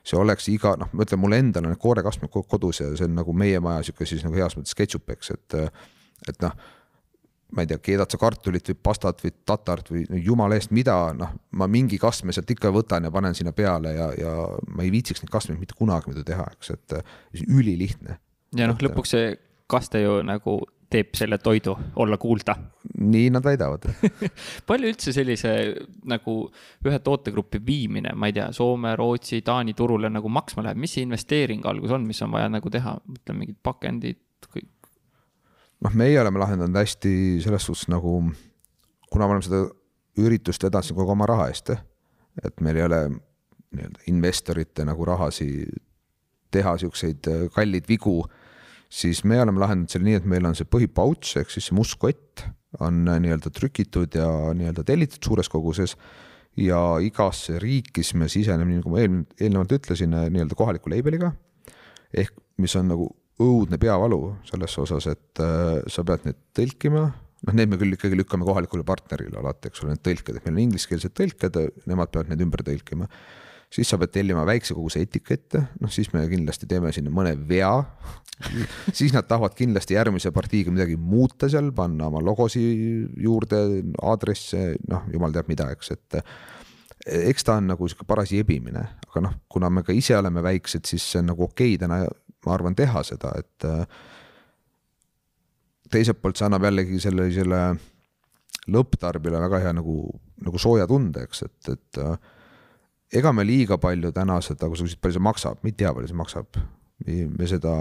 see 0.06 0.20
oleks 0.20 0.46
iga, 0.52 0.76
noh, 0.78 0.92
ma 0.94 1.06
ütlen, 1.06 1.22
mul 1.22 1.34
endal 1.36 1.66
on 1.66 1.74
need 1.74 1.82
koorekastmed 1.82 2.30
kodus 2.30 2.82
ja 2.84 2.92
see 2.94 3.08
on 3.08 3.18
nagu 3.18 3.34
meie 3.34 3.60
maja 3.62 3.88
sihuke 3.88 4.06
siis 4.06 4.22
nagu 4.26 4.38
heas 4.38 4.54
mõttes 4.58 4.78
ketšup, 4.78 5.10
eks, 5.16 5.34
et, 5.34 5.58
et 6.30 6.42
noh 6.46 6.54
ma 7.54 7.62
ei 7.62 7.70
tea, 7.70 7.78
keedad 7.82 8.10
sa 8.10 8.18
kartulit 8.20 8.68
või 8.72 8.78
pastat 8.88 9.22
või 9.22 9.32
tatart 9.46 9.90
või 9.92 10.04
jumala 10.24 10.58
eest, 10.58 10.72
mida, 10.74 10.96
noh, 11.14 11.34
ma 11.58 11.68
mingi 11.70 11.98
kastme 12.02 12.34
sealt 12.34 12.50
ikka 12.50 12.72
võtan 12.74 13.06
ja 13.06 13.12
panen 13.14 13.36
sinna 13.38 13.54
peale 13.56 13.94
ja, 13.94 14.08
ja 14.18 14.32
ma 14.66 14.86
ei 14.86 14.90
viitsiks 14.94 15.22
neid 15.22 15.32
kastmeid 15.32 15.60
mitte 15.62 15.76
kunagi 15.78 16.10
muidu 16.10 16.24
teha, 16.26 16.46
eks, 16.56 16.72
et 16.74 16.96
ülilihtne. 17.46 18.18
ja 18.58 18.70
noh, 18.70 18.80
lõpuks 18.82 19.14
see 19.14 19.36
kaste 19.70 20.02
ju 20.02 20.18
nagu 20.26 20.58
teeb 20.90 21.16
selle 21.18 21.38
toidu 21.42 21.74
olla 22.02 22.18
kuulda. 22.18 22.54
nii 22.98 23.30
nad 23.34 23.44
väidavad 23.44 23.88
palju 24.68 24.92
üldse 24.92 25.12
sellise 25.14 25.52
nagu 26.08 26.36
ühe 26.86 26.98
tootegrupi 27.02 27.60
viimine, 27.66 28.14
ma 28.14 28.30
ei 28.30 28.36
tea, 28.36 28.50
Soome, 28.54 28.94
Rootsi, 28.98 29.42
Taani 29.46 29.74
turule 29.74 30.10
nagu 30.10 30.30
maksma 30.32 30.66
läheb, 30.66 30.80
mis 30.82 30.94
see 30.96 31.06
investeering 31.06 31.66
algus 31.66 31.94
on, 31.94 32.06
mis 32.06 32.22
on 32.22 32.34
vaja 32.34 32.50
nagu 32.52 32.70
teha, 32.70 32.96
ütleme 33.18 33.44
mingid 33.44 33.58
pakendid, 33.66 34.22
kõik 34.46 34.70
noh, 35.84 35.94
meie 35.94 36.20
oleme 36.20 36.40
lahendanud 36.40 36.78
hästi 36.80 37.42
selles 37.44 37.66
suhtes 37.68 37.90
nagu, 37.92 38.18
kuna 39.12 39.26
me 39.26 39.36
oleme 39.36 39.46
seda 39.46 39.64
üritust 40.22 40.64
vedanud 40.64 40.96
kogu 40.96 41.12
oma 41.12 41.28
raha 41.28 41.50
eest, 41.52 41.74
et 42.44 42.64
meil 42.64 42.80
ei 42.80 42.86
ole 42.86 43.00
nii-öelda 43.76 44.06
investorite 44.12 44.86
nagu 44.88 45.04
rahasi 45.08 45.48
teha 46.54 46.76
siukseid 46.80 47.28
äh, 47.30 47.46
kalleid 47.54 47.88
vigu, 47.88 48.20
siis 48.88 49.24
me 49.24 49.40
oleme 49.42 49.60
lahendanud 49.60 49.92
selle 49.92 50.08
nii, 50.08 50.20
et 50.20 50.28
meil 50.30 50.46
on 50.48 50.56
see 50.56 50.68
põhipauts 50.70 51.34
ehk 51.40 51.50
siis 51.52 51.68
see 51.70 51.76
must 51.76 51.98
kott 52.00 52.46
on 52.80 53.04
äh, 53.10 53.20
nii-öelda 53.22 53.52
trükitud 53.54 54.16
ja 54.16 54.28
nii-öelda 54.56 54.86
tellitud 54.86 55.20
suures 55.24 55.50
koguses 55.52 55.96
ja 56.56 56.80
igasse 57.04 57.58
riiki 57.60 58.04
siis 58.04 58.16
me 58.16 58.30
siseneme, 58.32 58.70
nii 58.70 58.80
nagu 58.80 58.94
ma 58.94 59.02
eelnevalt 59.02 59.76
ütlesin, 59.76 60.14
äh, 60.16 60.30
nii-öelda 60.32 60.56
kohaliku 60.58 60.92
label'iga. 60.92 61.34
Ehk 62.16 62.32
mis 62.62 62.76
on 62.78 62.88
nagu 62.92 63.10
õudne 63.42 63.78
peavalu 63.80 64.20
selles 64.48 64.74
osas, 64.80 65.08
et 65.12 65.42
äh, 65.44 65.78
sa 65.92 66.04
pead 66.06 66.28
need 66.28 66.38
tõlkima, 66.56 67.06
noh, 67.46 67.56
need 67.56 67.72
me 67.72 67.78
küll 67.80 67.96
ikkagi 67.96 68.18
lükkame 68.18 68.46
kohalikule 68.48 68.86
partnerile 68.86 69.40
alati, 69.40 69.70
eks 69.70 69.84
ole, 69.84 69.94
need 69.94 70.04
tõlked, 70.06 70.38
et 70.38 70.46
meil 70.46 70.56
on 70.56 70.62
ingliskeelsed 70.66 71.16
tõlked, 71.16 71.58
nemad 71.90 72.12
peavad 72.12 72.32
need 72.32 72.46
ümber 72.46 72.64
tõlkima. 72.66 73.08
siis 73.70 73.88
sa 73.90 73.98
pead 73.98 74.12
tellima 74.14 74.44
väikse 74.46 74.74
koguse 74.74 75.02
etikette, 75.02 75.66
noh 75.82 75.92
siis 75.92 76.12
me 76.14 76.22
kindlasti 76.30 76.68
teeme 76.70 76.92
sinna 76.94 77.10
mõne 77.10 77.34
vea. 77.48 77.74
Siis 78.92 79.14
nad 79.14 79.24
tahavad 79.24 79.54
kindlasti 79.56 79.94
järgmise 79.96 80.28
partiiga 80.28 80.68
midagi 80.68 80.92
muuta 81.00 81.48
seal, 81.48 81.70
panna 81.72 82.10
oma 82.10 82.20
logosi 82.20 82.60
juurde, 83.16 83.62
aadresse, 84.04 84.74
noh, 84.92 85.06
jumal 85.08 85.32
teab 85.32 85.48
mida, 85.48 85.70
eks, 85.72 85.94
et 85.94 86.18
eks 87.06 87.46
ta 87.48 87.56
on 87.56 87.70
nagu 87.72 87.88
sihuke 87.88 88.04
paras 88.04 88.34
jebimine, 88.36 88.82
aga 89.08 89.22
noh, 89.24 89.38
kuna 89.48 89.70
me 89.72 89.80
ka 89.86 89.96
ise 89.96 90.18
oleme 90.18 90.44
väiksed, 90.44 90.84
siis 90.84 91.06
see 91.06 91.22
on 91.22 91.30
nagu 91.32 91.46
okei 91.48 91.78
okay 91.78 91.80
täna 91.80 92.02
ma 92.46 92.54
arvan, 92.54 92.76
teha 92.78 93.02
seda, 93.06 93.34
et 93.40 93.66
äh, 93.66 93.84
teiselt 95.92 96.22
poolt 96.22 96.38
see 96.38 96.46
annab 96.48 96.66
jällegi 96.66 97.00
sellisele 97.02 97.60
lõpptarbijale 98.72 99.42
väga 99.46 99.62
hea 99.62 99.74
nagu, 99.76 100.00
nagu 100.42 100.58
sooja 100.62 100.86
tunde, 100.90 101.26
eks, 101.26 101.44
et, 101.46 101.70
et 101.74 102.02
äh, 102.02 102.16
ega 103.20 103.32
me 103.32 103.44
liiga 103.46 103.78
palju 103.82 104.12
täna 104.14 104.40
seda, 104.42 104.68
kui 104.68 104.78
sa 104.78 104.86
küsid, 104.86 105.00
palju 105.02 105.18
see 105.18 105.26
maksab, 105.28 105.62
me 105.62 105.72
ei 105.72 105.78
tea, 105.78 105.92
palju 105.94 106.10
see 106.10 106.18
maksab. 106.18 106.60
me 107.06 107.46
seda, 107.46 107.72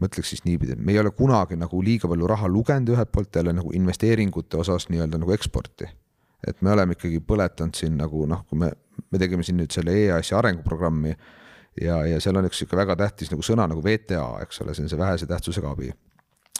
ma 0.00 0.08
ütleks 0.08 0.32
siis 0.32 0.44
niipidi, 0.46 0.72
et 0.74 0.80
me 0.80 0.94
ei 0.94 1.00
ole 1.02 1.12
kunagi 1.12 1.58
nagu 1.60 1.82
liiga 1.84 2.08
palju 2.08 2.28
raha 2.30 2.48
lugenud 2.48 2.94
ühelt 2.94 3.10
poolt 3.12 3.36
jälle 3.36 3.52
nagu 3.52 3.72
investeeringute 3.76 4.56
osas 4.62 4.88
nii-öelda 4.88 5.20
nagu 5.20 5.34
eksporti. 5.36 5.90
et 6.46 6.62
me 6.62 6.72
oleme 6.72 6.96
ikkagi 6.96 7.20
põletanud 7.20 7.76
siin 7.76 7.98
nagu 8.00 8.24
noh, 8.26 8.46
kui 8.48 8.58
me, 8.58 8.70
me 9.12 9.18
tegime 9.20 9.44
siin 9.44 9.58
nüüd 9.60 9.74
selle 9.74 9.92
EAS-i 9.92 10.32
arenguprogrammi 10.34 11.12
ja, 11.78 12.02
ja 12.06 12.20
seal 12.22 12.38
on 12.38 12.48
üks 12.48 12.62
sihuke 12.62 12.78
väga 12.78 12.96
tähtis 12.98 13.32
nagu 13.32 13.44
sõna 13.46 13.68
nagu 13.70 13.82
VTA, 13.84 14.24
eks 14.44 14.62
ole, 14.64 14.76
see 14.76 14.86
on 14.86 14.92
see 14.92 15.00
vähese 15.00 15.28
tähtsusega 15.30 15.74
abi. 15.74 15.92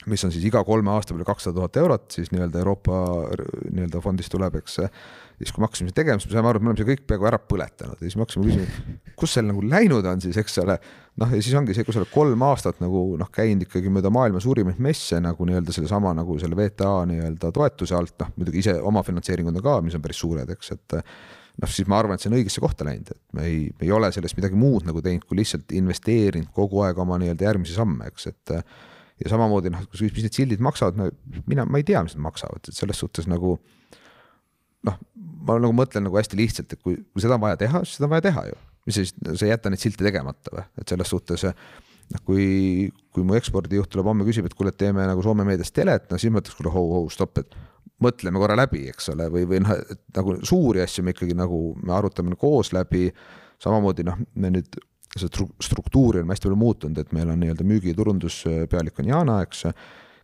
mis 0.08 0.22
on 0.24 0.30
siis 0.32 0.44
iga 0.48 0.62
kolme 0.64 0.88
aasta 0.94 1.12
peale 1.12 1.26
kakssada 1.28 1.58
tuhat 1.58 1.76
eurot, 1.76 2.06
siis 2.14 2.30
nii-öelda 2.32 2.62
Euroopa 2.62 3.00
nii-öelda 3.68 4.00
fondist 4.00 4.32
tuleb, 4.32 4.54
eks. 4.62 4.78
siis 5.36 5.52
kui 5.52 5.60
me 5.60 5.68
hakkasime 5.68 5.92
tegema, 5.92 6.20
siis 6.20 6.30
me 6.30 6.38
saime 6.38 6.48
aru, 6.48 6.60
et 6.60 6.64
me 6.64 6.70
oleme 6.70 6.80
seda 6.80 6.92
kõik 6.92 7.02
peaaegu 7.10 7.28
ära 7.28 7.40
põletanud 7.52 8.00
ja 8.00 8.06
siis 8.06 8.16
me 8.16 8.24
hakkasime 8.24 8.46
küsima, 8.48 8.94
kus 9.20 9.34
seal 9.36 9.48
nagu 9.50 9.64
läinud 9.66 10.08
on 10.08 10.22
siis, 10.24 10.38
eks 10.40 10.56
ole. 10.62 10.78
noh, 11.20 11.34
ja 11.36 11.42
siis 11.42 11.58
ongi 11.58 11.76
see, 11.76 11.84
kui 11.84 11.96
sa 11.96 12.00
oled 12.00 12.12
kolm 12.14 12.46
aastat 12.48 12.80
nagu 12.80 13.02
noh, 13.20 13.28
käinud 13.34 13.66
ikkagi 13.66 13.92
mööda 13.92 14.12
maailma 14.14 14.40
suurimaid 14.40 14.80
messe 14.80 15.20
nagu 15.20 15.48
nii-öelda 15.50 15.74
sellesama 15.76 16.14
nagu 16.16 16.38
selle 16.40 16.56
VTA 16.56 16.94
nii-öelda 17.10 17.52
toetuse 17.52 17.98
alt, 17.98 18.16
noh 18.22 18.32
muidugi 18.38 18.64
ise 18.64 18.78
oma 18.80 19.04
finantseeringud 19.04 19.60
on 19.60 19.68
ka, 19.68 19.76
mis 19.84 19.98
on 19.98 20.06
päris 20.06 20.24
suured, 20.24 20.56
eks, 20.56 20.72
et 20.78 21.00
noh, 21.60 21.70
siis 21.70 21.88
ma 21.90 21.98
arvan, 22.00 22.16
et 22.16 22.24
see 22.24 22.30
on 22.30 22.38
õigesse 22.38 22.62
kohta 22.62 22.86
läinud, 22.88 23.10
et 23.12 23.20
me 23.36 23.46
ei, 23.48 23.58
ei 23.84 23.90
ole 23.92 24.08
sellest 24.14 24.38
midagi 24.38 24.58
muud 24.58 24.86
nagu 24.88 25.02
teinud, 25.04 25.26
kui 25.28 25.40
lihtsalt 25.40 25.74
investeerinud 25.76 26.52
kogu 26.56 26.84
aeg 26.86 26.98
oma 27.02 27.18
nii-öelda 27.20 27.48
järgmisi 27.50 27.76
samme, 27.76 28.08
eks, 28.10 28.30
et 28.32 28.54
ja 29.20 29.32
samamoodi 29.32 29.72
noh, 29.72 29.84
mis 30.00 30.24
need 30.24 30.36
sildid 30.36 30.64
maksavad, 30.64 30.96
no 30.96 31.10
mina, 31.50 31.66
ma 31.68 31.80
ei 31.80 31.86
tea, 31.86 32.00
mis 32.06 32.16
nad 32.16 32.24
maksavad, 32.30 32.70
et 32.70 32.76
selles 32.76 33.00
suhtes 33.02 33.28
nagu 33.30 33.58
noh, 34.88 34.96
ma 35.46 35.58
nagu 35.60 35.76
mõtlen 35.76 36.06
nagu 36.06 36.16
hästi 36.16 36.38
lihtsalt, 36.40 36.72
et 36.74 36.82
kui, 36.82 36.96
kui 37.12 37.24
seda 37.24 37.36
on 37.36 37.44
vaja 37.44 37.60
teha, 37.60 37.84
siis 37.84 37.98
seda 37.98 38.08
on 38.08 38.14
vaja 38.14 38.28
teha 38.30 38.46
ju. 38.48 38.58
mis 38.88 38.96
siis, 38.96 39.12
sa 39.12 39.44
ei 39.44 39.52
jäta 39.52 39.70
neid 39.70 39.82
silte 39.82 40.06
tegemata 40.06 40.54
või, 40.54 40.64
et 40.80 40.92
selles 40.92 41.12
suhtes 41.12 41.44
noh, 41.44 42.22
kui, 42.26 42.46
kui 43.12 43.26
mu 43.26 43.36
ekspordijuht 43.36 43.92
tuleb 43.92 44.08
homme, 44.08 44.24
küsib, 44.28 44.48
et 44.48 44.56
kuule, 44.56 44.72
et 44.72 44.80
teeme 44.80 45.04
nagu 45.06 45.22
Soome 45.24 45.44
meedias 45.46 45.72
telet, 45.76 46.08
no 46.10 46.18
siis 46.18 46.32
ma 46.32 46.40
ütleks, 46.40 46.56
kuule, 46.58 46.72
hoo-hoo, 46.74 47.04
stopp, 47.12 47.42
et 47.44 47.54
mõtleme 48.04 48.40
korra 48.40 48.56
läbi, 48.58 48.86
eks 48.90 49.10
ole, 49.14 49.28
või, 49.32 49.46
või 49.48 49.62
noh, 49.64 49.76
et 49.76 50.02
nagu 50.16 50.36
suuri 50.46 50.82
asju 50.84 51.04
me 51.04 51.14
ikkagi 51.14 51.36
nagu 51.36 51.60
me 51.82 51.94
arutame 51.96 52.36
koos 52.40 52.72
läbi. 52.76 53.10
samamoodi 53.60 54.04
noh, 54.06 54.16
me 54.40 54.48
nüüd 54.50 54.78
see 55.18 55.46
struktuuri 55.62 56.22
on 56.22 56.30
hästi 56.30 56.48
palju 56.48 56.56
muutunud, 56.56 56.98
et 56.98 57.12
meil 57.12 57.30
on 57.30 57.40
nii-öelda 57.40 57.66
müügi- 57.66 57.90
ja 57.92 57.98
turunduspealik 57.98 58.98
on 58.98 59.08
Jana, 59.08 59.40
eks, 59.42 59.64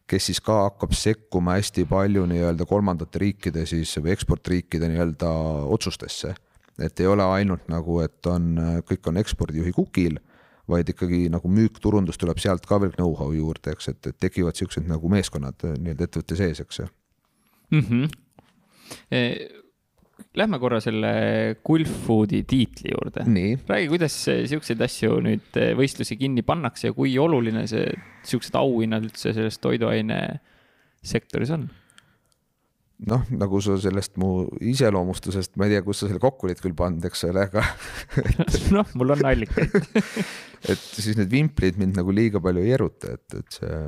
kes 0.07 0.27
siis 0.27 0.41
ka 0.41 0.63
hakkab 0.69 0.95
sekkuma 0.95 1.57
hästi 1.59 1.85
palju 1.91 2.27
nii-öelda 2.31 2.67
kolmandate 2.67 3.19
riikide 3.19 3.67
siis 3.67 3.97
või 3.99 4.15
eksportriikide 4.15 4.89
nii-öelda 4.89 5.31
otsustesse. 5.67 6.35
et 6.79 7.01
ei 7.01 7.07
ole 7.07 7.25
ainult 7.25 7.69
nagu, 7.69 8.01
et 8.01 8.27
on, 8.27 8.59
kõik 8.85 9.07
on 9.09 9.17
ekspordijuhi 9.17 9.73
kukil, 9.73 10.19
vaid 10.69 10.89
ikkagi 10.89 11.31
nagu 11.33 11.49
müük, 11.49 11.81
turundus 11.81 12.19
tuleb 12.19 12.39
sealt 12.39 12.67
ka 12.67 12.81
veel 12.81 12.93
know-how 12.99 13.33
juurde, 13.33 13.73
eks, 13.73 13.89
et, 13.89 14.07
et 14.07 14.19
tekivad 14.21 14.55
siuksed 14.55 14.85
nagu 14.85 15.09
meeskonnad 15.09 15.65
nii-öelda 15.65 16.05
ettevõtte 16.05 16.37
sees, 16.37 16.61
eks 16.61 16.83
mm. 17.71 17.87
-hmm. 17.87 18.11
E 19.11 19.23
Lähme 20.37 20.59
korra 20.61 20.81
selle 20.85 21.57
Gulfoodi 21.65 22.43
tiitli 22.45 22.91
juurde. 22.93 23.25
räägi, 23.69 23.89
kuidas 23.89 24.17
siukseid 24.51 24.83
asju 24.85 25.17
nüüd 25.25 25.57
eh, 25.57 25.73
võistlusi 25.77 26.19
kinni 26.21 26.45
pannakse 26.45 26.91
ja 26.91 26.97
kui 26.97 27.15
oluline 27.19 27.65
see, 27.71 27.89
siuksed 28.23 28.59
auhinnad 28.61 29.09
üldse 29.09 29.33
selles 29.33 29.57
toiduaine 29.65 30.21
sektoris 31.01 31.55
on? 31.57 31.71
Noh, 33.05 33.25
nagu 33.37 33.61
sa 33.61 33.77
sellest 33.81 34.15
mu 34.21 34.47
iseloomustusest, 34.65 35.57
ma 35.61 35.67
ei 35.67 35.75
tea, 35.75 35.83
kus 35.85 36.01
sa 36.01 36.09
selle 36.09 36.21
kokku 36.23 36.49
olid 36.49 36.61
küll 36.63 36.77
pannud, 36.77 37.05
eks 37.05 37.27
ole, 37.29 37.45
aga 37.51 37.65
noh, 38.77 38.95
mul 38.97 39.13
on 39.13 39.25
allikaid 39.29 39.77
et 40.73 40.81
siis 40.81 41.19
need 41.19 41.29
vimplid 41.33 41.77
mind 41.81 41.99
nagu 42.01 42.15
liiga 42.15 42.41
palju 42.43 42.65
ei 42.65 42.73
eruta, 42.77 43.13
et, 43.19 43.37
et 43.37 43.59
see 43.59 43.83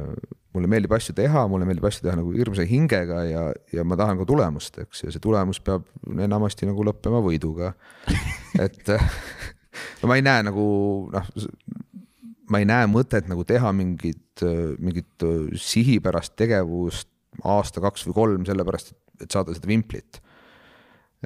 mulle 0.56 0.70
meeldib 0.70 0.92
asju 0.98 1.16
teha, 1.16 1.46
mulle 1.50 1.68
meeldib 1.68 1.88
asju 1.88 2.04
teha 2.04 2.18
nagu 2.18 2.32
hirmsa 2.36 2.66
hingega 2.68 3.24
ja, 3.28 3.48
ja 3.72 3.84
ma 3.86 3.96
tahan 4.00 4.20
ka 4.20 4.28
tulemust, 4.28 4.80
eks, 4.84 5.06
ja 5.06 5.14
see 5.14 5.24
tulemus 5.24 5.62
peab 5.64 5.88
enamasti 6.28 6.68
nagu 6.68 6.84
lõppema 6.86 7.22
võiduga. 7.24 7.72
et 8.64 8.92
no 8.92 10.10
ma 10.10 10.18
ei 10.18 10.24
näe 10.26 10.44
nagu 10.48 10.64
noh, 11.14 11.30
ma 12.52 12.60
ei 12.60 12.68
näe 12.68 12.88
mõtet 12.90 13.28
nagu 13.30 13.44
teha 13.48 13.72
mingit, 13.76 14.42
mingit 14.80 15.28
sihipärast 15.68 16.36
tegevust 16.38 17.08
aasta-kaks 17.44 18.08
või 18.08 18.16
kolm, 18.16 18.48
sellepärast 18.48 18.94
et 19.22 19.30
saada 19.34 19.54
seda 19.56 19.70
vimplit 19.70 20.22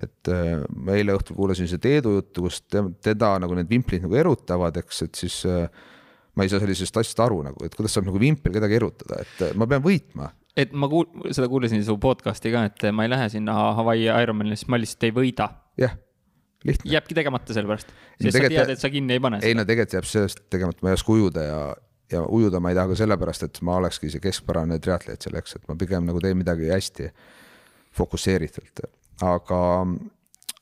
et 0.00 0.30
ma 0.72 0.94
eile 0.96 1.12
õhtul 1.16 1.36
kuulasin 1.36 1.68
seda 1.68 1.84
Teedu 1.84 2.14
juttu, 2.16 2.46
kus 2.46 2.62
teda 3.04 3.34
nagu 3.42 3.56
need 3.58 3.68
vimplid 3.68 4.06
nagu 4.06 4.16
erutavad, 4.16 4.78
eks, 4.80 5.02
et 5.04 5.18
siis 5.20 5.42
äh, 5.48 5.66
ma 6.36 6.46
ei 6.46 6.52
saa 6.52 6.62
sellisest 6.62 6.96
asjast 7.02 7.20
aru 7.24 7.42
nagu, 7.44 7.66
et 7.66 7.74
kuidas 7.76 7.96
saab 7.96 8.08
nagu 8.08 8.20
vimpel 8.20 8.54
kedagi 8.54 8.78
erutada, 8.78 9.20
et 9.24 9.58
ma 9.58 9.68
pean 9.68 9.84
võitma. 9.84 10.30
et 10.56 10.72
ma 10.72 10.88
kuul-, 10.92 11.28
seda 11.34 11.48
kuulasin 11.52 11.84
su 11.84 11.98
podcast'i 12.00 12.54
ka, 12.54 12.64
et 12.70 12.88
ma 12.94 13.04
ei 13.06 13.12
lähe 13.12 13.28
sinna 13.34 13.58
Hawaii 13.76 14.08
Ironmanile, 14.08 14.56
siis 14.56 14.72
ma 14.72 14.80
lihtsalt 14.80 15.08
ei 15.08 15.14
võida. 15.16 15.50
jah, 15.80 15.96
lihtne. 16.64 16.92
jääbki 16.96 17.18
tegemata 17.18 17.56
sellepärast, 17.56 17.92
sest 18.16 18.38
sa 18.38 18.48
tead, 18.48 18.74
et 18.76 18.80
sa 18.80 18.92
kinni 18.92 19.18
ei 19.18 19.24
pane. 19.24 19.42
ei 19.44 19.56
no 19.58 19.66
tegelikult 19.68 19.98
jääb 20.00 20.08
sellest 20.08 20.44
tegemata, 20.52 20.80
ma 20.84 20.92
ei 20.92 21.00
oska 21.00 21.16
ujuda 21.18 21.44
ja, 21.44 21.60
ja 22.12 22.22
ujuda 22.28 22.60
ma 22.60 22.72
ei 22.72 22.78
taha 22.78 22.92
ka 22.92 22.98
sellepärast, 23.02 23.46
et 23.48 23.62
ma 23.66 23.78
olekski 23.80 24.10
see 24.12 24.22
keskpärane 24.22 24.78
triatleet 24.82 25.24
selleks, 25.24 25.56
et 25.56 25.68
ma 25.68 25.76
pigem 25.80 26.04
nagu 26.08 26.20
teen 26.20 26.36
midagi 26.38 26.70
hästi 26.72 27.08
fokusseeritult, 27.96 28.84
aga 29.24 29.62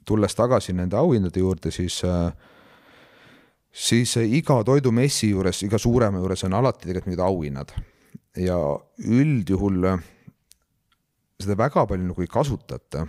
tulles 0.06 0.34
tagasi 0.34 0.74
nende 0.74 0.98
auhindade 0.98 1.42
juurde, 1.42 1.70
siis 1.74 2.00
äh, 2.06 2.32
siis 3.72 4.16
iga 4.16 4.60
toidumessi 4.66 5.30
juures, 5.30 5.62
iga 5.66 5.78
suurema 5.78 6.18
juures 6.18 6.44
on 6.48 6.56
alati 6.58 6.86
tegelikult 6.86 7.10
mingid 7.10 7.24
auhinnad 7.24 7.74
ja 8.38 8.58
üldjuhul 8.98 9.86
seda 11.40 11.56
väga 11.58 11.86
palju 11.88 12.10
nagu 12.10 12.22
ei 12.22 12.30
kasutata. 12.30 13.06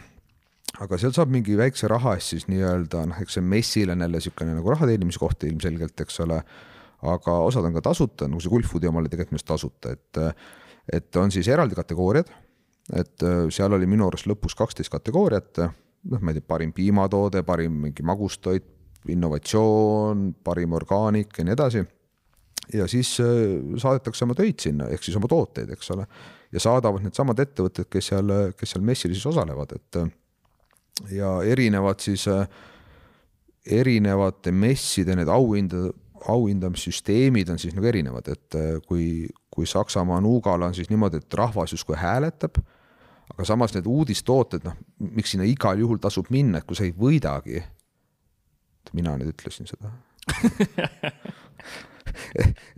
aga 0.79 0.97
seal 0.97 1.11
saab 1.13 1.29
mingi 1.29 1.57
väikse 1.57 1.87
raha 1.91 2.15
eest 2.15 2.33
siis 2.33 2.47
nii-öelda 2.47 3.03
noh, 3.09 3.17
eks 3.21 3.35
see 3.37 3.43
messil 3.43 3.91
on 3.91 4.01
jälle 4.01 4.17
niisugune 4.17 4.53
nagu 4.55 4.71
raha 4.71 4.87
teenimise 4.87 5.19
koht 5.19 5.43
ilmselgelt, 5.43 5.99
eks 5.99 6.19
ole. 6.23 6.41
Aga 7.01 7.37
osad 7.47 7.65
on 7.65 7.75
ka 7.77 7.83
tasuta, 7.89 8.27
nagu 8.29 8.41
see 8.43 8.51
Gulfoodi 8.51 8.89
oma 8.89 9.01
oli 9.01 9.09
tegelikult 9.09 9.33
minu 9.33 9.41
arust 9.41 9.51
tasuta, 9.51 9.93
et, 9.95 10.41
et 10.93 11.21
on 11.21 11.31
siis 11.33 11.47
eraldi 11.49 11.77
kategooriad. 11.77 12.29
et 12.97 13.23
seal 13.53 13.73
oli 13.73 13.87
minu 13.87 14.07
arust 14.07 14.27
lõpus 14.27 14.55
kaksteist 14.57 14.91
kategooriat, 14.91 15.61
noh, 16.11 16.21
ma 16.21 16.31
ei 16.31 16.39
tea, 16.39 16.47
parim 16.47 16.73
piimatoode, 16.75 17.43
parim 17.47 17.77
mingi 17.85 18.03
magustoit 18.03 18.65
innovatsioon, 19.09 20.31
parim 20.43 20.73
orgaanik 20.77 21.37
ja 21.37 21.45
nii 21.45 21.53
edasi. 21.53 21.83
ja 22.73 22.87
siis 22.87 23.15
äh, 23.19 23.77
saadetakse 23.81 24.25
oma 24.25 24.35
töid 24.37 24.59
sinna, 24.61 24.89
ehk 24.89 25.03
siis 25.03 25.17
oma 25.17 25.29
tooteid, 25.29 25.71
eks 25.73 25.91
ole. 25.95 26.05
ja 26.51 26.59
saadavad 26.59 27.05
needsamad 27.05 27.39
ettevõtted, 27.39 27.89
kes 27.89 28.11
seal, 28.11 28.33
kes 28.57 28.75
seal 28.75 28.83
messil 28.85 29.13
siis 29.15 29.25
osalevad, 29.25 29.73
et 29.77 30.03
ja 31.15 31.39
erinevad 31.47 32.03
siis, 32.03 32.27
äh, 32.27 32.45
erinevate 33.65 34.51
messide 34.51 35.15
need 35.17 35.29
auhindade, 35.29 35.93
auhindamissüsteemid 36.30 37.49
on 37.49 37.59
siis 37.61 37.76
nagu 37.76 37.88
erinevad, 37.89 38.28
et 38.32 38.57
äh, 38.57 38.78
kui, 38.88 39.28
kui 39.51 39.65
Saksamaa 39.69 40.22
Nugal 40.22 40.61
on 40.67 40.76
siis 40.78 40.89
niimoodi, 40.91 41.22
et 41.22 41.38
rahvas 41.38 41.74
justkui 41.74 41.97
hääletab, 41.99 42.61
aga 43.32 43.45
samas 43.47 43.74
need 43.76 43.88
uudistooted, 43.89 44.65
noh, 44.67 44.78
miks 45.15 45.34
sinna 45.34 45.47
igal 45.47 45.80
juhul 45.80 46.01
tasub 46.03 46.30
minna, 46.34 46.61
et 46.61 46.67
kui 46.67 46.78
sa 46.78 46.86
ei 46.88 46.93
võidagi, 46.97 47.63
mina 48.97 49.15
nüüd 49.17 49.34
ütlesin 49.36 49.69
seda. 49.69 49.93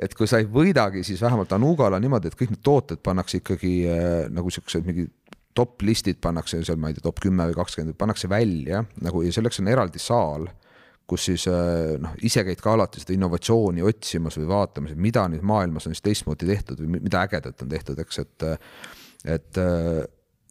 Et 0.04 0.14
kui 0.14 0.28
sa 0.30 0.38
ei 0.42 0.46
võidagi, 0.50 1.02
siis 1.06 1.22
vähemalt 1.24 1.52
Anugal 1.56 1.96
on 1.96 2.04
niimoodi, 2.04 2.30
et 2.30 2.36
kõik 2.38 2.52
need 2.54 2.62
tooted 2.66 3.00
pannakse 3.04 3.40
ikkagi 3.40 3.72
äh, 3.90 4.26
nagu 4.30 4.52
siuksed 4.54 4.86
mingi 4.86 5.08
top 5.58 5.82
listid 5.86 6.20
pannakse 6.22 6.60
seal, 6.66 6.78
ma 6.82 6.92
ei 6.92 6.98
tea, 6.98 7.06
top 7.06 7.22
kümme 7.24 7.48
või 7.50 7.58
kakskümmend, 7.58 7.98
pannakse 7.98 8.30
välja 8.30 8.84
nagu 9.06 9.24
ja 9.26 9.34
selleks 9.34 9.62
on 9.62 9.72
eraldi 9.74 10.02
saal, 10.02 10.48
kus 11.14 11.30
siis 11.30 11.46
äh, 11.52 11.94
noh, 12.02 12.18
ise 12.26 12.44
käid 12.48 12.62
ka 12.64 12.74
alati 12.74 13.04
seda 13.04 13.16
innovatsiooni 13.16 13.86
otsimas 13.86 14.40
või 14.42 14.50
vaatamas, 14.50 14.96
et 14.96 15.06
mida 15.06 15.28
nüüd 15.30 15.46
maailmas 15.46 15.88
on 15.88 15.96
siis 15.96 16.04
teistmoodi 16.10 16.50
tehtud 16.50 16.82
või 16.82 16.98
mida 16.98 17.24
ägedat 17.28 17.62
on 17.64 17.72
tehtud, 17.72 18.02
eks, 18.04 18.22
et 18.26 18.50
et 19.24 19.58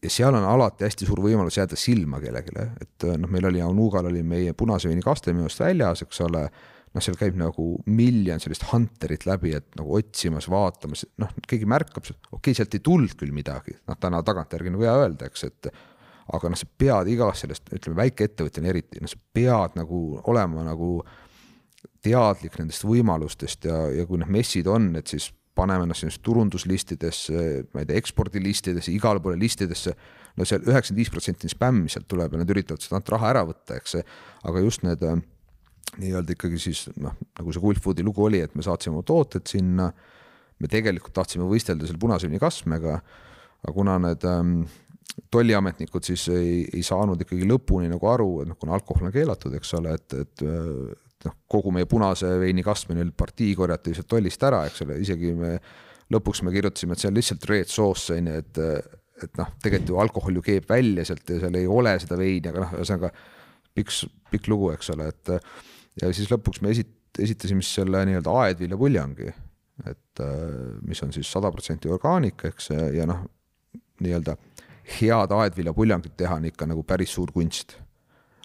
ja 0.02 0.10
seal 0.10 0.34
on 0.34 0.44
alati 0.46 0.86
hästi 0.86 1.06
suur 1.06 1.22
võimalus 1.22 1.58
jääda 1.60 1.78
silma 1.78 2.20
kellelegi, 2.22 2.54
et 2.82 3.08
noh, 3.20 3.30
meil 3.30 3.46
oli 3.50 3.62
Anugal 3.62 4.08
oli 4.10 4.22
meie 4.26 4.54
punase 4.58 4.90
veini 4.90 5.04
kaste 5.04 5.34
minu 5.34 5.46
arust 5.46 5.62
väljas, 5.62 6.04
eks 6.06 6.22
ole. 6.26 6.46
noh, 6.92 7.00
seal 7.00 7.16
käib 7.16 7.38
nagu 7.40 7.66
miljon 7.88 8.40
sellist 8.42 8.66
hunter'it 8.68 9.22
läbi, 9.24 9.54
et 9.56 9.78
nagu 9.78 9.94
otsimas, 9.96 10.44
vaatamas, 10.52 11.06
noh, 11.22 11.30
keegi 11.48 11.64
märkab, 11.64 12.04
okei 12.04 12.36
okay,, 12.36 12.56
sealt 12.58 12.74
ei 12.76 12.82
tulnud 12.84 13.14
küll 13.16 13.32
midagi, 13.32 13.78
noh, 13.88 13.96
täna 13.96 14.20
tagantjärgi 14.26 14.74
nagu 14.74 14.84
hea 14.84 14.98
öelda, 15.06 15.30
eks, 15.30 15.46
et 15.48 15.70
aga 16.32 16.52
noh, 16.52 16.58
sa 16.58 16.68
pead 16.78 17.10
igast 17.12 17.44
sellest, 17.44 17.68
ütleme 17.74 17.98
väikeettevõtjana 18.04 18.70
eriti, 18.70 19.02
noh, 19.02 19.10
sa 19.10 19.20
pead 19.34 19.76
nagu 19.78 20.02
olema 20.30 20.64
nagu 20.66 20.94
teadlik 22.02 22.58
nendest 22.58 22.84
võimalustest 22.86 23.66
ja, 23.68 23.84
ja 23.94 24.06
kui 24.06 24.20
need 24.20 24.30
messid 24.32 24.68
on, 24.70 24.92
et 24.98 25.10
siis 25.10 25.30
paneme 25.54 25.84
ennast 25.84 26.02
sellesse 26.02 26.22
turunduslistidesse, 26.24 27.42
ma 27.74 27.82
ei 27.82 27.88
tea, 27.88 28.00
ekspordilistidesse, 28.00 28.92
igale 28.94 29.20
poole 29.20 29.36
listidesse. 29.40 29.94
no 30.36 30.46
seal 30.48 30.62
üheksakümmend 30.64 30.96
viis 31.02 31.10
protsenti 31.12 31.48
spämmi 31.52 31.90
sealt 31.92 32.06
tuleb 32.08 32.32
ja 32.32 32.40
nad 32.40 32.50
üritavad 32.50 32.80
sealt 32.80 33.10
raha 33.12 33.32
ära 33.34 33.42
võtta, 33.44 33.76
eks. 33.76 33.98
aga 34.48 34.62
just 34.64 34.86
need 34.86 35.02
äh, 35.04 35.18
nii-öelda 36.00 36.32
ikkagi 36.36 36.60
siis 36.62 36.86
noh, 36.96 37.18
nagu 37.38 37.52
see 37.52 37.60
Gulfoodi 37.60 38.06
lugu 38.06 38.24
oli, 38.24 38.40
et 38.40 38.54
me 38.56 38.64
saatsime 38.64 38.96
oma 38.96 39.04
tooted 39.06 39.44
sinna. 39.50 39.92
me 40.62 40.68
tegelikult 40.70 41.12
tahtsime 41.12 41.44
võistelda 41.50 41.88
seal 41.88 41.98
punase 41.98 42.28
veini 42.28 42.38
kastmega, 42.38 43.00
aga 43.64 43.72
kuna 43.74 43.96
need 43.98 44.24
ähm, 44.30 44.60
tolliametnikud 45.32 46.04
siis 46.06 46.26
ei, 46.32 46.62
ei 46.72 46.82
saanud 46.86 47.20
ikkagi 47.20 47.46
lõpuni 47.48 47.90
nagu 47.92 48.08
aru, 48.08 48.28
et 48.42 48.50
noh, 48.50 48.58
kuna 48.60 48.76
alkohol 48.78 49.08
on 49.08 49.14
keelatud, 49.14 49.54
eks 49.58 49.74
ole, 49.78 49.94
et, 49.98 50.16
et 50.24 50.44
noh, 51.26 51.36
kogu 51.50 51.72
meie 51.74 51.88
punase 51.90 52.30
veini 52.40 52.64
kastmine 52.66 53.04
partii 53.16 53.52
korjati 53.58 53.92
lihtsalt 53.92 54.10
tollist 54.14 54.46
ära, 54.48 54.64
eks 54.68 54.84
ole, 54.86 54.98
isegi 55.02 55.34
me 55.36 55.56
lõpuks 56.12 56.42
me 56.44 56.52
kirjutasime, 56.54 56.96
et 56.96 57.02
see 57.02 57.10
on 57.10 57.18
lihtsalt 57.18 57.46
red 57.50 57.70
sauce 57.72 58.16
on 58.16 58.30
ju, 58.30 58.40
et, 58.42 58.62
et 59.26 59.38
noh, 59.40 59.52
tegelikult 59.62 59.92
ju 59.92 60.00
alkohol 60.02 60.40
ju 60.40 60.46
keeb 60.48 60.66
välja 60.68 61.04
sealt 61.08 61.28
ja 61.28 61.42
seal 61.44 61.60
ei 61.60 61.68
ole 61.70 61.94
seda 62.02 62.18
veini, 62.20 62.48
aga 62.50 62.64
noh, 62.64 62.74
ühesõnaga 62.78 63.12
pikk, 63.76 63.94
pikk 64.32 64.50
lugu, 64.52 64.72
eks 64.74 64.92
ole, 64.96 65.08
et 65.12 65.34
ja 66.02 66.12
siis 66.12 66.32
lõpuks 66.32 66.64
me 66.64 66.72
esit-, 66.72 67.20
esitasime 67.20 67.64
siis 67.64 67.82
selle 67.82 68.04
nii-öelda 68.08 68.36
aedviljapuljongi, 68.46 69.28
et 69.88 70.24
mis 70.84 71.00
on 71.04 71.12
siis 71.14 71.28
sada 71.32 71.50
protsenti 71.52 71.90
orgaanika, 71.92 72.52
eks, 72.52 72.72
ja 72.96 73.08
noh, 73.08 73.24
nii-öelda 74.02 74.36
head 74.98 75.32
aedviljapuljonit 75.36 76.16
teha 76.16 76.36
on 76.40 76.50
ikka 76.50 76.66
nagu 76.70 76.82
päris 76.86 77.14
suur 77.14 77.32
kunst 77.34 77.76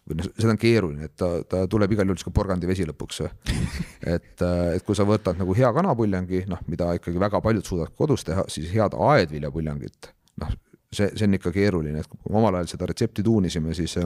või 0.07 0.21
noh, 0.21 0.27
seda 0.37 0.53
on 0.53 0.59
keeruline, 0.61 1.09
et 1.09 1.15
ta, 1.19 1.29
ta 1.49 1.63
tuleb 1.69 1.91
igal 1.91 2.07
juhul 2.07 2.19
sihuke 2.21 2.35
porgandivesi 2.35 2.85
lõpuks. 2.87 3.25
et, 4.15 4.43
et 4.43 4.85
kui 4.87 4.95
sa 4.95 5.05
võtad 5.07 5.39
nagu 5.39 5.55
hea 5.57 5.71
kanapuljangi, 5.75 6.45
noh, 6.51 6.61
mida 6.71 6.93
ikkagi 6.97 7.19
väga 7.19 7.41
paljud 7.43 7.67
suudavad 7.67 7.91
kodus 7.97 8.23
teha, 8.27 8.45
siis 8.51 8.69
head 8.71 8.95
aedviljapuljangit, 8.95 10.11
noh, 10.43 10.55
see, 10.93 11.09
see 11.11 11.27
on 11.27 11.35
ikka 11.39 11.51
keeruline, 11.55 11.99
et 11.99 12.07
kui 12.11 12.31
me 12.31 12.39
omal 12.39 12.59
ajal 12.59 12.71
seda 12.75 12.87
retsepti 12.89 13.25
tuunisime, 13.27 13.75
siis, 13.77 13.97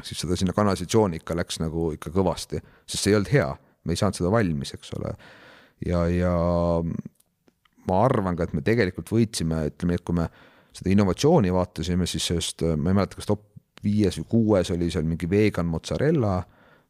siis 0.00 0.24
seda 0.24 0.38
sinna 0.38 0.56
kanalisatsiooni 0.56 1.20
ikka 1.20 1.36
läks 1.36 1.60
nagu 1.60 1.90
ikka 1.98 2.12
kõvasti, 2.14 2.62
sest 2.88 3.02
see 3.02 3.12
ei 3.12 3.20
olnud 3.20 3.32
hea, 3.34 3.52
me 3.84 3.94
ei 3.94 4.00
saanud 4.00 4.22
seda 4.22 4.32
valmis, 4.32 4.72
eks 4.78 4.96
ole. 4.96 5.14
ja, 5.86 6.06
ja 6.12 6.34
ma 7.88 8.04
arvan 8.04 8.36
ka, 8.36 8.48
et 8.48 8.56
me 8.56 8.64
tegelikult 8.64 9.12
võitsime, 9.12 9.66
ütleme, 9.72 10.00
et 10.00 10.04
kui 10.04 10.16
me 10.16 10.28
seda 10.78 10.92
innovatsiooni 10.94 11.52
vaatasime, 11.54 12.06
siis 12.06 12.30
sellest, 12.30 12.64
ma 12.78 12.92
ei 12.92 12.98
mäleta, 13.00 13.18
kas 13.18 13.28
top 13.28 13.44
viies 13.82 14.18
või 14.22 14.28
kuues 14.30 14.70
oli 14.74 14.90
seal 14.90 15.06
mingi 15.06 15.28
vegan 15.30 15.68
mozzarella, 15.70 16.40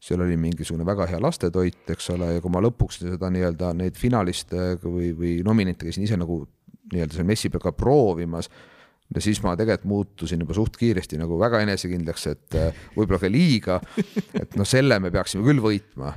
seal 0.01 0.23
oli 0.23 0.37
mingisugune 0.41 0.87
väga 0.87 1.09
hea 1.11 1.21
lastetoit, 1.21 1.83
eks 1.91 2.11
ole, 2.15 2.35
ja 2.37 2.45
kui 2.45 2.53
ma 2.55 2.63
lõpuks 2.65 3.03
seda 3.03 3.31
nii-öelda 3.35 3.73
neid 3.77 3.99
finaliste 3.99 4.77
või, 4.85 5.11
või 5.17 5.35
nominente 5.45 5.89
käisin 5.89 6.07
ise 6.07 6.19
nagu 6.21 6.45
nii-öelda 6.93 7.19
seal 7.19 7.29
messi 7.29 7.51
peal 7.53 7.65
ka 7.65 7.75
proovimas, 7.77 8.49
ja 9.09 9.25
siis 9.25 9.41
ma 9.45 9.57
tegelikult 9.59 9.89
muutusin 9.89 10.45
juba 10.45 10.57
suht 10.57 10.77
kiiresti 10.79 11.19
nagu 11.21 11.39
väga 11.41 11.63
enesekindlaks, 11.65 12.27
et 12.31 12.59
äh, 12.61 12.83
võib-olla 12.97 13.21
ka 13.25 13.33
liiga, 13.33 13.81
et 14.37 14.57
noh, 14.57 14.69
selle 14.69 15.01
me 15.03 15.13
peaksime 15.15 15.47
küll 15.47 15.65
võitma. 15.65 16.15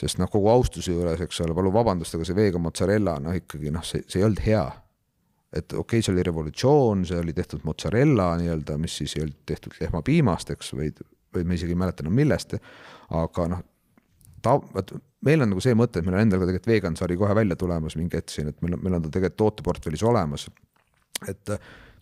Sest 0.00 0.20
noh, 0.22 0.28
kogu 0.30 0.46
austuse 0.46 0.92
juures, 0.92 1.18
eks 1.24 1.40
ole, 1.42 1.50
palun 1.50 1.74
vabandust, 1.74 2.14
aga 2.14 2.24
see 2.24 2.36
vegan 2.36 2.62
mozzarella 2.62 3.16
noh, 3.20 3.34
ikkagi 3.34 3.72
noh, 3.74 3.82
see, 3.84 4.04
see 4.06 4.20
ei 4.20 4.26
olnud 4.28 4.42
hea 4.44 4.62
et 5.52 5.72
okei 5.72 5.98
okay,, 5.98 6.02
see 6.04 6.14
oli 6.14 6.22
revolutsioon, 6.26 7.04
see 7.08 7.18
oli 7.18 7.34
tehtud 7.34 7.64
mozzarella 7.66 8.32
nii-öelda, 8.38 8.78
mis 8.78 8.96
siis 9.00 9.16
ei 9.16 9.24
olnud 9.24 9.42
tehtud 9.46 9.74
lehmapiimast, 9.80 10.52
eks, 10.54 10.72
vaid, 10.78 11.00
või 11.34 11.46
ma 11.46 11.56
isegi 11.58 11.74
ei 11.74 11.80
mäleta 11.80 12.04
enam 12.04 12.14
millest, 12.14 12.54
aga 13.18 13.46
noh, 13.50 13.62
ta, 14.42 14.56
vot 14.74 14.92
meil 15.26 15.44
on 15.44 15.50
nagu 15.52 15.62
see 15.64 15.76
mõte, 15.76 16.00
et 16.00 16.06
meil 16.06 16.16
on 16.16 16.24
endal 16.24 16.42
ka 16.42 16.48
tegelikult 16.48 16.72
vegan 16.72 16.98
sari 16.98 17.16
kohe 17.20 17.34
välja 17.36 17.56
tulemas 17.60 17.96
mingi 17.98 18.16
hetk 18.16 18.32
siin, 18.32 18.50
et 18.52 18.60
meil 18.64 18.76
on, 18.76 18.84
meil 18.84 18.98
on 18.98 19.06
ta 19.06 19.12
tegelikult 19.16 19.40
tooteportfellis 19.42 20.04
olemas. 20.06 20.46
et 21.28 21.56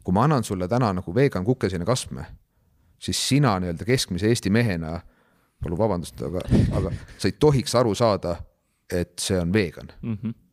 kui 0.05 0.15
ma 0.15 0.25
annan 0.29 0.45
sulle 0.45 0.69
täna 0.69 0.93
nagu 0.95 1.15
vegan 1.15 1.45
kukeseenekastme, 1.45 2.27
siis 2.99 3.29
sina 3.29 3.57
nii-öelda 3.59 3.85
keskmise 3.85 4.29
Eesti 4.29 4.51
mehena, 4.51 5.01
palun 5.63 5.79
vabandust, 5.79 6.21
aga, 6.23 6.45
aga 6.79 6.93
sa 7.19 7.29
ei 7.29 7.35
tohiks 7.41 7.75
aru 7.75 7.95
saada, 7.99 8.37
et 8.93 9.19
see 9.19 9.41
on 9.41 9.53
vegan 9.53 9.91
mm. 10.03 10.19
-hmm 10.23 10.48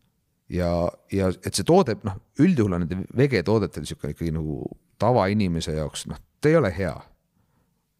ja, 0.49 0.69
ja 1.11 1.30
et 1.45 1.53
see 1.53 1.65
toode, 1.67 1.97
noh, 2.05 2.19
üldjuhul 2.41 2.77
on 2.77 2.85
nende 2.85 3.01
vegetoodetel 3.17 3.85
niisugune 3.85 4.13
ikkagi 4.15 4.34
nagu 4.35 4.61
tavainimese 5.01 5.76
jaoks, 5.77 6.05
noh, 6.11 6.19
ta 6.41 6.51
ei 6.51 6.59
ole 6.59 6.72
hea. 6.76 6.95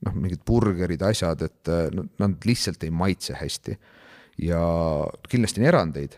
noh, 0.06 0.14
mingid 0.22 0.44
burgerid, 0.46 1.02
asjad, 1.02 1.42
et 1.48 1.70
no, 1.96 2.04
nad 2.22 2.44
lihtsalt 2.46 2.84
ei 2.84 2.92
maitse 2.94 3.34
hästi. 3.40 3.78
ja 4.46 4.62
kindlasti 5.30 5.62
on 5.62 5.68
erandeid, 5.72 6.18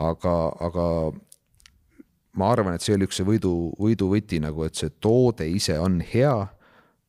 aga, 0.00 0.34
aga 0.62 0.86
ma 2.38 2.50
arvan, 2.52 2.76
et 2.76 2.84
see 2.84 2.94
oli 2.94 3.08
üks 3.08 3.18
see 3.20 3.26
võidu, 3.26 3.52
võiduvõti 3.80 4.38
nagu, 4.44 4.64
et 4.64 4.78
see 4.78 4.92
toode 5.02 5.48
ise 5.50 5.78
on 5.82 5.98
hea 6.00 6.36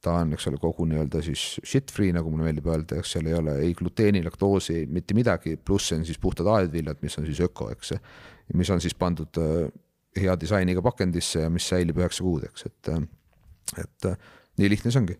ta 0.03 0.13
on, 0.21 0.33
eks 0.35 0.47
ole, 0.49 0.59
kogu 0.61 0.85
nii-öelda 0.89 1.21
siis 1.25 1.43
shit 1.65 1.91
free, 1.93 2.13
nagu 2.15 2.29
mulle 2.31 2.47
meeldib 2.47 2.69
öelda, 2.69 2.99
eks 3.01 3.15
seal 3.15 3.29
ei 3.29 3.35
ole 3.37 3.57
ei 3.65 3.73
gluteeni, 3.77 4.21
laktoosi, 4.25 4.83
mitte 4.93 5.17
midagi, 5.17 5.55
pluss 5.57 5.91
see 5.91 5.99
on 5.99 6.05
siis 6.07 6.19
puhtad 6.21 6.49
aedviljad, 6.53 7.01
mis 7.01 7.17
on 7.17 7.25
siis 7.25 7.41
öko, 7.47 7.71
eks 7.73 7.95
mis 8.55 8.69
on 8.71 8.81
siis 8.83 8.95
pandud 8.95 9.39
äh, 9.41 9.69
hea 10.17 10.35
disainiga 10.39 10.83
pakendisse 10.85 11.45
ja 11.45 11.53
mis 11.53 11.67
säilib 11.67 11.99
üheksa 11.99 12.25
kuud, 12.25 12.45
eks, 12.47 12.67
et, 12.69 12.91
äh, 12.93 13.81
et 13.83 14.11
äh, 14.11 14.19
nii 14.61 14.71
lihtne 14.75 14.93
see 14.93 15.01
ongi. 15.01 15.17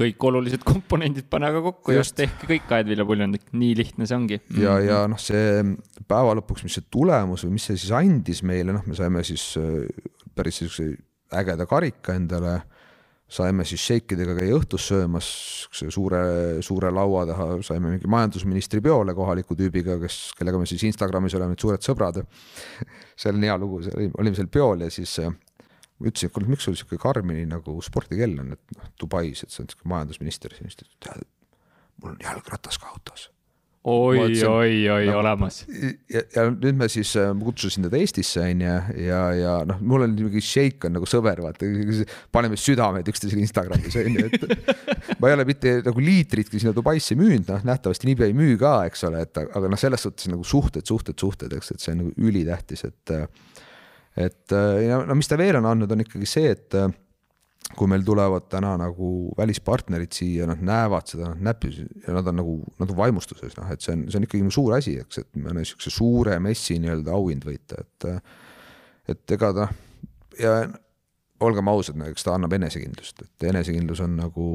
Kõik 0.00 0.22
olulised 0.24 0.62
komponendid 0.64 1.26
pane 1.28 1.48
aga 1.50 1.60
kokku 1.64 1.92
just, 1.92 2.14
just. 2.14 2.18
tehke 2.22 2.48
kõik 2.48 2.70
aedviljapuljonit, 2.78 3.50
nii 3.52 3.74
lihtne 3.82 4.06
see 4.08 4.16
ongi. 4.16 4.40
ja, 4.62 4.78
ja 4.80 5.00
noh, 5.10 5.20
see 5.20 5.64
päeva 6.08 6.36
lõpuks, 6.38 6.64
mis 6.64 6.78
see 6.78 6.86
tulemus 6.94 7.44
või 7.44 7.58
mis 7.58 7.66
see 7.68 7.80
siis 7.82 7.92
andis 7.98 8.44
meile, 8.46 8.72
noh, 8.76 8.86
me 8.86 8.96
saime 8.96 9.24
siis 9.26 9.52
päris 10.34 10.62
siukse 10.62 10.92
ägeda 11.36 11.66
karika 11.68 12.14
endale 12.16 12.60
saime 13.30 13.64
siis 13.68 13.82
šeikidega 13.86 14.34
käia 14.40 14.56
õhtus 14.58 14.88
söömas 14.90 15.28
suure, 15.70 16.22
suure 16.66 16.90
laua 16.94 17.24
taha, 17.28 17.46
saime 17.66 17.94
mingi 17.94 18.10
majandusministri 18.10 18.82
peole 18.84 19.14
kohaliku 19.16 19.56
tüübiga, 19.58 19.98
kes, 20.02 20.18
kellega 20.38 20.60
me 20.60 20.68
siis 20.68 20.84
Instagramis 20.88 21.36
oleme 21.38 21.54
nüüd 21.54 21.62
suured 21.62 21.86
sõbrad. 21.86 22.22
see 23.20 23.32
on 23.32 23.46
hea 23.46 23.56
lugu, 23.60 23.82
olime 24.10 24.36
seal 24.38 24.50
peol 24.52 24.86
ja 24.86 24.90
siis 24.92 25.16
äh, 25.22 25.32
ütlesin, 26.00 26.30
et 26.30 26.36
kuule, 26.36 26.50
miks 26.50 26.66
sul 26.66 26.78
sihuke 26.78 26.98
Karmini 27.00 27.46
nagu 27.48 27.76
spordikell 27.84 28.38
on, 28.42 28.54
et 28.56 28.78
noh, 28.78 28.94
Dubais, 29.00 29.44
et 29.44 29.52
sa 29.52 29.62
oled 29.62 29.74
sihuke 29.74 29.92
majandusminister, 29.94 30.56
siis 30.58 30.80
ta 30.80 30.88
ütles, 30.88 31.26
et 31.26 32.02
mul 32.02 32.16
on 32.16 32.24
jalgratas 32.24 32.80
ka 32.82 32.90
autos 32.94 33.30
oi, 33.88 34.18
oi, 34.44 34.88
oi 34.92 35.06
no, 35.08 35.14
olemas. 35.22 35.62
ja, 36.12 36.20
ja 36.34 36.44
nüüd 36.52 36.76
me 36.76 36.88
siis 36.92 37.14
äh, 37.16 37.30
kutsusin 37.40 37.86
teda 37.86 37.96
Eestisse 37.96 38.42
onju 38.44 38.74
ja, 39.06 39.20
ja 39.32 39.54
noh, 39.68 39.80
mul 39.80 40.04
on 40.04 40.12
mingi 40.18 40.42
Shake 40.44 40.88
on 40.88 40.98
nagu 40.98 41.08
sõber, 41.08 41.40
vaata, 41.40 41.68
paneme 42.34 42.58
südamed 42.60 43.08
üksteisele 43.08 43.40
Instagramis 43.40 43.96
onju, 44.02 44.26
et 44.28 45.16
ma 45.16 45.30
ei 45.30 45.36
ole 45.38 45.48
mitte 45.48 45.78
nagu 45.86 46.04
liitritki 46.04 46.60
sinna 46.60 46.74
Dubaisse 46.76 47.16
müünud, 47.16 47.48
noh 47.48 47.64
nähtavasti 47.72 48.10
niipea 48.10 48.28
ei 48.28 48.36
müü 48.36 48.58
ka, 48.60 48.76
eks 48.90 49.06
ole, 49.08 49.24
et 49.24 49.40
aga 49.46 49.72
noh, 49.72 49.80
selles 49.80 50.04
suhtes 50.04 50.28
nagu 50.32 50.44
suhted, 50.44 50.84
suhted, 50.84 51.16
suhted, 51.20 51.56
eks, 51.56 51.72
et 51.72 51.84
see 51.86 51.96
on 51.96 52.04
nagu 52.04 52.28
ülitähtis, 52.28 52.84
et 52.90 53.16
et 54.20 54.52
ja 54.84 55.00
no 55.06 55.16
mis 55.16 55.30
ta 55.30 55.38
veel 55.40 55.56
on 55.56 55.70
andnud, 55.70 55.92
on 55.94 56.04
ikkagi 56.04 56.28
see, 56.28 56.52
et 56.52 56.76
kui 57.76 57.86
meil 57.90 58.02
tulevad 58.04 58.48
täna 58.50 58.72
nagu 58.80 59.30
välispartnerid 59.38 60.14
siia, 60.14 60.46
nad 60.50 60.62
näevad 60.64 61.10
seda, 61.12 61.30
nad 61.30 61.50
näpis 61.50 61.78
ja 62.06 62.14
nad 62.16 62.26
on 62.26 62.40
nagu, 62.40 62.56
nad 62.80 62.90
on 62.90 62.98
vaimustuses, 62.98 63.54
noh, 63.58 63.68
et 63.70 63.84
see 63.84 63.94
on, 63.94 64.06
see 64.10 64.18
on 64.18 64.26
ikkagi 64.26 64.54
suur 64.54 64.74
asi, 64.74 64.96
eks, 65.02 65.22
et 65.22 65.38
me 65.38 65.54
niisuguse 65.54 65.92
suure 65.94 66.38
messi 66.42 66.80
nii-öelda 66.82 67.14
auhind 67.14 67.46
võita, 67.46 67.84
et 67.84 68.08
et 69.10 69.36
ega 69.36 69.52
ta 69.54 69.68
ja 70.38 70.56
olgem 71.44 71.70
ausad, 71.72 72.00
eks 72.10 72.26
ta 72.26 72.34
annab 72.36 72.52
enesekindlust, 72.58 73.22
et 73.24 73.48
enesekindlus 73.50 74.02
on 74.04 74.18
nagu 74.18 74.48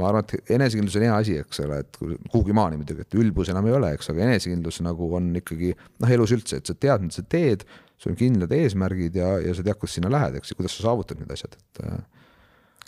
ma 0.00 0.08
arvan, 0.08 0.24
et 0.24 0.52
enesekindlus 0.56 0.96
on 0.96 1.06
hea 1.06 1.16
asi, 1.16 1.36
eks 1.42 1.60
ole, 1.66 1.82
et 1.84 1.98
kuhugi 2.32 2.56
maani 2.56 2.80
muidugi, 2.80 3.04
et 3.04 3.16
ülbus 3.20 3.52
enam 3.52 3.68
ei 3.68 3.76
ole, 3.76 3.92
eks, 3.96 4.08
aga 4.12 4.24
enesekindlus 4.28 4.80
nagu 4.86 5.10
on 5.18 5.28
ikkagi 5.42 5.74
noh, 5.76 6.12
elus 6.16 6.32
üldse, 6.34 6.62
et 6.62 6.70
sa 6.70 6.76
tead, 6.76 7.04
mida 7.04 7.18
sa 7.18 7.24
teed 7.28 7.66
sul 8.02 8.12
on 8.12 8.18
kindlad 8.18 8.52
eesmärgid 8.56 9.16
ja, 9.18 9.36
ja 9.42 9.54
sa 9.54 9.64
tead, 9.64 9.78
kus 9.78 9.96
sinna 9.96 10.10
lähed, 10.12 10.40
eks 10.40 10.52
ju, 10.52 10.58
kuidas 10.58 10.74
sa 10.76 10.88
saavutad 10.88 11.20
need 11.20 11.30
asjad, 11.34 11.54
et. 11.58 11.82
Äh. 11.86 12.26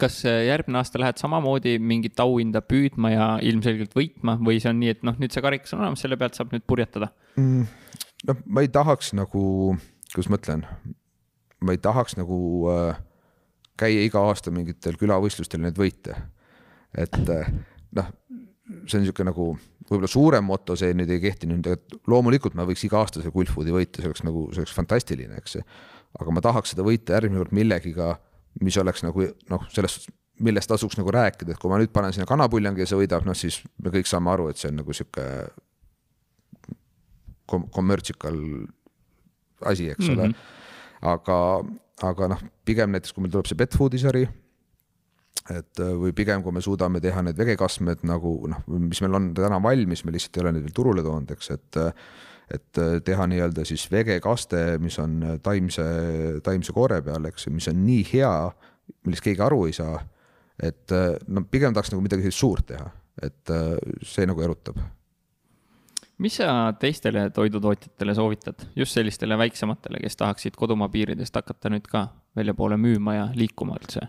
kas 0.01 0.19
äh, 0.27 0.41
järgmine 0.49 0.81
aasta 0.81 0.99
lähed 0.99 1.20
samamoodi 1.23 1.77
mingit 1.78 2.19
auhinda 2.24 2.65
püüdma 2.66 3.12
ja 3.12 3.28
ilmselgelt 3.47 3.95
võitma 3.95 4.36
või 4.43 4.59
see 4.62 4.73
on 4.73 4.81
nii, 4.82 4.97
et 4.97 5.07
noh, 5.07 5.16
nüüd 5.23 5.35
see 5.35 5.45
karikas 5.45 5.77
on 5.77 5.85
olemas, 5.85 6.03
selle 6.03 6.19
pealt 6.19 6.39
saab 6.39 6.55
nüüd 6.55 6.66
purjetada 6.66 7.12
mm,? 7.39 7.66
noh, 8.31 8.45
ma 8.47 8.65
ei 8.65 8.73
tahaks 8.74 9.12
nagu, 9.15 9.45
kuidas 10.11 10.31
ma 10.32 10.41
ütlen, 10.41 10.66
ma 11.62 11.77
ei 11.77 11.82
tahaks 11.85 12.19
nagu 12.19 12.39
äh, 12.73 12.99
käia 13.81 14.03
iga 14.07 14.24
aasta 14.27 14.51
mingitel 14.55 14.99
külavõistlustel 14.99 15.62
neid 15.62 15.78
võite. 15.78 16.19
et 16.99 17.20
äh, 17.31 17.55
noh, 17.95 18.11
see 18.89 18.99
on 18.99 19.05
niisugune 19.05 19.31
nagu 19.31 19.53
võib-olla 19.89 20.11
suurem 20.11 20.47
moto, 20.48 20.77
see 20.78 20.94
nüüd 20.97 21.11
ei 21.12 21.20
kehti 21.23 21.48
nüüd, 21.51 21.66
et 21.69 21.97
loomulikult 22.11 22.56
ma 22.56 22.66
võiks 22.69 22.85
iga-aastase 22.86 23.32
Gulfoodi 23.35 23.74
võita, 23.74 24.01
see 24.01 24.11
oleks 24.11 24.24
nagu, 24.24 24.47
see 24.55 24.62
oleks 24.65 24.77
fantastiline, 24.77 25.40
eks. 25.40 25.59
aga 26.20 26.35
ma 26.35 26.43
tahaks 26.44 26.73
seda 26.74 26.86
võita 26.86 27.16
järgmine 27.19 27.43
kord 27.43 27.56
millegiga, 27.56 28.15
mis 28.65 28.78
oleks 28.81 29.05
nagu 29.05 29.28
noh, 29.51 29.66
sellest, 29.74 30.09
millest 30.44 30.70
tasuks 30.70 30.97
nagu 30.98 31.12
rääkida, 31.15 31.55
et 31.55 31.61
kui 31.62 31.70
ma 31.70 31.78
nüüd 31.81 31.93
panen 31.94 32.15
sinna 32.15 32.27
kanapuljangi 32.28 32.82
ja 32.82 32.89
see 32.90 32.98
võidab, 33.02 33.27
noh 33.28 33.36
siis 33.39 33.61
me 33.82 33.93
kõik 33.94 34.09
saame 34.11 34.32
aru, 34.32 34.48
et 34.51 34.61
see 34.61 34.73
on 34.73 34.81
nagu 34.81 34.97
sihuke 34.97 35.27
commercial 37.74 38.40
asi, 39.69 39.90
eks 39.93 40.09
ole 40.09 40.28
mm. 40.28 40.32
-hmm. 40.32 41.11
aga, 41.12 41.36
aga 42.09 42.28
noh, 42.32 42.40
pigem 42.65 42.90
näiteks, 42.90 43.12
kui 43.12 43.23
meil 43.23 43.35
tuleb 43.35 43.51
see 43.51 43.59
pet 43.59 43.77
food'i 43.77 44.01
sari 44.01 44.24
et 45.53 45.81
äh, 45.83 45.93
või 46.01 46.15
pigem, 46.16 46.43
kui 46.45 46.55
me 46.57 46.62
suudame 46.65 47.03
teha 47.05 47.23
need 47.25 47.37
vegekastmed 47.37 48.05
nagu 48.09 48.37
noh, 48.49 48.62
mis 48.81 49.03
meil 49.05 49.19
on 49.19 49.33
täna 49.37 49.61
valmis, 49.62 50.05
me 50.05 50.15
lihtsalt 50.15 50.39
ei 50.39 50.45
ole 50.45 50.55
neid 50.55 50.65
veel 50.65 50.77
turule 50.77 51.05
toonud, 51.05 51.35
eks, 51.37 51.51
et 51.57 51.81
et 52.55 52.81
äh, 52.81 52.99
teha 53.05 53.27
nii-öelda 53.29 53.65
siis 53.65 53.87
vegekaste, 53.93 54.77
mis 54.81 54.99
on 55.01 55.21
taimse, 55.43 55.85
taimse 56.45 56.75
koore 56.77 57.01
peal, 57.05 57.31
eks, 57.31 57.49
mis 57.53 57.69
on 57.73 57.79
nii 57.85 58.03
hea, 58.12 58.33
millest 59.07 59.25
keegi 59.25 59.41
aru 59.45 59.62
ei 59.69 59.77
saa. 59.77 60.03
et 60.62 60.93
äh, 60.93 61.15
no 61.29 61.45
pigem 61.51 61.75
tahaks 61.75 61.91
nagu 61.93 62.05
midagi 62.05 62.23
sellist 62.23 62.41
suurt 62.41 62.66
teha, 62.69 62.91
et 63.23 63.51
see 64.07 64.27
nagu 64.27 64.43
erutab 64.43 64.79
mis 66.19 66.37
sa 66.39 66.73
teistele 66.79 67.29
toidutootjatele 67.35 68.15
soovitad, 68.15 68.69
just 68.77 68.95
sellistele 68.95 69.39
väiksematele, 69.39 69.99
kes 70.01 70.16
tahaksid 70.16 70.57
kodumaa 70.57 70.89
piiridest 70.89 71.35
hakata 71.35 71.73
nüüd 71.75 71.89
ka 71.91 72.07
väljapoole 72.39 72.79
müüma 72.79 73.16
ja 73.16 73.25
liikuma 73.35 73.77
üldse? 73.81 74.07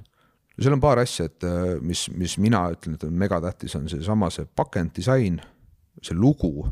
Seal 0.64 0.76
on 0.76 0.84
paar 0.84 1.02
asja, 1.02 1.28
et 1.30 1.46
äh, 1.48 1.76
mis, 1.84 2.06
mis 2.16 2.38
mina 2.42 2.64
ütlen, 2.74 2.96
et 2.96 3.04
on 3.08 3.16
megatähtis, 3.20 3.76
on 3.78 3.90
seesama 3.92 4.30
see 4.34 4.48
pakenddisain, 4.56 5.42
see 6.02 6.16
lugu, 6.18 6.68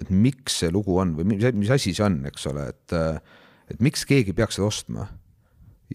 et 0.00 0.10
miks 0.10 0.58
see 0.62 0.72
lugu 0.74 0.96
on 0.98 1.14
või 1.18 1.28
mis, 1.34 1.44
mis 1.54 1.72
asi 1.74 1.92
see 1.94 2.06
on, 2.06 2.20
eks 2.30 2.48
ole, 2.50 2.66
et, 2.72 2.96
äh, 2.96 3.42
et 3.70 3.82
miks 3.84 4.06
keegi 4.08 4.34
peaks 4.36 4.58
seda 4.58 4.68
ostma. 4.68 5.08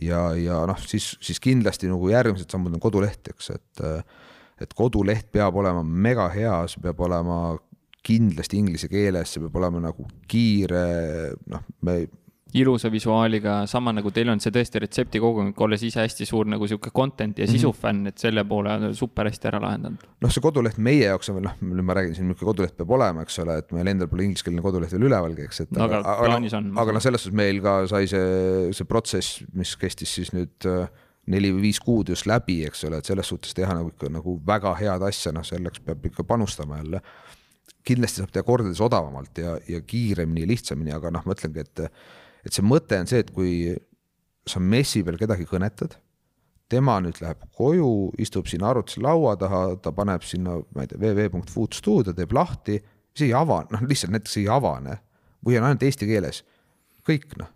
ja, 0.02 0.22
ja 0.38 0.62
noh, 0.70 0.80
siis, 0.86 1.16
siis 1.24 1.42
kindlasti 1.42 1.90
nagu 1.90 2.10
järgmised 2.12 2.52
sammud 2.54 2.76
on 2.78 2.84
koduleht, 2.84 3.32
eks, 3.34 3.50
et, 3.56 3.84
äh, 3.84 4.28
et 4.62 4.74
koduleht 4.78 5.32
peab 5.34 5.58
olema 5.58 5.84
mega 5.84 6.30
hea, 6.34 6.54
see 6.70 6.84
peab 6.84 7.02
olema 7.02 7.58
kindlasti 8.08 8.62
inglise 8.62 8.88
keeles, 8.88 9.34
see 9.34 9.44
peab 9.44 9.58
olema 9.60 9.82
nagu 9.90 10.08
kiire, 10.32 10.86
noh, 11.52 11.66
me 11.84 12.06
ilusa 12.54 12.92
visuaaliga, 12.92 13.66
sama 13.68 13.92
nagu 13.92 14.12
teil 14.16 14.30
on 14.32 14.40
see 14.40 14.54
tõesti 14.56 14.82
retseptikogumik, 14.84 15.60
olles 15.62 15.84
ise 15.84 16.00
hästi 16.00 16.28
suur 16.28 16.48
nagu 16.48 16.68
sihuke 16.68 16.94
content'i 16.96 17.44
ja 17.44 17.48
sisu 17.48 17.68
mm 17.68 17.74
-hmm. 17.74 17.82
fänn, 17.82 18.08
et 18.08 18.18
selle 18.18 18.44
poole 18.48 18.74
on 18.74 18.96
super 18.96 19.28
hästi 19.28 19.48
ära 19.48 19.62
lahendanud. 19.62 20.06
noh, 20.22 20.32
see 20.32 20.42
koduleht 20.42 20.78
meie 20.78 21.06
jaoks 21.06 21.30
on 21.30 21.36
veel 21.40 21.50
noh, 21.50 21.58
nüüd 21.62 21.84
ma 21.84 21.94
räägin 21.94 22.16
siin, 22.16 22.28
milline 22.28 22.46
koduleht 22.46 22.78
peab 22.78 22.92
olema, 22.92 23.22
eks 23.22 23.40
ole, 23.40 23.58
et 23.58 23.72
meil 23.72 23.88
endal 23.88 24.08
pole 24.08 24.24
ingliskeelne 24.24 24.62
koduleht 24.62 24.92
veel 24.92 25.10
ülevalgi, 25.10 25.42
eks, 25.50 25.62
et 25.62 25.72
no, 25.72 25.84
aga, 25.84 25.98
aga 25.98 26.82
aga 26.82 26.92
noh, 26.92 27.02
selles 27.02 27.24
suhtes 27.24 27.36
meil 27.36 27.62
ka 27.62 27.88
sai 27.88 28.08
see, 28.08 28.72
see 28.72 28.86
protsess, 28.86 29.44
mis 29.54 29.76
kestis 29.76 30.16
siis 30.16 30.34
nüüd 30.34 30.66
äh, 30.66 30.88
neli 31.28 31.52
või 31.52 31.68
viis 31.68 31.80
kuud 31.84 32.10
just 32.10 32.28
läbi, 32.30 32.62
eks 32.68 32.86
ole, 32.88 33.02
et 33.02 33.10
selles 33.10 33.28
suhtes 33.28 33.56
teha 33.58 33.76
nagu 33.76 33.92
ikka 33.92 34.10
nagu 34.12 34.38
väga 34.48 34.74
head 34.80 35.04
asja, 35.10 35.34
noh, 35.36 35.44
selleks 35.48 35.84
peab 35.84 36.06
ikka 36.06 36.24
panustama 36.24 36.80
jälle. 36.80 37.02
kindlasti 37.88 38.20
saab 38.20 38.32
teha 38.36 38.44
kordades 38.44 38.82
odavamalt 38.84 39.38
ja, 39.40 39.54
ja 39.68 39.80
kiiremini 39.82 40.42
ja 40.42 40.48
lihtsamini, 40.48 40.92
aga 40.92 41.12
noh, 41.12 41.24
ma 41.26 41.36
ütlengi, 41.36 41.64
et 41.64 41.80
et 42.48 42.56
see 42.56 42.66
mõte 42.66 42.98
on 43.02 43.10
see, 43.10 43.22
et 43.24 43.32
kui 43.36 43.54
sa 44.48 44.62
messi 44.64 45.04
peal 45.04 45.20
kedagi 45.20 45.48
kõnetad, 45.50 45.98
tema 46.72 46.98
nüüd 47.04 47.20
läheb 47.24 47.44
koju, 47.56 48.14
istub 48.22 48.48
sinna 48.52 48.72
arvutuse 48.72 49.02
laua 49.04 49.36
taha, 49.40 49.62
ta 49.84 49.94
paneb 49.96 50.24
sinna, 50.28 50.58
ma 50.76 50.84
ei 50.84 50.92
tea, 50.92 51.00
www.foodstuudio, 51.02 52.16
teeb 52.16 52.36
lahti, 52.36 52.80
see 53.18 53.30
ei 53.30 53.36
avane, 53.38 53.72
noh 53.74 53.86
lihtsalt 53.88 54.14
näiteks 54.14 54.40
ei 54.42 54.50
avane 54.52 55.00
või 55.46 55.60
on 55.60 55.68
ainult 55.68 55.86
eesti 55.88 56.10
keeles, 56.10 56.44
kõik 57.08 57.38
noh. 57.40 57.52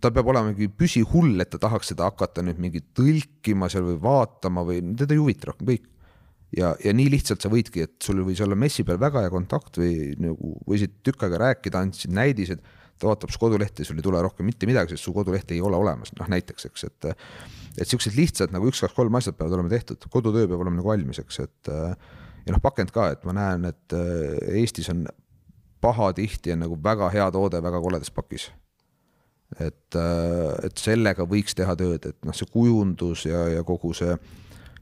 ta 0.00 0.12
peab 0.14 0.28
olema 0.30 0.52
mingi 0.52 0.70
püsihull, 0.70 1.34
et 1.42 1.50
ta 1.52 1.60
tahaks 1.62 1.92
seda 1.92 2.06
hakata 2.08 2.44
nüüd 2.46 2.60
mingi 2.62 2.84
tõlkima 2.96 3.68
seal 3.72 3.86
või 3.90 3.98
vaatama 4.02 4.64
või 4.66 4.80
teda 4.98 5.16
ei 5.16 5.20
huvita 5.20 5.50
rohkem, 5.50 5.72
kõik. 5.72 5.88
Ja, 6.52 6.74
ja 6.84 6.92
nii 6.92 7.08
lihtsalt 7.14 7.40
sa 7.40 7.48
võidki, 7.48 7.86
et 7.86 7.94
sul 8.04 8.20
võis 8.26 8.40
olla 8.44 8.56
messi 8.58 8.84
peal 8.84 8.98
väga 9.00 9.22
hea 9.24 9.30
kontakt 9.32 9.78
või 9.80 10.12
nagu 10.20 10.50
võisid 10.68 10.98
tükk 11.04 11.24
aega 11.24 11.40
rääkida, 11.46 11.80
andsid 11.80 12.12
näidised 12.12 12.60
ta 13.02 13.10
vaatab 13.10 13.34
su 13.34 13.42
kodulehte, 13.42 13.84
sul 13.86 13.98
ei 13.98 14.06
tule 14.06 14.22
rohkem 14.22 14.46
mitte 14.46 14.68
midagi, 14.70 14.94
sest 14.94 15.08
su 15.08 15.14
koduleht 15.16 15.50
ei 15.54 15.60
ole 15.64 15.78
olemas, 15.78 16.14
noh 16.18 16.30
näiteks, 16.30 16.68
eks, 16.70 16.86
et 16.90 17.10
et 17.80 17.88
siuksed 17.88 18.14
lihtsad 18.16 18.52
nagu 18.54 18.68
üks, 18.68 18.82
kaks, 18.84 18.94
kolm 18.94 19.14
asjad 19.18 19.36
peavad 19.38 19.56
olema 19.56 19.72
tehtud, 19.72 20.04
kodutöö 20.12 20.46
peab 20.46 20.60
olema 20.60 20.78
nagu 20.78 20.92
valmis, 20.92 21.22
eks, 21.22 21.40
et 21.42 21.72
ja 21.72 22.54
noh, 22.54 22.62
pakend 22.62 22.92
ka, 22.94 23.10
et 23.14 23.24
ma 23.26 23.34
näen, 23.36 23.66
et 23.70 23.96
Eestis 24.52 24.90
on 24.92 25.06
pahatihti 25.82 26.52
on 26.54 26.62
nagu 26.66 26.78
väga 26.84 27.08
hea 27.10 27.30
toode 27.34 27.62
väga 27.62 27.80
koledas 27.82 28.10
pakis. 28.14 28.50
et, 29.60 29.96
et 30.64 30.78
sellega 30.80 31.26
võiks 31.28 31.52
teha 31.56 31.74
tööd, 31.76 32.06
et 32.08 32.18
noh, 32.24 32.32
see 32.32 32.48
kujundus 32.48 33.26
ja, 33.28 33.42
ja 33.52 33.64
kogu 33.68 33.90
see 33.92 34.14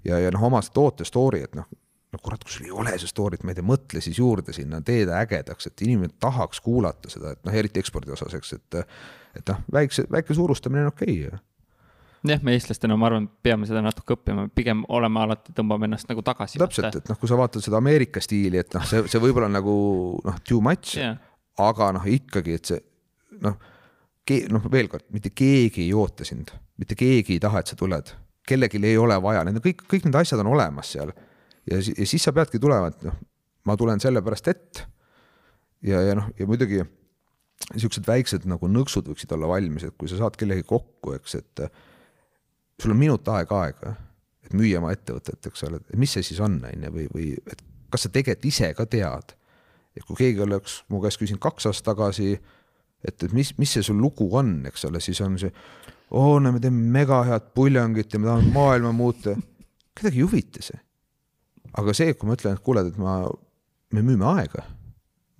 ja, 0.07 0.19
ja 0.21 0.31
noh, 0.31 0.45
oma 0.47 0.61
toote 0.75 1.05
story, 1.09 1.43
et 1.49 1.57
noh, 1.59 1.67
no 2.11 2.19
kurat, 2.23 2.43
kui 2.45 2.53
sul 2.55 2.67
ei 2.67 2.75
ole 2.75 2.97
see 2.99 3.11
story't, 3.11 3.45
ma 3.45 3.53
ei 3.53 3.61
tea, 3.61 3.67
mõtle 3.67 4.03
siis 4.05 4.19
juurde 4.19 4.55
sinna, 4.57 4.81
tee 4.87 5.05
ta 5.09 5.21
ägedaks, 5.23 5.71
et 5.71 5.85
inimene 5.87 6.15
tahaks 6.23 6.63
kuulata 6.65 7.13
seda, 7.13 7.37
et 7.37 7.45
noh, 7.47 7.55
eriti 7.55 7.83
ekspordi 7.83 8.15
osas, 8.17 8.35
eks, 8.39 8.57
et 8.59 8.81
et 9.39 9.47
noh, 9.53 9.63
väikse, 9.73 10.09
väike 10.11 10.35
suurustamine 10.35 10.89
on 10.89 10.91
okei 10.91 11.21
okay 11.29 11.39
jah, 12.29 12.43
me 12.45 12.55
eestlastena, 12.57 12.97
ma 13.01 13.09
arvan, 13.09 13.29
peame 13.43 13.69
seda 13.69 13.83
natuke 13.85 14.17
õppima, 14.17 14.49
pigem 14.55 14.83
oleme 14.93 15.23
alati, 15.23 15.55
tõmbame 15.57 15.89
ennast 15.89 16.11
nagu 16.11 16.25
tagasi. 16.27 16.61
täpselt, 16.61 16.99
et 17.01 17.09
noh, 17.09 17.19
kui 17.21 17.31
sa 17.31 17.39
vaatad 17.41 17.65
seda 17.65 17.79
Ameerika 17.81 18.21
stiili, 18.25 18.61
et 18.61 18.75
noh, 18.77 18.85
see, 18.89 19.07
see 19.11 19.23
võib-olla 19.23 19.49
nagu 19.53 19.75
noh, 20.27 20.41
too 20.47 20.61
much 20.65 20.99
yeah., 20.99 21.17
aga 21.61 21.93
noh, 21.97 22.05
ikkagi, 22.09 22.59
et 22.59 22.73
see 22.73 22.83
noh, 23.45 23.57
noh, 24.53 24.69
veel 24.73 24.91
kord, 24.93 25.07
mitte 25.15 25.33
keegi 25.35 25.87
ei 25.87 25.95
oota 25.97 26.27
sind, 26.29 26.53
mitte 26.81 26.99
keegi 26.99 27.39
ei 27.39 27.43
taha, 27.43 27.63
et 27.63 27.73
sa 27.73 27.79
tuled, 27.79 28.13
kellelgi 28.47 28.83
ei 28.85 28.99
ole 29.01 29.17
vaja, 29.23 29.47
need 29.47 29.61
on 29.61 29.65
kõik, 29.65 29.87
kõik 29.89 30.07
need 30.09 30.21
asjad 30.21 30.43
on 30.45 30.53
olemas 30.53 30.93
seal 30.93 31.15
ja, 31.71 31.77
ja 31.77 32.07
siis 32.07 32.25
sa 32.25 32.33
peadki 32.37 32.61
tulema, 32.63 32.91
et 32.93 33.05
noh, 33.09 33.19
ma 33.69 33.77
tulen 33.77 34.01
sellepärast 34.01 34.49
ette. 34.53 34.87
ja, 35.87 36.01
ja 36.05 36.17
noh, 36.19 36.31
ja 36.39 36.47
muidugi 36.49 36.83
niisugused 37.75 38.07
väiksed 38.09 38.47
nagu 38.51 38.69
nõksud 38.69 39.09
võiksid 39.11 39.33
olla 39.37 39.49
valmis, 39.51 39.85
et 39.87 39.97
kui 39.99 40.09
sa 40.11 40.19
saad 40.21 40.39
kellegagi 40.41 40.67
kokku, 40.69 41.15
eks, 41.19 41.37
et 41.41 41.65
sul 42.81 42.95
on 42.95 43.01
minut 43.01 43.29
aega 43.29 43.65
aega, 43.67 43.95
et 44.47 44.57
müüa 44.57 44.81
oma 44.81 44.95
ettevõtet, 44.97 45.51
eks 45.51 45.67
ole, 45.69 45.83
et 45.83 46.01
mis 46.01 46.17
see 46.17 46.25
siis 46.27 46.41
on, 46.43 46.57
on 46.65 46.89
ju, 46.89 46.95
või, 46.97 47.07
või 47.13 47.29
et 47.53 47.63
kas 47.93 48.07
sa 48.07 48.13
tegelikult 48.15 48.49
ise 48.49 48.73
ka 48.79 48.87
tead. 48.89 49.37
et 49.97 50.05
kui 50.07 50.17
keegi 50.17 50.41
oleks 50.45 50.81
mu 50.89 51.01
käest 51.03 51.19
küsinud 51.19 51.43
kaks 51.43 51.67
aastat 51.67 51.91
tagasi, 51.91 52.37
et, 53.05 53.23
et 53.25 53.33
mis, 53.35 53.51
mis 53.59 53.73
see 53.75 53.83
sul 53.83 53.99
lugu 53.99 54.29
on, 54.39 54.61
eks 54.71 54.87
ole, 54.87 55.01
siis 55.03 55.21
on 55.25 55.37
see, 55.39 55.51
oo, 56.11 56.39
no 56.41 56.53
me 56.55 56.63
teeme 56.63 56.81
mega 56.95 57.25
head 57.27 57.51
puljangit 57.55 58.15
ja 58.15 58.21
me 58.23 58.31
tahame 58.31 58.55
maailma 58.55 58.93
muuta. 58.95 59.35
kedagi 59.95 60.23
ei 60.23 60.27
huvita 60.27 60.63
see 60.63 60.79
aga 61.79 61.95
see, 61.97 62.15
kui 62.19 62.29
ma 62.29 62.37
ütlen, 62.39 62.57
et 62.57 62.65
kuule, 62.65 62.85
et 62.89 63.01
ma, 63.01 63.21
me 63.95 64.05
müüme 64.07 64.27
aega, 64.35 64.65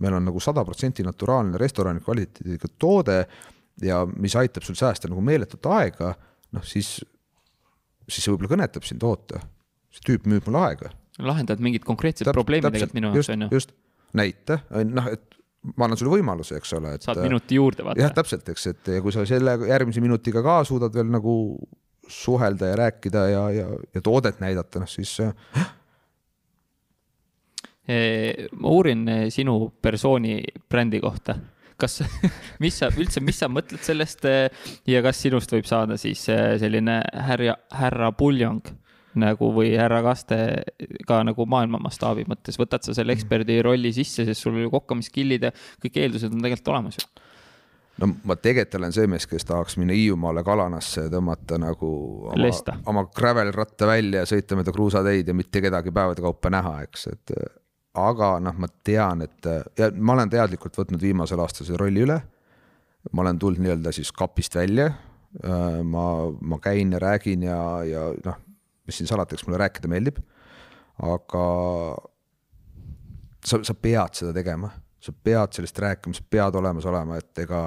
meil 0.01 0.17
on 0.17 0.29
nagu 0.29 0.43
sada 0.43 0.65
protsenti 0.67 1.05
naturaalne 1.07 1.61
restorani 1.61 2.03
kvaliteediga 2.05 2.71
toode 2.81 3.19
ja 3.85 4.03
mis 4.11 4.37
aitab 4.37 4.65
sul 4.67 4.79
säästa 4.79 5.11
nagu 5.11 5.23
meeletut 5.25 5.67
aega, 5.73 6.15
noh 6.57 6.67
siis, 6.67 6.99
siis 8.09 8.25
see 8.25 8.33
võib-olla 8.33 8.55
kõnetab 8.57 8.87
sind, 8.87 9.05
oota, 9.07 9.43
see 9.93 10.07
tüüp 10.09 10.29
müüb 10.31 10.49
mulle 10.49 10.65
aega. 10.71 10.95
lahendad 11.21 11.61
mingid 11.61 11.85
konkreetsed 11.85 12.25
Täp, 12.29 12.37
probleemid 12.37 12.73
tegelikult 12.73 12.97
minu 12.97 13.13
jaoks 13.13 13.33
on 13.35 13.45
ju. 13.47 13.51
just, 13.59 13.75
näite, 14.17 14.61
noh, 14.89 15.11
et 15.13 15.41
ma 15.77 15.87
annan 15.87 16.01
sulle 16.01 16.15
võimaluse, 16.15 16.57
eks 16.57 16.73
ole, 16.79 16.95
et. 16.97 17.05
saad 17.05 17.21
minuti 17.25 17.59
juurde 17.59 17.85
vaata. 17.85 18.01
jah, 18.01 18.15
täpselt, 18.17 18.49
eks, 18.53 18.67
et 18.73 18.93
ja 18.97 19.03
kui 19.05 19.13
sa 19.15 19.27
selle 19.29 19.59
järgmise 19.69 20.03
minutiga 20.05 20.43
ka 20.45 20.63
suudad 20.69 20.95
veel 20.97 21.11
nagu 21.13 21.35
suhelda 22.11 22.73
ja 22.73 22.79
rääkida 22.81 23.27
ja, 23.31 23.43
ja, 23.55 23.67
ja 23.95 24.03
toodet 24.03 24.41
näidata, 24.43 24.83
noh 24.83 24.91
siis 24.91 25.13
äh, 25.23 25.35
ma 27.91 28.75
uurin 28.75 29.09
eh, 29.09 29.25
sinu 29.31 29.73
persooni 29.83 30.41
brändi 30.69 31.01
kohta. 31.01 31.39
kas, 31.81 32.03
mis 32.63 32.77
sa 32.77 32.91
üldse, 32.93 33.23
mis 33.25 33.39
sa 33.41 33.49
mõtled 33.49 33.81
sellest 33.85 34.27
eh, 34.29 34.51
ja 34.87 35.01
kas 35.03 35.23
sinust 35.25 35.53
võib 35.53 35.69
saada 35.69 35.97
siis 36.01 36.27
eh, 36.29 36.59
selline 36.61 37.01
härra, 37.15 37.57
härra 37.73 38.13
puljong 38.13 38.69
nagu 39.21 39.49
või 39.55 39.73
härra 39.75 40.03
Kaste 40.05 40.37
ka 41.09 41.23
nagu 41.27 41.47
maailma 41.49 41.81
mastaabi 41.83 42.27
mõttes, 42.31 42.61
võtad 42.61 42.85
sa 42.85 42.95
selle 42.95 43.17
eksperdi 43.17 43.59
rolli 43.65 43.91
sisse, 43.97 44.27
sest 44.29 44.45
sul 44.45 44.61
ju 44.61 44.71
kokkamiskillid 44.71 45.49
ja 45.49 45.51
kõik 45.83 45.99
eeldused 46.05 46.31
on 46.31 46.45
tegelikult 46.45 46.73
olemas 46.75 47.01
ju. 47.01 47.09
No 48.01 48.09
ma 48.25 48.37
tegelikult 48.37 48.79
olen 48.79 48.95
see 48.97 49.09
mees, 49.11 49.27
kes 49.29 49.45
tahaks 49.49 49.77
minna 49.81 49.97
Hiiumaale 49.97 50.45
Kalanasse 50.47 51.09
ja 51.09 51.13
tõmmata 51.13 51.59
nagu 51.61 51.89
oma, 52.31 52.53
oma 52.93 53.03
gravel 53.17 53.51
ratta 53.57 53.89
välja 53.91 54.23
ja 54.23 54.29
sõita 54.31 54.57
mööda 54.57 54.73
kruusateid 54.77 55.29
ja 55.29 55.35
mitte 55.37 55.61
kedagi 55.65 55.93
päevade 55.93 56.25
kaupa 56.25 56.53
näha, 56.55 56.79
eks, 56.87 57.09
et 57.11 57.35
aga 58.09 58.33
noh, 58.43 58.57
ma 58.59 58.69
tean, 58.85 59.25
et 59.27 59.49
ja 59.79 59.91
ma 59.97 60.17
olen 60.17 60.31
teadlikult 60.33 60.77
võtnud 60.81 61.03
viimasel 61.03 61.41
aastal 61.43 61.69
selle 61.69 61.81
rolli 61.83 62.05
üle. 62.07 62.21
ma 63.13 63.23
olen 63.23 63.39
tulnud 63.39 63.65
nii-öelda 63.65 63.93
siis 63.93 64.13
kapist 64.13 64.55
välja. 64.55 64.91
ma, 65.85 66.05
ma 66.41 66.59
käin 66.59 66.93
ja 66.93 66.99
räägin 66.99 67.43
ja, 67.43 67.59
ja 67.87 68.07
noh, 68.25 68.39
mis 68.87 68.99
siin 68.99 69.07
salata, 69.07 69.35
eks 69.35 69.47
mulle 69.47 69.61
rääkida 69.63 69.89
meeldib. 69.89 70.19
aga 70.99 71.45
sa, 73.45 73.61
sa 73.63 73.75
pead 73.75 74.19
seda 74.19 74.33
tegema, 74.37 74.71
sa 75.01 75.13
pead 75.13 75.55
sellest 75.57 75.79
rääkima, 75.79 76.17
sa 76.17 76.25
pead 76.31 76.59
olemas 76.61 76.87
olema, 76.87 77.21
et 77.21 77.45
ega 77.45 77.61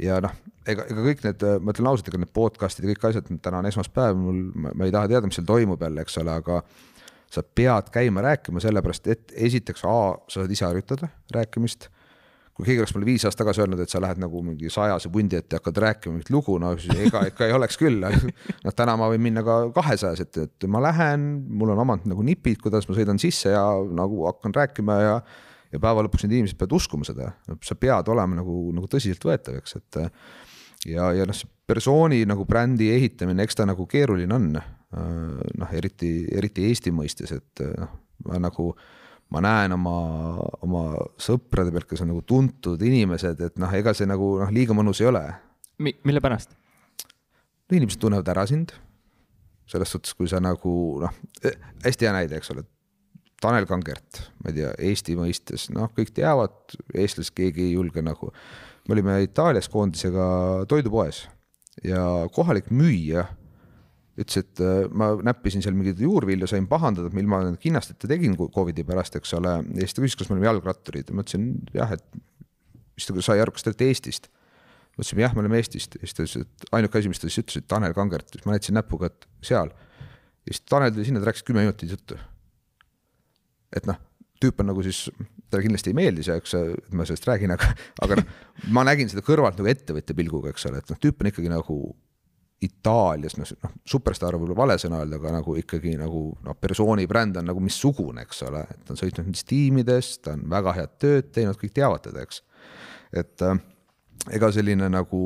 ja 0.00 0.20
noh, 0.24 0.36
ega, 0.68 0.86
ega 0.88 1.04
kõik 1.04 1.24
need, 1.26 1.44
ma 1.60 1.74
ütlen 1.74 1.90
ausalt, 1.90 2.08
ega 2.08 2.20
need 2.22 2.32
podcast'id 2.36 2.86
ja 2.86 2.94
kõik 2.94 3.08
asjad, 3.10 3.32
täna 3.44 3.60
on 3.60 3.68
esmaspäev, 3.70 4.16
mul, 4.18 4.40
ma 4.54 4.86
ei 4.86 4.94
taha 4.94 5.10
teada, 5.10 5.28
mis 5.28 5.38
seal 5.38 5.48
toimub 5.48 5.82
jälle, 5.84 6.04
eks 6.06 6.18
ole, 6.22 6.36
aga 6.42 6.62
sa 7.30 7.42
pead 7.42 7.90
käima 7.94 8.22
rääkima, 8.24 8.60
sellepärast 8.62 9.06
et 9.12 9.32
esiteks 9.34 9.84
A, 9.86 9.96
sa 10.28 10.42
saad 10.42 10.52
ise 10.52 10.66
harjutada 10.66 11.08
rääkimist. 11.34 11.88
kui 12.54 12.66
keegi 12.66 12.82
oleks 12.82 12.92
mulle 12.92 13.06
viis 13.08 13.22
aastat 13.24 13.40
tagasi 13.40 13.62
öelnud, 13.62 13.80
et 13.80 13.88
sa 13.88 14.00
lähed 14.04 14.18
nagu 14.20 14.42
mingi 14.44 14.68
sajase 14.68 15.08
vundi 15.12 15.38
ette 15.38 15.56
ja 15.56 15.60
hakkad 15.62 15.78
rääkima 15.80 16.12
mingit 16.12 16.30
lugu, 16.34 16.58
no 16.60 16.74
siis 16.76 16.98
ega 17.06 17.22
ikka 17.30 17.46
ei 17.46 17.54
oleks 17.56 17.78
küll. 17.80 18.02
noh, 18.64 18.74
täna 18.76 18.98
ma 19.00 19.08
võin 19.08 19.22
minna 19.24 19.40
ka 19.46 19.60
kahesajas, 19.72 20.20
et, 20.26 20.40
et 20.44 20.66
ma 20.68 20.82
lähen, 20.84 21.28
mul 21.48 21.72
on 21.72 21.80
omad 21.86 22.04
nagu 22.10 22.26
nipid, 22.26 22.58
kuidas 22.60 22.88
ma 22.90 22.98
sõidan 22.98 23.22
sisse 23.22 23.54
ja 23.54 23.62
nagu 23.96 24.26
hakkan 24.28 24.54
rääkima 24.56 24.98
ja 25.00 25.14
ja 25.70 25.78
päeva 25.78 26.02
lõpuks 26.02 26.26
need 26.26 26.34
inimesed 26.34 26.58
peavad 26.58 26.74
uskuma 26.80 27.06
seda, 27.06 27.30
sa 27.62 27.76
pead 27.78 28.08
olema 28.10 28.40
nagu, 28.40 28.56
nagu 28.74 28.88
tõsiseltvõetav, 28.90 29.60
eks, 29.60 29.76
et 29.78 29.98
ja, 30.90 31.12
ja 31.14 31.26
noh, 31.28 31.36
see 31.36 31.48
persooni 31.70 32.24
nagu 32.26 32.44
brändi 32.48 32.90
ehitamine, 32.90 33.44
eks 33.46 33.60
ta 33.60 33.68
nagu 33.70 33.86
keeruline 33.90 34.34
on 34.34 34.50
noh, 34.90 35.74
eriti, 35.76 36.10
eriti 36.34 36.66
Eesti 36.68 36.92
mõistes, 36.94 37.32
et 37.36 37.62
äh, 37.64 37.74
noh, 37.78 37.92
ma 38.26 38.40
nagu, 38.42 38.72
ma 39.30 39.42
näen 39.44 39.76
oma, 39.76 39.96
oma 40.66 40.84
sõprade 41.20 41.72
pealt, 41.74 41.88
kes 41.90 42.02
on 42.04 42.10
nagu 42.12 42.24
tuntud 42.26 42.82
inimesed, 42.82 43.40
et 43.46 43.60
noh, 43.60 43.70
ega 43.78 43.94
see 43.96 44.08
nagu 44.10 44.34
noh, 44.42 44.50
liiga 44.54 44.76
mõnus 44.76 45.02
ei 45.02 45.10
ole 45.10 45.24
Mi. 45.80 45.94
mille 46.04 46.20
pärast? 46.20 46.56
no 47.70 47.78
inimesed 47.78 48.02
tunnevad 48.02 48.28
ära 48.28 48.46
sind. 48.50 48.74
selles 49.70 49.92
suhtes, 49.94 50.16
kui 50.18 50.26
sa 50.26 50.40
nagu 50.42 50.72
noh, 50.98 51.18
hästi 51.84 52.08
hea 52.08 52.12
näide, 52.16 52.40
eks 52.40 52.50
ole. 52.50 52.64
Tanel 53.40 53.64
Kangert, 53.70 54.18
ma 54.42 54.50
ei 54.50 54.56
tea, 54.58 54.72
Eesti 54.90 55.14
mõistes, 55.16 55.68
noh, 55.72 55.88
kõik 55.96 56.10
teavad, 56.12 56.74
eestlased 56.92 57.32
keegi 57.32 57.68
ei 57.68 57.76
julge 57.76 58.02
nagu. 58.02 58.32
me 58.88 58.96
olime 58.96 59.22
Itaalias 59.22 59.68
koondisega 59.70 60.66
toidupoes 60.68 61.28
ja 61.84 62.26
kohalik 62.34 62.72
müüja 62.74 63.28
ütles, 64.18 64.40
et 64.42 64.62
äh, 64.64 64.82
ma 64.90 65.12
näppisin 65.22 65.62
seal 65.64 65.76
mingeid 65.76 66.00
juurvilju, 66.02 66.48
sain 66.50 66.66
pahandada, 66.70 67.10
et 67.10 67.22
ilma 67.22 67.42
kinnasteta 67.60 68.10
tegin 68.10 68.36
Covidi 68.40 68.84
pärast, 68.86 69.16
eks 69.20 69.32
ole. 69.38 69.54
ja 69.62 69.86
siis 69.86 69.96
ta 69.96 70.04
küsis, 70.04 70.18
kas 70.18 70.30
me 70.30 70.36
oleme 70.36 70.48
jalgratturid 70.50 71.10
ja 71.10 71.16
ma 71.16 71.24
ütlesin 71.24 71.46
jah, 71.76 71.94
et 71.94 72.04
siis 72.98 73.08
ta 73.08 73.24
sai 73.30 73.42
aru, 73.42 73.54
kas 73.54 73.64
te 73.64 73.72
olete 73.72 73.88
Eestist. 73.90 74.28
ma 74.96 75.04
ütlesin 75.04 75.22
jah, 75.22 75.36
me 75.36 75.44
oleme 75.44 75.60
Eestist 75.60 75.96
ja 75.96 76.04
siis 76.04 76.16
ta 76.16 76.26
ütles, 76.26 76.44
et 76.44 76.76
ainuke 76.76 77.00
asi, 77.00 77.12
mis 77.12 77.22
ta 77.22 77.30
siis 77.30 77.44
ütles, 77.44 77.62
et 77.62 77.70
Tanel 77.70 77.94
Kangert, 77.96 78.28
siis 78.34 78.44
ma 78.46 78.56
näitasin 78.56 78.78
näpuga, 78.80 79.12
et 79.12 79.30
seal. 79.46 79.70
ja 79.70 80.52
siis 80.52 80.66
Tanel 80.66 80.92
tuli 80.96 81.08
sinna, 81.08 81.22
ta 81.22 81.30
rääkis 81.30 81.46
kümme 81.46 81.64
minutit 81.64 81.94
juttu. 81.94 82.18
et 83.76 83.86
noh, 83.86 84.00
tüüp 84.42 84.60
on 84.60 84.72
nagu 84.72 84.82
siis, 84.82 85.06
talle 85.48 85.64
kindlasti 85.64 85.92
ei 85.92 85.96
meeldi 85.96 86.26
see, 86.26 86.36
eks, 86.40 86.54
et 86.58 86.94
ma 86.96 87.06
sellest 87.06 87.28
räägin, 87.30 87.54
aga, 87.54 87.72
aga 88.02 88.20
noh, 88.20 88.38
ma 88.74 88.84
nägin 88.88 89.08
seda 89.12 89.22
kõrvalt 89.24 89.60
nagu 89.60 89.70
ettevõtja 89.70 90.16
pilguga, 90.18 90.52
eks 90.52 90.66
ole, 90.68 90.82
et 90.82 90.90
noh, 90.90 90.98
tüüp 91.00 91.22
on 91.22 91.30
ikkagi 91.30 91.52
nagu 91.52 91.80
Itaalias, 92.60 93.38
noh, 93.40 93.48
noh, 93.64 93.72
superstaar 93.88 94.36
võib-olla 94.36 94.58
vale 94.58 94.74
sõna 94.80 94.98
öelda, 95.00 95.16
aga 95.16 95.32
nagu 95.38 95.54
ikkagi 95.56 95.94
nagu 95.96 96.26
noh, 96.44 96.56
persooni 96.60 97.06
bränd 97.08 97.38
on 97.40 97.46
nagu 97.48 97.62
missugune, 97.64 98.26
eks 98.26 98.42
ole, 98.44 98.60
et 98.68 98.82
ta 98.84 98.92
on 98.92 99.00
sõitnud 99.00 99.24
nendes 99.24 99.46
tiimides, 99.48 100.10
ta 100.20 100.34
on 100.36 100.44
väga 100.52 100.74
head 100.76 100.92
tööd 101.00 101.30
teinud, 101.32 101.56
kõik 101.60 101.72
teavad 101.78 102.04
teda, 102.04 102.26
eks. 102.26 102.42
et 103.16 103.46
äh, 103.46 103.62
ega 104.36 104.52
selline 104.52 104.90
nagu 104.92 105.22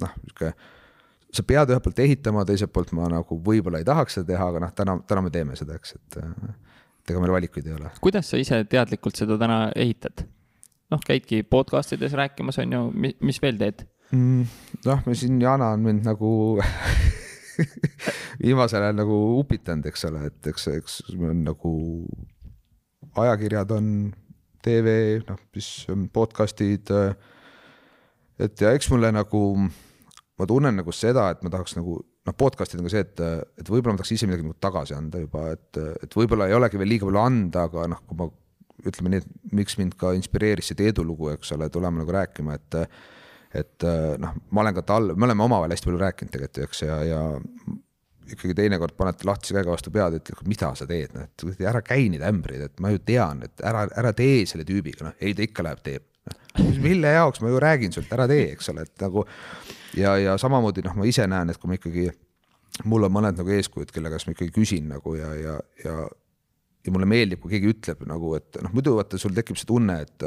noh, 0.00 0.14
sihuke, 0.22 0.54
sa 1.28 1.44
pead 1.44 1.74
ühelt 1.74 1.84
poolt 1.84 2.00
ehitama, 2.06 2.46
teiselt 2.48 2.72
poolt 2.72 2.94
ma 2.96 3.10
nagu 3.12 3.36
võib-olla 3.36 3.82
ei 3.82 3.88
tahaks 3.88 4.16
seda 4.16 4.32
teha, 4.32 4.48
aga 4.54 4.64
noh, 4.64 4.72
täna, 4.80 4.96
täna 5.12 5.26
me 5.26 5.34
teeme 5.34 5.60
seda, 5.60 5.76
eks, 5.76 5.94
et 5.98 6.18
et 6.22 7.12
ega 7.12 7.20
meil 7.24 7.36
valikuid 7.36 7.68
ei 7.68 7.76
ole. 7.76 7.92
kuidas 8.04 8.32
sa 8.32 8.40
ise 8.40 8.62
teadlikult 8.68 9.16
seda 9.20 9.36
täna 9.40 9.60
ehitad? 9.76 10.24
noh, 10.88 11.04
käidki 11.04 11.42
podcast 11.44 11.92
ides 11.96 12.16
rääkimas, 12.16 12.58
on 12.64 12.72
ju, 12.72 12.82
mis 12.96 13.44
veel 13.44 13.60
teed? 13.60 13.84
Mm,? 14.12 14.44
noh, 14.86 15.02
me 15.06 15.16
siin, 15.18 15.40
Jana 15.42 15.72
on 15.76 15.84
mind 15.84 16.06
nagu 16.08 16.30
viimasel 18.42 18.84
ajal 18.84 18.98
nagu 19.00 19.18
upitanud, 19.40 19.88
eks 19.90 20.06
ole, 20.08 20.24
et 20.30 20.50
eks, 20.52 20.68
eks 20.76 21.00
on 21.18 21.44
nagu 21.46 21.74
ajakirjad 23.18 23.74
on, 23.74 23.92
tv, 24.62 24.94
noh, 25.28 25.40
siis 25.54 25.86
podcast'id. 26.12 26.90
et 28.38 28.60
ja 28.60 28.72
eks 28.74 28.90
mulle 28.92 29.10
nagu, 29.14 29.42
ma 30.38 30.48
tunnen 30.50 30.80
nagu 30.80 30.94
seda, 30.94 31.28
et 31.32 31.44
ma 31.46 31.52
tahaks 31.52 31.76
nagu 31.78 31.98
noh, 31.98 32.36
podcast'id 32.36 32.80
on 32.80 32.88
ka 32.88 32.92
see, 32.92 33.04
et, 33.06 33.22
et 33.62 33.70
võib-olla 33.70 33.94
ma 33.94 34.02
tahaks 34.02 34.16
ise 34.16 34.28
midagi 34.28 34.46
nagu 34.46 34.58
tagasi 34.60 34.96
anda 34.98 35.22
juba, 35.22 35.48
et, 35.54 35.80
et 36.04 36.18
võib-olla 36.18 36.50
ei 36.50 36.58
olegi 36.58 36.80
veel 36.80 36.92
liiga 36.94 37.08
palju 37.08 37.22
anda, 37.22 37.68
aga 37.70 37.86
noh, 37.94 38.02
kui 38.06 38.18
ma 38.18 38.28
ütleme 38.88 39.14
nii, 39.14 39.22
et 39.24 39.54
miks 39.58 39.78
mind 39.80 39.96
ka 39.98 40.12
inspireeris 40.14 40.70
see 40.70 40.78
Teedu 40.78 41.02
lugu, 41.06 41.32
eks 41.32 41.54
ole, 41.56 41.70
tulema 41.72 42.02
nagu 42.02 42.14
rääkima, 42.14 42.58
et 42.58 42.78
et 43.54 43.84
äh, 43.86 44.14
noh, 44.20 44.34
ma 44.52 44.64
olen 44.64 44.76
ka 44.76 44.84
tal, 44.88 45.12
me 45.14 45.28
oleme 45.28 45.46
omavahel 45.46 45.74
hästi 45.74 45.88
palju 45.88 46.02
rääkinud 46.02 46.34
tegelikult, 46.34 46.64
eks, 46.68 46.82
ja, 46.84 46.98
ja 47.06 47.22
ikkagi 48.28 48.54
teinekord 48.58 48.96
panete 48.98 49.24
lahtise 49.28 49.56
käega 49.56 49.72
vastu 49.72 49.92
pead, 49.94 50.18
ütled, 50.20 50.44
mida 50.50 50.70
sa 50.76 50.86
teed, 50.88 51.14
noh, 51.16 51.24
et 51.24 51.64
ära 51.64 51.80
käi 51.84 52.10
neid 52.12 52.24
ämbreid, 52.28 52.66
et 52.68 52.84
ma 52.84 52.92
ju 52.92 53.00
tean, 53.08 53.42
et 53.46 53.64
ära, 53.64 53.86
ära 54.02 54.12
tee 54.16 54.44
selle 54.48 54.68
tüübiga, 54.68 55.08
noh, 55.08 55.18
ei 55.24 55.34
ta 55.36 55.44
ikka 55.46 55.64
läheb, 55.64 55.82
teeb. 55.86 56.06
Noh, 56.28 56.70
mille 56.84 57.14
jaoks 57.14 57.40
ma 57.40 57.52
ju 57.52 57.60
räägin 57.62 57.94
sult, 57.94 58.12
ära 58.12 58.28
tee, 58.28 58.50
eks 58.52 58.68
ole, 58.74 58.84
et 58.84 59.04
nagu 59.04 59.24
ja, 59.96 60.16
ja 60.20 60.36
samamoodi 60.40 60.84
noh, 60.84 60.96
ma 60.98 61.08
ise 61.08 61.24
näen, 61.30 61.48
et 61.48 61.60
kui 61.60 61.70
ma 61.70 61.78
ikkagi, 61.78 62.08
mul 62.84 63.08
on 63.08 63.14
mõned 63.14 63.40
nagu 63.40 63.54
eeskujud, 63.56 63.92
kelle 63.94 64.12
käest 64.12 64.28
ma 64.28 64.36
ikkagi 64.36 64.52
küsin 64.52 64.90
nagu 64.92 65.16
ja, 65.16 65.32
ja, 65.38 65.60
ja 65.84 66.00
ja 66.88 66.92
mulle 66.94 67.08
meeldib, 67.10 67.40
kui 67.42 67.52
keegi 67.52 67.72
ütleb 67.72 68.04
nagu, 68.08 68.32
et 68.38 68.58
noh, 68.64 68.72
muidu 68.72 68.94
vaata, 68.96 69.18
sul 69.20 69.34
tekib 69.36 69.58
see 69.58 69.68
tunne, 69.68 69.98
et 70.06 70.24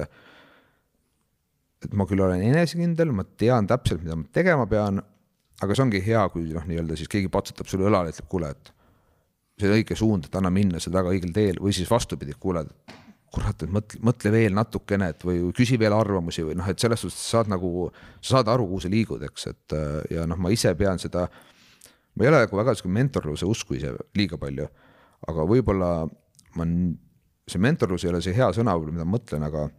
et 1.86 1.95
ma 1.98 2.06
küll 2.10 2.22
olen 2.22 2.44
enesekindel, 2.45 3.12
ma 3.16 3.26
tean 3.26 3.68
täpselt, 3.70 4.03
mida 4.03 4.18
ma 4.20 4.28
tegema 4.34 4.68
pean, 4.70 5.02
aga 5.62 5.76
see 5.76 5.86
ongi 5.86 6.02
hea, 6.06 6.24
kui 6.34 6.48
noh, 6.53 6.66
nii-öelda 6.70 6.98
siis 6.99 7.10
keegi 7.12 7.30
patsutab 7.34 7.70
sulle 7.70 7.90
õlale, 7.90 8.14
ütleb, 8.14 8.28
kuule, 8.30 8.52
et 8.53 8.72
see 9.62 9.70
on 9.70 9.78
õige 9.78 9.98
suund, 9.98 10.28
et 10.28 10.38
anna 10.38 10.52
minna, 10.53 10.82
sa 10.82 10.90
oled 10.90 10.99
väga 10.99 11.14
õigel 11.16 11.34
teel. 11.36 11.62
Või 11.62 11.74
siis 11.76 11.90
vastupidi, 11.90 12.34
kuule, 12.41 12.64
kurat, 13.32 13.64
et 13.64 13.72
mõtle, 13.72 14.02
mõtle 14.06 14.32
veel 14.34 14.56
natukene, 14.58 15.12
et 15.14 15.26
või 15.26 15.44
küsi 15.58 15.78
veel 15.82 15.95
arvamusi 15.95 16.45
või 16.45 16.58
noh, 16.60 16.68
et 16.70 16.82
selles 16.82 17.03
suhtes 17.03 17.20
sa 17.22 17.38
saad 17.38 17.52
nagu, 17.53 17.90
sa 18.20 18.38
saad 18.38 18.52
aru, 18.53 18.68
kuhu 18.72 18.84
sa 18.86 18.91
liigud, 18.91 19.22
eks, 19.30 19.48
et 19.53 19.78
ja 20.12 20.26
noh, 20.30 20.40
ma 20.41 20.52
ise 20.53 20.74
pean 20.80 20.99
seda, 21.02 21.28
ma 22.16 22.26
ei 22.26 22.32
ole 22.32 22.41
nagu 22.44 22.60
väga 22.60 22.76
sihuke 22.76 22.91
mentorluse 22.98 23.48
usku 23.48 23.78
ise 23.78 23.94
liiga 24.18 24.40
palju, 24.41 24.68
aga 25.32 25.45
võib-olla 25.48 25.91
ma, 26.60 26.68
see 27.48 27.62
mentorlus 27.62 28.03
ei 28.06 28.12
ole 28.12 28.24
see 28.26 28.36
hea 28.36 28.49
sõna, 28.56 28.76
mida 28.82 29.06
ma 29.06 29.16
mõtlen, 29.16 29.45
aga 29.48 29.70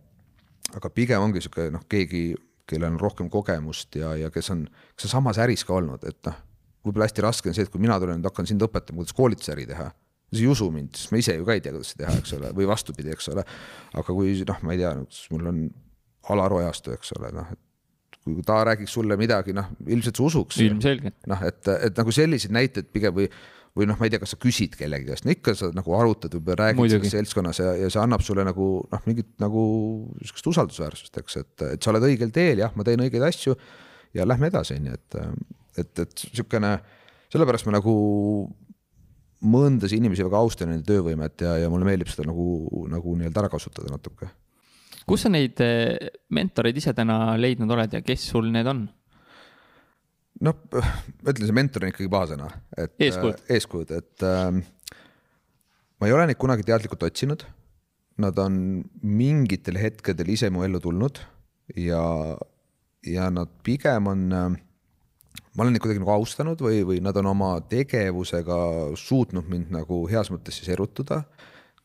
aga 0.77 0.91
pigem 0.95 1.23
ongi 1.25 1.43
sihuke 1.43 1.69
noh, 1.75 1.85
keegi, 1.91 2.33
kellel 2.69 2.93
on 2.95 3.01
rohkem 3.01 3.29
kogemust 3.33 3.99
ja, 3.99 4.15
ja 4.19 4.31
kes 4.33 4.53
on, 4.55 4.65
kes 4.97 5.09
on 5.09 5.15
samas 5.17 5.41
äris 5.43 5.67
ka 5.69 5.75
olnud, 5.79 6.05
et 6.09 6.21
noh, 6.29 6.39
võib-olla 6.87 7.09
hästi 7.09 7.25
raske 7.25 7.51
on 7.51 7.57
see, 7.57 7.67
et 7.67 7.73
kui 7.73 7.83
mina 7.83 7.99
tulen 8.03 8.23
hakkan 8.25 8.49
sind 8.49 8.63
õpetama, 8.65 9.03
kuidas 9.03 9.17
koolitusäri 9.17 9.67
teha, 9.69 9.91
sa 10.33 10.41
ei 10.41 10.49
usu 10.49 10.71
mind, 10.73 10.95
sest 10.97 11.13
ma 11.13 11.21
ise 11.21 11.37
ju 11.37 11.45
ka 11.49 11.57
ei 11.57 11.65
tea, 11.65 11.75
kuidas 11.75 11.93
seda 11.93 12.07
teha, 12.07 12.23
eks 12.23 12.37
ole, 12.39 12.53
või 12.57 12.69
vastupidi, 12.71 13.13
eks 13.13 13.29
ole. 13.35 13.45
aga 13.93 14.17
kui 14.17 14.33
noh, 14.49 14.63
ma 14.67 14.75
ei 14.75 14.81
tea, 14.81 14.95
mul 15.35 15.51
on 15.53 15.61
Alar 16.33 16.55
Ojastu, 16.57 16.95
eks 16.97 17.13
ole, 17.19 17.33
noh, 17.37 17.51
et 17.53 17.61
kui 18.23 18.45
ta 18.47 18.61
räägiks 18.67 18.95
sulle 18.95 19.19
midagi, 19.19 19.55
noh, 19.57 19.73
ilmselt 19.87 20.19
sa 20.19 20.27
usuks. 20.29 20.61
ilmselgelt. 20.63 21.19
noh, 21.31 21.43
et, 21.47 21.69
et 21.89 21.99
nagu 21.99 22.15
selliseid 22.15 22.55
näiteid 22.55 22.91
pigem 22.95 23.15
või 23.17 23.29
või 23.79 23.89
noh, 23.89 23.97
ma 23.97 24.07
ei 24.07 24.13
tea, 24.13 24.21
kas 24.21 24.35
sa 24.35 24.39
küsid 24.41 24.75
kellegi 24.77 25.09
käest, 25.09 25.25
no 25.25 25.33
ikka 25.33 25.55
sa 25.57 25.71
nagu 25.73 25.95
arutad 25.97 26.35
või 26.37 26.57
räägid 26.61 26.93
selles 26.93 27.15
seltskonnas 27.15 27.61
ja, 27.63 27.71
ja 27.81 27.89
see 27.93 28.03
annab 28.03 28.25
sulle 28.25 28.45
nagu 28.45 28.67
noh, 28.93 29.05
mingit 29.09 29.31
nagu 29.41 29.63
sihukest 30.21 30.51
usaldusväärsust, 30.53 31.17
eks, 31.23 31.39
et, 31.41 31.55
et 31.71 31.85
sa 31.85 31.93
oled 31.95 32.05
õigel 32.11 32.35
teel, 32.35 32.61
jah, 32.61 32.75
ma 32.77 32.85
teen 32.85 33.01
õigeid 33.05 33.25
asju 33.31 33.57
ja 34.17 34.29
lähme 34.29 34.53
edasi, 34.53 34.77
on 34.77 34.91
ju, 34.91 34.99
et, 34.99 35.17
et, 35.81 36.05
et 36.05 36.27
sihukene, 36.27 36.75
sellepärast 37.33 37.69
ma 37.69 37.79
nagu 37.79 37.97
mõndasid 39.43 39.99
inimesi 39.99 40.25
väga 40.27 40.45
austan, 40.45 40.71
nende 40.71 40.87
töövõimet 40.87 41.43
ja, 41.43 41.57
ja 41.65 41.71
mulle 41.73 41.89
meeldib 41.89 42.13
seda 42.13 42.29
nagu, 42.29 42.47
nagu 42.93 43.17
nii-öelda 43.19 43.43
ära 43.43 43.51
kasutada 43.53 43.91
natuke. 43.91 44.29
kus 45.09 45.25
sa 45.25 45.33
neid 45.33 45.59
eh, 45.65 46.13
mentoreid 46.31 46.77
ise 46.77 46.93
täna 46.95 47.39
leidnud 47.41 47.73
oled 47.73 47.97
ja 47.97 48.05
kes 48.05 48.29
sul 48.35 48.53
need 48.53 48.69
on? 48.69 48.85
Noh, 50.41 50.57
ma 50.73 51.33
ütlen, 51.33 51.47
see 51.49 51.57
mentor 51.57 51.85
on 51.85 51.93
ikkagi 51.93 52.11
paasõna, 52.13 52.49
et 52.79 52.95
eeskujud, 53.09 53.43
äh, 53.43 53.57
eeskujud, 53.57 53.93
et 53.99 54.25
äh, 54.27 54.49
ma 56.01 56.09
ei 56.09 56.15
ole 56.17 56.29
neid 56.31 56.41
kunagi 56.41 56.67
teadlikult 56.67 57.05
otsinud. 57.09 57.45
Nad 58.23 58.37
on 58.43 58.55
mingitel 59.01 59.79
hetkedel 59.81 60.29
ise 60.35 60.51
mu 60.53 60.67
ellu 60.67 60.83
tulnud 60.85 61.17
ja, 61.81 62.03
ja 63.09 63.29
nad 63.33 63.49
pigem 63.65 64.11
on 64.11 64.27
äh,, 64.37 64.59
ma 65.57 65.65
olen 65.65 65.73
neid 65.73 65.83
kuidagi 65.85 66.03
nagu 66.03 66.13
austanud 66.13 66.61
või, 66.61 66.83
või 66.85 67.01
nad 67.05 67.17
on 67.17 67.31
oma 67.31 67.55
tegevusega 67.71 68.59
suutnud 69.01 69.49
mind 69.49 69.73
nagu 69.73 70.03
heas 70.13 70.29
mõttes 70.33 70.61
siis 70.61 70.69
erutuda. 70.75 71.23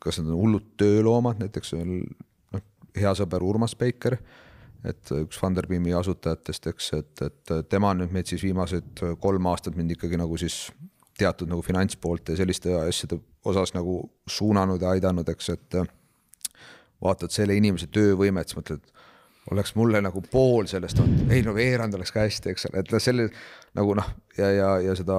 kas 0.03 0.19
nad 0.19 0.30
on 0.30 0.41
hullud 0.41 0.68
tööloomad, 0.78 1.40
näiteks 1.41 1.74
noh, 1.74 2.65
hea 2.95 3.15
sõber 3.18 3.44
Urmas 3.48 3.74
Peiker 3.76 4.19
et 4.88 5.14
üks 5.22 5.39
Funderbeami 5.41 5.93
asutajatest, 5.97 6.69
eks, 6.72 6.91
et, 6.97 7.23
et 7.26 7.55
tema 7.69 7.93
on 7.93 8.03
nüüd 8.03 8.14
meid 8.15 8.30
siis 8.30 8.43
viimased 8.45 9.03
kolm 9.22 9.49
aastat 9.51 9.77
mind 9.77 9.95
ikkagi 9.97 10.19
nagu 10.19 10.38
siis 10.39 10.68
teatud 11.18 11.49
nagu 11.49 11.64
finantspoolte 11.65 12.34
ja 12.34 12.41
selliste 12.41 12.76
asjade 12.80 13.19
osas 13.47 13.73
nagu 13.73 13.99
suunanud 14.30 14.81
ja 14.81 14.93
aidanud, 14.93 15.30
eks, 15.34 15.49
et 15.55 15.80
vaatad 17.03 17.34
selle 17.34 17.57
inimese 17.57 17.89
töövõimet, 17.93 18.49
siis 18.49 18.59
mõtled, 18.59 18.85
oleks 19.51 19.73
mulle 19.80 20.01
nagu 20.03 20.22
pool 20.31 20.68
sellest 20.69 20.99
olnud, 21.01 21.31
ei 21.31 21.43
no 21.45 21.53
veerand 21.55 21.95
oleks 21.95 22.11
ka 22.14 22.26
hästi, 22.26 22.53
eks 22.53 22.68
ole, 22.69 22.84
et 22.84 22.93
noh, 22.93 23.03
selle 23.03 23.27
nagu 23.77 23.95
noh, 23.97 24.11
ja, 24.38 24.51
ja, 24.51 24.69
ja 24.89 24.95
seda 24.97 25.18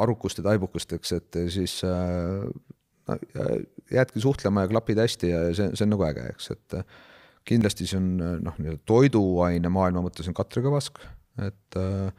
arukust 0.00 0.40
ja 0.40 0.46
taibukust, 0.46 0.94
eks, 0.96 1.14
et 1.18 1.40
siis 1.52 1.76
äh, 1.86 2.46
no, 3.10 3.18
jäädki 3.92 4.22
suhtlema 4.22 4.64
ja 4.64 4.72
klapid 4.72 5.02
hästi 5.02 5.32
ja 5.32 5.44
see, 5.54 5.70
see 5.74 5.86
on 5.86 5.94
nagu 5.96 6.06
äge, 6.08 6.26
eks, 6.32 6.50
et 6.56 6.80
kindlasti 7.48 7.88
see 7.88 7.98
on 7.98 8.10
noh, 8.44 8.58
nii-öelda 8.60 8.84
toiduaine 8.88 9.72
maailma 9.72 10.04
mõttes 10.04 10.28
on 10.30 10.36
Katri 10.36 10.62
Kõvask, 10.64 11.00
et 11.40 11.78
äh, 11.80 12.10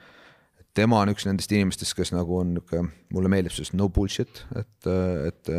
tema 0.78 1.02
on 1.04 1.12
üks 1.14 1.28
nendest 1.28 1.52
inimestest, 1.54 1.96
kes 1.98 2.14
nagu 2.16 2.40
on 2.42 2.56
niisugune, 2.56 2.94
mulle 3.14 3.32
meeldib 3.32 3.56
see 3.56 3.78
no 3.78 3.90
bullshit, 3.94 4.46
et, 4.56 4.90
et 5.28 5.52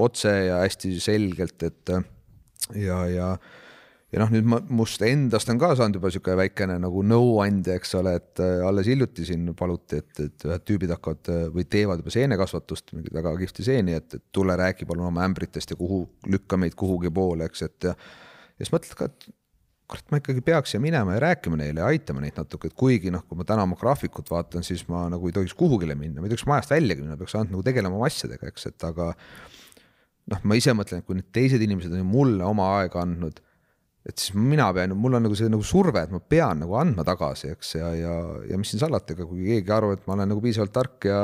otse 0.00 0.32
ja 0.48 0.62
hästi 0.64 0.94
selgelt, 1.04 1.62
et 1.66 1.94
ja, 2.80 3.04
ja 3.10 3.34
ja 4.14 4.20
noh, 4.22 4.30
nüüd 4.30 4.46
ma, 4.46 4.60
must 4.78 5.02
endast 5.02 5.48
on 5.50 5.58
ka 5.58 5.72
saanud 5.74 5.98
juba 5.98 6.10
sihuke 6.12 6.36
väikene 6.38 6.76
nagu 6.82 7.02
nõuandja, 7.06 7.74
eks 7.80 7.96
ole, 7.98 8.12
et 8.20 8.42
alles 8.42 8.86
hiljuti 8.90 9.26
siin 9.26 9.48
paluti, 9.58 9.98
et, 10.02 10.20
et 10.22 10.46
ühed 10.46 10.66
tüübid 10.68 10.92
hakkavad 10.94 11.30
või 11.54 11.66
teevad 11.70 12.02
juba 12.02 12.14
seenekasvatust, 12.14 12.94
mingeid 12.94 13.16
väga 13.16 13.34
kihvti 13.40 13.66
seeni, 13.66 13.96
et, 13.98 14.14
et 14.14 14.24
tule 14.34 14.54
räägi 14.60 14.86
palun 14.86 15.08
oma 15.10 15.24
ämbritest 15.26 15.74
ja 15.74 15.78
kuhu, 15.80 16.04
lükka 16.30 16.58
meid 16.60 16.76
kuhugi 16.78 17.10
poole, 17.14 17.50
eks, 17.50 17.66
et 17.66 17.90
ja. 17.90 17.96
Ja 18.58 18.64
siis 18.66 18.74
mõtled 18.74 18.98
ka, 18.98 19.08
et 19.10 19.28
kurat, 19.90 20.06
ma 20.12 20.20
ikkagi 20.20 20.44
peaks 20.44 20.74
siia 20.74 20.82
minema 20.82 21.16
ja 21.16 21.22
rääkima 21.26 21.58
neile 21.60 21.82
ja 21.82 21.88
aitama 21.92 22.22
neid 22.24 22.38
natuke, 22.40 22.70
et 22.70 22.76
kuigi 22.78 23.12
noh, 23.12 23.24
kui 23.28 23.38
ma 23.38 23.46
täna 23.48 23.66
oma 23.66 23.78
graafikut 23.80 24.30
vaatan, 24.32 24.64
siis 24.66 24.86
ma 24.88 25.06
nagu 25.12 25.28
ei 25.28 25.36
tohiks 25.36 25.56
kuhugile 25.58 25.96
minna, 25.98 26.20
ma 26.20 26.28
ei 26.28 26.34
tohiks 26.34 26.46
majast 26.48 26.72
väljagi 26.72 27.04
minna, 27.04 27.18
peaks 27.20 27.36
ainult 27.36 27.52
nagu 27.54 27.66
tegelema 27.66 27.98
oma 27.98 28.08
asjadega, 28.08 28.52
eks, 28.52 28.70
et 28.70 28.86
aga 28.88 29.10
noh, 30.32 30.44
ma 30.48 30.58
ise 30.58 30.74
mõtlen, 30.76 31.02
et 31.02 31.08
kui 31.08 31.18
need 31.18 31.28
teised 31.36 31.64
inimesed 31.64 31.92
on 31.92 32.00
ju 32.00 32.08
mulle 32.08 32.46
oma 32.48 32.70
aega 32.78 33.02
andnud 33.04 33.42
et 34.04 34.20
siis 34.20 34.34
mina 34.36 34.66
pean, 34.76 34.92
mul 35.00 35.16
on 35.16 35.24
nagu 35.24 35.36
see 35.38 35.48
nagu 35.48 35.64
surve, 35.64 36.02
et 36.04 36.12
ma 36.12 36.20
pean 36.20 36.60
nagu 36.60 36.76
andma 36.76 37.06
tagasi, 37.08 37.48
eks, 37.54 37.70
ja, 37.78 37.88
ja, 37.96 38.12
ja 38.50 38.58
mis 38.60 38.74
siin 38.74 38.82
salata, 38.82 39.14
ega 39.14 39.24
kui 39.28 39.46
keegi 39.46 39.72
arvab, 39.72 39.96
et 39.96 40.04
ma 40.08 40.16
olen 40.18 40.28
nagu 40.34 40.42
piisavalt 40.44 40.74
tark 40.76 41.08
ja 41.08 41.20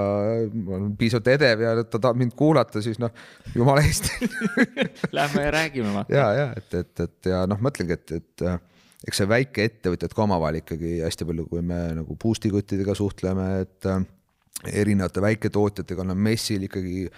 ma 0.55 0.79
olen 0.79 0.95
piisavalt 1.01 1.29
edev 1.35 1.65
ja 1.67 1.75
ta 1.83 1.99
tahab 1.99 2.23
mind 2.23 2.33
kuulata, 2.39 2.81
siis 2.85 3.01
noh, 3.03 3.13
jumala 3.53 3.85
eest 3.85 4.09
Lähme 5.17 5.45
ja 5.45 5.53
räägime 5.59 5.93
vaata. 5.99 6.17
ja, 6.17 6.31
ja 6.39 6.49
et, 6.57 6.73
et, 6.81 7.05
et 7.05 7.33
ja 7.35 7.43
noh, 7.51 7.61
mõtlengi, 7.61 7.99
et, 8.01 8.17
et 8.17 8.47
eks 9.09 9.23
see 9.23 9.29
väikeettevõtjad 9.29 10.17
ka 10.17 10.25
omavahel 10.25 10.63
ikkagi 10.63 10.99
hästi 11.05 11.29
palju, 11.29 11.51
kui 11.53 11.65
me 11.65 11.83
nagu 12.01 12.17
boost'i 12.21 12.53
kuttidega 12.53 12.97
suhtleme, 12.97 13.51
et 13.67 13.93
erinevate 14.73 15.21
väiketootjatega 15.25 16.05
on 16.05 16.17
messil 16.21 16.65
ikkagi 16.65 17.11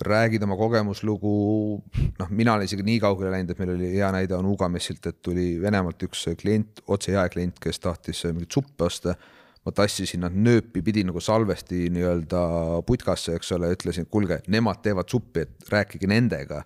räägid 0.00 0.42
oma 0.42 0.56
kogemuslugu, 0.56 1.82
noh, 2.18 2.30
mina 2.30 2.54
olen 2.54 2.64
isegi 2.64 2.84
nii 2.86 3.00
kaugele 3.02 3.32
läinud, 3.34 3.52
et 3.52 3.60
meil 3.60 3.74
oli 3.74 3.90
hea 3.92 4.08
näide 4.14 4.36
on 4.38 4.48
Uga 4.48 4.68
messilt, 4.72 5.04
et 5.06 5.20
tuli 5.24 5.60
Venemaalt 5.60 6.00
üks 6.08 6.24
klient, 6.40 6.80
otse 6.88 7.12
jaeklient, 7.12 7.60
kes 7.60 7.82
tahtis 7.82 8.24
mingit 8.30 8.52
suppi 8.52 8.88
osta. 8.88 9.16
ma 9.62 9.70
tassisin 9.70 10.24
nad 10.24 10.34
nööpi 10.34 10.80
pidi 10.82 11.04
nagu 11.06 11.20
salvesti 11.22 11.84
nii-öelda 11.94 12.38
putkasse, 12.82 13.36
eks 13.38 13.52
ole, 13.54 13.68
ütlesin, 13.70 14.08
kuulge, 14.10 14.40
nemad 14.50 14.80
teevad 14.82 15.06
suppi, 15.06 15.44
et 15.44 15.68
rääkige 15.70 16.08
nendega. 16.10 16.64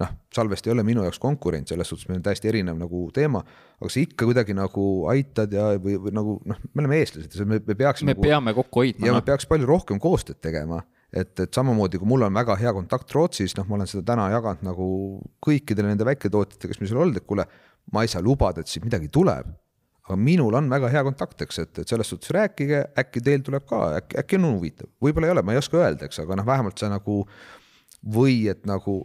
noh, 0.00 0.08
salvest 0.34 0.66
ei 0.66 0.72
ole 0.72 0.82
minu 0.82 1.04
jaoks 1.04 1.20
konkurent, 1.22 1.68
selles 1.68 1.86
suhtes 1.86 2.08
meil 2.08 2.18
on 2.18 2.24
täiesti 2.24 2.48
erinev 2.50 2.78
nagu 2.80 3.04
teema, 3.14 3.44
aga 3.78 3.90
sa 3.92 4.00
ikka 4.00 4.26
kuidagi 4.26 4.56
nagu 4.56 4.86
aitad 5.12 5.52
ja, 5.52 5.68
või, 5.78 5.94
või 6.00 6.14
nagu 6.16 6.40
noh, 6.48 6.58
me 6.72 6.82
oleme 6.82 6.98
eestlased, 6.98 7.36
me, 7.44 7.60
me 7.60 7.76
peaksime. 7.76 8.10
me 8.10 8.16
nagu, 8.16 8.24
peame 8.24 8.54
kokku 8.56 8.82
hoidma. 8.82 9.06
ja 9.06 9.12
no. 9.12 9.20
me 9.20 9.28
peaks 9.28 9.46
palju 9.46 9.68
rohkem 9.68 10.00
koostööd 10.02 10.40
tegema 10.42 10.80
et, 11.12 11.32
et 11.44 11.54
samamoodi 11.54 12.00
kui 12.00 12.08
mul 12.08 12.24
on 12.26 12.34
väga 12.34 12.56
hea 12.60 12.72
kontakt 12.76 13.12
Rootsis, 13.14 13.56
noh, 13.58 13.66
ma 13.68 13.78
olen 13.78 13.90
seda 13.90 14.04
täna 14.12 14.28
jaganud 14.32 14.64
nagu 14.66 14.86
kõikidele 15.44 15.92
nende 15.92 16.06
väiketootjatega, 16.08 16.72
kes 16.72 16.80
meil 16.80 16.90
seal 16.92 17.02
olnud, 17.04 17.20
et 17.20 17.28
kuule, 17.28 17.46
ma 17.92 18.04
ei 18.04 18.10
saa 18.12 18.24
lubada, 18.24 18.62
et 18.62 18.70
siit 18.70 18.86
midagi 18.86 19.10
tuleb. 19.12 19.52
aga 20.02 20.16
minul 20.18 20.54
on 20.58 20.66
väga 20.66 20.88
hea 20.90 21.00
kontakt, 21.06 21.44
eks, 21.44 21.58
et, 21.62 21.78
et 21.78 21.88
selles 21.88 22.08
suhtes 22.10 22.32
rääkige, 22.34 22.80
äkki 22.98 23.20
teil 23.22 23.44
tuleb 23.46 23.62
ka, 23.68 23.84
äkki, 24.00 24.16
äkki 24.18 24.38
on 24.40 24.48
huvitav, 24.48 24.88
võib-olla 25.04 25.28
ei 25.28 25.34
ole, 25.36 25.44
ma 25.46 25.54
ei 25.54 25.60
oska 25.60 25.78
öelda, 25.78 26.08
eks, 26.08 26.18
aga 26.24 26.40
noh, 26.40 26.46
vähemalt 26.48 26.82
see 26.82 26.88
nagu 26.90 27.20
või 28.16 28.48
et 28.50 28.66
nagu 28.66 28.96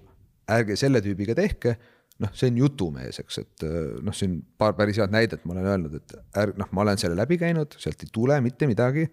ärge 0.50 0.78
selle 0.80 1.04
tüübiga 1.06 1.36
tehke. 1.38 1.76
Noh, 2.18 2.32
see 2.34 2.50
on 2.50 2.58
jutumees, 2.64 3.20
eks, 3.22 3.36
et 3.44 3.66
noh, 4.02 4.16
siin 4.18 4.40
paar 4.58 4.74
päris 4.74 4.98
head 4.98 5.14
näidet 5.14 5.44
ma 5.46 5.54
olen 5.54 5.68
öelnud, 5.70 6.00
et 6.00 6.16
ärg-, 6.42 6.58
noh, 6.58 6.72
ma 6.74 6.82
olen 6.82 6.98
selle 6.98 7.14
läbi 7.20 7.38
käinud, 7.38 7.78
sealt 7.78 8.02
ei 8.02 8.10
tule 8.14 8.40
mitte 8.42 8.66
midagi. 8.66 9.06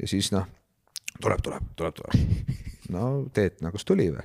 Ja 0.00 0.08
siis 0.08 0.30
noh, 0.32 0.48
tuleb, 1.22 1.42
tuleb, 1.44 1.70
tuleb, 1.78 2.00
tuleb. 2.00 2.52
no 2.94 3.06
Teet, 3.34 3.60
no 3.64 3.72
kust 3.74 3.88
tuli 3.88 4.08
või 4.14 4.22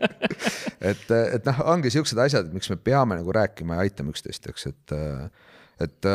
et, 0.90 1.06
et 1.10 1.48
noh, 1.48 1.64
ongi 1.74 1.92
siuksed 1.92 2.20
asjad, 2.22 2.48
miks 2.54 2.70
me 2.72 2.78
peame 2.80 3.18
nagu 3.20 3.34
rääkima 3.36 3.78
ja 3.78 3.86
aitama 3.88 4.14
üksteist, 4.14 4.48
eks, 4.52 4.70
et, 4.70 4.96
et 5.84 6.10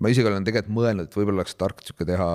ma 0.00 0.12
isegi 0.12 0.30
olen 0.30 0.46
tegelikult 0.46 0.76
mõelnud, 0.78 1.10
et 1.10 1.16
võib-olla 1.18 1.42
oleks 1.42 1.58
tark 1.60 1.84
sihuke 1.84 2.08
teha 2.08 2.30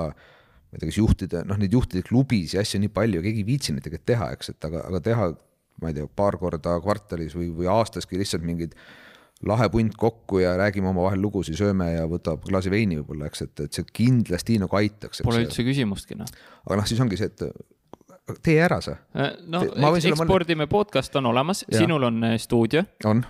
ma 0.76 0.78
ei 0.78 0.82
tea, 0.82 0.90
kas 0.92 1.00
juhtide, 1.00 1.42
noh, 1.48 1.60
neid 1.62 1.74
juhtide 1.74 2.04
klubisid 2.06 2.58
ja 2.58 2.64
asju 2.66 2.82
nii 2.84 2.92
palju, 2.94 3.22
keegi 3.24 3.44
ei 3.44 3.48
viitsi 3.48 3.74
neid 3.74 3.86
tegelikult 3.86 4.10
teha, 4.12 4.30
eks, 4.36 4.52
et 4.52 4.68
aga, 4.68 4.84
aga 4.90 5.02
teha, 5.08 5.28
ma 5.82 5.92
ei 5.92 5.98
tea, 5.98 6.08
paar 6.20 6.38
korda 6.42 6.76
kvartalis 6.84 7.36
või, 7.38 7.48
või 7.56 7.70
aastaski 7.72 8.20
lihtsalt 8.20 8.44
mingid 8.46 8.76
lahe 9.46 9.68
punt 9.74 9.96
kokku 10.00 10.42
ja 10.42 10.56
räägime 10.60 10.90
omavahel 10.90 11.22
lugusid, 11.22 11.58
sööme 11.60 11.92
ja 11.92 12.06
võtab 12.10 12.44
klaasi 12.48 12.72
veini 12.74 13.00
võib-olla, 13.00 13.30
eks, 13.30 13.46
et, 13.46 13.64
et 13.68 13.78
see 13.78 13.88
kindlasti 14.02 14.58
nagu 14.62 14.78
aitaks. 14.80 15.22
Pole 15.26 15.44
üldse 15.46 15.66
küsimustki, 15.68 16.18
noh. 16.20 16.30
aga 16.66 16.80
noh, 16.80 16.88
siis 16.90 17.02
ongi 17.04 17.20
see, 17.20 17.30
et 17.32 18.40
tee 18.46 18.58
ära 18.62 18.80
sa. 18.84 18.98
Äh, 19.18 19.36
no 19.52 19.62
ekspordime 19.96 20.64
mõne... 20.64 20.72
podcast 20.72 21.16
on 21.20 21.30
olemas, 21.30 21.66
sinul 21.70 22.08
on 22.10 22.24
äh, 22.32 22.38
stuudio. 22.42 22.86
on. 23.06 23.22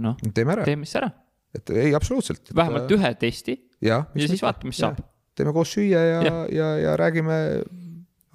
noh, 0.00 0.18
teeme 0.34 0.56
ära. 0.56 0.66
teeme 0.66 0.88
siis 0.88 1.00
ära. 1.02 1.12
et 1.54 1.70
ei, 1.74 1.94
absoluutselt. 1.94 2.50
vähemalt 2.54 2.90
et, 2.90 2.96
ühe 2.98 3.14
testi 3.18 3.56
ja, 3.82 4.04
ja 4.14 4.26
siis 4.26 4.42
vaatame, 4.42 4.70
mis 4.70 4.82
saab. 4.82 4.98
teeme 5.38 5.54
koos 5.54 5.72
süüa 5.74 6.02
ja, 6.06 6.20
ja, 6.26 6.42
ja, 6.54 6.68
ja 6.78 6.98
räägime, 6.98 7.38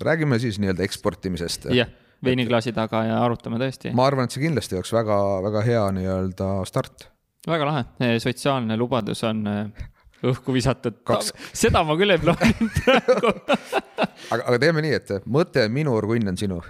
räägime 0.03 0.39
siis 0.39 0.59
nii-öelda 0.63 0.83
eksportimisest. 0.87 1.69
jah 1.75 1.91
veiniklaasi 2.25 2.75
taga 2.75 3.03
ja 3.07 3.19
arutame 3.23 3.59
tõesti. 3.61 3.93
ma 3.95 4.07
arvan, 4.09 4.29
et 4.29 4.35
see 4.35 4.45
kindlasti 4.45 4.79
oleks 4.79 4.93
väga-väga 4.95 5.65
hea 5.65 5.83
nii-öelda 5.99 6.49
start. 6.69 7.09
väga 7.47 7.69
lahe, 7.69 8.15
sotsiaalne 8.23 8.77
lubadus 8.79 9.23
on 9.27 9.45
eh, 9.51 9.87
õhku 10.25 10.55
visatud 10.55 11.01
Kaks.... 11.07 11.33
seda 11.53 11.83
ma 11.85 11.97
küll 11.99 12.15
ei 12.15 12.21
plaaninud 12.21 12.81
praegu 12.85 13.33
aga, 14.33 14.41
aga 14.41 14.59
teeme 14.61 14.85
nii, 14.85 14.99
et 14.99 15.15
mõte 15.25 15.65
on 15.67 15.75
minu, 15.75 15.95
orgunn 15.95 16.33
on 16.33 16.39
sinu 16.39 16.61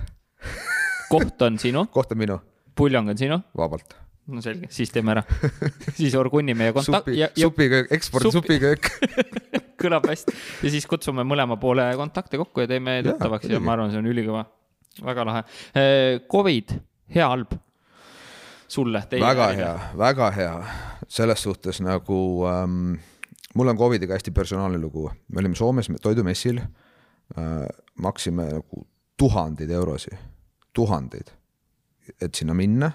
koht 1.10 1.42
on 1.42 1.60
sinu. 1.60 1.86
koht 1.92 2.12
on 2.12 2.18
minu. 2.18 2.40
puljong 2.76 3.10
on 3.10 3.18
sinu. 3.18 3.40
vabalt. 3.58 3.96
no 4.28 4.42
selge, 4.42 4.70
siis 4.74 4.92
teeme 4.92 5.14
ära 5.16 5.24
siis 6.00 6.16
orgunni 6.16 6.56
meie 6.58 6.74
kontakt-. 6.74 7.12
supi, 7.12 7.42
supiköök, 7.42 7.92
ekspordi 7.92 8.32
supi. 8.32 8.58
supiköök 8.58 8.90
kõlab 9.82 10.08
hästi 10.10 10.36
ja 10.66 10.74
siis 10.74 10.88
kutsume 10.90 11.26
mõlema 11.28 11.60
poole 11.62 11.88
kontakte 12.00 12.40
kokku 12.42 12.66
ja 12.66 12.72
teeme 12.72 13.02
tuttavaks 13.06 13.50
ja, 13.50 13.58
ja 13.58 13.64
ma 13.64 13.76
arvan, 13.76 13.94
see 13.94 14.02
on 14.02 14.10
ülikõva 14.12 14.46
väga 15.04 15.26
lahe. 15.26 15.44
Eh, 15.76 16.20
Covid, 16.32 16.76
hea, 17.16 17.28
halb? 17.28 17.58
sulle, 18.68 19.04
väga 19.12 19.48
hea, 19.54 19.74
väga 19.98 20.30
hea, 20.32 20.54
selles 21.08 21.44
suhtes 21.46 21.80
nagu 21.86 22.18
ähm, 22.50 22.96
mul 23.56 23.72
on 23.72 23.78
Covidiga 23.78 24.16
hästi 24.18 24.34
personaalne 24.36 24.80
lugu, 24.82 25.10
me 25.28 25.40
olime 25.40 25.56
Soomes 25.56 25.90
toidumessil 26.02 26.60
äh,, 26.60 27.68
maksime 28.02 28.48
nagu 28.58 28.86
tuhandeid 29.18 29.72
eurosid, 29.72 30.18
tuhandeid, 30.74 31.30
et 32.22 32.36
sinna 32.36 32.54
minna, 32.58 32.92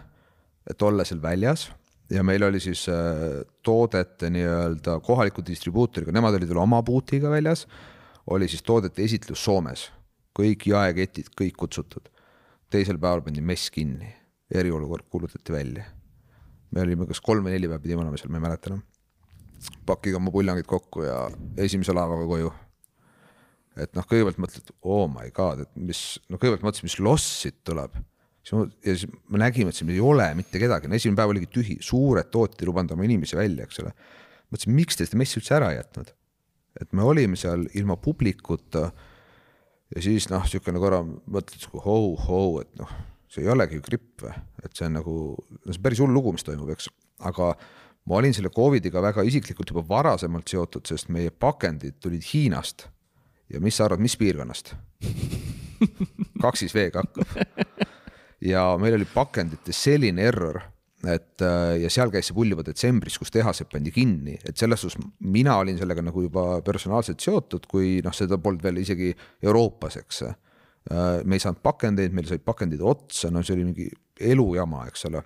et 0.71 0.83
olla 0.83 1.05
seal 1.05 1.23
väljas. 1.23 1.71
Ja 2.11 2.25
meil 2.27 2.43
oli 2.43 2.59
siis 2.61 2.89
äh, 2.91 3.45
toodete 3.63 4.33
nii-öelda 4.35 4.97
kohaliku 5.07 5.45
distribuutoriga, 5.47 6.11
nemad 6.13 6.35
olid 6.35 6.51
veel 6.51 6.59
oma 6.59 6.83
boot'iga 6.83 7.31
väljas, 7.31 7.69
oli 8.35 8.49
siis 8.51 8.67
toodete 8.67 9.05
esitlus 9.07 9.45
Soomes 9.45 9.87
kõik 10.41 10.67
jaeketid, 10.73 11.31
kõik 11.37 11.59
kutsutud. 11.61 12.09
teisel 12.71 13.01
päeval 13.03 13.25
pandi 13.27 13.43
mess 13.43 13.71
kinni, 13.75 14.07
eriolukord 14.55 15.09
kuulutati 15.11 15.53
välja. 15.53 15.85
me 16.71 16.81
olime 16.81 17.07
kas 17.07 17.21
kolm 17.21 17.45
või 17.45 17.57
neli 17.57 17.67
päeva 17.67 17.83
pidime 17.83 18.05
olema 18.05 18.19
seal, 18.19 18.31
ma 18.31 18.39
ei 18.39 18.47
mäleta 18.47 18.71
enam. 18.71 18.83
pakkige 19.87 20.17
oma 20.17 20.31
puljangid 20.31 20.67
kokku 20.67 21.03
ja 21.03 21.31
esimese 21.57 21.93
laevaga 21.93 22.27
koju. 22.27 22.53
et 23.77 23.95
noh, 23.97 24.07
kõigepealt 24.07 24.39
mõtled, 24.39 24.71
oh 24.83 25.09
my 25.09 25.31
god, 25.35 25.67
et 25.67 25.75
mis, 25.77 26.21
no 26.29 26.39
kõigepealt 26.39 26.67
mõtlesin, 26.69 26.89
mis 26.91 26.99
loss 26.99 27.43
siit 27.43 27.61
tuleb. 27.65 27.99
ja 28.51 28.95
siis 28.95 29.07
me 29.29 29.39
nägime, 29.39 29.71
et 29.71 29.77
siin 29.77 29.91
ei 29.91 30.01
ole 30.01 30.33
mitte 30.35 30.59
kedagi, 30.59 30.89
no 30.89 30.95
esimene 30.95 31.17
päev 31.17 31.35
oligi 31.35 31.51
tühi, 31.53 31.77
suured 31.81 32.31
tootjad 32.31 32.63
ei 32.63 32.71
lubanud 32.71 32.97
oma 32.97 33.05
inimesi 33.05 33.37
välja, 33.37 33.67
eks 33.67 33.83
ole. 33.85 33.93
mõtlesin, 34.51 34.75
miks 34.75 34.97
te 34.97 35.07
seda 35.07 35.21
messi 35.21 35.39
üldse 35.41 35.55
ära 35.59 35.75
ei 35.75 35.81
jätnud? 35.83 36.15
et 36.81 36.93
me 36.95 37.03
olime 37.03 37.39
seal 37.39 37.67
ilma 37.75 37.97
publikuta 38.01 38.91
ja 39.95 40.03
siis 40.05 40.29
noh, 40.31 40.45
niisugune 40.47 40.83
korra 40.83 41.01
mõtled, 41.05 41.67
hou-hou, 41.85 42.61
et 42.63 42.71
noh, 42.81 42.91
see 43.31 43.45
ei 43.45 43.53
olegi 43.53 43.79
ju 43.79 43.85
gripp 43.87 44.25
või, 44.25 44.35
et 44.65 44.73
see 44.77 44.89
on 44.89 44.99
nagu, 44.99 45.17
no 45.39 45.67
see 45.69 45.79
on 45.79 45.85
päris 45.87 46.03
hull 46.03 46.15
lugu, 46.15 46.35
mis 46.35 46.47
toimub, 46.47 46.71
eks, 46.75 46.91
aga 47.27 47.53
ma 48.09 48.19
olin 48.19 48.35
selle 48.37 48.53
Covidiga 48.55 49.03
väga 49.05 49.25
isiklikult 49.27 49.73
juba 49.73 49.85
varasemalt 49.89 50.51
seotud, 50.51 50.87
sest 50.89 51.11
meie 51.15 51.31
pakendid 51.31 52.01
tulid 52.03 52.27
Hiinast. 52.33 52.89
ja 53.51 53.61
mis 53.61 53.77
sa 53.77 53.87
arvad, 53.87 54.03
mis 54.03 54.17
piirkonnast? 54.17 54.75
kaks 56.43 56.65
siis 56.65 56.75
V-ga 56.75 57.05
hakkab. 57.05 57.87
ja 58.53 58.65
meil 58.81 58.99
oli 58.99 59.09
pakendites 59.11 59.83
selline 59.85 60.23
error 60.29 60.61
et 61.09 61.41
äh, 61.45 61.79
ja 61.81 61.91
seal 61.93 62.11
käis 62.13 62.29
see 62.29 62.37
pull 62.37 62.53
juba 62.53 62.65
detsembris, 62.67 63.17
kus 63.21 63.33
tehased 63.33 63.71
pandi 63.73 63.93
kinni, 63.95 64.37
et 64.45 64.57
selles 64.61 64.83
suhtes 64.85 65.01
mina 65.25 65.57
olin 65.61 65.79
sellega 65.81 66.05
nagu 66.05 66.27
juba 66.27 66.61
personaalselt 66.65 67.23
seotud, 67.25 67.65
kui 67.71 68.01
noh, 68.05 68.13
seda 68.17 68.37
polnud 68.43 68.65
veel 68.67 68.83
isegi 68.83 69.13
Euroopas, 69.47 69.97
eks. 70.03 70.23
Äh, 70.29 71.23
me 71.25 71.39
ei 71.39 71.45
saanud 71.45 71.63
pakendeid, 71.65 72.13
meil 72.17 72.29
said 72.29 72.45
pakendid 72.45 72.85
otsa, 72.85 73.33
no 73.33 73.45
see 73.45 73.57
oli 73.57 73.69
mingi 73.71 73.89
elujama, 74.21 74.85
eks 74.91 75.09
ole. 75.09 75.25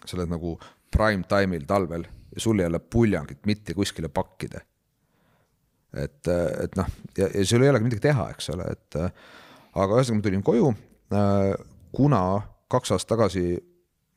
sa 0.00 0.16
oled 0.16 0.30
nagu 0.32 0.54
prime 0.92 1.26
time'il 1.28 1.66
talvel 1.68 2.04
ja 2.34 2.40
sul 2.40 2.60
ei 2.60 2.68
ole 2.68 2.78
puljangit 2.80 3.44
mitte 3.46 3.74
kuskile 3.76 4.08
pakkida. 4.08 4.60
et, 5.96 6.28
et 6.28 6.76
noh, 6.76 6.86
ja, 7.18 7.26
ja 7.26 7.44
sul 7.44 7.64
ei 7.64 7.72
olegi 7.72 7.88
midagi 7.88 8.04
teha, 8.04 8.28
eks 8.34 8.52
ole, 8.54 8.68
et 8.70 8.96
aga 9.00 9.96
ühesõnaga 9.96 10.20
ma 10.20 10.24
tulin 10.26 10.44
koju, 10.46 10.70
kuna 11.92 12.22
kaks 12.70 12.94
aastat 12.94 13.16
tagasi 13.16 13.58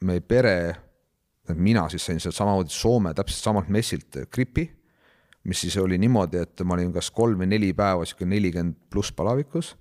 meie 0.03 0.21
pere 0.21 0.55
mina 1.55 1.87
siis 1.89 2.05
sain 2.05 2.19
sealt 2.19 2.35
samamoodi 2.35 2.71
Soome 2.71 3.13
täpselt 3.13 3.43
samalt 3.43 3.69
messilt 3.73 4.17
gripi, 4.31 4.67
mis 5.43 5.61
siis 5.61 5.75
oli 5.77 5.97
niimoodi, 5.99 6.39
et 6.39 6.63
ma 6.63 6.77
olin 6.77 6.93
kas 6.95 7.11
kolm 7.11 7.43
või 7.43 7.49
neli 7.51 7.73
päeva 7.75 8.05
sihuke 8.07 8.25
nelikümmend 8.29 8.77
pluss 8.89 9.11
palavikus. 9.11 9.75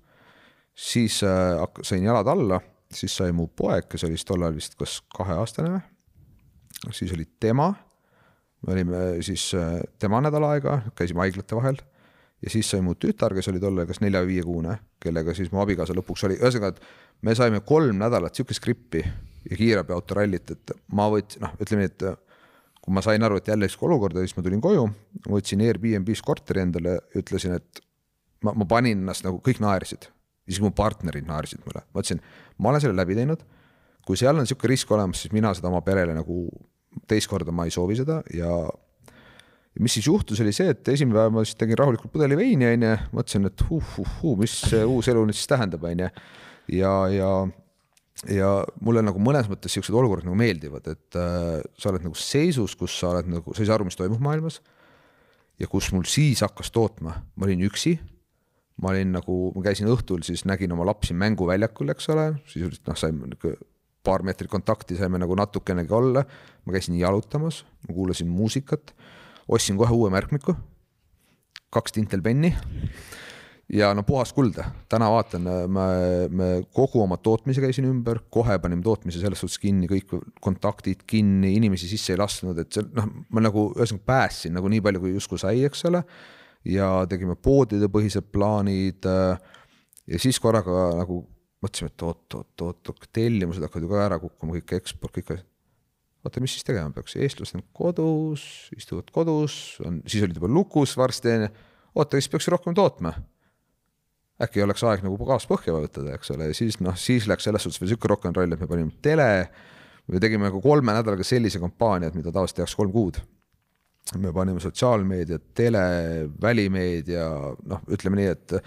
siis 0.75 1.23
äh, 1.23 1.63
sain 1.81 2.03
jalad 2.03 2.27
alla, 2.27 2.59
siis 2.91 3.15
sai 3.15 3.31
mu 3.31 3.47
poeg, 3.47 3.87
kes 3.89 4.03
oli 4.03 4.17
siis 4.17 4.25
tollal 4.25 4.55
vist 4.55 4.75
kas 4.75 5.01
kaheaastane 5.17 5.69
või, 5.69 5.81
siis 6.91 7.13
oli 7.13 7.25
tema. 7.39 7.73
me 8.67 8.73
olime 8.73 9.21
siis 9.21 9.53
äh, 9.55 9.79
tema 9.99 10.21
nädal 10.21 10.43
aega, 10.43 10.81
käisime 10.95 11.19
haiglate 11.19 11.55
vahel 11.55 11.77
ja 12.41 12.49
siis 12.49 12.69
sai 12.69 12.81
mu 12.81 12.95
tütar, 12.95 13.33
kes 13.33 13.47
oli 13.47 13.59
tollal 13.59 13.87
kas 13.87 14.01
nelja-viiekuune, 14.01 14.77
kellega 14.99 15.33
siis 15.33 15.51
mu 15.51 15.61
abikaasa 15.61 15.93
lõpuks 15.95 16.27
oli, 16.27 16.41
ühesõnaga, 16.41 16.75
et 16.75 17.21
me 17.21 17.35
saime 17.35 17.61
kolm 17.63 17.95
nädalat 17.97 18.35
sihukest 18.35 18.63
grippi 18.63 19.05
ja 19.49 19.57
kiirabiautorallit, 19.59 20.53
et 20.55 20.75
ma 20.95 21.09
võtsin, 21.11 21.43
noh, 21.43 21.55
ütleme 21.61 21.85
nii, 21.85 21.91
et 21.91 22.05
kui 22.83 22.95
ma 22.95 23.03
sain 23.05 23.23
aru, 23.23 23.39
et 23.39 23.47
jälle 23.47 23.69
sihuke 23.71 23.87
olukord, 23.87 24.19
siis 24.19 24.35
ma 24.37 24.43
tulin 24.43 24.61
koju, 24.63 24.85
võtsin 25.29 25.63
Airbnb-s 25.63 26.23
korteri 26.25 26.63
endale 26.65 26.97
ütlesin, 27.19 27.55
et 27.59 27.83
ma, 28.43 28.51
ma 28.51 28.67
panin 28.69 28.99
ennast 28.99 29.25
nagu, 29.27 29.39
kõik 29.43 29.61
naersid, 29.63 30.09
isegi 30.49 30.65
mu 30.65 30.73
partnerid 30.75 31.27
naersid 31.27 31.63
mulle, 31.63 31.85
ma 31.93 32.03
ütlesin, 32.03 32.23
ma 32.59 32.73
olen 32.73 32.83
selle 32.83 32.99
läbi 32.99 33.17
teinud. 33.19 33.43
kui 34.03 34.19
seal 34.19 34.35
on 34.35 34.43
sihuke 34.43 34.67
risk 34.67 34.89
olemas, 34.91 35.21
siis 35.23 35.31
mina 35.31 35.53
seda 35.55 35.69
oma 35.69 35.79
perele 35.81 36.11
nagu 36.11 36.41
teist 37.07 37.29
korda 37.31 37.53
ma 37.55 37.63
ei 37.63 37.71
soovi 37.71 37.95
seda 37.95 38.19
ja 38.35 38.51
ja 39.73 39.81
mis 39.81 39.95
siis 39.97 40.07
juhtus, 40.07 40.41
oli 40.43 40.51
see, 40.53 40.69
et 40.69 40.87
esimene 40.93 41.17
päev 41.17 41.33
ma 41.33 41.43
siis 41.45 41.57
tegin 41.57 41.79
rahulikult 41.79 42.11
pudeli 42.13 42.37
veini, 42.37 42.67
onju, 42.69 42.91
mõtlesin, 43.15 43.47
et 43.49 43.63
huh-huh-huh, 43.69 44.35
mis 44.37 44.53
see 44.69 44.83
uus 44.85 45.07
elu 45.09 45.23
nüüd 45.25 45.37
siis 45.37 45.49
tähendab, 45.49 45.85
onju. 45.89 46.09
ja, 46.75 46.93
ja, 47.09 47.31
ja 48.29 48.49
mulle 48.83 49.03
nagu 49.03 49.19
mõnes 49.21 49.49
mõttes 49.51 49.73
siuksed 49.75 49.95
olukorrad 49.97 50.27
nagu 50.27 50.37
meeldivad, 50.39 50.87
et 50.93 51.17
äh, 51.19 51.59
sa 51.79 51.91
oled 51.91 52.05
nagu 52.05 52.17
seisus, 52.17 52.77
kus 52.79 52.95
sa 52.99 53.11
oled 53.13 53.29
nagu, 53.31 53.55
sa 53.55 53.63
ei 53.63 53.69
saa 53.69 53.77
aru, 53.79 53.87
mis 53.89 53.99
toimub 53.99 54.23
maailmas. 54.23 54.61
ja 55.59 55.67
kus 55.69 55.91
mul 55.93 56.05
siis 56.09 56.41
hakkas 56.41 56.71
tootma, 56.73 57.17
ma 57.35 57.45
olin 57.47 57.65
üksi. 57.67 57.97
ma 58.81 58.89
olin 58.89 59.11
nagu, 59.13 59.51
ma 59.55 59.61
käisin 59.65 59.89
õhtul, 59.91 60.23
siis 60.25 60.45
nägin 60.49 60.71
oma 60.73 60.85
lapsi 60.85 61.13
mänguväljakul, 61.13 61.93
eks 61.93 62.09
ole, 62.09 62.31
sisuliselt 62.49 62.87
noh, 62.89 62.97
saime 62.97 63.27
nihuke 63.29 63.57
paar 64.03 64.23
meetrit 64.25 64.51
kontakti 64.51 64.97
saime 64.99 65.19
nagu 65.21 65.35
natukenegi 65.35 65.93
olla. 65.93 66.25
ma 66.65 66.73
käisin 66.73 66.97
jalutamas, 66.99 67.63
ma 67.87 67.93
kuulasin 67.93 68.27
muusikat 68.27 68.95
ostsin 69.47 69.77
kohe 69.77 69.91
uue 69.91 70.09
märkmiku, 70.13 70.55
kaks 71.73 71.95
tintelpenni 71.97 72.53
ja 73.73 73.89
no 73.97 74.03
puhas 74.05 74.33
kulda, 74.35 74.65
täna 74.91 75.09
vaatan, 75.11 75.47
me, 75.71 75.87
me 76.29 76.49
kogu 76.75 77.01
oma 77.03 77.17
tootmise 77.21 77.63
käisin 77.63 77.87
ümber, 77.89 78.21
kohe 78.33 78.57
panime 78.61 78.85
tootmise 78.85 79.21
selles 79.21 79.41
suhtes 79.41 79.57
kinni, 79.61 79.89
kõik 79.89 80.13
kontaktid 80.43 81.05
kinni, 81.09 81.55
inimesi 81.57 81.89
sisse 81.89 82.13
ei 82.13 82.21
lasknud, 82.21 82.59
et 82.61 82.73
see 82.75 82.85
noh, 82.93 83.09
ma 83.33 83.43
nagu 83.43 83.69
ühesõnaga 83.73 84.09
päästsin 84.11 84.55
nagu 84.57 84.69
nii 84.71 84.83
palju, 84.85 85.03
kui 85.03 85.15
justkui 85.15 85.41
sai, 85.41 85.63
eks 85.67 85.85
ole. 85.89 86.03
ja 86.69 86.89
tegime 87.09 87.35
poodide 87.35 87.89
põhised 87.91 88.29
plaanid. 88.31 89.03
ja 89.03 90.19
siis 90.21 90.39
korraga 90.39 90.91
nagu 90.99 91.23
mõtlesime, 91.63 91.89
et 91.91 92.05
oot-oot-oot, 92.05 93.09
tellimused 93.15 93.63
hakkavad 93.63 93.87
ju 93.87 93.91
ka 93.91 94.05
ära 94.05 94.21
kukkuma, 94.21 94.59
kõik 94.59 94.77
eksport, 94.81 95.15
kõik 95.17 95.35
asjad 95.37 95.49
oota, 96.23 96.39
mis 96.43 96.55
siis 96.55 96.63
tegema 96.67 96.91
peaks, 96.95 97.17
eestlased 97.19 97.59
on 97.59 97.65
kodus, 97.75 98.45
istuvad 98.77 99.11
kodus, 99.15 99.77
on, 99.83 99.99
siis 100.07 100.23
olid 100.23 100.39
juba 100.39 100.47
lukus 100.51 100.95
varsti 100.99 101.33
onju. 101.33 101.49
oota, 101.95 102.19
siis 102.19 102.31
peaks 102.31 102.47
rohkem 102.53 102.75
tootma. 102.77 103.11
Äkki 104.41 104.63
oleks 104.65 104.83
aeg 104.87 105.03
nagu 105.05 105.17
gaas 105.27 105.45
põhja 105.49 105.75
vajutada, 105.75 106.15
eks 106.17 106.33
ole, 106.33 106.49
ja 106.49 106.57
siis 106.57 106.79
noh, 106.81 106.95
siis 106.99 107.27
läks 107.29 107.45
selles 107.47 107.65
suhtes 107.65 107.81
veel 107.81 107.93
sihuke 107.93 108.09
rock 108.09 108.25
n 108.29 108.35
roll, 108.35 108.55
et 108.55 108.63
me 108.63 108.69
panime 108.69 108.95
tele. 109.05 109.29
me 110.07 110.19
tegime 110.19 110.49
nagu 110.49 110.59
kolme 110.59 110.91
nädalaga 110.91 111.23
sellise 111.23 111.61
kampaania, 111.63 112.09
et 112.09 112.15
mida 112.17 112.31
tavaliselt 112.31 112.63
tehakse 112.63 112.75
kolm 112.75 112.91
kuud. 112.91 113.21
me 114.19 114.33
panime 114.35 114.59
sotsiaalmeediat, 114.59 115.53
tele, 115.55 115.83
välimeedia, 116.41 117.27
noh, 117.69 117.85
ütleme 117.87 118.19
nii, 118.19 118.33
et 118.33 118.57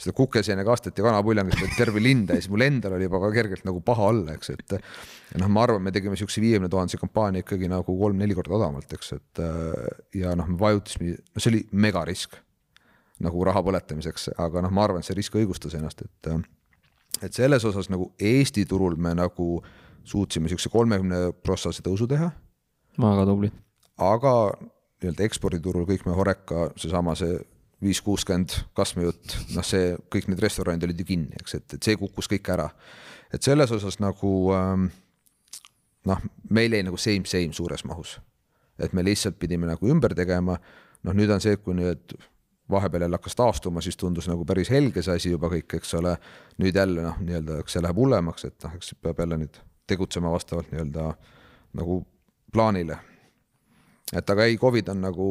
seda 0.00 0.16
kukeseene 0.16 0.64
kasteti 0.64 1.04
kanapuljangist 1.04 1.76
terve 1.76 2.00
linn 2.02 2.24
täis, 2.26 2.48
mul 2.50 2.64
endal 2.64 2.96
oli 2.96 3.04
juba 3.04 3.20
ka 3.20 3.30
kergelt 3.34 3.66
nagu 3.68 3.82
paha 3.84 4.08
olla, 4.14 4.34
eks, 4.34 4.54
et. 4.56 4.76
ja 5.30 5.42
noh, 5.44 5.52
ma 5.52 5.66
arvan, 5.66 5.84
me 5.84 5.92
tegime 5.92 6.16
siukse 6.18 6.40
viiekümne 6.40 6.72
tuhandese 6.72 6.98
kampaania 6.98 7.44
ikkagi 7.44 7.68
nagu 7.70 7.94
kolm-neli 8.00 8.34
korda 8.34 8.56
odavamalt, 8.56 8.96
eks, 8.96 9.12
et 9.18 9.42
ja 10.16 10.32
noh, 10.34 10.48
me 10.48 10.58
vajutasime, 10.58 11.18
no 11.20 11.44
see 11.44 11.52
oli 11.52 11.66
megarisk 11.84 12.40
nagu 13.20 13.44
raha 13.44 13.62
põletamiseks, 13.64 14.30
aga 14.40 14.64
noh, 14.64 14.72
ma 14.74 14.86
arvan, 14.86 15.02
et 15.02 15.08
see 15.08 15.16
risk 15.18 15.36
õigustas 15.36 15.76
ennast, 15.76 16.02
et. 16.02 16.30
et 17.20 17.36
selles 17.36 17.64
osas 17.68 17.90
nagu 17.92 18.10
Eesti 18.18 18.64
turul 18.68 18.96
me 18.96 19.14
nagu 19.14 19.62
suutsime 20.04 20.48
siukse 20.48 20.72
kolmekümne 20.72 21.32
protsesse 21.44 21.84
tõusu 21.84 22.08
teha. 22.08 22.30
väga 22.98 23.26
tubli. 23.28 23.52
aga 23.98 24.34
nii-öelda 25.00 25.24
eksporditurul 25.24 25.86
kõik 25.88 26.06
me 26.06 26.16
Horeca, 26.16 26.70
seesama 26.76 27.14
see 27.16 27.38
viis, 27.80 28.00
kuuskümmend 28.04 28.52
kasvujutt, 28.76 29.36
noh, 29.54 29.64
see 29.64 29.94
kõik 30.12 30.28
need 30.28 30.42
restoranid 30.44 30.84
olid 30.84 30.98
ju 31.00 31.06
kinni, 31.08 31.38
eks, 31.40 31.54
et, 31.56 31.76
et 31.76 31.86
see 31.88 31.96
kukkus 32.00 32.28
kõik 32.28 32.50
ära. 32.52 32.68
et 33.32 33.42
selles 33.42 33.70
osas 33.72 34.00
nagu 34.00 34.52
ähm, 34.56 34.90
noh, 36.08 36.20
meil 36.50 36.72
jäi 36.72 36.82
nagu 36.84 36.98
same, 37.00 37.28
same 37.28 37.56
suures 37.56 37.84
mahus. 37.84 38.18
et 38.78 38.92
me 38.92 39.04
lihtsalt 39.04 39.38
pidime 39.38 39.66
nagu 39.66 39.88
ümber 39.88 40.14
tegema. 40.14 40.58
noh, 41.02 41.16
nüüd 41.16 41.30
on 41.30 41.40
see, 41.40 41.56
kui 41.56 41.74
nüüd 41.74 42.16
vahepeal 42.70 43.06
jälle 43.06 43.18
hakkas 43.18 43.36
taastuma, 43.36 43.80
siis 43.80 43.96
tundus 43.96 44.28
nagu 44.30 44.44
päris 44.44 44.70
helge 44.70 45.02
see 45.02 45.16
asi 45.16 45.34
juba 45.34 45.50
kõik, 45.52 45.76
eks 45.80 45.94
ole. 45.98 46.16
nüüd 46.60 46.76
jälle 46.76 47.04
noh, 47.04 47.18
nii-öelda, 47.20 47.58
eks 47.62 47.76
see 47.76 47.82
läheb 47.84 48.00
hullemaks, 48.00 48.44
et 48.48 48.66
noh, 48.66 48.78
eks 48.78 48.94
peab 49.02 49.20
jälle 49.22 49.40
nüüd 49.40 49.60
tegutsema 49.90 50.30
vastavalt 50.30 50.70
nii-öelda 50.72 51.10
nagu 51.80 52.00
plaanile. 52.52 52.98
et 54.16 54.30
aga 54.30 54.44
ei, 54.44 54.56
Covid 54.58 54.88
on 54.88 55.04
nagu 55.06 55.28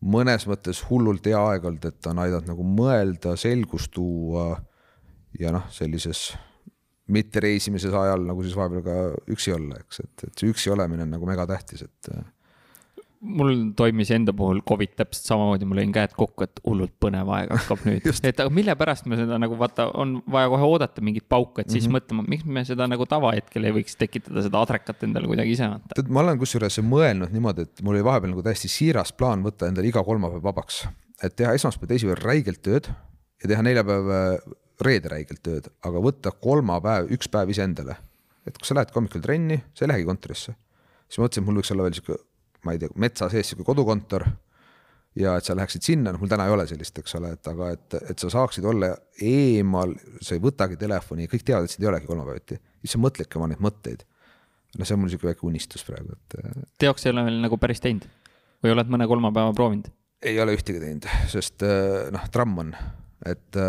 mõnes 0.00 0.46
mõttes 0.48 0.84
hullult 0.88 1.26
hea 1.26 1.40
aeg 1.52 1.64
olnud, 1.64 1.84
et 1.84 2.00
ta 2.00 2.14
on 2.14 2.22
aidanud 2.24 2.48
nagu 2.48 2.66
mõelda, 2.66 3.34
selgust 3.36 3.90
tuua 3.92 4.54
ja 5.38 5.52
noh, 5.52 5.66
sellises 5.70 6.30
mittereisimises 7.10 7.94
ajal 7.94 8.22
nagu 8.28 8.42
siis 8.46 8.54
vahepeal 8.56 8.84
ka 8.86 9.32
üksi 9.34 9.54
olla, 9.54 9.80
eks, 9.82 10.02
et, 10.04 10.28
et 10.28 10.42
see 10.42 10.52
üksi 10.52 10.70
olemine 10.72 11.04
on 11.04 11.16
nagu 11.16 11.26
megatähtis, 11.26 11.82
et 11.88 12.12
mul 13.20 13.72
toimis 13.76 14.10
enda 14.14 14.32
puhul 14.36 14.62
Covid 14.68 14.94
täpselt 14.96 15.28
samamoodi, 15.28 15.66
mul 15.68 15.80
lõin 15.82 15.92
käed 15.92 16.14
kokku, 16.16 16.46
et 16.46 16.60
hullult 16.64 16.92
põnev 17.02 17.28
aeg 17.36 17.50
hakkab 17.52 17.82
nüüd 17.84 18.06
et 18.30 18.40
aga 18.40 18.52
mille 18.54 18.74
pärast 18.80 19.08
me 19.10 19.18
seda 19.20 19.36
nagu 19.40 19.58
vaata, 19.60 19.90
on 20.00 20.16
vaja 20.30 20.48
kohe 20.52 20.68
oodata 20.68 21.04
mingit 21.04 21.26
pauku, 21.28 21.60
et 21.60 21.68
siis 21.68 21.84
mm 21.84 21.90
-hmm. 21.90 21.98
mõtlema, 21.98 22.24
miks 22.32 22.46
me 22.46 22.64
seda 22.64 22.88
nagu 22.88 23.06
tavahetkel 23.06 23.68
ei 23.68 23.76
võiks 23.76 23.98
tekitada 24.00 24.44
seda 24.46 24.62
adrekat 24.64 25.04
endale 25.04 25.28
kuidagi 25.28 25.52
ise 25.56 25.68
anda. 25.68 25.94
tead, 25.94 26.08
ma 26.08 26.24
olen 26.24 26.40
kusjuures 26.40 26.80
mõelnud 26.80 27.34
niimoodi, 27.36 27.68
et 27.68 27.82
mul 27.82 27.98
oli 27.98 28.04
vahepeal 28.04 28.32
nagu 28.32 28.46
täiesti 28.46 28.72
siiras 28.72 29.12
plaan 29.12 29.44
võtta 29.44 29.68
endale 29.68 29.92
iga 29.92 30.04
kolmapäev 30.04 30.42
vabaks, 30.42 30.86
et 31.22 31.36
teha 31.36 31.52
esmaspäev, 31.52 31.92
teisipäev 31.92 32.24
räigelt 32.24 32.62
tööd 32.62 32.88
ja 33.42 33.52
teha 33.52 33.62
neljapäev, 33.62 34.08
reede 34.80 35.12
räigelt 35.12 35.42
tööd, 35.44 35.68
aga 35.84 36.00
võtta 36.00 36.32
kolmapäev, 36.32 37.12
üks 37.12 37.28
päev 37.28 37.52
iseendale. 37.52 37.96
et 38.46 38.56
kui 38.56 38.66
sa 38.66 38.74
lähed 38.74 38.90
hommikul 38.94 39.20
trenni, 39.20 39.60
sa 39.74 39.84
ei 39.84 39.88
lähegi 39.92 40.08
kontorisse, 40.08 40.56
siis 41.06 41.18
ma 41.18 41.26
mõtlesin, 41.26 41.42
et 41.42 41.46
mul 41.46 41.60
võiks 41.60 41.72
olla 41.74 41.84
veel 41.84 41.94
sihuke 41.94 42.16
ma 42.64 42.74
ei 42.74 42.80
tea, 42.82 42.92
metsa 43.00 43.28
sees 43.32 43.50
sihuke 43.50 43.66
kodukontor 43.66 44.26
ja 45.18 45.34
et 45.38 45.46
sa 45.46 45.56
läheksid 45.58 45.84
sinna, 45.84 46.12
noh, 46.12 46.22
mul 46.22 46.30
täna 46.30 46.46
ei 46.46 46.54
ole 46.54 46.66
sellist, 46.70 46.98
eks 47.02 47.16
ole, 47.18 47.32
et 47.36 47.50
aga 47.50 47.72
et, 47.74 47.96
et 48.12 48.22
sa 48.22 48.30
saaksid 48.32 48.66
olla 48.70 48.92
eemal, 49.26 49.94
sa 50.22 50.36
ei 50.36 50.42
võtagi 50.42 50.78
telefoni, 50.80 51.28
kõik 51.30 51.44
teavad, 51.46 51.66
et 51.66 51.74
sind 51.74 51.86
ei 51.86 51.90
olegi 51.90 52.10
kolmapäeviti, 52.10 52.60
siis 52.82 52.94
sa 52.94 53.02
mõtledki 53.02 53.40
oma 53.40 53.50
neid 53.50 53.62
mõtteid. 53.64 54.04
no 54.78 54.86
see 54.86 54.94
on 54.94 55.02
mul 55.02 55.10
sihuke 55.10 55.30
väike 55.32 55.46
unistus 55.48 55.82
praegu, 55.86 56.14
et. 56.14 56.38
teoks 56.78 57.06
ei 57.06 57.14
ole 57.14 57.26
veel 57.26 57.40
nagu 57.42 57.58
päris 57.58 57.82
teinud 57.82 58.06
või 58.62 58.76
oled 58.76 58.92
mõne 58.92 59.08
kolmapäeva 59.10 59.56
proovinud? 59.56 59.90
ei 60.22 60.38
ole 60.40 60.54
ühtegi 60.54 60.82
teinud, 60.82 61.08
sest 61.32 61.64
noh, 62.14 62.30
tramm 62.30 62.64
on, 62.66 62.74
et 63.26 63.60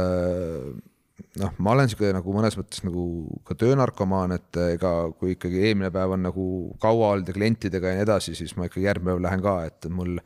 noh, 1.39 1.53
ma 1.63 1.75
olen 1.75 1.89
sihuke 1.89 2.11
nagu 2.15 2.33
mõnes 2.35 2.57
mõttes 2.59 2.83
nagu 2.83 3.03
ka 3.47 3.55
töönarkomaan, 3.59 4.35
et 4.35 4.59
ega 4.73 4.91
kui 5.19 5.35
ikkagi 5.37 5.61
eelmine 5.69 5.91
päev 5.93 6.15
on 6.17 6.25
nagu 6.27 6.45
kaua 6.83 7.13
olnud 7.15 7.31
ja 7.31 7.35
klientidega 7.35 7.93
ja 7.93 7.99
nii 7.99 8.07
edasi, 8.07 8.35
siis 8.37 8.55
ma 8.57 8.67
ikkagi 8.67 8.87
järgmine 8.87 9.13
päev 9.13 9.23
lähen 9.27 9.43
ka, 9.45 9.55
et 9.69 9.87
mul 9.93 10.17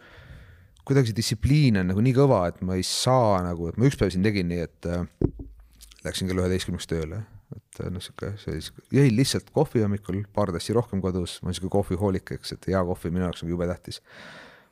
kuidagi 0.86 1.12
see 1.12 1.20
distsipliin 1.20 1.82
on 1.82 1.92
nagu 1.92 2.02
nii 2.06 2.16
kõva, 2.18 2.46
et 2.50 2.62
ma 2.66 2.78
ei 2.78 2.86
saa 2.88 3.40
nagu, 3.46 3.70
et 3.70 3.78
ma 3.78 3.90
üks 3.90 4.00
päev 4.02 4.14
siin 4.16 4.26
tegin 4.26 4.50
nii, 4.50 4.66
et 4.66 4.90
äh, 4.90 5.06
läksin 6.06 6.30
kell 6.30 6.42
üheteistkümneks 6.42 6.90
tööle, 6.90 7.22
et 7.54 7.84
noh, 7.94 8.02
sihuke, 8.02 8.34
see 8.42 8.58
jõin 8.94 9.14
lihtsalt 9.18 9.52
kohvi 9.54 9.86
hommikul, 9.86 10.24
paar 10.34 10.54
tassi 10.56 10.74
rohkem 10.78 11.04
kodus, 11.06 11.38
ma 11.42 11.52
olen 11.52 11.60
sihuke 11.60 11.74
kohvihoolik, 11.78 12.34
eks, 12.40 12.58
et 12.58 12.72
hea 12.72 12.82
kohvi 12.90 13.14
minu 13.14 13.28
jaoks 13.28 13.46
on 13.46 13.54
jube 13.54 13.70
tähtis. 13.70 14.02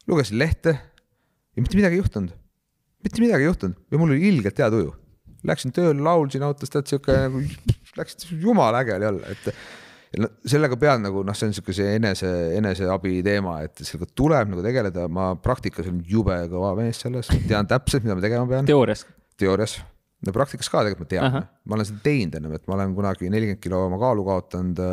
lugesin 0.09 0.41
lehte 0.41 0.73
ja 0.73 1.61
mitte 1.61 1.77
midagi 1.77 1.99
ei 1.99 2.01
juhtunud, 2.01 2.33
mitte 3.05 3.21
midagi 3.21 3.45
ei 3.45 3.51
juhtunud 3.51 3.93
ja 3.93 4.01
mul 4.01 4.15
oli 4.15 4.29
ilgelt 4.33 4.57
hea 4.59 4.69
tuju 4.73 4.91
läksin 5.47 5.73
tööle, 5.75 6.01
laulsin 6.03 6.43
autos, 6.47 6.71
tead 6.73 6.89
sihuke 6.89 7.15
nagu 7.27 7.43
läks 7.99 8.27
jumala 8.31 8.83
äge 8.83 8.95
oli 8.97 9.09
olla, 9.09 9.31
et 9.33 10.21
no 10.21 10.29
sellega 10.49 10.77
pean 10.79 11.03
nagu 11.05 11.23
noh, 11.25 11.37
see 11.37 11.49
on 11.49 11.55
sihuke 11.57 11.75
see 11.75 11.95
enese, 11.97 12.29
eneseabi 12.57 13.21
teema, 13.25 13.57
et 13.65 13.81
sellega 13.81 14.09
tuleb 14.17 14.51
nagu 14.53 14.65
tegeleda, 14.65 15.07
ma 15.11 15.31
praktikas 15.41 15.89
olen 15.89 16.03
jube 16.09 16.37
kõva 16.51 16.73
mees 16.79 17.01
selles, 17.05 17.31
tean 17.49 17.69
täpselt, 17.69 18.05
mida 18.05 18.17
ma 18.17 18.25
tegema 18.25 18.49
pean. 18.49 18.69
teoorias? 18.69 19.05
teoorias, 19.39 19.77
no 20.23 20.33
praktikas 20.35 20.69
ka 20.71 20.85
tegelikult 20.85 21.07
ma 21.07 21.11
tean, 21.15 21.37
ma 21.65 21.77
olen 21.77 21.89
seda 21.89 22.03
teinud 22.05 22.39
ennem, 22.39 22.57
et 22.57 22.67
ma 22.69 22.77
olen 22.77 22.97
kunagi 22.97 23.31
nelikümmend 23.33 23.63
kilo 23.63 23.85
oma 23.89 24.01
kaalu 24.01 24.27
kaotanud. 24.29 24.83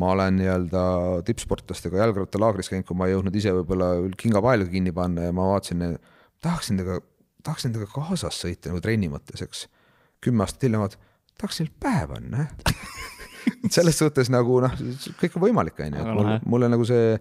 ma 0.00 0.14
olen 0.14 0.38
nii-öelda 0.40 0.82
tippsportlastega 1.28 1.98
jalgrattalaagris 2.00 2.70
käinud, 2.72 2.86
kui 2.88 2.96
ma 2.96 3.04
ei 3.04 3.12
jõudnud 3.12 3.34
ise 3.36 3.52
võib-olla 3.52 3.90
kingapaelga 4.16 4.70
kinni 4.72 4.94
panna 4.96 5.26
ja 5.26 5.34
ma 5.36 5.50
vaatasin, 5.50 5.98
tahaksin 6.40 6.80
temaga, 6.80 7.04
tahaksin 7.44 7.74
temaga 7.74 7.92
kaasas 7.94 8.38
sõita 8.44 8.72
nagu 8.72 8.82
trenni 8.84 9.10
mõttes, 9.12 9.42
eks. 9.44 9.66
kümme 10.24 10.44
aastat 10.44 10.66
hiljem 10.66 10.84
vaatan, 10.84 11.10
tahaks 11.40 11.60
neil 11.60 11.72
pähe 11.84 12.06
panna 12.10 12.46
selles 13.76 13.98
suhtes 14.00 14.30
nagu 14.32 14.60
noh, 14.64 14.78
kõik 15.20 15.36
on 15.38 15.46
võimalik, 15.48 15.80
on 15.84 15.98
ju, 15.98 16.04
et 16.04 16.14
mulle, 16.18 16.38
mulle 16.54 16.70
nagu 16.72 16.86
see, 16.88 17.18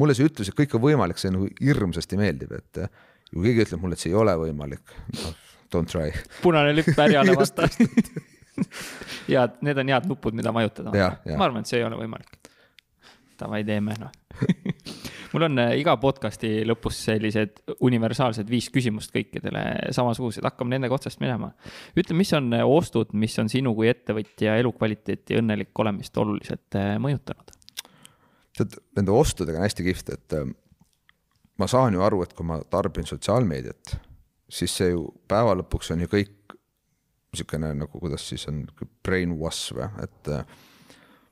mulle 0.00 0.16
see 0.18 0.28
ütlus, 0.30 0.50
et 0.50 0.58
kõik 0.58 0.74
on 0.78 0.84
võimalik, 0.84 1.20
see 1.22 1.32
nagu 1.34 1.48
hirmsasti 1.60 2.18
meeldib, 2.20 2.56
et 2.58 2.84
kui 3.30 3.46
keegi 3.46 3.68
ütleb 3.68 3.84
mulle, 3.84 3.98
et 3.98 4.02
see 4.02 4.12
ei 4.12 4.18
ole 4.18 4.34
võimalik 4.40 4.96
no,, 5.20 5.32
don't 5.72 5.90
try. 5.90 6.10
punane 6.42 6.74
lipp 6.74 6.94
härjale 6.98 7.36
vaata 7.38 7.70
ja 9.34 9.46
need 9.64 9.78
on 9.78 9.92
head 9.94 10.08
nupud, 10.10 10.36
mida 10.36 10.52
vajutada. 10.54 10.92
ma 10.92 11.46
arvan, 11.46 11.62
et 11.62 11.70
see 11.70 11.80
ei 11.80 11.86
ole 11.86 11.98
võimalik. 12.02 12.49
Davai, 13.40 13.64
teeme 13.66 13.96
noh 14.00 14.12
mul 15.32 15.46
on 15.46 15.60
äh, 15.62 15.74
iga 15.80 15.94
podcast'i 16.00 16.62
lõpus 16.68 16.98
sellised 17.06 17.62
universaalsed 17.86 18.48
viis 18.50 18.70
küsimust 18.72 19.12
kõikidele 19.14 19.62
samasugused, 19.94 20.44
hakkame 20.46 20.74
nendega 20.74 20.96
otsast 20.96 21.22
minema. 21.22 21.52
ütle, 21.98 22.16
mis 22.18 22.32
on 22.36 22.52
äh, 22.56 22.66
ostud, 22.66 23.14
mis 23.14 23.36
on 23.42 23.50
sinu 23.52 23.74
kui 23.78 23.90
ettevõtja 23.90 24.56
elukvaliteeti 24.62 25.36
ja 25.36 25.42
õnnelik 25.42 25.84
olemist 25.84 26.16
oluliselt 26.22 26.78
äh, 26.78 26.96
mõjutanud? 27.02 27.56
tead, 28.60 28.74
nende 28.98 29.14
ostudega 29.14 29.60
on 29.60 29.64
hästi 29.64 29.86
kihvt, 29.86 30.10
et 30.16 30.34
ma 31.60 31.68
saan 31.70 31.94
ju 31.94 32.02
aru, 32.04 32.24
et 32.26 32.34
kui 32.36 32.44
ma 32.44 32.58
tarbin 32.68 33.06
sotsiaalmeediat, 33.08 33.94
siis 34.50 34.74
see 34.80 34.90
ju 34.90 35.06
päeva 35.30 35.54
lõpuks 35.62 35.94
on 35.94 36.02
ju 36.04 36.10
kõik 36.10 36.56
niisugune 37.30 37.70
nagu, 37.78 38.00
kuidas 38.02 38.26
siis 38.26 38.44
on, 38.50 38.64
brainwash 39.06 39.70
või, 39.76 39.86
et 40.02 40.32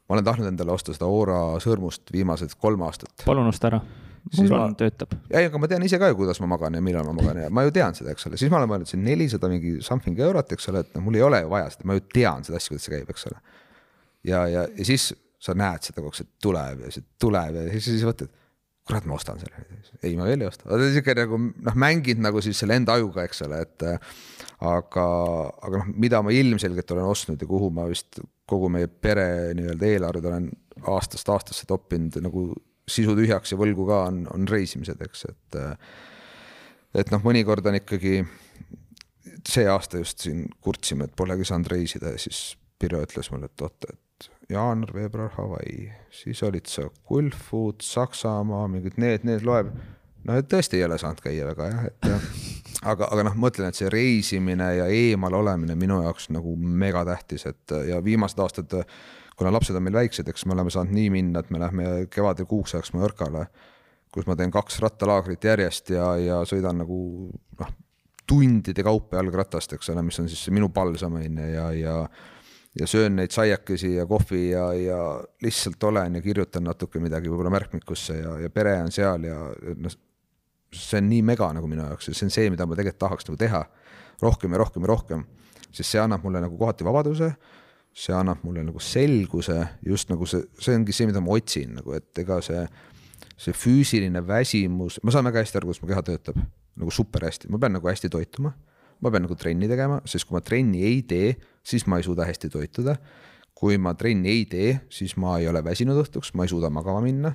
ma 0.08 0.16
olen 0.16 0.26
tahtnud 0.26 0.48
endale 0.50 0.72
osta 0.72 0.94
seda 0.96 1.08
Aura 1.08 1.38
sõrmust 1.62 2.12
viimased 2.12 2.56
kolm 2.60 2.84
aastat. 2.86 3.12
palun 3.26 3.50
osta 3.50 3.68
ära. 3.70 3.80
mul 4.38 4.56
on, 4.56 4.74
töötab. 4.78 5.14
ei, 5.30 5.48
aga 5.50 5.60
ma 5.60 5.70
tean 5.70 5.84
ise 5.84 6.00
ka 6.00 6.10
ju, 6.10 6.18
kuidas 6.18 6.40
ma 6.42 6.50
magan 6.54 6.78
ja 6.78 6.82
millal 6.84 7.06
ma 7.10 7.14
magan 7.20 7.44
ja 7.44 7.52
ma 7.52 7.64
ju 7.66 7.74
tean 7.76 7.96
seda, 7.96 8.12
eks 8.16 8.28
ole, 8.28 8.40
siis 8.40 8.52
ma 8.52 8.60
olen 8.60 8.72
mõelnud, 8.72 8.90
see 8.90 9.00
nelisada 9.00 9.50
mingi 9.52 9.78
something 9.84 10.18
eurot, 10.24 10.52
eks 10.56 10.68
ole, 10.72 10.84
et 10.84 10.96
noh, 10.96 11.04
mul 11.06 11.20
ei 11.20 11.24
ole 11.24 11.42
ju 11.44 11.52
vaja 11.52 11.70
seda, 11.74 11.88
ma 11.88 11.96
ju 11.98 12.04
tean 12.12 12.44
seda 12.46 12.60
asja, 12.60 12.74
kuidas 12.74 12.88
see 12.88 12.96
käib, 12.96 13.14
eks 13.14 13.28
ole. 13.30 13.40
ja, 14.28 14.42
ja, 14.50 14.66
ja 14.68 14.88
siis 14.88 15.12
sa 15.38 15.54
näed 15.54 15.86
seda 15.86 16.02
kogu 16.02 16.10
aeg, 16.10 16.20
see 16.20 16.32
tuleb 16.42 16.84
ja 16.86 16.92
see 16.96 17.08
tuleb 17.20 17.60
ja 17.60 17.68
siis, 17.70 17.90
siis 17.92 18.06
mõtled 18.08 18.32
kurat, 18.88 19.04
ma 19.04 19.18
ostan 19.18 19.38
selle. 19.42 19.66
ei, 20.00 20.16
ma 20.16 20.26
veel 20.28 20.42
ei 20.42 20.48
osta, 20.48 20.80
sihuke 20.80 21.14
nagu 21.18 21.38
noh, 21.38 21.78
mängid 21.78 22.20
nagu 22.24 22.40
siis 22.44 22.58
selle 22.62 22.78
enda 22.80 22.96
ajuga, 22.96 23.26
eks 23.28 23.44
ole, 23.44 23.60
et 23.66 23.84
aga, 23.84 25.06
aga 25.68 25.74
noh, 25.76 25.92
mida 25.94 26.22
ma 26.24 26.32
ilmselgelt 26.34 26.96
olen 26.96 27.12
ostnud 27.12 27.44
ja 27.44 27.48
kuhu 27.50 27.70
ma 27.74 27.86
vist 27.90 28.22
kogu 28.48 28.70
meie 28.72 28.88
pere 28.88 29.54
nii-öelda 29.56 29.92
eelarved 29.92 30.28
olen 30.30 30.48
aastast 30.88 31.28
aastasse 31.28 31.66
toppinud 31.68 32.16
nagu 32.24 32.48
sisu 32.88 33.14
tühjaks 33.18 33.52
ja 33.52 33.58
võlgu 33.60 33.86
ka 33.88 34.04
on, 34.08 34.22
on 34.34 34.48
reisimised, 34.48 35.00
eks, 35.04 35.26
et 35.28 35.58
et 36.96 37.10
noh, 37.12 37.20
mõnikord 37.24 37.66
on 37.68 37.76
ikkagi, 37.78 38.22
see 39.48 39.66
aasta 39.68 40.00
just 40.00 40.24
siin 40.24 40.46
kurtsime, 40.64 41.08
et 41.08 41.16
polegi 41.16 41.46
saanud 41.48 41.68
reisida 41.74 42.14
ja 42.14 42.20
siis 42.20 42.56
Pirjo 42.78 43.00
ütles 43.02 43.26
mulle, 43.32 43.48
et 43.50 43.62
oota, 43.66 43.90
et 43.90 44.28
jaanuar, 44.52 44.92
veebruar 44.94 45.32
Hawaii, 45.34 45.88
siis 46.14 46.42
olid 46.46 46.70
sa 46.70 46.84
Gulfood, 47.10 47.82
Saksamaa, 47.82 48.68
mingid 48.70 49.00
need, 49.02 49.26
need 49.26 49.42
loeb. 49.46 49.72
no 50.24 50.38
et 50.38 50.48
tõesti 50.50 50.78
ei 50.78 50.86
ole 50.86 50.98
saanud 51.00 51.20
käia 51.24 51.48
väga 51.50 51.68
jah, 51.72 51.88
et 51.90 52.08
aga, 52.82 53.08
aga 53.10 53.24
noh, 53.28 53.38
ma 53.40 53.50
ütlen, 53.52 53.72
et 53.72 53.78
see 53.78 53.90
reisimine 53.92 54.68
ja 54.78 54.86
eemal 54.92 55.34
olemine 55.40 55.76
minu 55.78 56.02
jaoks 56.04 56.28
nagu 56.34 56.54
megatähtis, 56.56 57.46
et 57.50 57.74
ja 57.88 57.98
viimased 58.04 58.38
aastad, 58.44 58.78
kuna 59.38 59.52
lapsed 59.54 59.76
on 59.78 59.84
meil 59.86 59.98
väiksed, 59.98 60.28
eks 60.30 60.46
me 60.46 60.56
oleme 60.56 60.72
saanud 60.74 60.94
nii 60.94 61.10
minna, 61.14 61.42
et 61.42 61.50
me 61.54 61.62
lähme 61.62 61.90
kevadel 62.12 62.48
kuuks 62.50 62.76
ajaks 62.76 62.94
Mallorcale, 62.94 63.46
kus 64.14 64.26
ma 64.28 64.36
teen 64.38 64.54
kaks 64.54 64.80
rattalaagrit 64.84 65.44
järjest 65.44 65.92
ja, 65.94 66.08
ja 66.22 66.40
sõidan 66.48 66.82
nagu 66.82 67.02
noh, 67.60 67.76
tundide 68.28 68.84
kaupa 68.84 69.18
jalgratast, 69.18 69.74
eks 69.76 69.94
ole, 69.94 70.04
mis 70.08 70.18
on 70.20 70.28
siis 70.30 70.48
minu 70.54 70.68
palsam 70.74 71.16
on 71.18 71.40
ju 71.42 71.52
ja, 71.54 71.70
ja 71.76 72.02
ja 72.78 72.86
söön 72.86 73.16
neid 73.16 73.32
saiakesi 73.32 73.94
ja 73.94 74.04
kohvi 74.06 74.50
ja, 74.50 74.72
ja 74.76 74.98
lihtsalt 75.42 75.82
olen 75.82 76.14
ja 76.14 76.22
kirjutan 76.22 76.66
natuke 76.68 77.00
midagi 77.00 77.30
võib-olla 77.30 77.50
märkmikusse 77.50 78.18
ja, 78.20 78.34
ja 78.44 78.50
pere 78.54 78.76
on 78.84 78.92
seal 78.94 79.24
ja 79.26 79.38
noh, 79.74 79.96
see 80.74 81.00
on 81.00 81.08
nii 81.08 81.22
mega 81.24 81.48
nagu 81.56 81.68
minu 81.70 81.84
jaoks 81.86 82.10
ja 82.10 82.16
see 82.16 82.28
on 82.28 82.34
see, 82.34 82.50
mida 82.52 82.66
ma 82.66 82.76
tegelikult 82.76 83.00
tahaks 83.04 83.28
nagu 83.28 83.38
teha 83.40 83.62
rohkem 84.22 84.52
ja 84.52 84.60
rohkem 84.60 84.84
ja 84.84 84.92
rohkem, 84.92 85.24
sest 85.70 85.94
see 85.94 86.02
annab 86.02 86.24
mulle 86.26 86.42
nagu 86.42 86.58
kohati 86.58 86.86
vabaduse, 86.86 87.32
see 87.94 88.14
annab 88.14 88.42
mulle 88.44 88.64
nagu 88.66 88.82
selguse, 88.82 89.58
just 89.86 90.12
nagu 90.12 90.26
see, 90.26 90.44
see 90.60 90.76
ongi 90.76 90.94
see, 90.94 91.08
mida 91.10 91.22
ma 91.24 91.36
otsin 91.38 91.78
nagu, 91.78 91.94
et 91.96 92.22
ega 92.24 92.40
see, 92.44 92.64
see 93.38 93.54
füüsiline 93.56 94.22
väsimus, 94.26 94.98
ma 95.02 95.14
saan 95.14 95.30
väga 95.30 95.44
hästi 95.44 95.60
aru, 95.60 95.70
kuidas 95.70 95.82
mu 95.84 95.92
keha 95.92 96.04
töötab, 96.10 96.40
nagu 96.78 96.94
super 96.94 97.28
hästi, 97.28 97.50
ma 97.52 97.62
pean 97.62 97.78
nagu 97.78 97.90
hästi 97.90 98.10
toituma 98.12 98.54
ma 99.00 99.10
pean 99.10 99.24
nagu 99.26 99.36
trenni 99.38 99.68
tegema, 99.70 100.00
sest 100.08 100.26
kui 100.26 100.36
ma 100.36 100.42
trenni 100.44 100.82
ei 100.86 101.02
tee, 101.06 101.32
siis 101.66 101.86
ma 101.90 101.98
ei 101.98 102.06
suuda 102.06 102.26
hästi 102.28 102.50
toituda. 102.52 102.98
kui 103.58 103.74
ma 103.74 103.90
trenni 103.98 104.30
ei 104.30 104.44
tee, 104.46 104.74
siis 104.86 105.16
ma 105.18 105.32
ei 105.40 105.48
ole 105.50 105.58
väsinud 105.66 105.98
õhtuks, 105.98 106.28
ma 106.38 106.44
ei 106.46 106.50
suuda 106.52 106.68
magama 106.70 107.00
minna. 107.02 107.32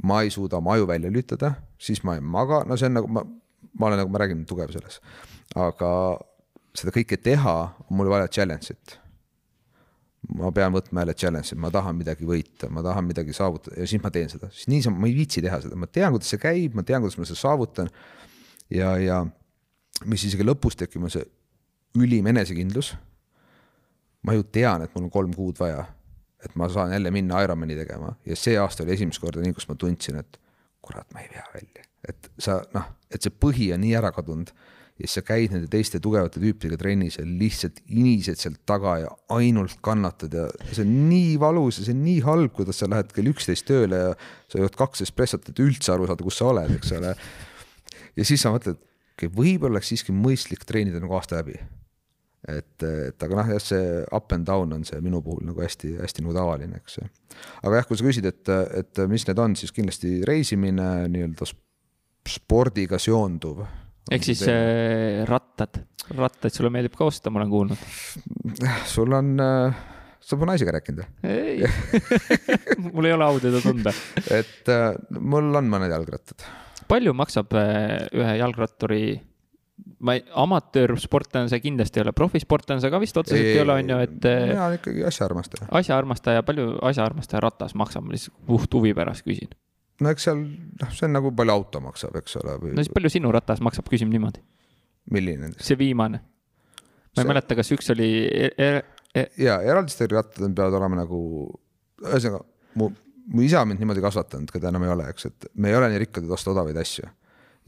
Ma 0.00 0.22
ei 0.22 0.30
suuda 0.30 0.56
oma 0.56 0.76
aju 0.76 0.88
välja 0.88 1.10
lülitada, 1.10 1.54
siis 1.78 2.02
ma 2.04 2.16
ei 2.16 2.24
maga, 2.24 2.62
no 2.66 2.78
see 2.80 2.88
on 2.88 2.96
nagu 3.00 3.10
ma, 3.12 3.24
ma 3.78 3.88
olen 3.88 4.02
nagu, 4.02 4.12
ma 4.12 4.22
räägin, 4.22 4.46
tugev 4.48 4.72
selles. 4.72 5.00
aga 5.54 5.92
seda 6.76 6.94
kõike 6.94 7.18
teha, 7.20 7.56
on 7.88 7.98
mul 7.98 8.10
vaja 8.12 8.30
challenge'it. 8.32 8.98
ma 10.38 10.52
pean 10.54 10.72
võtma 10.72 11.02
jälle 11.02 11.14
challenge'it, 11.18 11.60
ma 11.60 11.70
tahan 11.74 11.98
midagi 11.98 12.26
võita, 12.26 12.70
ma 12.70 12.82
tahan 12.82 13.04
midagi 13.04 13.34
saavutada 13.36 13.80
ja 13.80 13.86
siis 13.90 14.02
ma 14.02 14.10
teen 14.14 14.30
seda, 14.32 14.48
siis 14.54 14.70
niisama 14.72 15.02
ma 15.02 15.10
ei 15.10 15.16
viitsi 15.16 15.42
teha 15.44 15.60
seda, 15.64 15.76
ma 15.76 15.88
tean, 15.90 16.14
kuidas 16.14 16.32
see 16.32 16.40
käib, 16.40 16.76
ma 16.78 16.86
tean, 16.86 17.04
kuidas 17.04 17.18
ma 17.20 17.28
seda 17.28 17.40
saavutan. 17.42 17.90
ja, 18.70 18.96
ja 19.02 19.22
mis 20.08 20.24
isegi 20.24 20.46
lõpus 20.46 20.78
tekib, 20.78 21.04
on 21.04 21.12
see 21.12 21.26
ülim 22.00 22.26
enesekindlus. 22.32 22.94
ma 24.22 24.36
ju 24.36 24.44
tean, 24.54 24.84
et 24.84 24.92
mul 24.94 25.08
on 25.08 25.10
kolm 25.10 25.32
kuud 25.34 25.58
vaja, 25.58 25.84
et 26.42 26.54
ma 26.58 26.68
saan 26.72 26.92
jälle 26.92 27.10
minna 27.14 27.42
Ironmani 27.44 27.76
tegema 27.78 28.14
ja 28.26 28.36
see 28.38 28.58
aasta 28.58 28.84
oli 28.84 28.96
esimest 28.96 29.22
korda 29.22 29.42
nii, 29.44 29.54
kus 29.56 29.68
ma 29.70 29.78
tundsin, 29.78 30.18
et 30.22 30.38
kurat, 30.82 31.06
ma 31.14 31.22
ei 31.22 31.30
vea 31.30 31.44
välja, 31.54 31.86
et 32.08 32.30
sa 32.42 32.60
noh, 32.74 32.88
et 33.10 33.22
see 33.22 33.34
põhi 33.44 33.70
on 33.74 33.82
nii 33.84 33.94
ära 33.98 34.10
kadunud 34.14 34.50
ja 34.98 35.08
siis 35.08 35.16
sa 35.18 35.24
käid 35.26 35.54
nende 35.54 35.70
teiste 35.72 35.98
tugevate 36.02 36.40
tüüpidega 36.42 36.78
trennis 36.78 37.16
ja 37.18 37.24
lihtsalt 37.26 37.80
inised 37.88 38.38
sealt 38.38 38.60
taga 38.68 38.96
ja 39.02 39.10
ainult 39.34 39.78
kannatad 39.84 40.34
ja 40.36 40.46
see 40.70 40.84
on 40.84 40.92
nii 41.08 41.36
valus 41.42 41.80
ja 41.80 41.86
see 41.86 41.96
on 41.96 42.02
nii 42.04 42.20
halb, 42.26 42.52
kuidas 42.58 42.82
sa 42.82 42.90
lähed 42.90 43.10
kell 43.14 43.32
üksteist 43.32 43.66
tööle 43.68 44.02
ja 44.02 44.14
sa 44.52 44.60
jood 44.60 44.76
kaks 44.78 45.06
espressot, 45.06 45.48
et 45.48 45.62
üldse 45.64 45.94
aru 45.94 46.06
saada, 46.10 46.26
kus 46.26 46.38
sa 46.42 46.50
oled, 46.52 46.74
eks 46.76 46.92
ole. 46.98 47.14
ja 48.18 48.26
siis 48.28 48.44
sa 48.44 48.52
mõtled 48.54 48.78
okei 48.78 49.28
okay,, 49.28 49.32
võib-olla 49.38 49.78
oleks 49.78 49.92
siiski 49.94 50.14
mõistlik 50.14 50.66
treenida 50.68 51.00
nagu 51.02 51.16
aasta 51.16 51.40
läbi. 51.40 51.58
Et, 52.48 52.82
et 52.82 53.26
aga 53.26 53.38
noh, 53.38 53.52
jah, 53.54 53.62
see 53.62 54.00
up 54.14 54.32
and 54.34 54.46
down 54.48 54.72
on 54.74 54.86
see 54.86 54.98
minu 55.04 55.22
puhul 55.24 55.44
nagu 55.46 55.62
hästi-hästi 55.62 56.24
nagu 56.24 56.34
tavaline, 56.36 56.80
eks. 56.80 56.98
aga 57.62 57.80
jah, 57.80 57.86
kui 57.88 58.00
sa 58.00 58.08
küsid, 58.08 58.26
et, 58.30 58.52
et 58.80 59.04
mis 59.10 59.26
need 59.28 59.44
on, 59.44 59.54
siis 59.58 59.74
kindlasti 59.74 60.18
reisimine, 60.28 60.88
nii-öelda 61.12 61.48
spordiga 62.32 62.98
seonduv. 63.02 63.64
ehk 64.10 64.26
siis 64.26 64.42
äh, 64.50 65.22
rattad, 65.28 65.82
rattaid 66.18 66.54
sulle 66.54 66.72
meeldib 66.74 66.98
ka 66.98 67.06
osta, 67.10 67.30
ma 67.30 67.42
olen 67.42 67.52
kuulnud. 67.52 67.88
sul 68.90 69.18
on 69.18 69.34
äh, 69.42 69.82
sa 70.22 70.38
pole 70.38 70.52
naisega 70.52 70.74
rääkinud 70.78 71.02
või? 71.02 71.30
ei 71.30 71.62
mul 72.92 73.10
ei 73.10 73.14
ole 73.14 73.26
au 73.26 73.38
teda 73.42 73.62
tunda. 73.62 73.94
et 74.30 74.70
äh, 74.70 74.90
mul 75.18 75.50
on 75.58 75.70
mõned 75.70 75.94
jalgrattad 75.94 76.46
palju 76.90 77.14
maksab 77.16 77.54
äh, 77.58 78.08
ühe 78.14 78.34
jalgratturi 78.40 79.04
ma 80.02 80.16
ei, 80.18 80.22
amatöörsportlane 80.44 81.50
see 81.50 81.62
kindlasti 81.62 82.00
ei 82.00 82.06
ole, 82.06 82.14
profisportlane 82.16 82.82
see 82.82 82.92
ka 82.92 83.00
vist 83.02 83.18
otseselt 83.20 83.44
ei, 83.44 83.56
ei 83.56 83.62
ole, 83.62 83.76
on 83.80 83.92
ju, 83.92 83.98
et. 84.06 84.16
Mina 84.26 84.64
olen 84.66 84.78
ikkagi 84.80 85.04
asjaarmastaja. 85.08 85.68
asjaarmastaja, 85.80 86.46
palju 86.46 86.66
asjaarmastaja 86.90 87.42
ratas 87.44 87.76
maksab, 87.78 88.06
ma 88.06 88.16
lihtsalt 88.16 88.36
puht 88.48 88.74
huvi 88.78 88.94
pärast 88.98 89.26
küsin. 89.26 89.52
no 90.02 90.10
eks 90.12 90.26
seal, 90.28 90.42
noh, 90.82 90.96
see 90.96 91.06
on 91.08 91.16
nagu 91.18 91.32
palju 91.38 91.54
auto 91.54 91.82
maksab, 91.84 92.18
eks 92.22 92.40
ole 92.42 92.56
või.... 92.58 92.74
no 92.76 92.84
siis 92.84 92.94
palju 92.94 93.12
sinu 93.14 93.32
ratas 93.34 93.62
maksab, 93.64 93.86
küsime 93.92 94.14
niimoodi. 94.14 94.42
milline 95.14 95.46
nendest? 95.46 95.66
see 95.68 95.78
viimane. 95.78 96.22
ma 96.22 97.14
see... 97.14 97.24
ei 97.24 97.30
mäleta, 97.34 97.58
kas 97.58 97.72
üks 97.76 97.94
oli 97.94 98.10
e. 98.26 98.50
E 98.58 98.74
e 99.22 99.26
ja 99.44 99.60
eraldistega 99.62 100.18
rattad 100.20 100.50
peavad 100.56 100.80
olema 100.80 101.02
nagu, 101.04 101.22
ühesõnaga 102.02 102.42
mu 102.80 102.90
mu 103.32 103.42
isa 103.46 103.62
mind 103.64 103.78
niimoodi 103.82 104.02
kasvatanud, 104.02 104.50
keda 104.50 104.70
enam 104.72 104.82
ei 104.86 104.92
ole, 104.92 105.08
eks, 105.12 105.28
et 105.30 105.50
me 105.54 105.70
ei 105.70 105.76
ole 105.78 105.88
nii 105.92 106.00
rikkad, 106.02 106.24
et 106.26 106.34
osta 106.34 106.50
odavaid 106.50 106.78
asju. 106.80 107.06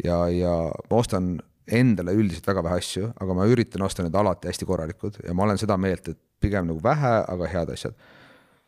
ja, 0.03 0.17
ja 0.35 0.55
ma 0.91 0.99
ostan 0.99 1.37
endale 1.67 2.13
üldiselt 2.17 2.47
väga 2.47 2.65
vähe 2.65 2.81
asju, 2.81 3.09
aga 3.21 3.37
ma 3.37 3.47
üritan 3.49 3.85
osta 3.87 4.05
need 4.05 4.17
alati 4.19 4.51
hästi 4.51 4.69
korralikud 4.69 5.21
ja 5.25 5.35
ma 5.37 5.47
olen 5.47 5.61
seda 5.61 5.79
meelt, 5.81 6.11
et 6.13 6.21
pigem 6.45 6.69
nagu 6.69 6.83
vähe, 6.85 7.15
aga 7.33 7.49
head 7.53 7.73
asjad. 7.75 7.97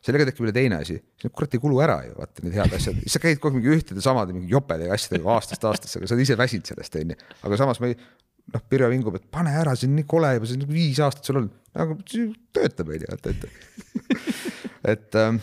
sellega 0.07 0.27
tekib 0.29 0.45
veel 0.45 0.53
teine 0.55 0.79
asi, 0.81 0.97
kurat 1.27 1.53
ei 1.57 1.61
kulu 1.61 1.81
ära 1.83 1.97
ju, 2.05 2.13
vaata 2.17 2.45
need 2.45 2.55
head 2.57 2.73
asjad, 2.77 3.01
sa 3.09 3.21
käid 3.21 3.41
kogu 3.41 3.57
aeg 3.57 3.59
mingi 3.59 3.75
ühtede 3.75 4.03
samade 4.05 4.33
mingi 4.33 4.53
jopede 4.53 4.89
asjadega 4.93 5.33
aastast 5.35 5.65
aastasse, 5.67 5.99
aga 5.99 6.09
sa 6.09 6.15
oled 6.15 6.25
ise 6.25 6.37
väsinud 6.39 6.69
sellest, 6.69 6.97
onju. 7.01 7.17
aga 7.49 7.59
samas 7.59 7.81
ma 7.83 7.91
ei, 7.91 7.97
noh, 8.53 8.63
Pirjo 8.71 8.89
vingub, 8.93 9.17
et 9.19 9.25
pane 9.33 9.53
ära, 9.61 9.75
see 9.75 9.89
on 9.89 9.97
nii 9.97 10.07
kole 10.09 10.31
juba, 10.37 10.49
see 10.49 10.57
on 10.57 10.63
nagu 10.65 10.77
viis 10.77 11.01
aastat 11.03 11.29
sul 11.29 11.41
olnud, 11.41 11.57
aga 11.77 11.97
töötab, 12.57 12.93
onju, 12.93 13.17
et, 13.17 13.31
et 13.33 14.57
et 14.93 15.19
ähm, 15.19 15.41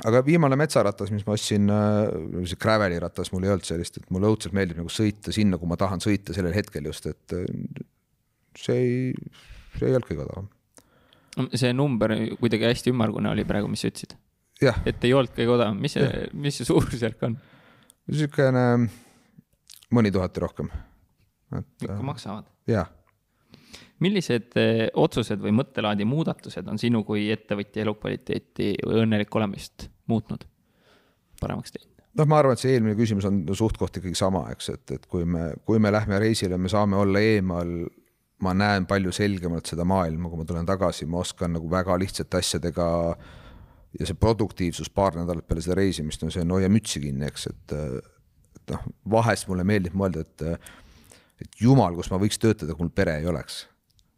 aga 0.00 0.22
viimane 0.24 0.56
metsaratas, 0.56 1.12
mis 1.12 1.24
ma 1.26 1.36
ostsin, 1.36 1.68
see 2.48 2.58
Graveli 2.60 2.98
ratas, 3.02 3.30
mul 3.34 3.46
ei 3.46 3.52
olnud 3.52 3.66
sellist, 3.68 3.98
et 4.00 4.08
mulle 4.14 4.30
õudselt 4.32 4.56
meeldib 4.56 4.80
nagu 4.80 4.92
sõita 4.92 5.34
sinna, 5.34 5.58
kuhu 5.60 5.70
ma 5.70 5.78
tahan 5.80 6.02
sõita 6.02 6.34
sellel 6.36 6.56
hetkel 6.56 6.88
just, 6.88 7.10
et 7.10 7.36
see 8.58 8.78
ei, 8.78 9.30
see 9.76 9.88
ei 9.88 9.96
olnud 9.96 10.08
kõige 10.08 10.24
odavam. 10.26 10.48
see 11.56 11.72
number 11.76 12.16
kuidagi 12.40 12.68
hästi 12.70 12.92
ümmargune 12.92 13.32
oli 13.32 13.44
praegu, 13.48 13.68
mis 13.72 13.84
sa 13.84 13.92
ütlesid. 13.92 14.16
et 14.88 15.04
ei 15.04 15.12
olnud 15.12 15.36
kõige 15.36 15.56
odavam, 15.58 15.78
mis 15.82 15.98
see, 15.98 16.24
mis 16.32 16.60
see 16.60 16.68
suurusjärk 16.68 17.28
on? 17.28 17.36
niisugune 18.08 18.66
mõni 19.92 20.12
tuhat 20.14 20.40
rohkem. 20.40 20.72
ikka 21.52 22.00
maksavad? 22.00 22.48
jah 22.70 22.88
millised 24.02 24.58
eh, 24.60 24.88
otsused 24.98 25.40
või 25.42 25.54
mõttelaadi 25.56 26.06
muudatused 26.08 26.68
on 26.70 26.80
sinu 26.80 27.04
kui 27.08 27.28
ettevõtja 27.34 27.84
elukvaliteeti 27.86 28.74
või 28.86 29.02
õnnelikku 29.04 29.40
olemist 29.40 29.88
muutnud, 30.10 30.44
paremaks 31.40 31.74
teinud? 31.74 31.90
noh, 32.18 32.28
ma 32.28 32.42
arvan, 32.42 32.56
et 32.56 32.60
see 32.60 32.74
eelmine 32.76 32.96
küsimus 32.98 33.26
on 33.28 33.40
suht-koht 33.56 33.96
ikkagi 34.00 34.18
sama, 34.18 34.44
eks, 34.52 34.68
et, 34.74 34.84
et 34.98 35.06
kui 35.08 35.24
me, 35.28 35.52
kui 35.64 35.80
me 35.80 35.92
lähme 35.94 36.18
reisile, 36.20 36.58
me 36.60 36.68
saame 36.72 36.98
olla 37.00 37.22
eemal, 37.24 37.70
ma 38.44 38.52
näen 38.58 38.84
palju 38.90 39.14
selgemalt 39.16 39.70
seda 39.70 39.86
maailma, 39.88 40.28
kui 40.28 40.42
ma 40.42 40.48
tulen 40.48 40.68
tagasi, 40.68 41.08
ma 41.08 41.22
oskan 41.22 41.54
nagu 41.56 41.70
väga 41.72 41.96
lihtsate 42.02 42.42
asjadega 42.42 42.88
ja 43.98 44.08
see 44.08 44.18
produktiivsus 44.18 44.92
paar 44.92 45.16
nädalat 45.16 45.46
peale 45.48 45.64
seda 45.64 45.78
reisimist, 45.78 46.24
no 46.24 46.32
see 46.32 46.44
on 46.44 46.52
hoia 46.56 46.68
mütsi 46.72 47.00
kinni, 47.00 47.28
eks, 47.28 47.48
et, 47.52 47.76
et 48.60 48.74
noh, 48.74 48.86
vahest 49.16 49.48
mulle 49.48 49.66
meeldib 49.68 49.96
mõelda, 49.96 50.26
et 50.26 50.48
et 51.42 51.56
jumal, 51.58 51.96
kus 51.98 52.06
ma 52.12 52.20
võiks 52.22 52.38
töötada, 52.38 52.70
kui 52.76 52.84
mul 52.84 52.92
pere 52.94 53.16
ei 53.18 53.24
oleks 53.26 53.64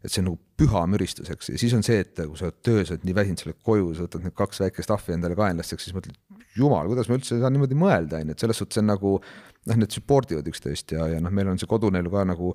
et 0.05 0.13
see 0.13 0.21
on 0.21 0.29
nagu 0.29 0.39
püha 0.59 0.85
müristus, 0.89 1.29
eks, 1.33 1.49
ja 1.53 1.59
siis 1.59 1.73
on 1.77 1.83
see, 1.85 1.97
et 2.03 2.13
kui 2.21 2.37
sa 2.39 2.47
oled 2.47 2.61
töös, 2.65 2.91
oled 2.93 3.03
nii 3.07 3.17
väsinud, 3.17 3.41
sa 3.41 3.49
lähed 3.49 3.61
koju, 3.65 3.91
sa 3.97 4.05
võtad 4.05 4.25
need 4.25 4.35
kaks 4.37 4.61
väikest 4.63 4.93
ahvi 4.93 5.15
endale 5.17 5.37
kaenlasteks, 5.39 5.87
siis 5.87 5.97
mõtled, 5.97 6.17
jumal, 6.55 6.87
kuidas 6.91 7.09
ma 7.09 7.17
üldse 7.19 7.39
saan 7.41 7.55
niimoodi 7.55 7.77
mõelda, 7.79 8.21
on 8.21 8.31
ju, 8.31 8.37
et 8.37 8.45
selles 8.45 8.61
suhtes 8.61 8.81
on 8.81 8.89
nagu 8.91 9.13
noh, 9.19 9.77
need 9.81 9.95
support 9.95 10.31
ivad 10.35 10.47
üksteist 10.51 10.95
ja, 10.95 11.07
ja 11.15 11.21
noh, 11.23 11.33
meil 11.33 11.49
on 11.51 11.61
see 11.61 11.69
kodune 11.69 12.01
elu 12.03 12.13
ka 12.13 12.25
nagu 12.29 12.53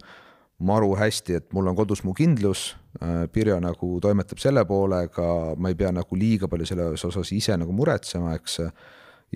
maru 0.71 0.93
hästi, 1.01 1.39
et 1.41 1.53
mul 1.57 1.71
on 1.71 1.77
kodus 1.79 2.05
mu 2.05 2.15
kindlus 2.17 2.71
äh,, 3.01 3.25
Pirjo 3.33 3.57
nagu 3.65 3.95
toimetab 4.05 4.41
selle 4.43 4.65
poolega, 4.69 5.57
ma 5.57 5.73
ei 5.73 5.79
pea 5.79 5.93
nagu 5.97 6.19
liiga 6.21 6.51
palju 6.53 6.69
selles 6.69 7.05
osas 7.09 7.33
ise 7.37 7.57
nagu 7.61 7.75
muretsema, 7.77 8.35
eks. 8.37 8.61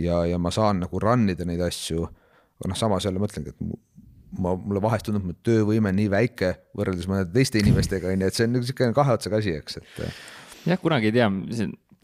ja, 0.05 0.25
ja 0.29 0.39
ma 0.39 0.53
saan 0.55 0.85
nagu 0.85 1.01
run 1.01 1.29
ida 1.33 1.47
neid 1.49 1.63
asju, 1.65 2.05
aga 2.61 2.71
noh, 2.71 2.79
samas 2.79 3.09
jälle 3.09 3.23
mõtlengi, 3.23 3.55
et 3.55 3.79
ma, 4.39 4.55
mulle 4.57 4.83
vahest 4.85 5.09
tundub, 5.09 5.31
et 5.33 5.41
töövõime 5.47 5.93
on 5.93 5.99
nii 5.99 6.11
väike 6.13 6.53
võrreldes 6.79 7.09
mõnede 7.11 7.33
teiste 7.35 7.61
inimestega, 7.63 8.13
on 8.13 8.25
ju, 8.25 8.31
et 8.31 8.39
see 8.39 8.49
on 8.49 8.55
niisugune 8.59 8.97
kahe 8.97 9.17
otsaga 9.19 9.41
asi, 9.43 9.57
eks, 9.61 9.81
et. 9.81 10.03
Äh. 10.07 10.21
jah, 10.73 10.81
kunagi 10.83 11.11
ei 11.11 11.17
tea, 11.19 11.31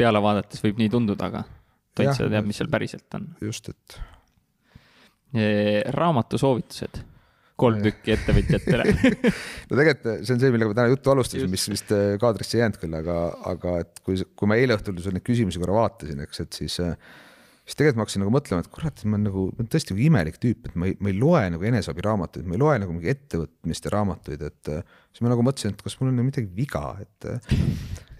peale 0.01 0.23
vaadates 0.24 0.65
võib 0.65 0.81
nii 0.81 0.93
tunduda, 0.93 1.31
aga 1.31 1.44
täitsa 1.98 2.31
teab, 2.31 2.48
mis 2.48 2.61
seal 2.61 2.70
päriselt 2.73 3.19
on. 3.19 3.31
just, 3.44 3.70
et. 3.73 4.01
raamatu 5.94 6.40
soovitused 6.40 7.05
kolm 7.61 7.82
tükki 7.85 8.15
ettevõtjatele 8.15 8.86
no 9.69 9.78
tegelikult 9.78 10.24
see 10.24 10.35
on 10.35 10.43
see, 10.43 10.52
millega 10.52 10.73
ma 10.73 10.77
täna 10.78 10.93
juttu 10.94 11.12
alustasin, 11.12 11.51
mis 11.52 11.66
vist 11.70 11.93
äh, 11.94 12.15
kaadrisse 12.20 12.57
ei 12.57 12.65
jäänud 12.65 12.78
küll, 12.81 12.97
aga, 13.01 13.16
aga 13.52 13.74
et 13.85 14.01
kui, 14.07 14.16
kui 14.16 14.51
ma 14.51 14.59
eile 14.61 14.78
õhtul 14.78 14.97
neid 14.97 15.27
küsimusi 15.27 15.61
korra 15.62 15.77
vaatasin, 15.77 16.23
eks, 16.24 16.44
et 16.47 16.61
siis 16.62 16.78
äh, 16.85 16.94
siis 17.70 17.78
tegelikult 17.78 18.01
ma 18.01 18.05
hakkasin 18.05 18.24
nagu 18.24 18.32
mõtlema, 18.34 18.64
et 18.64 18.70
kurat, 18.74 19.02
ma 19.06 19.14
olen 19.14 19.26
nagu, 19.28 19.42
ma 19.52 19.62
olen 19.62 19.68
tõesti 19.70 19.94
nagu 19.94 20.02
imelik 20.02 20.38
tüüp, 20.42 20.66
et 20.66 20.78
ma 20.80 20.88
ei, 20.90 20.97
ma 20.98 21.12
ei 21.12 21.18
loe 21.20 21.42
nagu 21.55 21.66
eneseabiraamatuid, 21.70 22.48
ma 22.51 22.56
ei 22.56 22.62
loe 22.64 22.78
nagu 22.82 22.97
mingi 22.97 23.12
ettevõtmiste 23.12 23.92
raamatuid, 23.94 24.42
et 24.48 24.70
siis 24.72 25.22
ma 25.22 25.30
nagu 25.30 25.44
mõtlesin, 25.47 25.76
et 25.76 25.84
kas 25.86 25.94
mul 26.01 26.10
on 26.10 26.18
nagu 26.18 26.26
midagi 26.26 26.51
viga, 26.56 26.97
et 27.05 27.28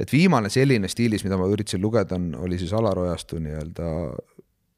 et 0.01 0.15
viimane 0.15 0.49
selline 0.53 0.89
stiilis, 0.89 1.27
mida 1.27 1.37
ma 1.41 1.51
üritasin 1.51 1.83
lugeda, 1.83 2.17
on, 2.17 2.31
oli 2.47 2.61
siis 2.61 2.73
Alar 2.79 3.03
Ojastu 3.03 3.41
nii-öelda 3.43 3.91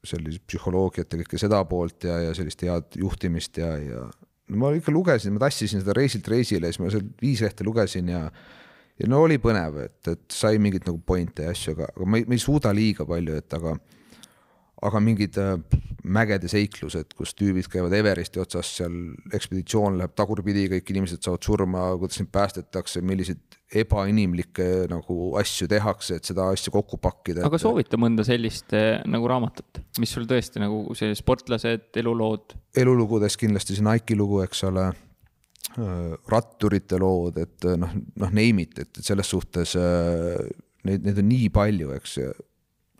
sellist 0.03 0.43
psühholoogiat 0.49 1.13
ja 1.13 1.21
kõike 1.21 1.39
seda 1.39 1.61
poolt 1.69 2.09
ja, 2.09 2.17
ja 2.25 2.33
sellist 2.35 2.65
head 2.65 2.97
juhtimist 2.99 3.61
ja, 3.61 3.69
ja 3.79 4.01
no 4.09 4.59
ma 4.59 4.73
ikka 4.75 4.91
lugesin, 4.91 5.37
ma 5.37 5.45
tassisin 5.45 5.83
seda 5.83 5.95
reisilt 5.95 6.27
reisile 6.27 6.71
siis 6.71 6.81
ma 6.83 6.91
seal 6.91 7.05
viis 7.21 7.45
lehte 7.45 7.63
lugesin 7.63 8.11
ja 8.11 8.25
ja 8.99 9.09
no 9.09 9.23
oli 9.25 9.39
põnev, 9.41 9.79
et, 9.87 9.99
et 10.11 10.25
sai 10.33 10.59
mingeid 10.61 10.85
nagu 10.89 10.99
point'e 11.07 11.47
ja 11.47 11.53
asju, 11.53 11.77
aga, 11.77 11.87
aga 11.95 12.09
ma 12.09 12.19
ei, 12.19 12.27
ma 12.27 12.35
ei 12.35 12.43
suuda 12.43 12.73
liiga 12.75 13.07
palju, 13.09 13.37
et 13.39 13.55
aga 13.57 13.77
aga 14.83 14.99
mingid 15.03 15.37
äh, 15.41 15.55
mägede 16.03 16.49
seiklused, 16.51 17.13
kus 17.15 17.31
tüübid 17.39 17.69
käivad 17.71 17.93
Everesti 17.95 18.41
otsas, 18.43 18.73
seal 18.79 18.95
ekspeditsioon 19.33 19.97
läheb 20.01 20.15
tagurpidi, 20.17 20.65
kõik 20.73 20.91
inimesed 20.91 21.23
saavad 21.23 21.47
surma, 21.47 21.85
kuidas 22.01 22.19
neid 22.19 22.31
päästetakse, 22.33 23.03
milliseid 23.05 23.57
ebainimlikke 23.83 24.67
nagu 24.91 25.31
asju 25.39 25.69
tehakse, 25.71 26.19
et 26.19 26.27
seda 26.27 26.49
asja 26.53 26.73
kokku 26.75 26.99
pakkida. 27.01 27.45
aga 27.47 27.61
soovita 27.61 27.99
mõnda 28.01 28.25
sellist 28.27 28.75
äh, 28.77 28.99
nagu 29.09 29.31
raamatut, 29.31 29.81
mis 30.03 30.11
sul 30.13 30.27
tõesti 30.29 30.61
nagu 30.63 30.85
see 30.99 31.15
sportlased, 31.17 31.89
elulood? 32.03 32.57
elulugudest 32.77 33.39
kindlasti 33.39 33.79
see 33.79 33.87
Nike'i 33.87 34.19
lugu, 34.19 34.43
eks 34.43 34.65
ole 34.67 34.89
äh, 34.91 36.15
ratturite 36.31 36.99
lood, 37.01 37.39
et 37.39 37.69
noh, 37.79 37.99
noh 38.19 38.33
name 38.35 38.67
it, 38.67 38.83
et 38.83 39.03
selles 39.05 39.31
suhtes 39.31 39.77
neid, 40.83 41.05
neid 41.05 41.23
on 41.23 41.31
nii 41.31 41.53
palju, 41.55 41.93
eks 41.95 42.19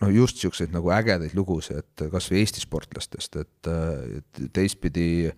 no 0.03 0.11
just 0.13 0.43
siukseid 0.43 0.75
nagu 0.75 0.91
ägedaid 0.93 1.33
lugusid, 1.37 1.83
et 1.83 2.05
kasvõi 2.11 2.43
Eesti 2.43 2.63
sportlastest, 2.63 3.39
et, 3.41 3.73
et 4.19 4.45
teistpidi 4.55 5.07
äh, 5.31 5.35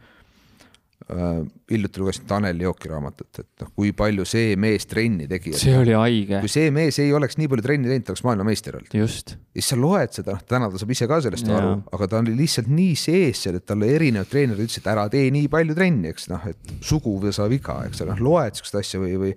hiljuti 1.71 1.99
lugesin 2.01 2.25
Tanel 2.27 2.61
Jooki 2.61 2.89
raamatut, 2.89 3.29
et 3.41 3.61
noh, 3.61 3.69
kui 3.77 3.91
palju 3.97 4.25
see 4.27 4.55
mees 4.59 4.87
trenni 4.89 5.27
tegi. 5.29 5.53
see 5.59 5.75
oli 5.77 5.93
haige. 5.93 6.39
kui 6.41 6.49
see 6.51 6.71
mees 6.73 6.97
ei 7.03 7.11
oleks 7.13 7.37
nii 7.37 7.49
palju 7.51 7.65
trenni 7.65 7.91
teinud, 7.91 8.05
ta 8.07 8.13
oleks 8.15 8.23
maailmameister 8.25 8.79
olnud. 8.79 8.95
ja 8.95 9.07
siis 9.09 9.69
sa 9.69 9.77
loed 9.79 10.15
seda, 10.17 10.37
noh 10.37 10.47
täna 10.49 10.69
ta 10.71 10.81
saab 10.81 10.95
ise 10.95 11.09
ka 11.11 11.19
sellest 11.25 11.51
ja. 11.51 11.59
aru, 11.59 11.75
aga 11.97 12.09
ta 12.09 12.21
oli 12.23 12.33
lihtsalt 12.39 12.71
nii 12.71 12.95
sees 12.99 13.43
seal, 13.45 13.59
et 13.59 13.67
talle 13.69 13.91
erinevad 13.97 14.31
treenerid 14.31 14.65
ütlesid, 14.65 14.87
ära 14.95 15.05
tee 15.13 15.27
nii 15.35 15.51
palju 15.53 15.77
trenni, 15.77 16.13
eks 16.15 16.29
noh, 16.33 16.49
et 16.49 16.73
sugu 16.85 17.19
või 17.21 17.35
sa 17.35 17.49
viga, 17.51 17.81
eks 17.89 18.01
ole, 18.01 18.15
noh 18.15 18.25
loed 18.31 18.57
siukest 18.57 18.81
asja 18.81 19.03
või, 19.03 19.13
või 19.21 19.35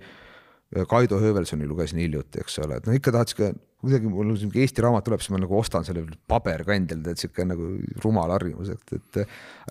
Kaido 0.89 1.17
Höövelsoni 1.21 1.65
lugesin 1.67 2.01
hiljuti, 2.03 2.43
eks 2.43 2.59
ole, 2.61 2.77
et 2.77 2.87
no 2.87 2.93
ikka 2.93 3.13
tahad 3.15 3.31
sihuke 3.31 3.53
kuidagi 3.79 4.09
mul 4.11 4.33
sihuke 4.35 4.59
Eesti 4.59 4.83
raamat 4.83 5.05
tuleb, 5.07 5.21
siis 5.23 5.31
ma 5.31 5.39
nagu 5.39 5.55
ostan 5.55 5.85
selle 5.87 6.01
paberkandjal, 6.29 6.99
tead 7.05 7.21
sihuke 7.21 7.45
nagu 7.47 7.69
rumal 8.03 8.33
harjumus, 8.35 8.73
et, 8.73 8.93
et 8.97 9.19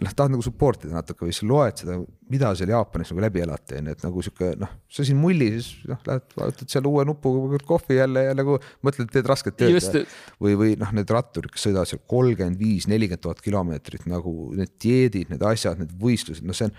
noh, 0.00 0.14
tahad 0.16 0.32
nagu 0.32 0.44
support 0.44 0.86
ida 0.86 0.96
natuke 0.96 1.26
või 1.26 1.34
siis 1.36 1.44
loed 1.50 1.82
seda, 1.82 1.98
mida 2.32 2.54
seal 2.56 2.72
Jaapanis 2.72 3.12
nagu 3.12 3.24
läbi 3.26 3.44
elati, 3.44 3.76
onju, 3.82 3.96
et 3.98 4.06
nagu 4.06 4.24
sihuke 4.24 4.50
noh, 4.62 4.72
sa 4.96 5.04
siin 5.04 5.20
mulli, 5.20 5.50
siis 5.58 5.84
noh, 5.92 6.00
lähed 6.08 6.36
vajutad 6.40 6.72
seal 6.72 6.88
uue 6.88 7.04
nupuga 7.08 7.60
kohvi 7.68 8.00
jälle 8.00 8.24
ja 8.30 8.34
nagu 8.38 8.56
mõtled, 8.88 9.12
teed 9.12 9.28
rasket 9.28 9.60
tööd. 9.60 9.76
Või, 10.40 10.56
või 10.56 10.74
noh, 10.80 10.94
need 10.96 11.12
ratturid, 11.12 11.52
kes 11.52 11.68
sõidavad 11.68 11.92
seal 11.92 12.00
kolmkümmend 12.08 12.60
viis, 12.60 12.88
nelikümmend 12.88 13.28
tuhat 13.28 13.44
kilomeetrit 13.44 14.08
nagu 14.08 14.54
need 14.56 14.72
dieedid, 14.80 15.34
need 15.34 15.44
asjad, 15.44 15.82
need 15.82 15.92
võistlused, 16.00 16.48
no 16.48 16.56
see 16.56 16.70
on, 16.70 16.78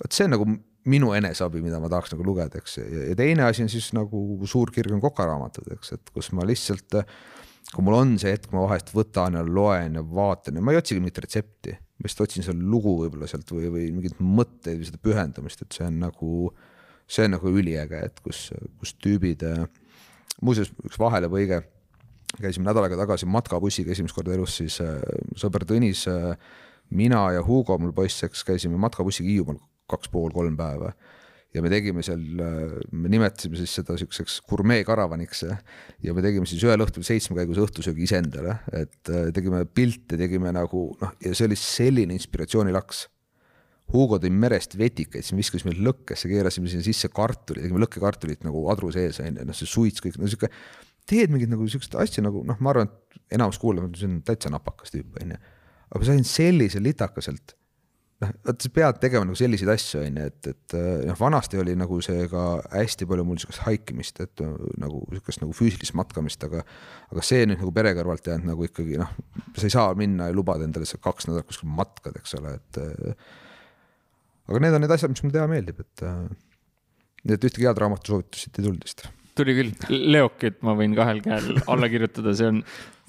vot 0.00 0.16
see 0.16 0.30
on 0.30 0.38
nagu 0.38 0.48
minu 0.90 1.14
eneseabi, 1.16 1.62
mida 1.64 1.78
ma 1.80 1.88
tahaks 1.92 2.12
nagu 2.12 2.26
lugeda, 2.26 2.60
eks, 2.60 2.76
ja 2.82 3.16
teine 3.16 3.46
asi 3.46 3.64
on 3.64 3.70
siis 3.72 3.88
nagu 3.96 4.20
suur 4.48 4.72
kirg 4.74 4.92
on 4.92 5.00
kokaraamatud, 5.02 5.70
eks, 5.78 5.94
et 5.96 6.12
kus 6.12 6.30
ma 6.36 6.44
lihtsalt, 6.46 6.98
kui 7.72 7.86
mul 7.86 7.96
on 7.96 8.14
see 8.20 8.34
hetk, 8.34 8.50
ma 8.52 8.66
vahest 8.66 8.92
võtan 8.94 9.38
ja 9.38 9.44
loen 9.46 9.96
ja 9.98 10.04
vaatan 10.04 10.60
ja 10.60 10.64
ma 10.64 10.74
ei 10.74 10.80
otsigi 10.80 11.00
mingit 11.00 11.22
retsepti, 11.24 11.72
ma 11.72 12.08
lihtsalt 12.08 12.26
otsin 12.28 12.46
seal 12.46 12.60
lugu 12.60 12.98
võib-olla 13.00 13.28
sealt 13.30 13.48
või, 13.54 13.70
või 13.72 13.88
mingeid 13.96 14.20
mõtteid 14.20 14.80
või 14.82 14.90
seda 14.90 15.00
pühendumist, 15.08 15.64
et 15.64 15.78
see 15.78 15.88
on 15.88 16.00
nagu, 16.04 16.52
see 17.08 17.28
on 17.30 17.36
nagu 17.38 17.56
üliäge, 17.62 18.04
et 18.10 18.20
kus, 18.24 18.50
kus 18.82 18.96
tüübid, 19.00 19.46
muuseas 20.44 20.72
üks 20.84 21.00
vahelepõige, 21.00 21.64
käisime 22.34 22.68
nädal 22.68 22.84
aega 22.84 23.00
tagasi 23.00 23.28
matkabussiga 23.30 23.94
esimest 23.94 24.16
korda 24.16 24.36
elus, 24.36 24.58
siis 24.60 24.80
sõber 25.40 25.64
Tõnis 25.64 26.04
mina 26.92 27.30
ja 27.32 27.44
Hugo, 27.46 27.78
mul 27.80 27.94
poiss, 27.96 28.26
eks 28.26 28.44
käisime 28.44 28.76
matkabussiga 28.76 29.32
Hiiumaal 29.32 29.62
kaks 29.90 30.10
pool, 30.12 30.32
kolm 30.34 30.56
päeva. 30.58 30.92
ja 31.54 31.62
me 31.62 31.70
tegime 31.70 32.02
seal, 32.02 32.22
me 32.90 33.10
nimetasime 33.12 33.54
siis 33.60 33.76
seda 33.78 33.94
siukseks 33.98 34.40
gurmeekaravaniks 34.50 35.44
ja 36.02 36.14
me 36.16 36.22
tegime 36.24 36.48
siis 36.50 36.64
ühel 36.66 36.82
õhtul 36.82 37.06
seitsmekäiguse 37.06 37.62
õhtusöögi 37.62 38.08
iseendale, 38.08 38.56
et 38.74 39.10
äh, 39.12 39.28
tegime 39.34 39.62
pilte, 39.66 40.18
tegime 40.18 40.50
nagu 40.54 40.88
noh, 41.00 41.12
ja 41.22 41.34
see 41.34 41.46
oli 41.46 41.58
selline 41.60 42.16
inspiratsioonilaks. 42.18 43.04
Hugo 43.94 44.16
tõi 44.16 44.32
merest 44.32 44.74
vetikaid, 44.80 45.22
siis 45.22 45.34
me 45.36 45.42
viskasime 45.42 45.74
lõkkesse, 45.76 46.26
keerasime 46.30 46.70
sinna 46.72 46.82
sisse 46.86 47.10
kartuli, 47.12 47.60
tegime 47.62 47.82
lõkkekartulit 47.84 48.42
nagu 48.46 48.64
adru 48.72 48.88
sees 48.94 49.20
onju, 49.22 49.44
noh 49.44 49.54
see 49.58 49.68
suits 49.68 50.02
kõik, 50.02 50.16
no 50.18 50.30
sihuke 50.30 50.48
teed 51.06 51.30
mingeid 51.30 51.52
nagu 51.52 51.66
siukseid 51.68 51.98
asju 52.00 52.24
nagu 52.24 52.40
noh, 52.48 52.58
ma 52.64 52.72
arvan, 52.72 52.88
et 52.88 53.36
enamus 53.36 53.60
kuulab, 53.60 53.92
see 53.98 54.08
on 54.08 54.22
täitsa 54.26 54.50
napakas 54.50 54.94
tüüp 54.94 55.20
onju. 55.20 55.36
aga 55.90 56.00
ma 56.00 56.08
sain 56.08 56.24
sellise 56.26 56.80
litakaselt 56.82 57.54
noh, 58.22 58.32
vot 58.46 58.64
sa 58.64 58.70
pead 58.74 59.00
tegema 59.02 59.26
nagu 59.26 59.38
selliseid 59.38 59.70
asju, 59.74 60.02
on 60.04 60.20
ju, 60.20 60.28
et, 60.30 60.50
et 60.52 60.76
noh, 61.08 61.16
vanasti 61.18 61.58
oli 61.60 61.74
nagu 61.78 61.98
see 62.04 62.26
ka 62.30 62.44
hästi 62.72 63.08
palju 63.10 63.26
mul 63.26 63.40
sihukest 63.42 63.64
haikimist, 63.66 64.20
et 64.24 64.44
nagu 64.80 65.02
sihukest 65.10 65.42
nagu 65.42 65.56
füüsilist 65.56 65.96
matkamist, 65.98 66.44
aga 66.46 66.62
aga 67.10 67.26
see 67.26 67.44
nüüd 67.48 67.60
nagu 67.62 67.74
pere 67.74 67.94
kõrvalt 67.98 68.30
jäänud 68.30 68.52
nagu 68.52 68.68
ikkagi 68.68 69.00
noh, 69.00 69.10
sa 69.56 69.66
ei 69.68 69.74
saa 69.74 69.90
minna 69.98 70.30
ja 70.30 70.36
lubada 70.36 70.66
endale 70.68 70.88
seal 70.88 71.02
kaks 71.04 71.28
nädalat 71.30 71.50
kuskil 71.50 71.72
matkad, 71.74 72.16
eks 72.20 72.38
ole, 72.40 72.56
et 72.60 72.80
aga 74.50 74.62
need 74.62 74.78
on 74.78 74.84
need 74.84 74.96
asjad, 74.96 75.12
mis 75.12 75.24
mulle 75.24 75.38
teha 75.38 75.50
meeldib, 75.50 75.84
et 75.84 76.06
nii 77.24 77.36
et 77.38 77.46
ühtegi 77.50 77.68
head 77.68 77.80
raamatusoovitust 77.80 78.46
siit 78.46 78.58
ei 78.60 78.66
tulnud 78.66 78.84
vist. 78.84 79.06
Tuli 79.34 79.54
küll, 79.56 79.72
Leokit 80.14 80.60
ma 80.62 80.76
võin 80.78 80.92
kahel 80.94 81.18
käel 81.24 81.56
alla 81.72 81.88
kirjutada, 81.90 82.34
see 82.38 82.52
on 82.52 82.60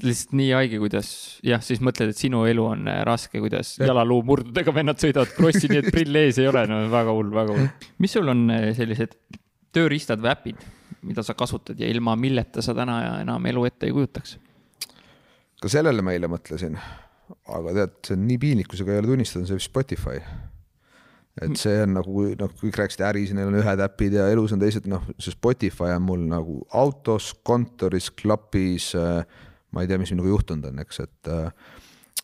lihtsalt 0.04 0.34
nii 0.36 0.50
haige, 0.56 0.80
kuidas 0.82 1.10
jah, 1.46 1.62
siis 1.64 1.82
mõtled, 1.84 2.12
et 2.12 2.20
sinu 2.20 2.44
elu 2.50 2.66
on 2.68 2.88
äh, 2.92 3.02
raske, 3.08 3.40
kuidas 3.44 3.76
jalaluu 3.80 4.22
murdudega 4.28 4.74
vennad 4.76 5.00
sõidavad 5.02 5.32
krossi, 5.38 5.70
nii 5.72 5.82
et 5.84 5.92
prill 5.94 6.20
ees 6.20 6.40
ei 6.42 6.50
ole, 6.52 6.66
no 6.70 6.82
väga 6.92 7.16
hull, 7.16 7.32
väga 7.36 7.56
hull. 7.56 7.70
mis 8.04 8.16
sul 8.18 8.32
on 8.32 8.48
äh, 8.54 8.70
sellised 8.78 9.16
tööriistad 9.76 10.24
või 10.24 10.34
äpid, 10.34 10.66
mida 11.08 11.24
sa 11.24 11.36
kasutad 11.38 11.80
ja 11.80 11.88
ilma 11.92 12.18
milleta 12.20 12.64
sa 12.66 12.76
täna 12.76 13.00
enam 13.22 13.52
elu 13.52 13.66
ette 13.70 13.88
ei 13.88 13.96
kujutaks? 13.96 14.38
ka 15.62 15.72
sellele 15.72 16.04
ma 16.04 16.14
eile 16.14 16.28
mõtlesin, 16.30 16.76
aga 17.56 17.78
tead, 17.80 17.96
see 18.06 18.18
on 18.18 18.28
nii 18.28 18.42
piinlik, 18.42 18.68
kui 18.70 18.80
sa 18.80 18.88
ka 18.88 18.94
ei 18.94 19.02
ole 19.02 19.14
tunnistanud, 19.14 19.48
see 19.50 19.64
Spotify 19.64 20.20
et 21.44 21.58
see 21.60 21.80
on 21.84 21.98
nagu, 21.98 22.22
noh, 22.40 22.52
kõik 22.62 22.78
rääkisid 22.80 23.02
äris, 23.04 23.34
neil 23.36 23.50
on 23.50 23.58
ühed 23.60 23.82
äpid 23.84 24.14
ja 24.16 24.30
elus 24.32 24.54
on 24.56 24.62
teised, 24.62 24.86
noh, 24.88 25.04
see 25.20 25.34
Spotify 25.34 25.92
on 25.98 26.06
mul 26.08 26.24
nagu 26.32 26.62
autos, 26.76 27.34
kontoris, 27.48 28.08
klapis 28.16 28.94
äh, 28.96 29.26
ma 29.76 29.84
ei 29.84 29.91
tea, 29.91 29.99
mis 30.02 30.14
minuga 30.15 30.31
juhtunud 30.31 30.72
on, 30.72 30.81
eks, 30.85 31.03
et 31.06 31.34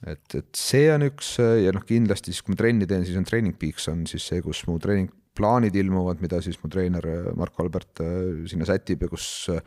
et, 0.07 0.35
et 0.39 0.57
see 0.57 0.87
on 0.89 1.05
üks 1.05 1.35
ja 1.37 1.73
noh, 1.75 1.83
kindlasti 1.85 2.33
siis, 2.33 2.41
kui 2.41 2.55
ma 2.55 2.61
trenni 2.63 2.87
teen, 2.89 3.05
siis 3.05 3.19
on 3.19 3.27
Training 3.27 3.57
Peaks 3.61 3.85
on 3.91 4.05
siis 4.09 4.25
see, 4.31 4.41
kus 4.41 4.63
mu 4.65 4.79
treeningplaanid 4.81 5.75
ilmuvad, 5.77 6.23
mida 6.23 6.39
siis 6.41 6.57
mu 6.63 6.71
treener 6.73 7.05
Marko 7.37 7.65
Albert 7.65 8.01
äh, 8.01 8.45
sinna 8.49 8.65
sätib 8.69 9.05
ja 9.05 9.11
kus 9.11 9.27
äh, 9.53 9.61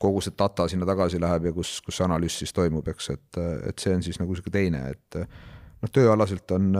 kogu 0.00 0.22
see 0.24 0.34
data 0.38 0.66
sinna 0.70 0.88
tagasi 0.88 1.20
läheb 1.22 1.50
ja 1.50 1.52
kus, 1.56 1.76
kus 1.84 2.00
analüüs 2.04 2.38
siis 2.40 2.54
toimub, 2.56 2.88
eks, 2.94 3.10
et, 3.14 3.42
et 3.70 3.82
see 3.82 3.94
on 3.94 4.02
siis 4.04 4.18
nagu 4.20 4.34
sihuke 4.34 4.52
teine, 4.54 4.80
et 4.94 5.20
noh, 5.20 5.92
tööalaselt 5.92 6.50
on 6.56 6.72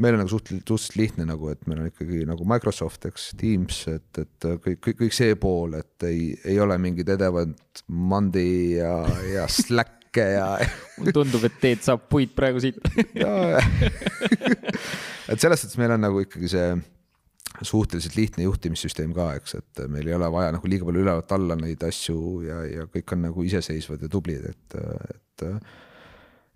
meil 0.00 0.16
on 0.16 0.22
nagu 0.22 0.32
suhteliselt, 0.32 0.68
suhteliselt 0.68 0.98
lihtne 1.00 1.26
nagu, 1.28 1.50
et 1.52 1.64
meil 1.70 1.82
on 1.82 1.90
ikkagi 1.90 2.24
nagu 2.28 2.46
Microsoft, 2.48 3.06
eks, 3.10 3.30
Teams, 3.40 3.82
et, 3.92 4.22
et 4.22 4.50
kõik, 4.64 4.80
kõik, 4.86 5.00
kõik 5.04 5.16
see 5.16 5.36
pool, 5.40 5.76
et 5.80 6.08
ei, 6.08 6.30
ei 6.48 6.60
ole 6.62 6.76
mingeid 6.80 7.08
edevad 7.16 7.56
Mondi 7.92 8.78
ja, 8.78 8.94
ja 9.28 9.48
Slacke 9.50 10.26
ja 10.34 10.46
mulle 10.98 11.16
tundub, 11.16 11.44
et 11.48 11.60
teed 11.62 11.84
saab 11.86 12.08
puid 12.10 12.32
praegu 12.36 12.62
siit. 12.62 12.80
Et 15.30 15.38
selles 15.38 15.60
suhtes 15.62 15.78
meil 15.78 15.92
on 15.94 16.02
nagu 16.02 16.18
ikkagi 16.24 16.48
see 16.50 16.70
suhteliselt 17.66 18.16
lihtne 18.16 18.46
juhtimissüsteem 18.46 19.12
ka, 19.14 19.32
eks, 19.38 19.56
et 19.58 19.82
meil 19.92 20.08
ei 20.08 20.16
ole 20.16 20.28
vaja 20.32 20.54
nagu 20.54 20.70
liiga 20.70 20.86
palju 20.86 21.02
ülevalt 21.04 21.34
alla 21.36 21.56
neid 21.58 21.82
asju 21.86 22.16
ja, 22.46 22.60
ja 22.66 22.86
kõik 22.90 23.14
on 23.14 23.24
nagu 23.26 23.44
iseseisvad 23.46 24.06
ja 24.06 24.10
tublid, 24.10 24.46
et, 24.48 24.76
et 25.14 25.44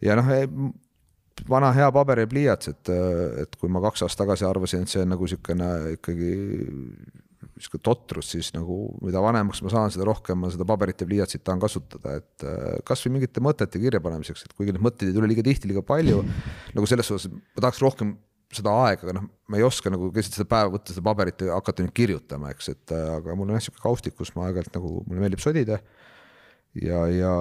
ja 0.07 0.17
noh, 0.19 0.31
vana 1.49 1.73
hea 1.75 1.91
paber 1.95 2.23
ja 2.23 2.31
pliiats, 2.31 2.71
et, 2.73 2.91
et 3.43 3.57
kui 3.61 3.73
ma 3.73 3.83
kaks 3.85 4.07
aastat 4.07 4.25
tagasi 4.25 4.47
arvasin, 4.49 4.85
et 4.85 4.93
see 4.93 5.03
on 5.05 5.13
nagu 5.15 5.27
niisugune 5.27 5.71
ikkagi 5.97 6.33
niisugune 7.55 7.85
totrus, 7.87 8.31
siis 8.35 8.51
nagu 8.55 8.77
mida 9.05 9.23
vanemaks 9.23 9.63
ma 9.65 9.73
saan, 9.73 9.93
seda 9.95 10.07
rohkem 10.09 10.41
ma 10.43 10.51
seda 10.53 10.67
paberit 10.69 11.03
ja 11.03 11.09
pliiatsit 11.09 11.45
tahan 11.47 11.63
kasutada, 11.63 12.17
et 12.21 12.47
kasvõi 12.89 13.17
mingite 13.17 13.43
mõtete 13.45 13.83
kirjapanemiseks, 13.83 14.47
et 14.47 14.55
kuigi 14.57 14.75
neid 14.75 14.85
mõtteid 14.85 15.11
ei 15.11 15.17
tule 15.17 15.31
liiga 15.31 15.45
tihti, 15.47 15.71
liiga 15.71 15.85
palju, 15.87 16.23
nagu 16.75 16.91
selles 16.91 17.11
suhtes, 17.11 17.29
et 17.31 17.59
ma 17.59 17.67
tahaks 17.67 17.83
rohkem 17.85 18.17
seda 18.55 18.75
aega, 18.85 19.07
aga 19.07 19.17
noh, 19.19 19.29
ma 19.51 19.59
ei 19.59 19.67
oska 19.67 19.91
nagu 19.91 20.11
keset 20.15 20.37
seda 20.39 20.47
päeva 20.51 20.73
võtta 20.77 20.95
seda 20.95 21.05
paberit 21.07 21.43
ja 21.43 21.59
hakata 21.59 21.85
nüüd 21.85 21.95
kirjutama, 21.97 22.53
eks, 22.55 22.71
et 22.75 22.95
aga 22.95 23.35
mul 23.35 23.49
on 23.49 23.57
jah 23.57 23.65
niisugune 23.65 23.83
kaustik, 23.83 24.17
kus 24.19 24.35
ma 24.37 24.49
aeg-ajalt 24.49 24.79
nagu, 24.79 24.93
mulle 25.09 25.25
meeldib 25.25 25.43
sodida 25.43 25.81
ja, 26.83 27.05
ja 27.11 27.33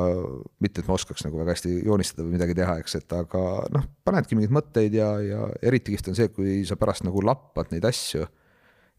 mitte, 0.62 0.82
et 0.82 0.90
ma 0.90 0.98
oskaks 0.98 1.26
nagu 1.26 1.40
väga 1.42 1.56
hästi 1.56 1.74
joonistada 1.88 2.26
või 2.26 2.36
midagi 2.38 2.56
teha, 2.58 2.78
eks, 2.84 2.98
et 3.00 3.16
aga 3.18 3.44
noh, 3.74 3.88
panedki 4.06 4.38
mingeid 4.38 4.54
mõtteid 4.54 4.98
ja, 4.98 5.10
ja 5.24 5.48
eriti 5.66 5.94
kihvt 5.94 6.12
on 6.12 6.18
see, 6.20 6.30
kui 6.34 6.60
sa 6.70 6.78
pärast 6.80 7.06
nagu 7.08 7.24
lappad 7.26 7.74
neid 7.74 7.86
asju 7.90 8.26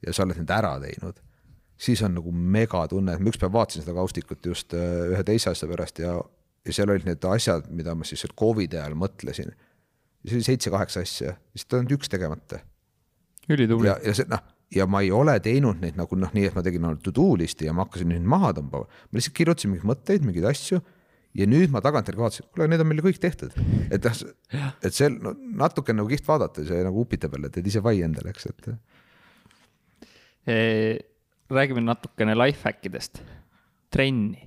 ja 0.04 0.14
sa 0.14 0.26
oled 0.26 0.40
need 0.40 0.54
ära 0.54 0.74
teinud, 0.82 1.20
siis 1.80 2.02
on 2.06 2.16
nagu 2.18 2.32
megatunne, 2.34 3.14
et 3.14 3.22
ma 3.22 3.30
ükspäev 3.30 3.54
vaatasin 3.54 3.86
seda 3.86 3.96
kaustikut 3.96 4.50
just 4.50 4.74
äh, 4.76 5.12
ühe 5.12 5.22
teise 5.26 5.52
asja 5.52 5.70
pärast 5.70 6.02
ja, 6.02 6.16
ja 6.64 6.76
seal 6.76 6.90
olid 6.90 7.06
need 7.08 7.30
asjad, 7.30 7.70
mida 7.70 7.94
ma 7.94 8.06
siis 8.08 8.26
Covidi 8.38 8.80
ajal 8.80 8.98
mõtlesin. 8.98 9.54
see 10.24 10.38
oli 10.38 10.46
seitse-kaheksa 10.46 11.04
asja, 11.04 11.36
siis 11.54 11.68
ta 11.68 11.78
on 11.78 11.90
üks 11.94 12.10
tegemata. 12.10 12.62
ülitubli. 13.48 13.90
ja, 13.92 13.98
ja 14.02 14.16
see 14.16 14.26
noh 14.30 14.53
ja 14.76 14.86
ma 14.90 15.02
ei 15.04 15.12
ole 15.14 15.36
teinud 15.42 15.80
neid 15.82 15.98
nagu 15.98 16.18
noh, 16.18 16.32
nii 16.34 16.48
et 16.48 16.56
ma 16.56 16.62
tegin 16.64 16.86
to 17.02 17.12
do 17.14 17.32
list'i 17.38 17.68
ja 17.68 17.74
ma 17.76 17.86
hakkasin 17.86 18.10
nüüd 18.12 18.26
maha 18.28 18.52
tõmbama, 18.58 18.88
ma 18.88 19.18
lihtsalt 19.18 19.36
kirjutasin 19.38 19.72
mingeid 19.72 19.90
mõtteid, 19.90 20.26
mingeid 20.26 20.48
asju 20.50 20.80
ja 21.34 21.46
nüüd 21.50 21.72
ma 21.74 21.82
tagantjärgi 21.84 22.22
vaatasin, 22.22 22.48
kuule, 22.50 22.68
need 22.70 22.82
on 22.82 22.90
meil 22.90 23.02
kõik 23.04 23.20
tehtud, 23.22 23.54
et 23.92 24.06
noh, 24.06 24.20
et 24.86 24.94
see 24.96 25.10
no, 25.14 25.34
natuke 25.64 25.94
nagu 25.96 26.10
kihvt 26.10 26.28
vaadata, 26.28 26.66
see 26.66 26.82
nagu 26.86 27.02
upitab 27.02 27.34
jälle, 27.36 27.50
teed 27.54 27.70
ise 27.70 27.82
vai 27.84 27.96
endale, 28.06 28.34
eks, 28.34 28.50
et. 28.52 28.68
E,. 30.44 30.58
räägime 31.54 31.82
natukene 31.84 32.36
life 32.38 32.66
hack 32.66 32.86
idest, 32.86 33.22
trenni, 33.92 34.46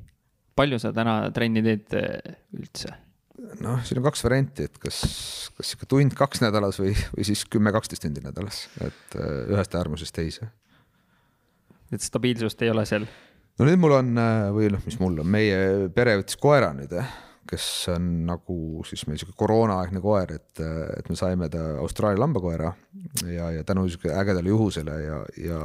palju 0.58 0.80
sa 0.82 0.94
täna 0.95 1.20
trenni 1.36 1.64
teed 1.66 1.98
e, 1.98 2.06
üldse? 2.58 2.95
Noh, 3.61 3.81
siin 3.85 4.01
on 4.01 4.07
kaks 4.07 4.23
varianti, 4.26 4.68
et 4.68 4.80
kas, 4.81 5.01
kas 5.57 5.72
sihuke 5.72 5.88
tund-kaks 5.89 6.41
nädalas 6.43 6.80
või, 6.81 6.93
või 7.15 7.27
siis 7.27 7.43
kümme-kaksteist 7.51 8.05
tundi 8.05 8.23
nädalas, 8.23 8.65
et 8.81 9.18
äh, 9.19 9.45
ühest 9.53 9.77
äärmusest 9.77 10.15
teise. 10.15 10.49
et 11.93 12.03
stabiilsust 12.03 12.61
ei 12.65 12.73
ole 12.73 12.85
seal? 12.89 13.07
no 13.57 13.69
nüüd 13.69 13.81
mul 13.81 13.97
on 13.99 14.11
äh, 14.22 14.49
või 14.55 14.72
noh, 14.73 14.84
mis 14.85 14.99
mul 15.01 15.22
on, 15.23 15.31
meie 15.38 15.89
pere 15.93 16.18
võttis 16.22 16.39
koera 16.41 16.73
nüüd, 16.77 16.93
eh, 16.97 17.14
kes 17.47 17.68
on 17.93 18.09
nagu 18.27 18.84
siis 18.88 19.05
meil 19.07 19.19
sihuke 19.22 19.38
koroonaaegne 19.39 20.01
koer, 20.03 20.34
et, 20.39 20.64
äh, 20.64 20.81
et 20.97 21.11
me 21.11 21.19
saime 21.19 21.51
ta 21.53 21.64
Austraalia 21.84 22.23
lambakoera 22.26 22.73
ja, 23.26 23.51
ja 23.59 23.68
tänu 23.68 23.88
sihuke 23.89 24.14
ägedale 24.14 24.53
juhusele 24.53 24.97
ja, 25.03 25.22
ja 25.43 25.61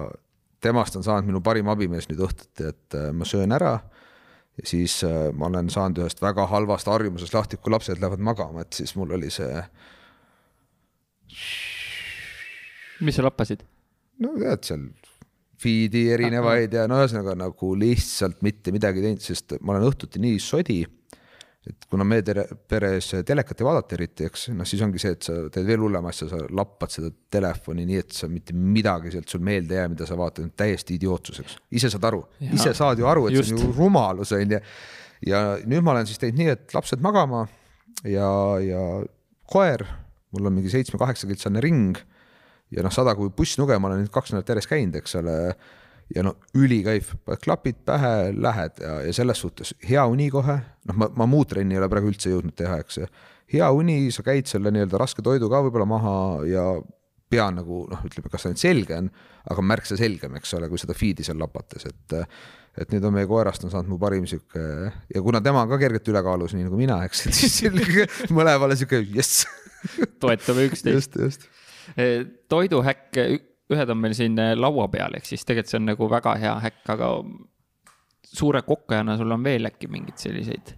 temast 0.63 0.97
on 0.97 1.05
saanud 1.05 1.33
minu 1.33 1.41
parim 1.43 1.73
abimees 1.73 2.07
nüüd 2.11 2.23
õhtuti, 2.29 2.69
et 2.71 3.01
ma 3.17 3.27
söön 3.27 3.51
ära 3.57 3.81
siis 4.61 4.99
äh, 5.07 5.31
ma 5.33 5.49
olen 5.49 5.71
saanud 5.73 6.03
ühest 6.03 6.23
väga 6.23 6.47
halvast 6.51 6.91
harjumusest 6.91 7.35
lahti, 7.35 7.59
kui 7.61 7.73
lapsed 7.73 8.01
lähevad 8.01 8.23
magama, 8.23 8.65
et 8.65 8.77
siis 8.77 8.95
mul 8.99 9.15
oli 9.17 9.31
see. 9.33 9.63
mis 13.01 13.17
sa 13.17 13.25
lappasid? 13.25 13.65
no 14.23 14.35
tead 14.39 14.69
seal 14.69 14.89
feed'i 15.63 16.09
erinevaid 16.15 16.75
ja 16.75 16.89
no 16.91 16.99
ühesõnaga 17.01 17.37
nagu 17.39 17.75
lihtsalt 17.79 18.43
mitte 18.43 18.75
midagi 18.75 19.05
teinud, 19.05 19.23
sest 19.23 19.57
ma 19.61 19.77
olen 19.77 19.89
õhtuti 19.91 20.21
nii 20.23 20.41
sodi 20.43 20.83
et 21.63 21.85
kuna 21.91 22.03
meie 22.07 22.25
tere, 22.27 22.43
peres 22.69 23.13
telekat 23.27 23.61
ei 23.63 23.67
vaadata 23.67 23.95
eriti, 23.95 24.27
eks, 24.27 24.49
noh 24.57 24.67
siis 24.67 24.83
ongi 24.83 24.99
see, 24.99 25.15
et 25.15 25.29
sa 25.29 25.37
teed 25.53 25.69
veel 25.69 25.85
hullema 25.85 26.11
asja, 26.11 26.27
sa 26.33 26.41
lappad 26.51 26.91
seda 26.91 27.11
telefoni 27.31 27.85
nii, 27.87 28.01
et 28.03 28.17
sa 28.17 28.27
mitte 28.31 28.57
midagi 28.57 29.13
sealt 29.15 29.31
sul 29.31 29.45
meelde 29.47 29.77
ei 29.77 29.83
jää, 29.83 29.93
mida 29.93 30.09
sa 30.09 30.19
vaatad, 30.19 30.51
täiesti 30.59 30.97
idiootsus, 30.99 31.39
eks. 31.45 31.57
ise 31.79 31.91
saad 31.93 32.09
aru, 32.11 32.25
ise 32.49 32.75
saad 32.75 32.99
ju 32.99 33.07
aru, 33.11 33.29
et 33.31 33.39
Just. 33.39 33.53
see 33.53 33.61
on 33.61 33.69
ju 33.69 33.77
rumalus, 33.79 34.35
on 34.35 34.57
ju. 34.57 34.63
ja 35.29 35.43
nüüd 35.63 35.87
ma 35.87 35.95
olen 35.95 36.11
siis 36.11 36.19
teinud 36.23 36.43
nii, 36.43 36.57
et 36.57 36.75
lapsed 36.75 37.05
magama 37.05 37.45
ja, 38.11 38.33
ja 38.63 38.83
koer, 39.53 39.87
mul 40.35 40.51
on 40.51 40.59
mingi 40.59 40.73
seitsme-kaheksakiltsane 40.73 41.63
ring 41.63 42.01
ja 42.75 42.83
noh, 42.83 42.95
sada 42.95 43.15
kui 43.15 43.31
bussnuge, 43.37 43.79
ma 43.79 43.93
olen 43.93 44.03
nüüd 44.03 44.13
kaks 44.15 44.35
nädalat 44.35 44.55
järjest 44.57 44.73
käinud, 44.73 44.99
eks 44.99 45.15
ole 45.21 45.37
ja 46.15 46.25
no 46.27 46.35
ülikaif, 46.59 47.13
klapid 47.43 47.83
pähe, 47.89 48.33
lähed 48.35 48.81
ja, 48.83 48.97
ja 49.07 49.13
selles 49.17 49.43
suhtes 49.43 49.75
hea 49.89 50.05
uni 50.11 50.31
kohe, 50.33 50.59
noh, 50.89 50.99
ma, 50.99 51.11
ma 51.23 51.29
muud 51.31 51.51
trenni 51.53 51.77
ei 51.77 51.83
ole 51.83 51.91
praegu 51.93 52.11
üldse 52.13 52.33
jõudnud 52.33 52.57
teha, 52.59 52.81
eks. 52.83 53.03
hea 53.53 53.69
uni, 53.75 54.05
sa 54.15 54.25
käid 54.27 54.51
selle 54.51 54.73
nii-öelda 54.75 55.01
raske 55.01 55.25
toidu 55.25 55.51
ka 55.53 55.63
võib-olla 55.67 55.89
maha 55.89 56.17
ja 56.49 56.67
pea 57.33 57.47
nagu 57.55 57.85
noh, 57.91 58.03
ütleme, 58.09 58.33
kas 58.33 58.49
nüüd 58.49 58.61
selge 58.61 58.99
on, 58.99 59.09
aga 59.53 59.65
märksa 59.65 59.97
selgem, 60.01 60.37
eks 60.41 60.53
ole, 60.59 60.69
kui 60.73 60.81
seda 60.81 60.97
feed'i 60.97 61.25
seal 61.27 61.41
lapates, 61.41 61.89
et 61.89 62.19
et 62.73 62.89
nüüd 62.89 63.05
on 63.05 63.13
meie 63.13 63.29
koerast 63.29 63.67
on 63.67 63.73
saanud 63.73 63.91
mu 63.93 63.99
parim 64.01 64.25
sihuke 64.29 64.63
ja 65.13 65.21
kuna 65.25 65.43
tema 65.45 65.61
on 65.67 65.69
ka 65.69 65.77
kergelt 65.83 66.07
ülekaalus, 66.09 66.55
nii 66.57 66.65
nagu 66.65 66.79
mina, 66.81 67.03
eks, 67.05 67.27
et 67.29 67.37
siis 67.37 67.59
mõlemale 68.39 68.79
sihuke 68.81 69.03
jess. 69.13 69.45
toetame 70.23 70.69
üksteist. 70.71 71.19
just, 71.19 71.19
just. 71.21 71.49
toiduhäkk 72.49 73.21
ühed 73.77 73.91
on 73.93 74.01
meil 74.01 74.15
siin 74.17 74.39
äh, 74.41 74.53
laua 74.59 74.89
peal, 74.93 75.17
ehk 75.19 75.27
siis 75.29 75.47
tegelikult 75.49 75.73
see 75.73 75.81
on 75.81 75.91
nagu 75.93 76.11
väga 76.11 76.37
hea 76.43 76.55
häkk, 76.67 76.85
aga 76.97 77.11
suure 78.33 78.63
kokkajana 78.67 79.17
sul 79.21 79.35
on 79.35 79.45
veel 79.45 79.69
äkki 79.69 79.91
mingeid 79.93 80.21
selliseid? 80.21 80.77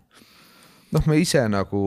noh, 0.95 1.07
me 1.11 1.19
ise 1.19 1.43
nagu, 1.51 1.85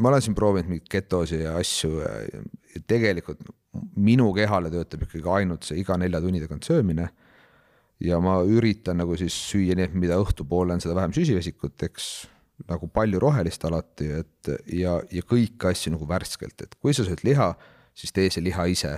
ma 0.00 0.12
olen 0.12 0.24
siin 0.24 0.36
proovinud 0.36 0.70
mingeid 0.70 0.92
ketosi 0.92 1.42
ja 1.42 1.56
asju 1.60 1.98
ja, 2.00 2.12
ja 2.30 2.84
tegelikult 2.88 3.42
minu 4.00 4.30
kehale 4.34 4.70
töötab 4.72 5.04
ikkagi 5.06 5.28
ainult 5.36 5.66
see 5.68 5.80
iga 5.82 5.98
nelja 6.00 6.22
tunni 6.22 6.40
tagant 6.42 6.66
söömine. 6.66 7.10
ja 8.00 8.16
ma 8.24 8.38
üritan 8.48 8.96
nagu 8.96 9.16
siis 9.20 9.34
süüa 9.50 9.76
nii, 9.76 9.90
et 9.90 9.96
mida 10.06 10.16
õhtupoole 10.20 10.72
on, 10.72 10.80
seda 10.80 10.96
vähem 10.96 11.12
süsivesikut, 11.12 11.76
eks 11.84 12.06
nagu 12.68 12.88
palju 12.92 13.20
rohelist 13.20 13.64
alati, 13.68 14.08
et 14.22 14.50
ja, 14.72 14.98
ja 15.12 15.22
kõiki 15.24 15.68
asju 15.68 15.92
nagu 15.94 16.08
värskelt, 16.08 16.56
et 16.64 16.74
kui 16.80 16.96
sa 16.96 17.04
sööd 17.04 17.20
liha, 17.24 17.52
siis 17.96 18.12
tee 18.16 18.32
see 18.32 18.44
liha 18.44 18.66
ise 18.72 18.94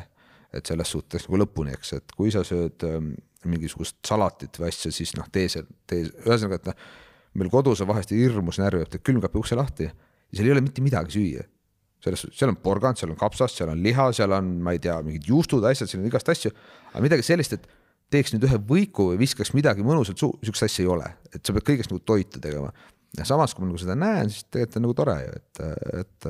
et 0.53 0.69
selles 0.69 0.91
suhtes 0.95 1.27
nagu 1.27 1.41
lõpuni, 1.43 1.75
eks, 1.77 1.95
et 1.99 2.15
kui 2.17 2.33
sa 2.35 2.45
sööd 2.47 2.85
ähm, 2.89 3.15
mingisugust 3.49 3.99
salatit 4.07 4.59
või 4.61 4.69
asja, 4.71 4.93
siis 4.95 5.15
noh, 5.19 5.27
tee 5.33 5.49
see, 5.53 5.65
tee, 5.89 6.07
ühesõnaga, 6.27 6.61
et 6.61 6.71
noh, 6.71 6.87
meil 7.41 7.51
kodus 7.53 7.83
on 7.83 7.91
vahest 7.91 8.13
hirmus 8.15 8.61
närvi, 8.61 8.85
et 8.87 9.01
külmkapi 9.05 9.41
ukse 9.41 9.59
lahti 9.59 9.89
ja 9.89 10.39
seal 10.39 10.49
ei 10.49 10.55
ole 10.55 10.65
mitte 10.65 10.85
midagi 10.85 11.17
süüa. 11.17 11.49
selles 12.03 12.25
suhtes, 12.25 12.39
seal 12.41 12.51
on 12.51 12.57
porgand, 12.59 12.99
seal 12.99 13.13
on 13.13 13.19
kapsast, 13.19 13.61
seal 13.61 13.71
on 13.71 13.83
liha, 13.83 14.09
seal 14.17 14.33
on, 14.35 14.49
ma 14.65 14.73
ei 14.75 14.81
tea, 14.83 14.97
mingid 15.07 15.29
juustud, 15.29 15.63
asjad, 15.69 15.87
seal 15.87 16.01
on 16.03 16.09
igast 16.09 16.29
asju, 16.33 16.51
aga 16.91 17.03
midagi 17.05 17.23
sellist, 17.23 17.55
et 17.55 17.69
teeks 18.11 18.35
nüüd 18.35 18.49
ühe 18.49 18.59
võiku 18.69 19.13
või 19.13 19.21
viskaks 19.21 19.53
midagi 19.55 19.87
mõnusat 19.87 20.19
suu, 20.19 20.35
sihukest 20.43 20.67
asja 20.67 20.83
ei 20.83 20.91
ole, 20.91 21.07
et 21.31 21.41
sa 21.47 21.55
pead 21.55 21.69
kõigest 21.69 21.93
nagu 21.93 22.03
toitu 22.03 22.43
tegema. 22.43 22.73
ja 23.17 23.27
samas, 23.29 23.55
kui 23.55 23.63
ma 23.63 23.71
nagu 23.71 23.79
seda 23.79 23.95
näen, 23.95 24.33
siis 24.33 24.49
tegelikult 24.51 24.81
on 24.81 24.85
nagu 24.89 24.97
tore 24.99 25.17
ju, 25.21 25.39
et, 25.39 25.63
et 26.01 26.29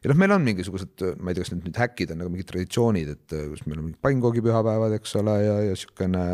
ja 0.00 0.10
noh, 0.10 0.18
meil 0.20 0.34
on 0.34 0.44
mingisugused, 0.44 1.04
ma 1.20 1.30
ei 1.30 1.36
tea, 1.36 1.44
kas 1.44 1.54
need 1.54 1.68
nüüd 1.68 1.78
häkid 1.80 2.14
on 2.14 2.20
nagu 2.22 2.32
mingid 2.32 2.48
traditsioonid, 2.50 3.14
et 3.16 3.36
kus 3.52 3.62
meil 3.66 3.80
on 3.80 3.88
mingid 3.88 4.00
pannkoogi-pühapäevad, 4.06 4.96
eks 4.96 5.16
ole, 5.20 5.36
ja, 5.44 5.56
ja 5.68 5.78
siukene 5.78 6.26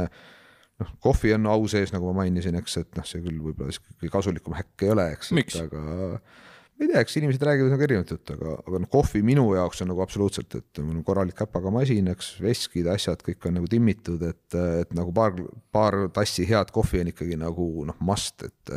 noh, 0.83 0.91
kohvi 1.05 1.35
on 1.37 1.49
au 1.51 1.69
sees, 1.71 1.93
nagu 1.95 2.11
ma 2.11 2.23
mainisin, 2.23 2.59
eks, 2.61 2.81
et 2.83 2.99
noh, 2.99 3.07
see 3.09 3.23
küll 3.25 3.39
võib-olla 3.43 3.75
kõige 3.97 4.13
kasulikum 4.13 4.57
häkk 4.59 4.87
ei 4.87 4.93
ole, 4.95 5.07
eks, 5.17 5.33
aga 5.65 5.83
ma 5.83 6.85
ei 6.85 6.91
tea, 6.93 7.01
eks 7.01 7.19
inimesed 7.19 7.47
räägivad 7.49 7.73
nagu 7.73 7.87
erinevat 7.87 8.13
juttu, 8.13 8.37
aga, 8.37 8.59
aga 8.69 8.83
noh, 8.85 8.91
kohvi 8.93 9.23
minu 9.27 9.49
jaoks 9.57 9.83
on 9.83 9.91
nagu 9.93 10.05
absoluutselt, 10.05 10.59
et 10.61 10.83
mul 10.83 11.01
on 11.01 11.07
korralik 11.07 11.39
käpaga 11.39 11.73
masin, 11.75 12.13
eks, 12.13 12.35
veskid, 12.45 12.91
asjad, 12.93 13.25
kõik 13.27 13.49
on 13.49 13.59
nagu 13.59 13.71
timmitud, 13.73 14.23
et, 14.29 14.59
et 14.85 14.93
nagu 14.97 15.15
paar, 15.17 15.35
paar 15.75 16.05
tassi 16.15 16.47
head 16.49 16.71
kohvi 16.77 17.03
on 17.03 17.15
ikkagi 17.15 17.41
nagu 17.41 17.71
noh, 17.89 18.03
must, 18.05 18.47
et 18.47 18.77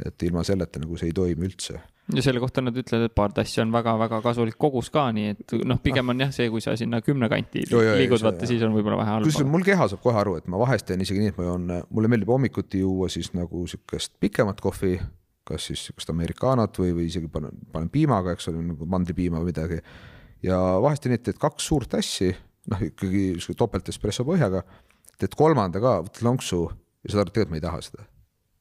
et 0.00 0.22
ilma 0.24 0.40
selleta 0.48 0.80
nagu 0.80 0.96
see 0.96 1.10
ei 1.10 1.12
toimi 1.12 1.44
üldse 1.44 1.74
ja 2.14 2.22
selle 2.24 2.40
kohta 2.42 2.62
nad 2.64 2.76
ütlevad, 2.76 3.08
et 3.08 3.14
paar 3.16 3.32
tassi 3.34 3.60
on 3.62 3.72
väga-väga 3.74 4.20
kasulik 4.24 4.56
kogus 4.60 4.90
ka, 4.92 5.06
nii 5.14 5.32
et 5.34 5.54
noh, 5.68 5.78
pigem 5.82 6.12
on 6.12 6.24
jah 6.24 6.32
see, 6.34 6.48
kui 6.52 6.62
sa 6.64 6.74
sinna 6.78 7.00
kümne 7.04 7.28
kanti 7.32 7.64
liigud, 7.70 8.22
vaata 8.24 8.48
siis 8.48 8.62
on 8.66 8.74
võib-olla 8.74 8.98
vähe 9.00 9.14
halba. 9.14 9.28
kusjuures 9.28 9.50
mul 9.52 9.64
keha 9.66 9.88
saab 9.92 10.02
kohe 10.04 10.20
aru, 10.20 10.36
et 10.40 10.50
ma 10.50 10.60
vahest 10.60 10.88
teen 10.88 11.02
isegi 11.04 11.22
nii, 11.22 11.32
et 11.34 11.40
ma 11.40 11.48
joon, 11.48 11.72
mulle 11.90 12.12
meeldib 12.12 12.32
hommikuti 12.34 12.82
juua 12.84 13.10
siis 13.12 13.32
nagu 13.36 13.64
sihukest 13.70 14.16
pikemat 14.22 14.62
kohvi, 14.64 14.98
kas 15.48 15.70
siis 15.70 15.86
sihukest 15.88 16.12
americanot 16.14 16.82
või, 16.82 16.92
või 16.98 17.08
isegi 17.10 17.30
panen, 17.32 17.64
panen 17.72 17.90
piimaga, 17.92 18.36
eks 18.36 18.50
ole, 18.52 18.62
nagu 18.72 18.88
mandripiima 18.90 19.42
või 19.42 19.52
midagi. 19.52 19.80
ja 20.46 20.60
vahest 20.82 21.04
teen 21.04 21.14
nii, 21.14 21.22
et 21.22 21.28
teed 21.30 21.42
kaks 21.42 21.72
suurt 21.72 21.90
tassi, 21.96 22.30
noh 22.70 22.86
ikkagi 22.90 23.26
sihuke 23.38 23.58
topelt 23.58 23.88
espresso 23.92 24.26
põhjaga, 24.28 24.62
teed 25.20 25.36
kolmanda 25.38 25.82
ka, 25.82 26.00
võtad 26.06 26.24
lonksu 26.26 26.64
ja 27.04 27.12
saad 27.12 27.24
aru, 27.24 27.30
et 27.30 27.36
tegelikult 27.38 27.54
ma 27.54 27.60
ei 27.60 27.68
taha 27.68 27.84
seda 27.84 28.10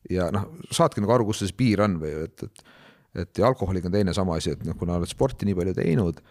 ja 0.10 0.30
noh, 0.34 0.48
saadki 0.74 1.04
nagu 1.04 1.16
aru, 1.16 1.28
kus 1.30 1.44
see 1.44 1.56
piir 1.58 1.84
on 1.84 1.98
või 2.02 2.14
et, 2.26 2.46
et, 2.46 2.64
et 3.16 3.42
ja 3.42 3.48
alkoholiga 3.48 3.90
on 3.90 3.96
teine 3.96 4.14
sama 4.14 4.38
asi, 4.38 4.54
et 4.54 4.64
noh, 4.68 4.78
kuna 4.78 4.98
oled 5.00 5.10
sporti 5.10 5.48
nii 5.48 5.58
palju 5.58 5.76
teinud, 5.78 6.22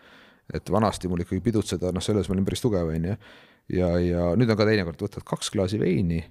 et 0.55 0.73
vanasti 0.73 1.11
mul 1.11 1.25
ikkagi 1.25 1.43
pidutseda, 1.45 1.93
noh, 1.95 2.05
selles 2.05 2.29
ma 2.29 2.37
olin 2.37 2.47
päris 2.47 2.63
tugev, 2.65 2.91
on 2.95 3.09
ju. 3.11 3.17
ja, 3.77 3.89
ja 4.03 4.29
nüüd 4.39 4.51
on 4.53 4.59
ka 4.59 4.69
teinekord 4.69 5.03
võtad 5.09 5.27
kaks 5.29 5.51
klaasi 5.55 5.81
veini 5.81 6.23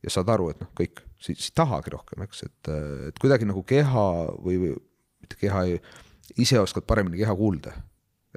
ja 0.00 0.12
saad 0.12 0.32
aru, 0.32 0.50
et 0.54 0.62
noh, 0.62 0.72
kõik, 0.78 1.04
siis 1.20 1.50
ei 1.50 1.56
tahagi 1.60 1.92
rohkem, 1.94 2.24
eks, 2.26 2.42
et, 2.48 2.72
et 3.10 3.20
kuidagi 3.20 3.48
nagu 3.48 3.62
keha 3.66 4.06
või, 4.40 4.56
või 4.64 4.74
mitte 5.20 5.38
keha 5.40 5.66
ei, 5.68 5.78
ise 6.40 6.60
oskad 6.62 6.86
paremini 6.88 7.20
keha 7.20 7.36
kuulda. 7.36 7.76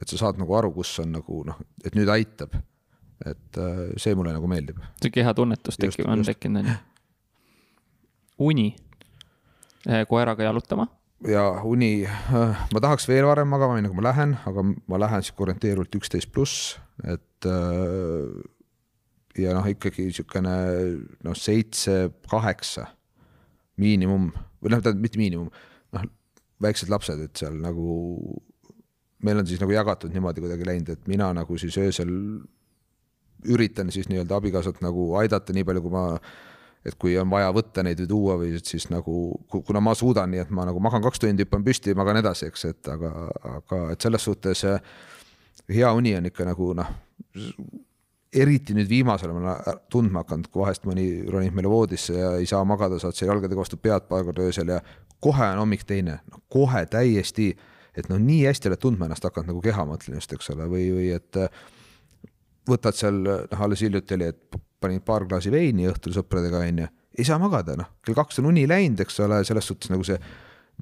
et 0.02 0.10
sa 0.10 0.18
saad 0.18 0.40
nagu 0.42 0.56
aru, 0.58 0.72
kus 0.74 0.92
on 1.04 1.12
nagu 1.14 1.44
noh, 1.48 1.60
et 1.86 1.96
nüüd 1.96 2.10
aitab. 2.10 2.56
et 3.24 3.60
see 4.02 4.16
mulle 4.20 4.34
nagu 4.36 4.48
meeldib. 4.52 4.82
see 5.02 5.14
kehatunnetus 5.14 5.80
tekib, 5.80 6.10
on 6.12 6.26
tekkinud, 6.28 6.66
on 6.66 6.74
ju 6.74 6.82
uni 8.38 8.76
eh, 9.88 10.06
koeraga 10.10 10.44
jalutama? 10.44 10.88
Ja 11.28 11.44
uni, 11.68 12.06
äh, 12.06 12.64
ma 12.74 12.82
tahaks 12.84 13.08
veel 13.08 13.28
varem 13.28 13.50
magama 13.52 13.78
minna, 13.78 13.92
kui 13.92 14.00
ma 14.00 14.10
lähen, 14.10 14.36
aga 14.50 14.64
ma 14.64 15.00
lähen 15.02 15.24
sihuke 15.24 15.48
orienteeruvalt 15.48 16.00
üksteist 16.00 16.32
pluss, 16.34 16.76
et 17.04 17.48
äh, 17.50 18.34
ja 19.40 19.54
noh, 19.58 19.68
ikkagi 19.70 20.08
niisugune 20.10 20.56
noh, 21.26 21.38
seitse, 21.38 22.12
kaheksa 22.30 22.90
miinimum 23.82 24.32
või 24.34 24.74
noh, 24.74 24.82
tähendab 24.82 25.04
mitte 25.04 25.22
miinimum, 25.22 25.52
noh, 25.96 26.10
väiksed 26.64 26.92
lapsed, 26.92 27.22
et 27.24 27.40
seal 27.40 27.56
nagu 27.62 27.98
meil 29.24 29.40
on 29.40 29.48
siis 29.48 29.62
nagu 29.64 29.74
jagatud 29.74 30.14
niimoodi 30.14 30.44
kuidagi 30.44 30.68
läinud, 30.68 30.92
et 30.94 31.08
mina 31.08 31.32
nagu 31.36 31.58
siis 31.60 31.78
öösel 31.80 32.12
üritan 33.44 33.92
siis 33.92 34.08
nii-öelda 34.12 34.38
abikaasat 34.40 34.80
nagu 34.84 35.14
aidata 35.20 35.56
nii 35.56 35.66
palju, 35.68 35.84
kui 35.84 35.94
ma 35.94 36.04
et 36.86 36.98
kui 37.00 37.16
on 37.20 37.30
vaja 37.32 37.52
võtta 37.56 37.84
neid 37.86 38.02
või 38.04 38.10
tuua 38.12 38.36
või 38.42 38.58
siis 38.60 38.90
nagu, 38.92 39.16
kuna 39.54 39.82
ma 39.84 39.94
suudan, 39.96 40.32
nii 40.32 40.44
et 40.44 40.52
ma 40.52 40.66
nagu 40.68 40.82
magan 40.84 41.04
kaks 41.06 41.24
tundi, 41.24 41.46
hüppan 41.46 41.64
püsti 41.64 41.96
magan 41.96 42.20
edasi, 42.20 42.50
eks, 42.52 42.66
et 42.72 42.92
aga, 42.92 43.14
aga 43.54 43.82
et 43.94 44.04
selles 44.04 44.28
suhtes 44.28 44.66
hea 45.72 45.94
uni 45.96 46.16
on 46.18 46.28
ikka 46.28 46.48
nagu 46.48 46.74
noh, 46.76 46.90
eriti 48.34 48.76
nüüd 48.76 48.90
viimasel 48.90 49.32
olen 49.32 49.78
tundma 49.94 50.24
hakanud, 50.24 50.50
kui 50.52 50.64
vahest 50.64 50.88
mõni 50.90 51.06
ronib 51.32 51.56
meile 51.56 51.72
voodisse 51.72 52.16
ja 52.18 52.34
ei 52.40 52.50
saa 52.50 52.64
magada, 52.68 53.00
saad 53.00 53.16
seal 53.16 53.32
jalgadega 53.32 53.62
vastu 53.62 53.78
pead 53.78 54.10
paar 54.10 54.26
korda 54.28 54.48
öösel 54.48 54.74
ja 54.74 54.82
kohe 55.24 55.46
on 55.54 55.62
hommik 55.62 55.86
teine, 55.88 56.20
no 56.32 56.42
kohe 56.52 56.84
täiesti, 56.90 57.54
et 57.96 58.10
noh, 58.10 58.20
nii 58.20 58.44
hästi 58.50 58.72
oled 58.72 58.82
tundma 58.82 59.08
ennast 59.08 59.24
hakanud 59.28 59.54
nagu 59.54 59.64
keha, 59.64 59.86
mõtlen 59.88 60.18
just, 60.18 60.34
eks 60.36 60.52
ole, 60.56 60.68
või, 60.72 60.90
või 60.96 61.12
et 61.16 61.40
võtad 62.70 62.98
seal, 62.98 63.22
noh, 63.24 63.66
alles 63.68 63.84
hiljuti 63.86 64.18
oli, 64.18 64.32
et 64.34 64.62
panin 64.84 65.04
paar 65.06 65.26
klaasi 65.30 65.52
veini 65.54 65.88
õhtul 65.92 66.16
sõpradega, 66.16 66.64
onju. 66.68 66.88
ei 67.18 67.28
saa 67.28 67.40
magada, 67.42 67.78
noh, 67.80 67.92
kell 68.04 68.18
kaks 68.18 68.42
on 68.42 68.52
uni 68.52 68.66
läinud, 68.70 69.02
eks 69.04 69.22
ole, 69.24 69.44
selles 69.48 69.68
suhtes 69.70 69.92
nagu 69.94 70.06
see 70.08 70.20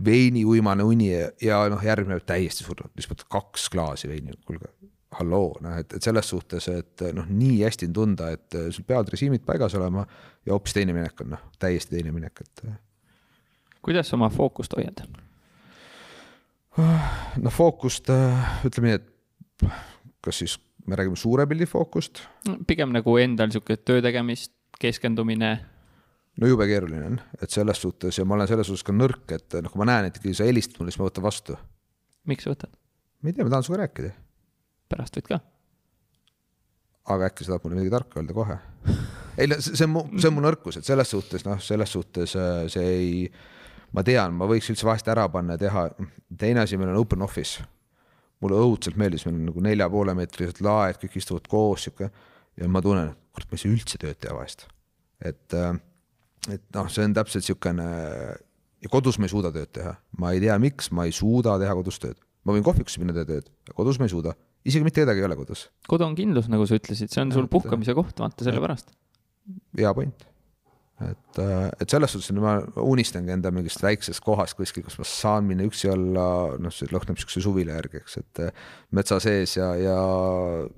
veini 0.05 0.45
uimane 0.47 0.83
uni 0.87 1.11
ja, 1.11 1.27
ja 1.43 1.61
noh, 1.71 1.81
järgmine 1.83 2.17
päev 2.19 2.27
täiesti 2.33 2.65
surnud, 2.65 2.93
siis 2.97 3.09
võtad 3.11 3.27
kaks 3.31 3.67
klaasi 3.73 4.09
veini, 4.11 4.35
kuulge, 4.47 4.71
halloo, 5.19 5.55
noh, 5.63 5.75
et, 5.81 5.97
et 5.97 6.03
selles 6.03 6.29
suhtes, 6.33 6.69
et 6.71 7.03
noh, 7.15 7.27
nii 7.27 7.59
hästi 7.65 7.89
on 7.89 7.97
tunda, 7.97 8.29
et 8.37 8.59
sul 8.71 8.87
peavad 8.87 9.11
režiimid 9.11 9.43
paigas 9.47 9.75
olema 9.79 10.05
ja 10.45 10.55
hoopis 10.55 10.77
teine 10.77 10.95
minek 10.95 11.25
on, 11.25 11.35
noh, 11.35 11.43
täiesti 11.59 11.97
teine 11.97 12.15
minek, 12.15 12.45
et. 12.45 12.65
kuidas 13.83 14.09
sa 14.09 14.17
oma 14.19 14.31
fookust 14.31 14.77
hoiad? 14.77 15.03
noh, 16.79 17.51
fookust 17.51 18.07
ütleme 18.67 18.93
nii, 18.93 18.99
et 19.01 19.67
kas 20.23 20.39
siis 20.43 20.55
me 20.87 20.95
räägime 20.95 21.15
suure 21.15 21.45
pildi 21.47 21.65
fookust. 21.65 22.21
pigem 22.67 22.91
nagu 22.95 23.17
endal 23.17 23.51
sihuke 23.53 23.77
töö 23.77 24.01
tegemist, 24.01 24.53
keskendumine. 24.81 25.51
no 26.41 26.47
jube 26.47 26.67
keeruline 26.67 27.05
on, 27.05 27.21
et 27.41 27.49
selles 27.49 27.81
suhtes 27.81 28.17
ja 28.17 28.25
ma 28.25 28.37
olen 28.37 28.49
selles 28.49 28.67
suhtes 28.67 28.85
ka 28.87 28.95
nõrk, 28.95 29.25
et 29.35 29.59
noh, 29.61 29.71
kui 29.71 29.81
ma 29.81 29.89
näen, 29.91 30.09
et 30.09 30.17
ikkagi 30.17 30.37
sa 30.37 30.47
helistad 30.47 30.79
mulle, 30.79 30.93
siis 30.93 31.01
ma 31.01 31.07
võtan 31.09 31.25
vastu. 31.27 31.57
miks 32.29 32.47
sa 32.47 32.53
võtad? 32.53 32.73
ma 33.21 33.29
ei 33.31 33.37
tea, 33.37 33.45
ma 33.45 33.53
tahan 33.53 33.67
sinuga 33.67 33.83
rääkida. 33.85 34.13
pärast 34.91 35.17
võid 35.19 35.31
ka. 35.31 35.41
aga 37.15 37.31
äkki 37.31 37.45
sa 37.45 37.53
tahad 37.55 37.65
mulle 37.65 37.79
midagi 37.79 37.95
tarka 37.97 38.21
öelda 38.21 38.37
kohe? 38.37 38.59
ei 39.37 39.51
no 39.51 39.59
see 39.61 39.87
on 39.87 39.95
mu, 39.95 40.05
see 40.17 40.31
on 40.31 40.37
mu 40.37 40.45
nõrkus, 40.47 40.79
et 40.79 40.87
selles 40.87 41.11
suhtes 41.13 41.45
noh, 41.47 41.59
selles 41.61 41.97
suhtes 41.97 42.37
äh, 42.39 42.63
see 42.71 42.95
ei, 42.95 43.11
ma 43.93 44.05
tean, 44.07 44.33
ma 44.37 44.49
võiks 44.49 44.71
üldse 44.73 44.87
vahest 44.87 45.11
ära 45.11 45.27
panna 45.31 45.59
ja 45.59 45.67
teha, 45.67 45.85
teine 46.39 46.65
asi, 46.65 46.79
meil 46.79 46.93
on 46.95 47.03
open 47.03 47.27
office 47.27 47.61
mulle 48.41 48.59
õudselt 48.65 48.97
meeldis, 48.99 49.25
meil 49.27 49.37
on 49.37 49.47
nagu 49.51 49.63
nelja 49.63 49.87
poole 49.91 50.15
meetrised 50.17 50.61
laed, 50.65 50.99
kõik 51.01 51.17
istuvad 51.21 51.47
koos 51.51 51.85
sihuke 51.85 52.09
ja 52.57 52.69
ma 52.71 52.81
tunnen, 52.83 53.11
et 53.13 53.35
kurat, 53.35 53.49
ma 53.51 53.57
ei 53.57 53.63
saa 53.63 53.73
üldse 53.73 54.01
tööd 54.01 54.19
teha 54.21 54.35
vahest. 54.37 54.67
et, 55.21 55.53
äh, 55.53 55.75
et 56.49 56.63
noh, 56.75 56.89
see 56.89 57.05
on 57.05 57.13
täpselt 57.13 57.45
siukene 57.45 57.87
ja 58.81 58.89
kodus 58.89 59.19
ma 59.21 59.29
ei 59.29 59.33
suuda 59.33 59.53
tööd 59.53 59.71
teha, 59.77 59.93
ma 60.17 60.33
ei 60.33 60.41
tea, 60.43 60.57
miks 60.61 60.89
ma 60.91 61.05
ei 61.05 61.13
suuda 61.15 61.59
teha 61.61 61.75
kodus 61.77 62.01
tööd. 62.01 62.17
ma 62.43 62.55
võin 62.55 62.65
kohvikusse 62.65 63.03
minna 63.03 63.13
teha 63.13 63.29
tööd, 63.29 63.51
kodus 63.77 64.01
ma 64.01 64.09
ei 64.09 64.15
suuda, 64.15 64.33
isegi 64.65 64.87
mitte 64.87 65.03
kedagi 65.03 65.21
ei 65.21 65.29
ole 65.29 65.37
kodus. 65.37 65.69
kodu 65.87 66.07
on 66.07 66.17
kindlus, 66.17 66.49
nagu 66.49 66.65
sa 66.65 66.81
ütlesid, 66.81 67.13
see 67.13 67.21
on 67.21 67.31
sul 67.35 67.47
puhkamise 67.51 67.93
koht, 67.97 68.17
vaata 68.17 68.47
sellepärast. 68.47 68.91
hea 69.77 69.93
point 69.93 70.30
et, 71.09 71.39
äh, 71.39 71.69
et 71.81 71.89
selles 71.89 72.13
suhtes 72.13 72.35
ma 72.37 72.57
unistangi 72.83 73.33
enda 73.33 73.51
mingist 73.53 73.81
väiksest 73.83 74.21
kohast 74.23 74.57
kuskil, 74.57 74.83
kus 74.85 74.97
ma 74.99 75.07
saan 75.07 75.47
minna 75.47 75.65
üksi 75.67 75.89
olla, 75.91 76.25
noh, 76.61 76.73
see 76.73 76.89
lõhnab 76.91 77.19
siukse 77.21 77.43
suvila 77.43 77.77
järgi, 77.77 78.01
eks, 78.01 78.17
et 78.21 78.43
äh, 78.45 78.67
metsa 78.97 79.19
sees 79.23 79.55
ja, 79.57 79.71
ja, 79.79 79.97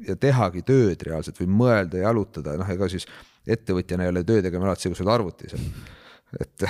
ja 0.08 0.16
tehagi 0.20 0.64
tööd 0.68 1.04
reaalselt 1.08 1.42
või 1.42 1.50
mõelda 1.64 2.00
ja 2.00 2.10
jalutada, 2.10 2.56
noh, 2.60 2.70
ega 2.70 2.90
siis 2.92 3.08
ettevõtjana 3.44 4.08
ei 4.08 4.14
ole 4.14 4.24
töö 4.28 4.44
tegema 4.46 4.70
alati 4.70 4.86
see, 4.86 4.94
kui 4.94 5.00
sa 5.00 5.06
oled 5.06 5.16
arvutis. 5.18 5.58
et 6.44 6.68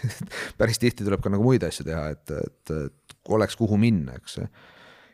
päris 0.60 0.80
tihti 0.82 1.06
tuleb 1.06 1.22
ka 1.24 1.32
nagu 1.32 1.44
muid 1.44 1.66
asju 1.66 1.86
teha, 1.86 2.06
et, 2.14 2.34
et, 2.38 2.74
et 2.78 3.32
oleks 3.34 3.58
kuhu 3.60 3.78
minna, 3.80 4.16
eks. 4.20 4.40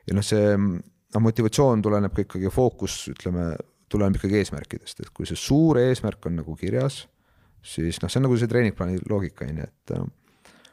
ja 0.06 0.16
noh, 0.16 0.26
see 0.26 0.56
noh, 0.56 1.22
motivatsioon 1.26 1.82
tuleneb 1.82 2.14
ka 2.14 2.26
ikkagi 2.26 2.52
fookus, 2.54 3.02
ütleme, 3.14 3.52
tuleneb 3.90 4.20
ikkagi 4.20 4.38
eesmärkidest, 4.44 5.02
et 5.02 5.14
kui 5.14 5.26
see 5.26 5.38
suur 5.38 5.80
eesmärk 5.82 6.30
on 6.30 6.38
nagu 6.44 6.54
kirjas 6.58 7.04
siis 7.62 8.01
noh, 8.03 8.11
see 8.11 8.20
on 8.20 8.27
nagu 8.28 8.39
see 8.41 8.51
treeningplaani 8.51 9.05
loogika 9.11 9.47
on 9.47 9.62
ju, 9.62 9.69
et 9.69 9.95
äh, 9.97 10.09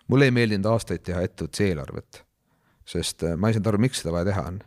mulle 0.08 0.30
ei 0.30 0.34
meeldinud 0.36 0.70
aastaid 0.72 1.04
teha 1.08 1.24
ettevõtte 1.28 1.68
eelarvet, 1.68 2.24
sest 2.88 3.28
äh, 3.28 3.38
ma 3.40 3.52
ei 3.52 3.58
saanud 3.58 3.72
aru, 3.74 3.84
miks 3.88 4.04
seda 4.04 4.16
vaja 4.16 4.30
teha 4.32 4.44
on. 4.52 4.60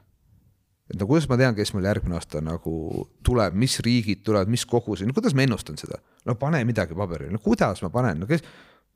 et 0.91 0.99
no 0.99 1.07
kuidas 1.07 1.29
ma 1.31 1.39
tean, 1.41 1.55
kes 1.55 1.73
mul 1.75 1.87
järgmine 1.87 2.19
aasta 2.19 2.43
nagu 2.45 3.05
tuleb, 3.27 3.55
mis 3.55 3.79
riigid 3.87 4.25
tulevad, 4.27 4.51
mis 4.51 4.67
kogused, 4.67 5.07
no 5.09 5.17
kuidas 5.17 5.37
ma 5.39 5.47
ennustan 5.47 5.79
seda? 5.81 6.01
no 6.27 6.37
pane 6.41 6.65
midagi 6.69 6.97
paberile, 6.99 7.33
no 7.33 7.43
kuidas 7.43 7.83
ma 7.85 7.93
panen, 7.95 8.21
no 8.21 8.29
kes, 8.31 8.45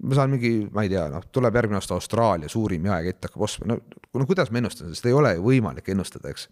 ma 0.03 0.19
saan 0.19 0.35
mingi, 0.35 0.57
ma 0.75 0.85
ei 0.85 0.91
tea, 0.93 1.07
noh, 1.13 1.25
tuleb 1.33 1.55
järgmine 1.55 1.79
aasta 1.81 1.97
Austraalia 1.97 2.51
suurim 2.51 2.91
jaekett 2.91 3.31
hakkab 3.31 3.47
ostma, 3.47 3.71
no, 3.73 3.79
no 4.13 4.27
kuidas 4.29 4.51
ma 4.51 4.61
ennustan, 4.61 4.91
sest 4.93 5.07
ei 5.09 5.17
ole 5.17 5.37
ju 5.39 5.47
võimalik 5.47 5.89
ennustada, 5.95 6.35
eks 6.35 6.49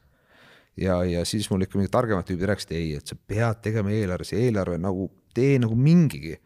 ja, 0.81 1.03
ja 1.05 1.25
siis 1.29 1.51
mul 1.51 1.67
ikka 1.67 1.79
mingid 1.79 1.93
targemad 1.93 2.27
tüübid 2.29 2.49
rääkisid, 2.49 2.73
ei, 2.77 2.95
et 2.97 3.11
sa 3.11 3.19
pead 3.19 3.61
tegema 3.67 3.93
eelarve, 3.93 4.25
see 4.29 4.47
eelarve 4.47 4.79
nagu 4.81 5.11
tee 5.35 5.59
nagu 5.61 5.77
mingigi 5.77 6.37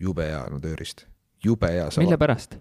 jube 0.00 0.26
hea 0.26 0.40
no 0.50 0.60
tööriist, 0.62 1.06
jube 1.44 1.70
hea. 1.70 1.88
mille 2.00 2.18
pärast? 2.20 2.58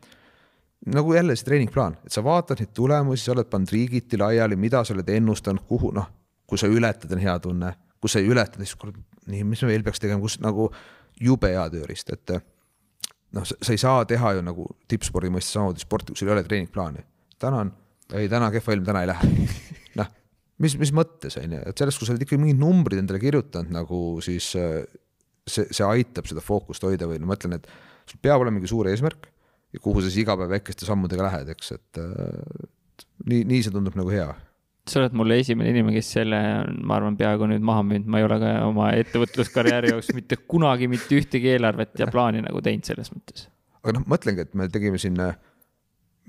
nagu 0.94 1.14
jälle 1.16 1.36
see 1.40 1.48
treeningplaan, 1.48 1.96
et 2.04 2.12
sa 2.12 2.24
vaatad 2.24 2.60
neid 2.60 2.74
tulemusi, 2.76 3.24
sa 3.24 3.32
oled 3.32 3.48
pannud 3.52 3.72
riigiti 3.72 4.20
laiali, 4.20 4.58
mida 4.60 4.84
sa 4.84 4.94
oled 4.96 5.10
ennustanud, 5.10 5.64
kuhu 5.68 5.94
noh, 5.96 6.10
kui 6.50 6.60
sa 6.60 6.68
ületad, 6.68 7.12
on 7.16 7.22
hea 7.24 7.36
tunne, 7.40 7.72
kui 8.04 8.12
sa 8.12 8.20
ei 8.20 8.28
ületa, 8.28 8.60
siis 8.60 8.76
kurat, 8.80 8.98
nii, 9.32 9.46
mis 9.48 9.64
ma 9.64 9.70
veel 9.72 9.86
peaks 9.86 10.04
tegema, 10.04 10.20
kus 10.22 10.36
nagu 10.44 10.68
jube 11.24 11.54
hea 11.54 11.64
tööriist, 11.72 12.12
et 12.12 12.36
noh, 13.34 13.48
sa 13.48 13.72
ei 13.72 13.80
saa 13.82 14.04
teha 14.10 14.36
ju 14.38 14.44
nagu 14.46 14.68
tippspordi 14.92 15.32
mõistes 15.34 15.56
samamoodi 15.56 15.84
sporti, 15.84 16.12
kui 16.12 16.20
sul 16.20 16.32
ei 16.32 16.36
ole 16.36 16.44
treeningplaani. 16.48 17.06
täna 17.40 17.64
on, 17.64 17.72
ei 18.20 18.28
täna 18.30 18.52
kehva 18.52 18.76
ilm, 18.76 18.86
täna 18.88 19.06
ei 19.06 19.10
lähe. 19.10 19.48
noh, 20.00 20.12
mis, 20.64 20.76
mis 20.82 20.92
mõttes 20.96 21.40
on 21.42 21.56
ju, 21.58 21.62
et 21.72 21.80
sellest, 21.80 22.02
kui 22.02 22.10
sa 22.10 22.16
oled 22.16 22.28
ikkagi 22.28 22.44
mingid 22.44 22.60
numbrid 22.62 23.02
endale 23.02 23.24
kirjutanud 23.24 23.72
nagu 23.74 24.04
siis 24.26 24.52
äh, 24.60 24.84
see, 25.50 25.68
see 25.70 25.86
aitab 25.88 26.30
seda 26.30 26.44
fookust 26.44 26.86
hoida 26.88 27.10
või 27.10 27.20
no 27.22 27.30
ma 27.30 27.38
ütlen, 27.40 27.60
et 27.60 27.70
sul 28.10 28.22
peab 28.24 28.44
olema 28.44 28.60
mingi 28.60 28.72
suur 28.72 28.90
eesmärk 28.92 29.30
ja 29.74 29.82
kuhu 29.84 30.02
sa 30.02 30.10
siis 30.10 30.24
iga 30.24 30.38
päev 30.40 30.54
väikeste 30.54 30.88
sammudega 30.88 31.28
lähed, 31.28 31.54
eks, 31.56 31.76
et 31.78 32.02
nii, 33.26 33.44
nii 33.50 33.62
see 33.66 33.74
tundub 33.74 33.98
nagu 34.00 34.12
hea 34.14 34.32
sa 34.90 35.00
oled 35.00 35.16
mulle 35.16 35.38
esimene 35.40 35.72
inimene, 35.72 35.96
kes 35.96 36.10
selle 36.18 36.40
on, 36.60 36.82
ma 36.88 36.98
arvan, 36.98 37.16
peaaegu 37.20 37.48
nüüd 37.50 37.64
maha 37.66 37.86
müünud, 37.88 38.10
ma 38.12 38.20
ei 38.20 38.28
ole 38.28 38.38
ka 38.42 38.52
oma 38.68 38.90
ettevõtluskarjääri 39.00 39.94
jaoks 39.94 40.12
mitte 40.18 40.38
kunagi 40.44 40.90
mitte 40.92 41.16
ühtegi 41.20 41.54
eelarvet 41.54 41.96
ja 42.00 42.10
plaani 42.12 42.44
nagu 42.44 42.60
teinud 42.64 42.88
selles 42.90 43.14
mõttes. 43.14 43.48
aga 43.80 43.96
noh, 43.98 44.06
mõtlengi, 44.12 44.44
et 44.44 44.58
me 44.60 44.68
tegime 44.72 45.00
siin, 45.00 45.20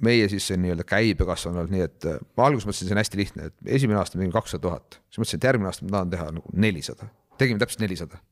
meie 0.07 0.29
siis 0.31 0.47
see 0.51 0.59
nii-öelda 0.61 0.87
käibe 0.87 1.27
kasvanud 1.27 1.73
nii, 1.73 1.89
et 1.89 2.07
ma 2.39 2.47
alguses 2.47 2.69
mõtlesin, 2.69 2.91
see 2.91 2.97
on 2.97 3.03
hästi 3.03 3.21
lihtne, 3.21 3.51
et 3.51 3.75
esimene 3.81 3.99
aasta 3.99 4.19
me 4.19 4.25
tegime 4.25 4.39
kakssada 4.39 4.67
tuhat, 4.69 5.01
siis 5.09 5.23
mõtlesin, 5.23 5.43
et 5.43 5.49
järgmine 5.51 5.71
aasta 5.71 5.89
ma 5.89 5.97
tahan 5.97 6.15
teha 6.15 6.31
nagu 6.39 6.57
nelisada, 6.67 7.11
tegime 7.43 7.63
täpselt 7.63 7.83
nelisada. 7.83 8.23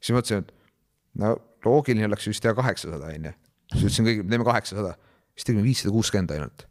Siis 0.00 0.16
mõtlesin, 0.16 0.46
et 0.46 1.20
no 1.22 1.34
loogiline 1.66 2.08
oleks 2.08 2.30
vist 2.30 2.42
teha 2.44 2.54
kaheksasada, 2.58 3.12
on 3.14 3.30
ju. 3.30 3.36
siis 3.74 3.84
ütlesin 3.84 4.10
kõigile, 4.10 4.30
teeme 4.30 4.48
kaheksasada, 4.48 4.96
siis 5.34 5.50
tegime 5.50 5.66
viissada 5.66 5.94
kuuskümmend 5.94 6.34
ainult 6.36 6.68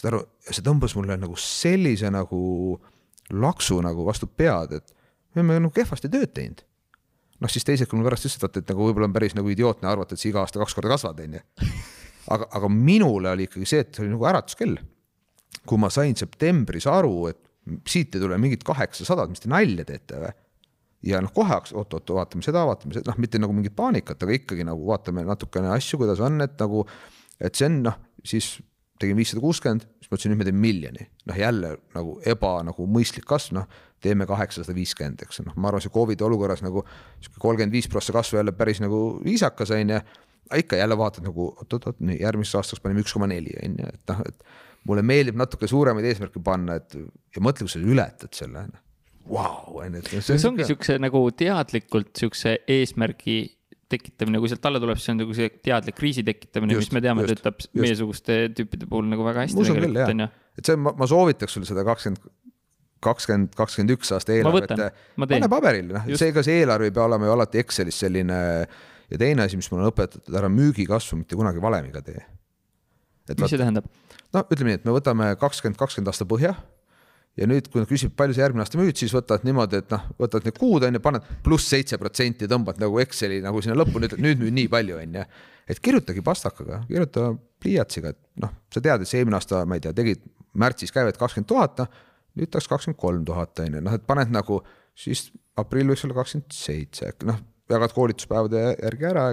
saad 0.00 0.14
aru, 0.14 0.22
see 0.48 0.64
tõmbas 0.64 0.94
mulle 0.96 1.16
nagu 1.20 1.36
sellise 1.40 2.10
nagu 2.12 2.40
laksu 3.30 3.78
nagu 3.84 4.04
vastu 4.06 4.26
pead, 4.26 4.78
et 4.80 4.94
me 5.34 5.42
oleme 5.42 5.66
nagu 5.66 5.74
kehvasti 5.74 6.10
tööd 6.12 6.32
teinud. 6.34 6.64
noh, 7.40 7.48
siis 7.48 7.64
teised, 7.64 7.88
kui 7.88 7.96
mulle 7.96 8.10
pärast 8.10 8.26
ütlesid, 8.28 8.58
et 8.60 8.72
nagu 8.72 8.84
võib-olla 8.84 9.08
on 9.08 9.14
päris 9.16 9.32
nagu 9.36 9.48
idiootne 9.48 9.88
arvata, 9.88 10.12
et 10.16 10.20
sa 10.20 10.28
iga 10.28 10.42
aasta 10.42 10.60
kaks 10.60 10.74
korda 10.76 10.90
kasvad, 10.92 11.22
on 11.24 11.38
ju. 11.38 11.70
aga, 12.36 12.48
aga 12.58 12.72
minule 12.72 13.30
oli 13.32 13.46
ikkagi 13.48 13.68
see, 13.68 13.84
et 13.86 13.94
see 13.94 14.04
oli 14.04 14.12
nagu 14.12 14.26
äratuskell. 14.28 14.76
kui 15.66 15.80
ma 15.80 15.90
sain 15.92 16.16
septembris 16.16 16.86
aru, 16.90 17.30
et 17.30 17.40
siit 17.88 18.14
ei 18.14 18.22
tule 18.22 18.38
mingit 18.40 18.64
kaheksasadat, 18.66 19.32
mis 19.32 19.42
te 19.42 19.50
nalja 19.52 19.86
teete 19.88 20.20
või? 20.20 20.36
Ja 21.06 21.20
noh, 21.24 21.32
kohe 21.34 21.48
hakkas, 21.48 21.74
oot-oot, 21.76 22.12
vaatame 22.16 22.44
seda, 22.44 22.64
vaatame 22.68 22.96
seda, 22.96 23.10
noh, 23.12 23.20
mitte 23.22 23.40
nagu 23.40 23.54
mingit 23.56 23.76
paanikat, 23.76 24.20
aga 24.24 24.36
ikkagi 24.36 24.66
nagu 24.68 24.84
vaatame 24.88 25.24
natukene 25.28 25.72
asju, 25.74 26.00
kuidas 26.02 26.20
on, 26.24 26.40
et 26.44 26.56
nagu, 26.60 26.84
et 27.40 27.56
see 27.56 27.68
on 27.70 27.78
noh, 27.88 28.00
siis 28.26 28.58
tegin 29.00 29.16
viissada 29.16 29.40
kuuskümmend, 29.40 29.86
siis 30.00 30.10
mõtlesin, 30.10 30.34
nüüd 30.34 30.42
me 30.42 30.48
teeme 30.48 30.60
miljoni. 30.60 31.06
noh, 31.30 31.38
jälle 31.38 31.76
nagu 31.94 32.18
eba 32.28 32.58
nagu 32.66 32.86
mõistlik 32.90 33.24
kasv, 33.28 33.56
noh, 33.56 33.68
teeme 34.04 34.26
kaheksasada 34.28 34.76
viiskümmend, 34.76 35.24
eks 35.24 35.42
noh, 35.46 35.56
ma 35.56 35.70
arvan, 35.70 35.84
see 35.84 35.92
Covidi 35.94 36.24
olukorras 36.24 36.64
nagu 36.64 36.84
sihuke 37.20 37.40
kolmkümmend 37.40 37.72
viis 37.76 37.88
prossa 37.88 38.12
kasvu 38.16 38.40
jälle 38.40 38.52
päris 38.56 38.80
nagu 38.84 39.20
viisakas, 39.24 39.72
on 39.76 39.96
ju. 39.96 40.00
ikka 40.56 40.76
jälle 40.76 40.96
vaatad 40.98 41.24
nagu 41.24 41.46
oot-oot-oot, 41.52 42.00
nii 42.02 42.18
järgmiseks 42.20 42.58
aastaks 42.58 42.82
paneme 42.82 43.04
üks 43.04 43.12
koma 43.14 43.28
neli, 43.30 43.52
on 43.64 43.76
ju, 43.78 43.90
et 43.94 44.12
noh, 44.12 44.22
et 44.26 44.44
mulle 44.88 45.02
meeldib 45.06 45.36
natuke 45.38 45.68
suuremaid 45.70 46.04
eesmärke 46.10 46.42
panna, 46.44 46.80
et 46.80 46.96
ja 46.96 47.42
mõtle, 47.44 47.64
kui 47.64 47.72
sa 47.72 47.80
ületad 47.80 48.34
selle, 48.36 48.66
noh. 48.68 48.86
Vau, 49.28 49.78
on 49.78 49.98
ju. 50.00 50.20
see 50.24 50.38
ongi 50.48 50.66
siukse 50.66 50.96
nagu 51.02 51.22
teadlikult 51.36 52.14
siukse 52.18 52.56
eesmärgi 52.70 53.40
tekitamine, 53.90 54.40
kui 54.42 54.50
sealt 54.50 54.66
alla 54.68 54.80
tuleb, 54.82 54.98
siis 55.00 55.12
on 55.12 55.20
nagu 55.24 55.34
see 55.36 55.50
teadlik 55.64 55.96
kriisi 55.98 56.24
tekitamine, 56.26 56.76
mis 56.78 56.90
me 56.94 57.02
teame, 57.04 57.26
töötab 57.28 57.58
meiesuguste 57.78 58.38
tüüpide 58.56 58.88
puhul 58.90 59.08
nagu 59.10 59.26
väga 59.26 59.46
hästi 59.46 59.66
tegelikult 59.66 60.14
on 60.14 60.24
ju. 60.24 60.28
et 60.60 60.70
see, 60.70 60.78
ma, 60.80 60.94
ma 60.98 61.08
soovitaks 61.10 61.56
sulle 61.56 61.68
seda 61.68 61.84
kakskümmend, 61.86 62.30
kakskümmend, 63.04 63.54
kakskümmend 63.58 63.94
üks 63.96 64.12
aasta 64.14 64.34
eelarvet. 64.36 64.74
pane 65.24 65.50
paberile, 65.52 65.96
noh, 65.98 66.20
seega 66.22 66.44
see 66.46 66.62
eelarve 66.62 66.90
ei 66.90 66.96
pea 66.96 67.06
olema 67.08 67.28
ju 67.28 67.36
alati 67.36 67.62
Excelis 67.64 67.98
selline. 68.04 68.40
ja 69.10 69.18
teine 69.18 69.46
asi, 69.46 69.58
mis 69.58 69.70
mulle 69.72 69.88
on 69.88 69.94
õpetatud, 69.94 70.34
ära 70.38 70.50
müügikasvu 70.52 71.18
mitte 71.22 71.38
kunagi 71.38 71.62
valemiga 71.62 72.04
tee. 72.06 72.22
mis 73.34 73.46
see 73.50 73.58
tähendab? 73.58 73.90
no 74.34 74.46
ütleme 74.46 74.74
nii, 74.74 74.82
et 74.82 74.86
me 74.86 74.94
võtame 74.94 75.32
kakskümmend, 75.40 75.80
kakskümmend 75.80 76.14
aasta 76.14 76.28
põhja 76.30 76.54
ja 77.38 77.46
nüüd, 77.48 77.68
kui 77.70 77.84
küsivad, 77.88 78.14
palju 78.18 78.36
sa 78.36 78.42
järgmine 78.44 78.64
aasta 78.64 78.80
müüd, 78.80 78.96
siis 78.98 79.12
võtad 79.14 79.44
niimoodi, 79.46 79.80
et 79.84 79.92
noh, 79.94 80.08
võtad 80.20 80.46
need 80.46 80.58
kuud 80.58 80.84
on 80.86 80.96
ju, 80.96 81.02
paned 81.04 81.28
pluss 81.44 81.70
seitse 81.70 81.98
protsenti, 82.00 82.48
tõmbad 82.50 82.80
nagu 82.82 82.98
Exceli 83.02 83.40
nagu 83.44 83.62
sinna 83.62 83.76
lõppu, 83.78 84.02
ütled 84.02 84.22
nüüd 84.24 84.42
müün 84.42 84.56
nii 84.58 84.70
palju, 84.72 84.98
on 85.00 85.18
ju. 85.20 85.24
et 85.70 85.82
kirjutagi 85.84 86.24
pastakaga, 86.26 86.82
kirjuta 86.88 87.30
pliiatsiga, 87.62 88.14
et 88.14 88.20
noh, 88.42 88.52
sa 88.74 88.82
tead, 88.82 89.04
et 89.04 89.10
see 89.10 89.22
eelmine 89.22 89.38
aasta, 89.38 89.62
ma 89.68 89.78
ei 89.78 89.84
tea, 89.84 89.94
tegid 89.96 90.26
märtsis 90.58 90.92
käivet 90.94 91.20
kakskümmend 91.20 91.48
tuhat, 91.50 91.84
noh. 91.84 92.02
nüüd 92.40 92.50
tahaks 92.50 92.68
kakskümmend 92.70 93.00
kolm 93.00 93.24
tuhat, 93.28 93.54
on 93.62 93.78
ju, 93.78 93.84
noh, 93.86 93.96
et 93.96 94.06
paned 94.08 94.34
nagu 94.34 94.60
siis 94.98 95.28
aprill 95.60 95.92
võiks 95.92 96.04
olla 96.08 96.18
kakskümmend 96.18 96.56
seitse, 96.56 97.14
noh, 97.30 97.38
jagad 97.70 97.94
koolituspäevade 97.94 98.64
järgi 98.74 99.10
ära, 99.12 99.28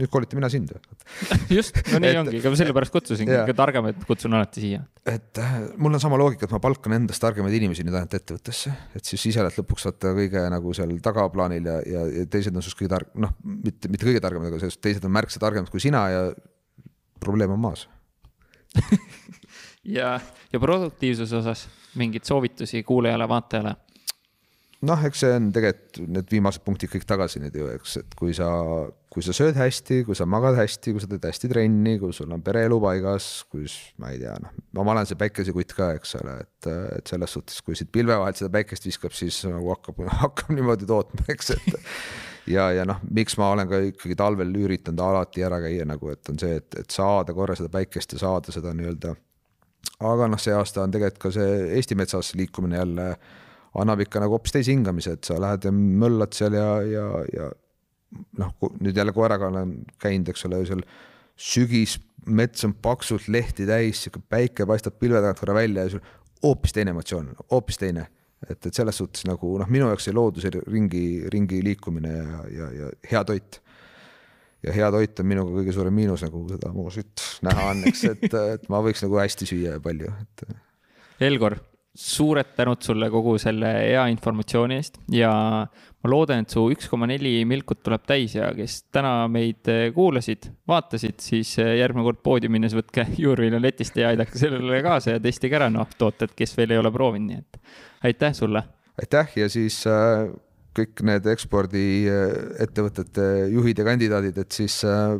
nüüd 0.00 0.10
kolitan 0.12 0.40
mina 0.40 0.50
sind 0.52 0.72
just, 1.56 1.76
no 1.92 2.00
nii 2.02 2.12
et, 2.12 2.20
ongi, 2.22 2.38
ega 2.40 2.52
ma 2.52 2.58
sellepärast 2.60 2.94
kutsusingi, 2.94 3.34
ikka 3.36 3.56
targemaid 3.58 4.02
kutsun 4.08 4.36
alati 4.38 4.64
siia. 4.64 4.82
et 5.08 5.40
äh, 5.42 5.56
mul 5.80 5.96
on 5.96 6.02
sama 6.02 6.18
loogika, 6.20 6.48
et 6.48 6.54
ma 6.54 6.62
palkan 6.62 6.96
endast 6.98 7.22
targemaid 7.22 7.56
inimesi 7.60 7.86
nüüd 7.86 7.98
ainult 7.98 8.16
ettevõttesse, 8.18 8.74
et 8.96 9.12
siis 9.12 9.28
ise 9.32 9.42
oled 9.44 9.60
lõpuks 9.60 9.88
vaata 9.90 10.14
kõige 10.16 10.44
nagu 10.54 10.74
seal 10.76 10.96
tagaplaanil 11.04 11.70
ja, 11.72 11.78
ja, 11.86 12.04
ja 12.20 12.26
teised 12.30 12.56
on 12.56 12.64
sinust 12.64 12.80
kõige 12.80 12.94
targ-, 12.96 13.12
noh, 13.20 13.34
mitte, 13.44 13.92
mitte 13.92 14.08
kõige 14.08 14.22
targemad, 14.24 14.50
aga 14.50 14.62
sellest 14.64 14.82
teised 14.84 15.06
on 15.06 15.14
märksa 15.16 15.42
targemad 15.42 15.72
kui 15.72 15.82
sina 15.82 16.06
ja 16.12 16.22
probleem 17.20 17.56
on 17.56 17.64
maas. 17.68 17.88
Ja, 19.84 20.20
ja 20.52 20.60
produktiivsuse 20.60 21.36
osas 21.36 21.62
mingeid 21.96 22.26
soovitusi 22.28 22.82
kuulajale-vaatajale 22.84 23.74
noh, 24.88 25.02
eks 25.04 25.22
see 25.24 25.32
on 25.36 25.50
tegelikult 25.52 26.00
need 26.08 26.30
viimased 26.32 26.62
punktid 26.64 26.90
kõik 26.92 27.04
tagasi 27.08 27.42
nüüd 27.42 27.56
ju, 27.56 27.66
eks, 27.74 27.96
et 28.00 28.14
kui 28.16 28.32
sa, 28.36 28.48
kui 29.12 29.24
sa 29.24 29.34
sööd 29.36 29.58
hästi, 29.58 30.00
kui 30.08 30.16
sa 30.16 30.26
magad 30.30 30.56
hästi, 30.56 30.94
kui 30.94 31.02
sa 31.02 31.10
teed 31.10 31.26
hästi 31.28 31.50
trenni, 31.52 31.98
kui 32.00 32.14
sul 32.16 32.32
on 32.32 32.44
pereelu 32.44 32.78
paigas, 32.82 33.28
kui 33.52 33.68
ma 34.00 34.12
ei 34.14 34.22
tea, 34.22 34.38
noh, 34.40 34.56
ma 34.80 34.94
olen 34.94 35.08
see 35.08 35.20
päikesekutt 35.20 35.76
ka, 35.76 35.92
eks 35.98 36.16
ole, 36.22 36.38
et, 36.46 36.70
et 37.00 37.12
selles 37.12 37.36
suhtes, 37.36 37.60
kui 37.66 37.76
siit 37.78 37.92
pilve 37.92 38.16
vahelt 38.22 38.40
seda 38.40 38.52
päikest 38.56 38.88
viskab, 38.88 39.14
siis 39.16 39.42
nagu 39.50 39.74
hakkab, 39.74 40.00
hakkab 40.24 40.54
niimoodi 40.56 40.88
tootma, 40.88 41.28
eks, 41.34 41.52
et 41.58 41.80
ja, 42.56 42.70
ja 42.78 42.86
noh, 42.88 43.02
miks 43.12 43.36
ma 43.40 43.50
olen 43.54 43.68
ka 43.68 43.82
ikkagi 43.90 44.16
talvel 44.18 44.54
üritanud 44.62 45.04
alati 45.04 45.44
ära 45.44 45.60
käia 45.62 45.84
nagu, 45.88 46.12
et 46.14 46.32
on 46.32 46.40
see, 46.40 46.56
et, 46.62 46.80
et 46.80 46.94
saada 46.94 47.36
korra 47.36 47.58
seda 47.58 47.68
päikest 47.72 48.16
ja 48.16 48.24
saada 48.24 48.54
seda 48.54 48.72
nii-öelda. 48.76 49.12
aga 50.08 50.32
noh, 50.32 50.40
see 50.40 50.56
aasta 50.56 50.86
on 50.86 50.96
tegelikult 50.96 51.28
ka 51.28 51.36
see 51.36 51.62
Eesti 51.76 52.00
metsas 52.00 52.32
liikumine 52.38 52.80
jälle 52.80 53.12
annab 53.78 54.02
ikka 54.04 54.22
nagu 54.22 54.34
hoopis 54.34 54.54
teise 54.54 54.72
hingamise, 54.74 55.14
et 55.16 55.26
sa 55.26 55.38
lähed 55.42 55.66
ja 55.68 55.72
möllad 55.74 56.34
seal 56.36 56.56
ja, 56.58 56.68
ja, 56.86 57.06
ja 57.34 57.50
noh, 58.40 58.54
nüüd 58.82 58.96
jälle 58.96 59.14
koeraga 59.14 59.50
olen 59.50 59.76
käinud, 60.02 60.30
eks 60.32 60.46
ole, 60.48 60.62
seal 60.68 60.82
sügis, 61.40 61.96
mets 62.26 62.66
on 62.66 62.74
paksult 62.82 63.28
lehti 63.32 63.66
täis, 63.68 64.04
sihuke 64.04 64.22
päike 64.28 64.66
paistab 64.68 64.98
pilve 65.00 65.22
tagant 65.22 65.40
korra 65.40 65.56
välja 65.56 65.86
ja 65.86 65.94
sul 65.94 66.02
hoopis 66.42 66.74
teine 66.76 66.94
emotsioon, 66.94 67.30
hoopis 67.52 67.80
teine. 67.80 68.08
et, 68.48 68.56
et 68.66 68.74
selles 68.74 68.96
suhtes 68.96 69.26
nagu 69.28 69.54
noh, 69.60 69.68
minu 69.68 69.88
jaoks 69.90 70.06
see 70.08 70.16
looduse 70.16 70.50
ringi, 70.56 71.04
ringi 71.32 71.60
liikumine 71.64 72.12
ja, 72.14 72.44
ja, 72.56 72.68
ja 72.72 72.92
hea 73.10 73.24
toit. 73.28 73.60
ja 74.64 74.72
hea 74.74 74.90
toit 74.92 75.20
on 75.20 75.28
minuga 75.28 75.54
kõige 75.60 75.74
suurem 75.76 75.94
miinus, 75.94 76.24
nagu 76.26 76.42
seda 76.48 76.72
mu 76.74 76.88
sütt 76.92 77.22
näha 77.46 77.70
on, 77.70 77.84
eks, 77.88 78.04
et, 78.10 78.26
et 78.56 78.68
ma 78.72 78.82
võiks 78.84 79.04
nagu 79.04 79.20
hästi 79.20 79.48
süüa 79.48 79.76
ja 79.76 79.84
palju, 79.84 80.12
et. 80.24 80.56
Elgor 81.20 81.58
suured 82.00 82.54
tänud 82.56 82.80
sulle 82.84 83.10
kogu 83.12 83.36
selle 83.40 83.70
hea 83.76 84.06
informatsiooni 84.12 84.78
eest 84.80 84.98
ja 85.12 85.30
ma 86.00 86.10
loodan, 86.10 86.44
et 86.44 86.52
su 86.52 86.62
üks 86.72 86.88
koma 86.88 87.08
neli 87.10 87.44
milkut 87.48 87.82
tuleb 87.84 88.06
täis 88.08 88.34
ja 88.38 88.48
kes 88.56 88.78
täna 88.94 89.28
meid 89.32 89.68
eh, 89.68 89.90
kuulasid, 89.94 90.48
vaatasid, 90.70 91.18
siis 91.20 91.52
eh, 91.60 91.74
järgmine 91.80 92.06
kord 92.06 92.22
poodi 92.24 92.48
minnes 92.52 92.74
võtke 92.76 93.04
juurvilja 93.24 93.60
letist 93.60 93.98
ja 94.00 94.12
aidake 94.14 94.40
sellele 94.40 94.80
kaasa 94.86 95.18
ja 95.18 95.22
testige 95.22 95.58
ära, 95.60 95.68
noh, 95.72 95.88
tooted, 96.00 96.32
kes 96.36 96.56
veel 96.56 96.72
ei 96.74 96.80
ole 96.80 96.92
proovinud, 96.94 97.28
nii 97.28 97.42
et 97.42 97.60
aitäh 98.10 98.32
sulle. 98.36 98.64
aitäh 99.00 99.36
ja 99.42 99.50
siis 99.52 99.82
äh, 99.90 100.30
kõik 100.76 101.04
need 101.04 101.28
ekspordiettevõtete 101.34 103.28
juhid 103.52 103.82
ja 103.82 103.86
kandidaadid, 103.90 104.36
et 104.40 104.52
siis 104.56 104.80
äh, 104.88 105.18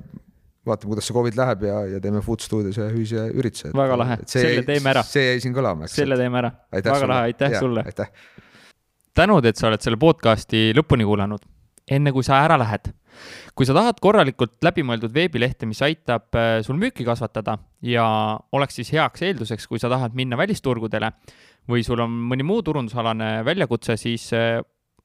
vaatame, 0.71 0.93
kuidas 0.95 1.09
see 1.09 1.17
Covid 1.17 1.39
läheb 1.39 1.65
ja, 1.69 1.79
ja 1.95 2.01
teeme 2.03 2.23
Food 2.25 2.45
Studios 2.45 2.79
ühe 2.81 2.89
ühise 2.95 3.27
ürituse. 3.37 3.73
väga 3.77 3.99
lahe, 4.01 4.19
selle 4.31 4.65
teeme 4.69 4.93
ära. 4.93 5.05
see 5.07 5.27
jäi 5.27 5.43
siin 5.45 5.57
kõlama, 5.57 5.89
eks. 5.89 5.99
selle 6.01 6.19
teeme 6.21 6.41
ära. 6.43 6.53
väga 6.73 7.11
lahe, 7.11 7.33
aitäh 7.33 7.57
ja, 7.57 7.63
sulle. 7.63 7.85
tänud, 9.17 9.51
et 9.51 9.61
sa 9.61 9.69
oled 9.71 9.85
selle 9.85 10.01
podcast'i 10.01 10.71
lõpuni 10.77 11.07
kuulanud. 11.09 11.45
enne 11.91 12.15
kui 12.15 12.27
sa 12.27 12.41
ära 12.45 12.59
lähed, 12.61 12.93
kui 13.59 13.67
sa 13.67 13.75
tahad 13.77 13.99
korralikult 14.03 14.59
läbimõeldud 14.65 15.15
veebilehte, 15.15 15.67
mis 15.67 15.83
aitab 15.83 16.39
äh, 16.39 16.61
sul 16.67 16.79
müüki 16.81 17.05
kasvatada 17.07 17.59
ja 17.83 18.07
oleks 18.53 18.79
siis 18.81 18.93
heaks 18.95 19.27
eelduseks, 19.27 19.67
kui 19.67 19.83
sa 19.83 19.91
tahad 19.93 20.15
minna 20.17 20.39
välisturgudele 20.39 21.13
või 21.71 21.85
sul 21.87 22.01
on 22.03 22.15
mõni 22.31 22.47
muu 22.47 22.63
turundusalane 22.65 23.41
väljakutse, 23.47 23.99
siis 24.01 24.31
äh, 24.37 24.61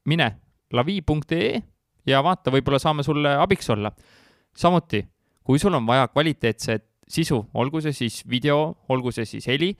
mine 0.06 0.30
lavi.ee 0.72 1.56
ja 2.06 2.22
vaata, 2.24 2.52
võib-olla 2.54 2.80
saame 2.82 3.04
sulle 3.06 3.34
abiks 3.38 3.70
olla. 3.70 3.92
samuti 4.56 5.02
kui 5.46 5.60
sul 5.62 5.74
on 5.78 5.86
vaja 5.86 6.08
kvaliteetset 6.10 6.84
sisu, 7.06 7.38
olgu 7.54 7.80
see 7.84 7.94
siis 7.94 8.20
video, 8.26 8.74
olgu 8.90 9.12
see 9.14 9.26
siis 9.28 9.46
heli 9.46 9.70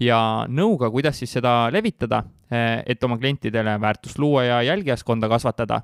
ja 0.00 0.18
nõuga, 0.46 0.90
kuidas 0.94 1.18
siis 1.18 1.32
seda 1.34 1.66
levitada, 1.74 2.22
eh, 2.50 2.84
et 2.86 3.02
oma 3.04 3.18
klientidele 3.18 3.74
väärtust 3.82 4.20
luua 4.22 4.44
ja 4.46 4.60
jälgijaskonda 4.62 5.28
kasvatada, 5.28 5.80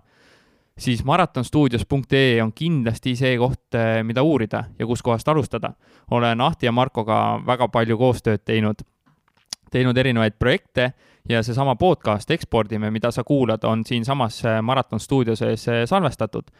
siis 0.79 1.03
maratonstuudios.ee 1.05 2.39
on 2.43 2.53
kindlasti 2.55 3.17
see 3.19 3.35
koht, 3.39 3.77
mida 4.07 4.23
uurida 4.23 4.65
ja 4.79 4.87
kuskohast 4.87 5.29
alustada. 5.29 5.73
olen 6.11 6.41
Ahti 6.41 6.67
ja 6.67 6.73
Markoga 6.73 7.41
väga 7.47 7.69
palju 7.69 7.99
koostööd 7.99 8.45
teinud, 8.45 8.81
teinud 9.71 9.97
erinevaid 9.97 10.39
projekte 10.39 10.93
ja 11.29 11.43
seesama 11.43 11.77
podcast 11.77 12.31
Ekspordime, 12.31 12.91
mida 12.91 13.11
sa 13.11 13.25
kuulad, 13.25 13.65
on 13.65 13.85
siinsamas 13.87 14.43
Maraton 14.63 15.01
stuudio 15.01 15.37
sees 15.37 15.67
salvestatud. 15.85 16.51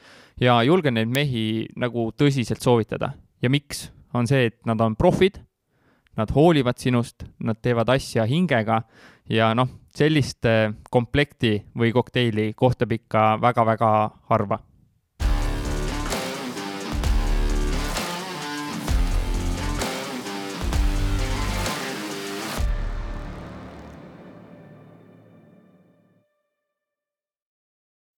ja 0.41 0.63
julgen 0.63 0.95
neid 0.95 1.09
mehi 1.09 1.67
nagu 1.77 2.11
tõsiselt 2.13 2.63
soovitada. 2.63 3.13
ja 3.43 3.51
miks? 3.51 3.93
on 4.15 4.27
see, 4.27 4.47
et 4.47 4.67
nad 4.67 4.81
on 4.81 4.97
profid, 4.97 5.39
nad 6.17 6.31
hoolivad 6.31 6.79
sinust, 6.79 7.25
nad 7.41 7.57
teevad 7.63 7.89
asja 7.89 8.27
hingega 8.29 8.83
ja 9.31 9.55
noh, 9.55 9.69
sellist 9.89 10.45
komplekti 10.91 11.63
või 11.79 11.93
kokteili 11.93 12.53
kohtab 12.53 12.93
ikka 12.93 13.39
väga-väga 13.41 14.11
harva 14.29 14.59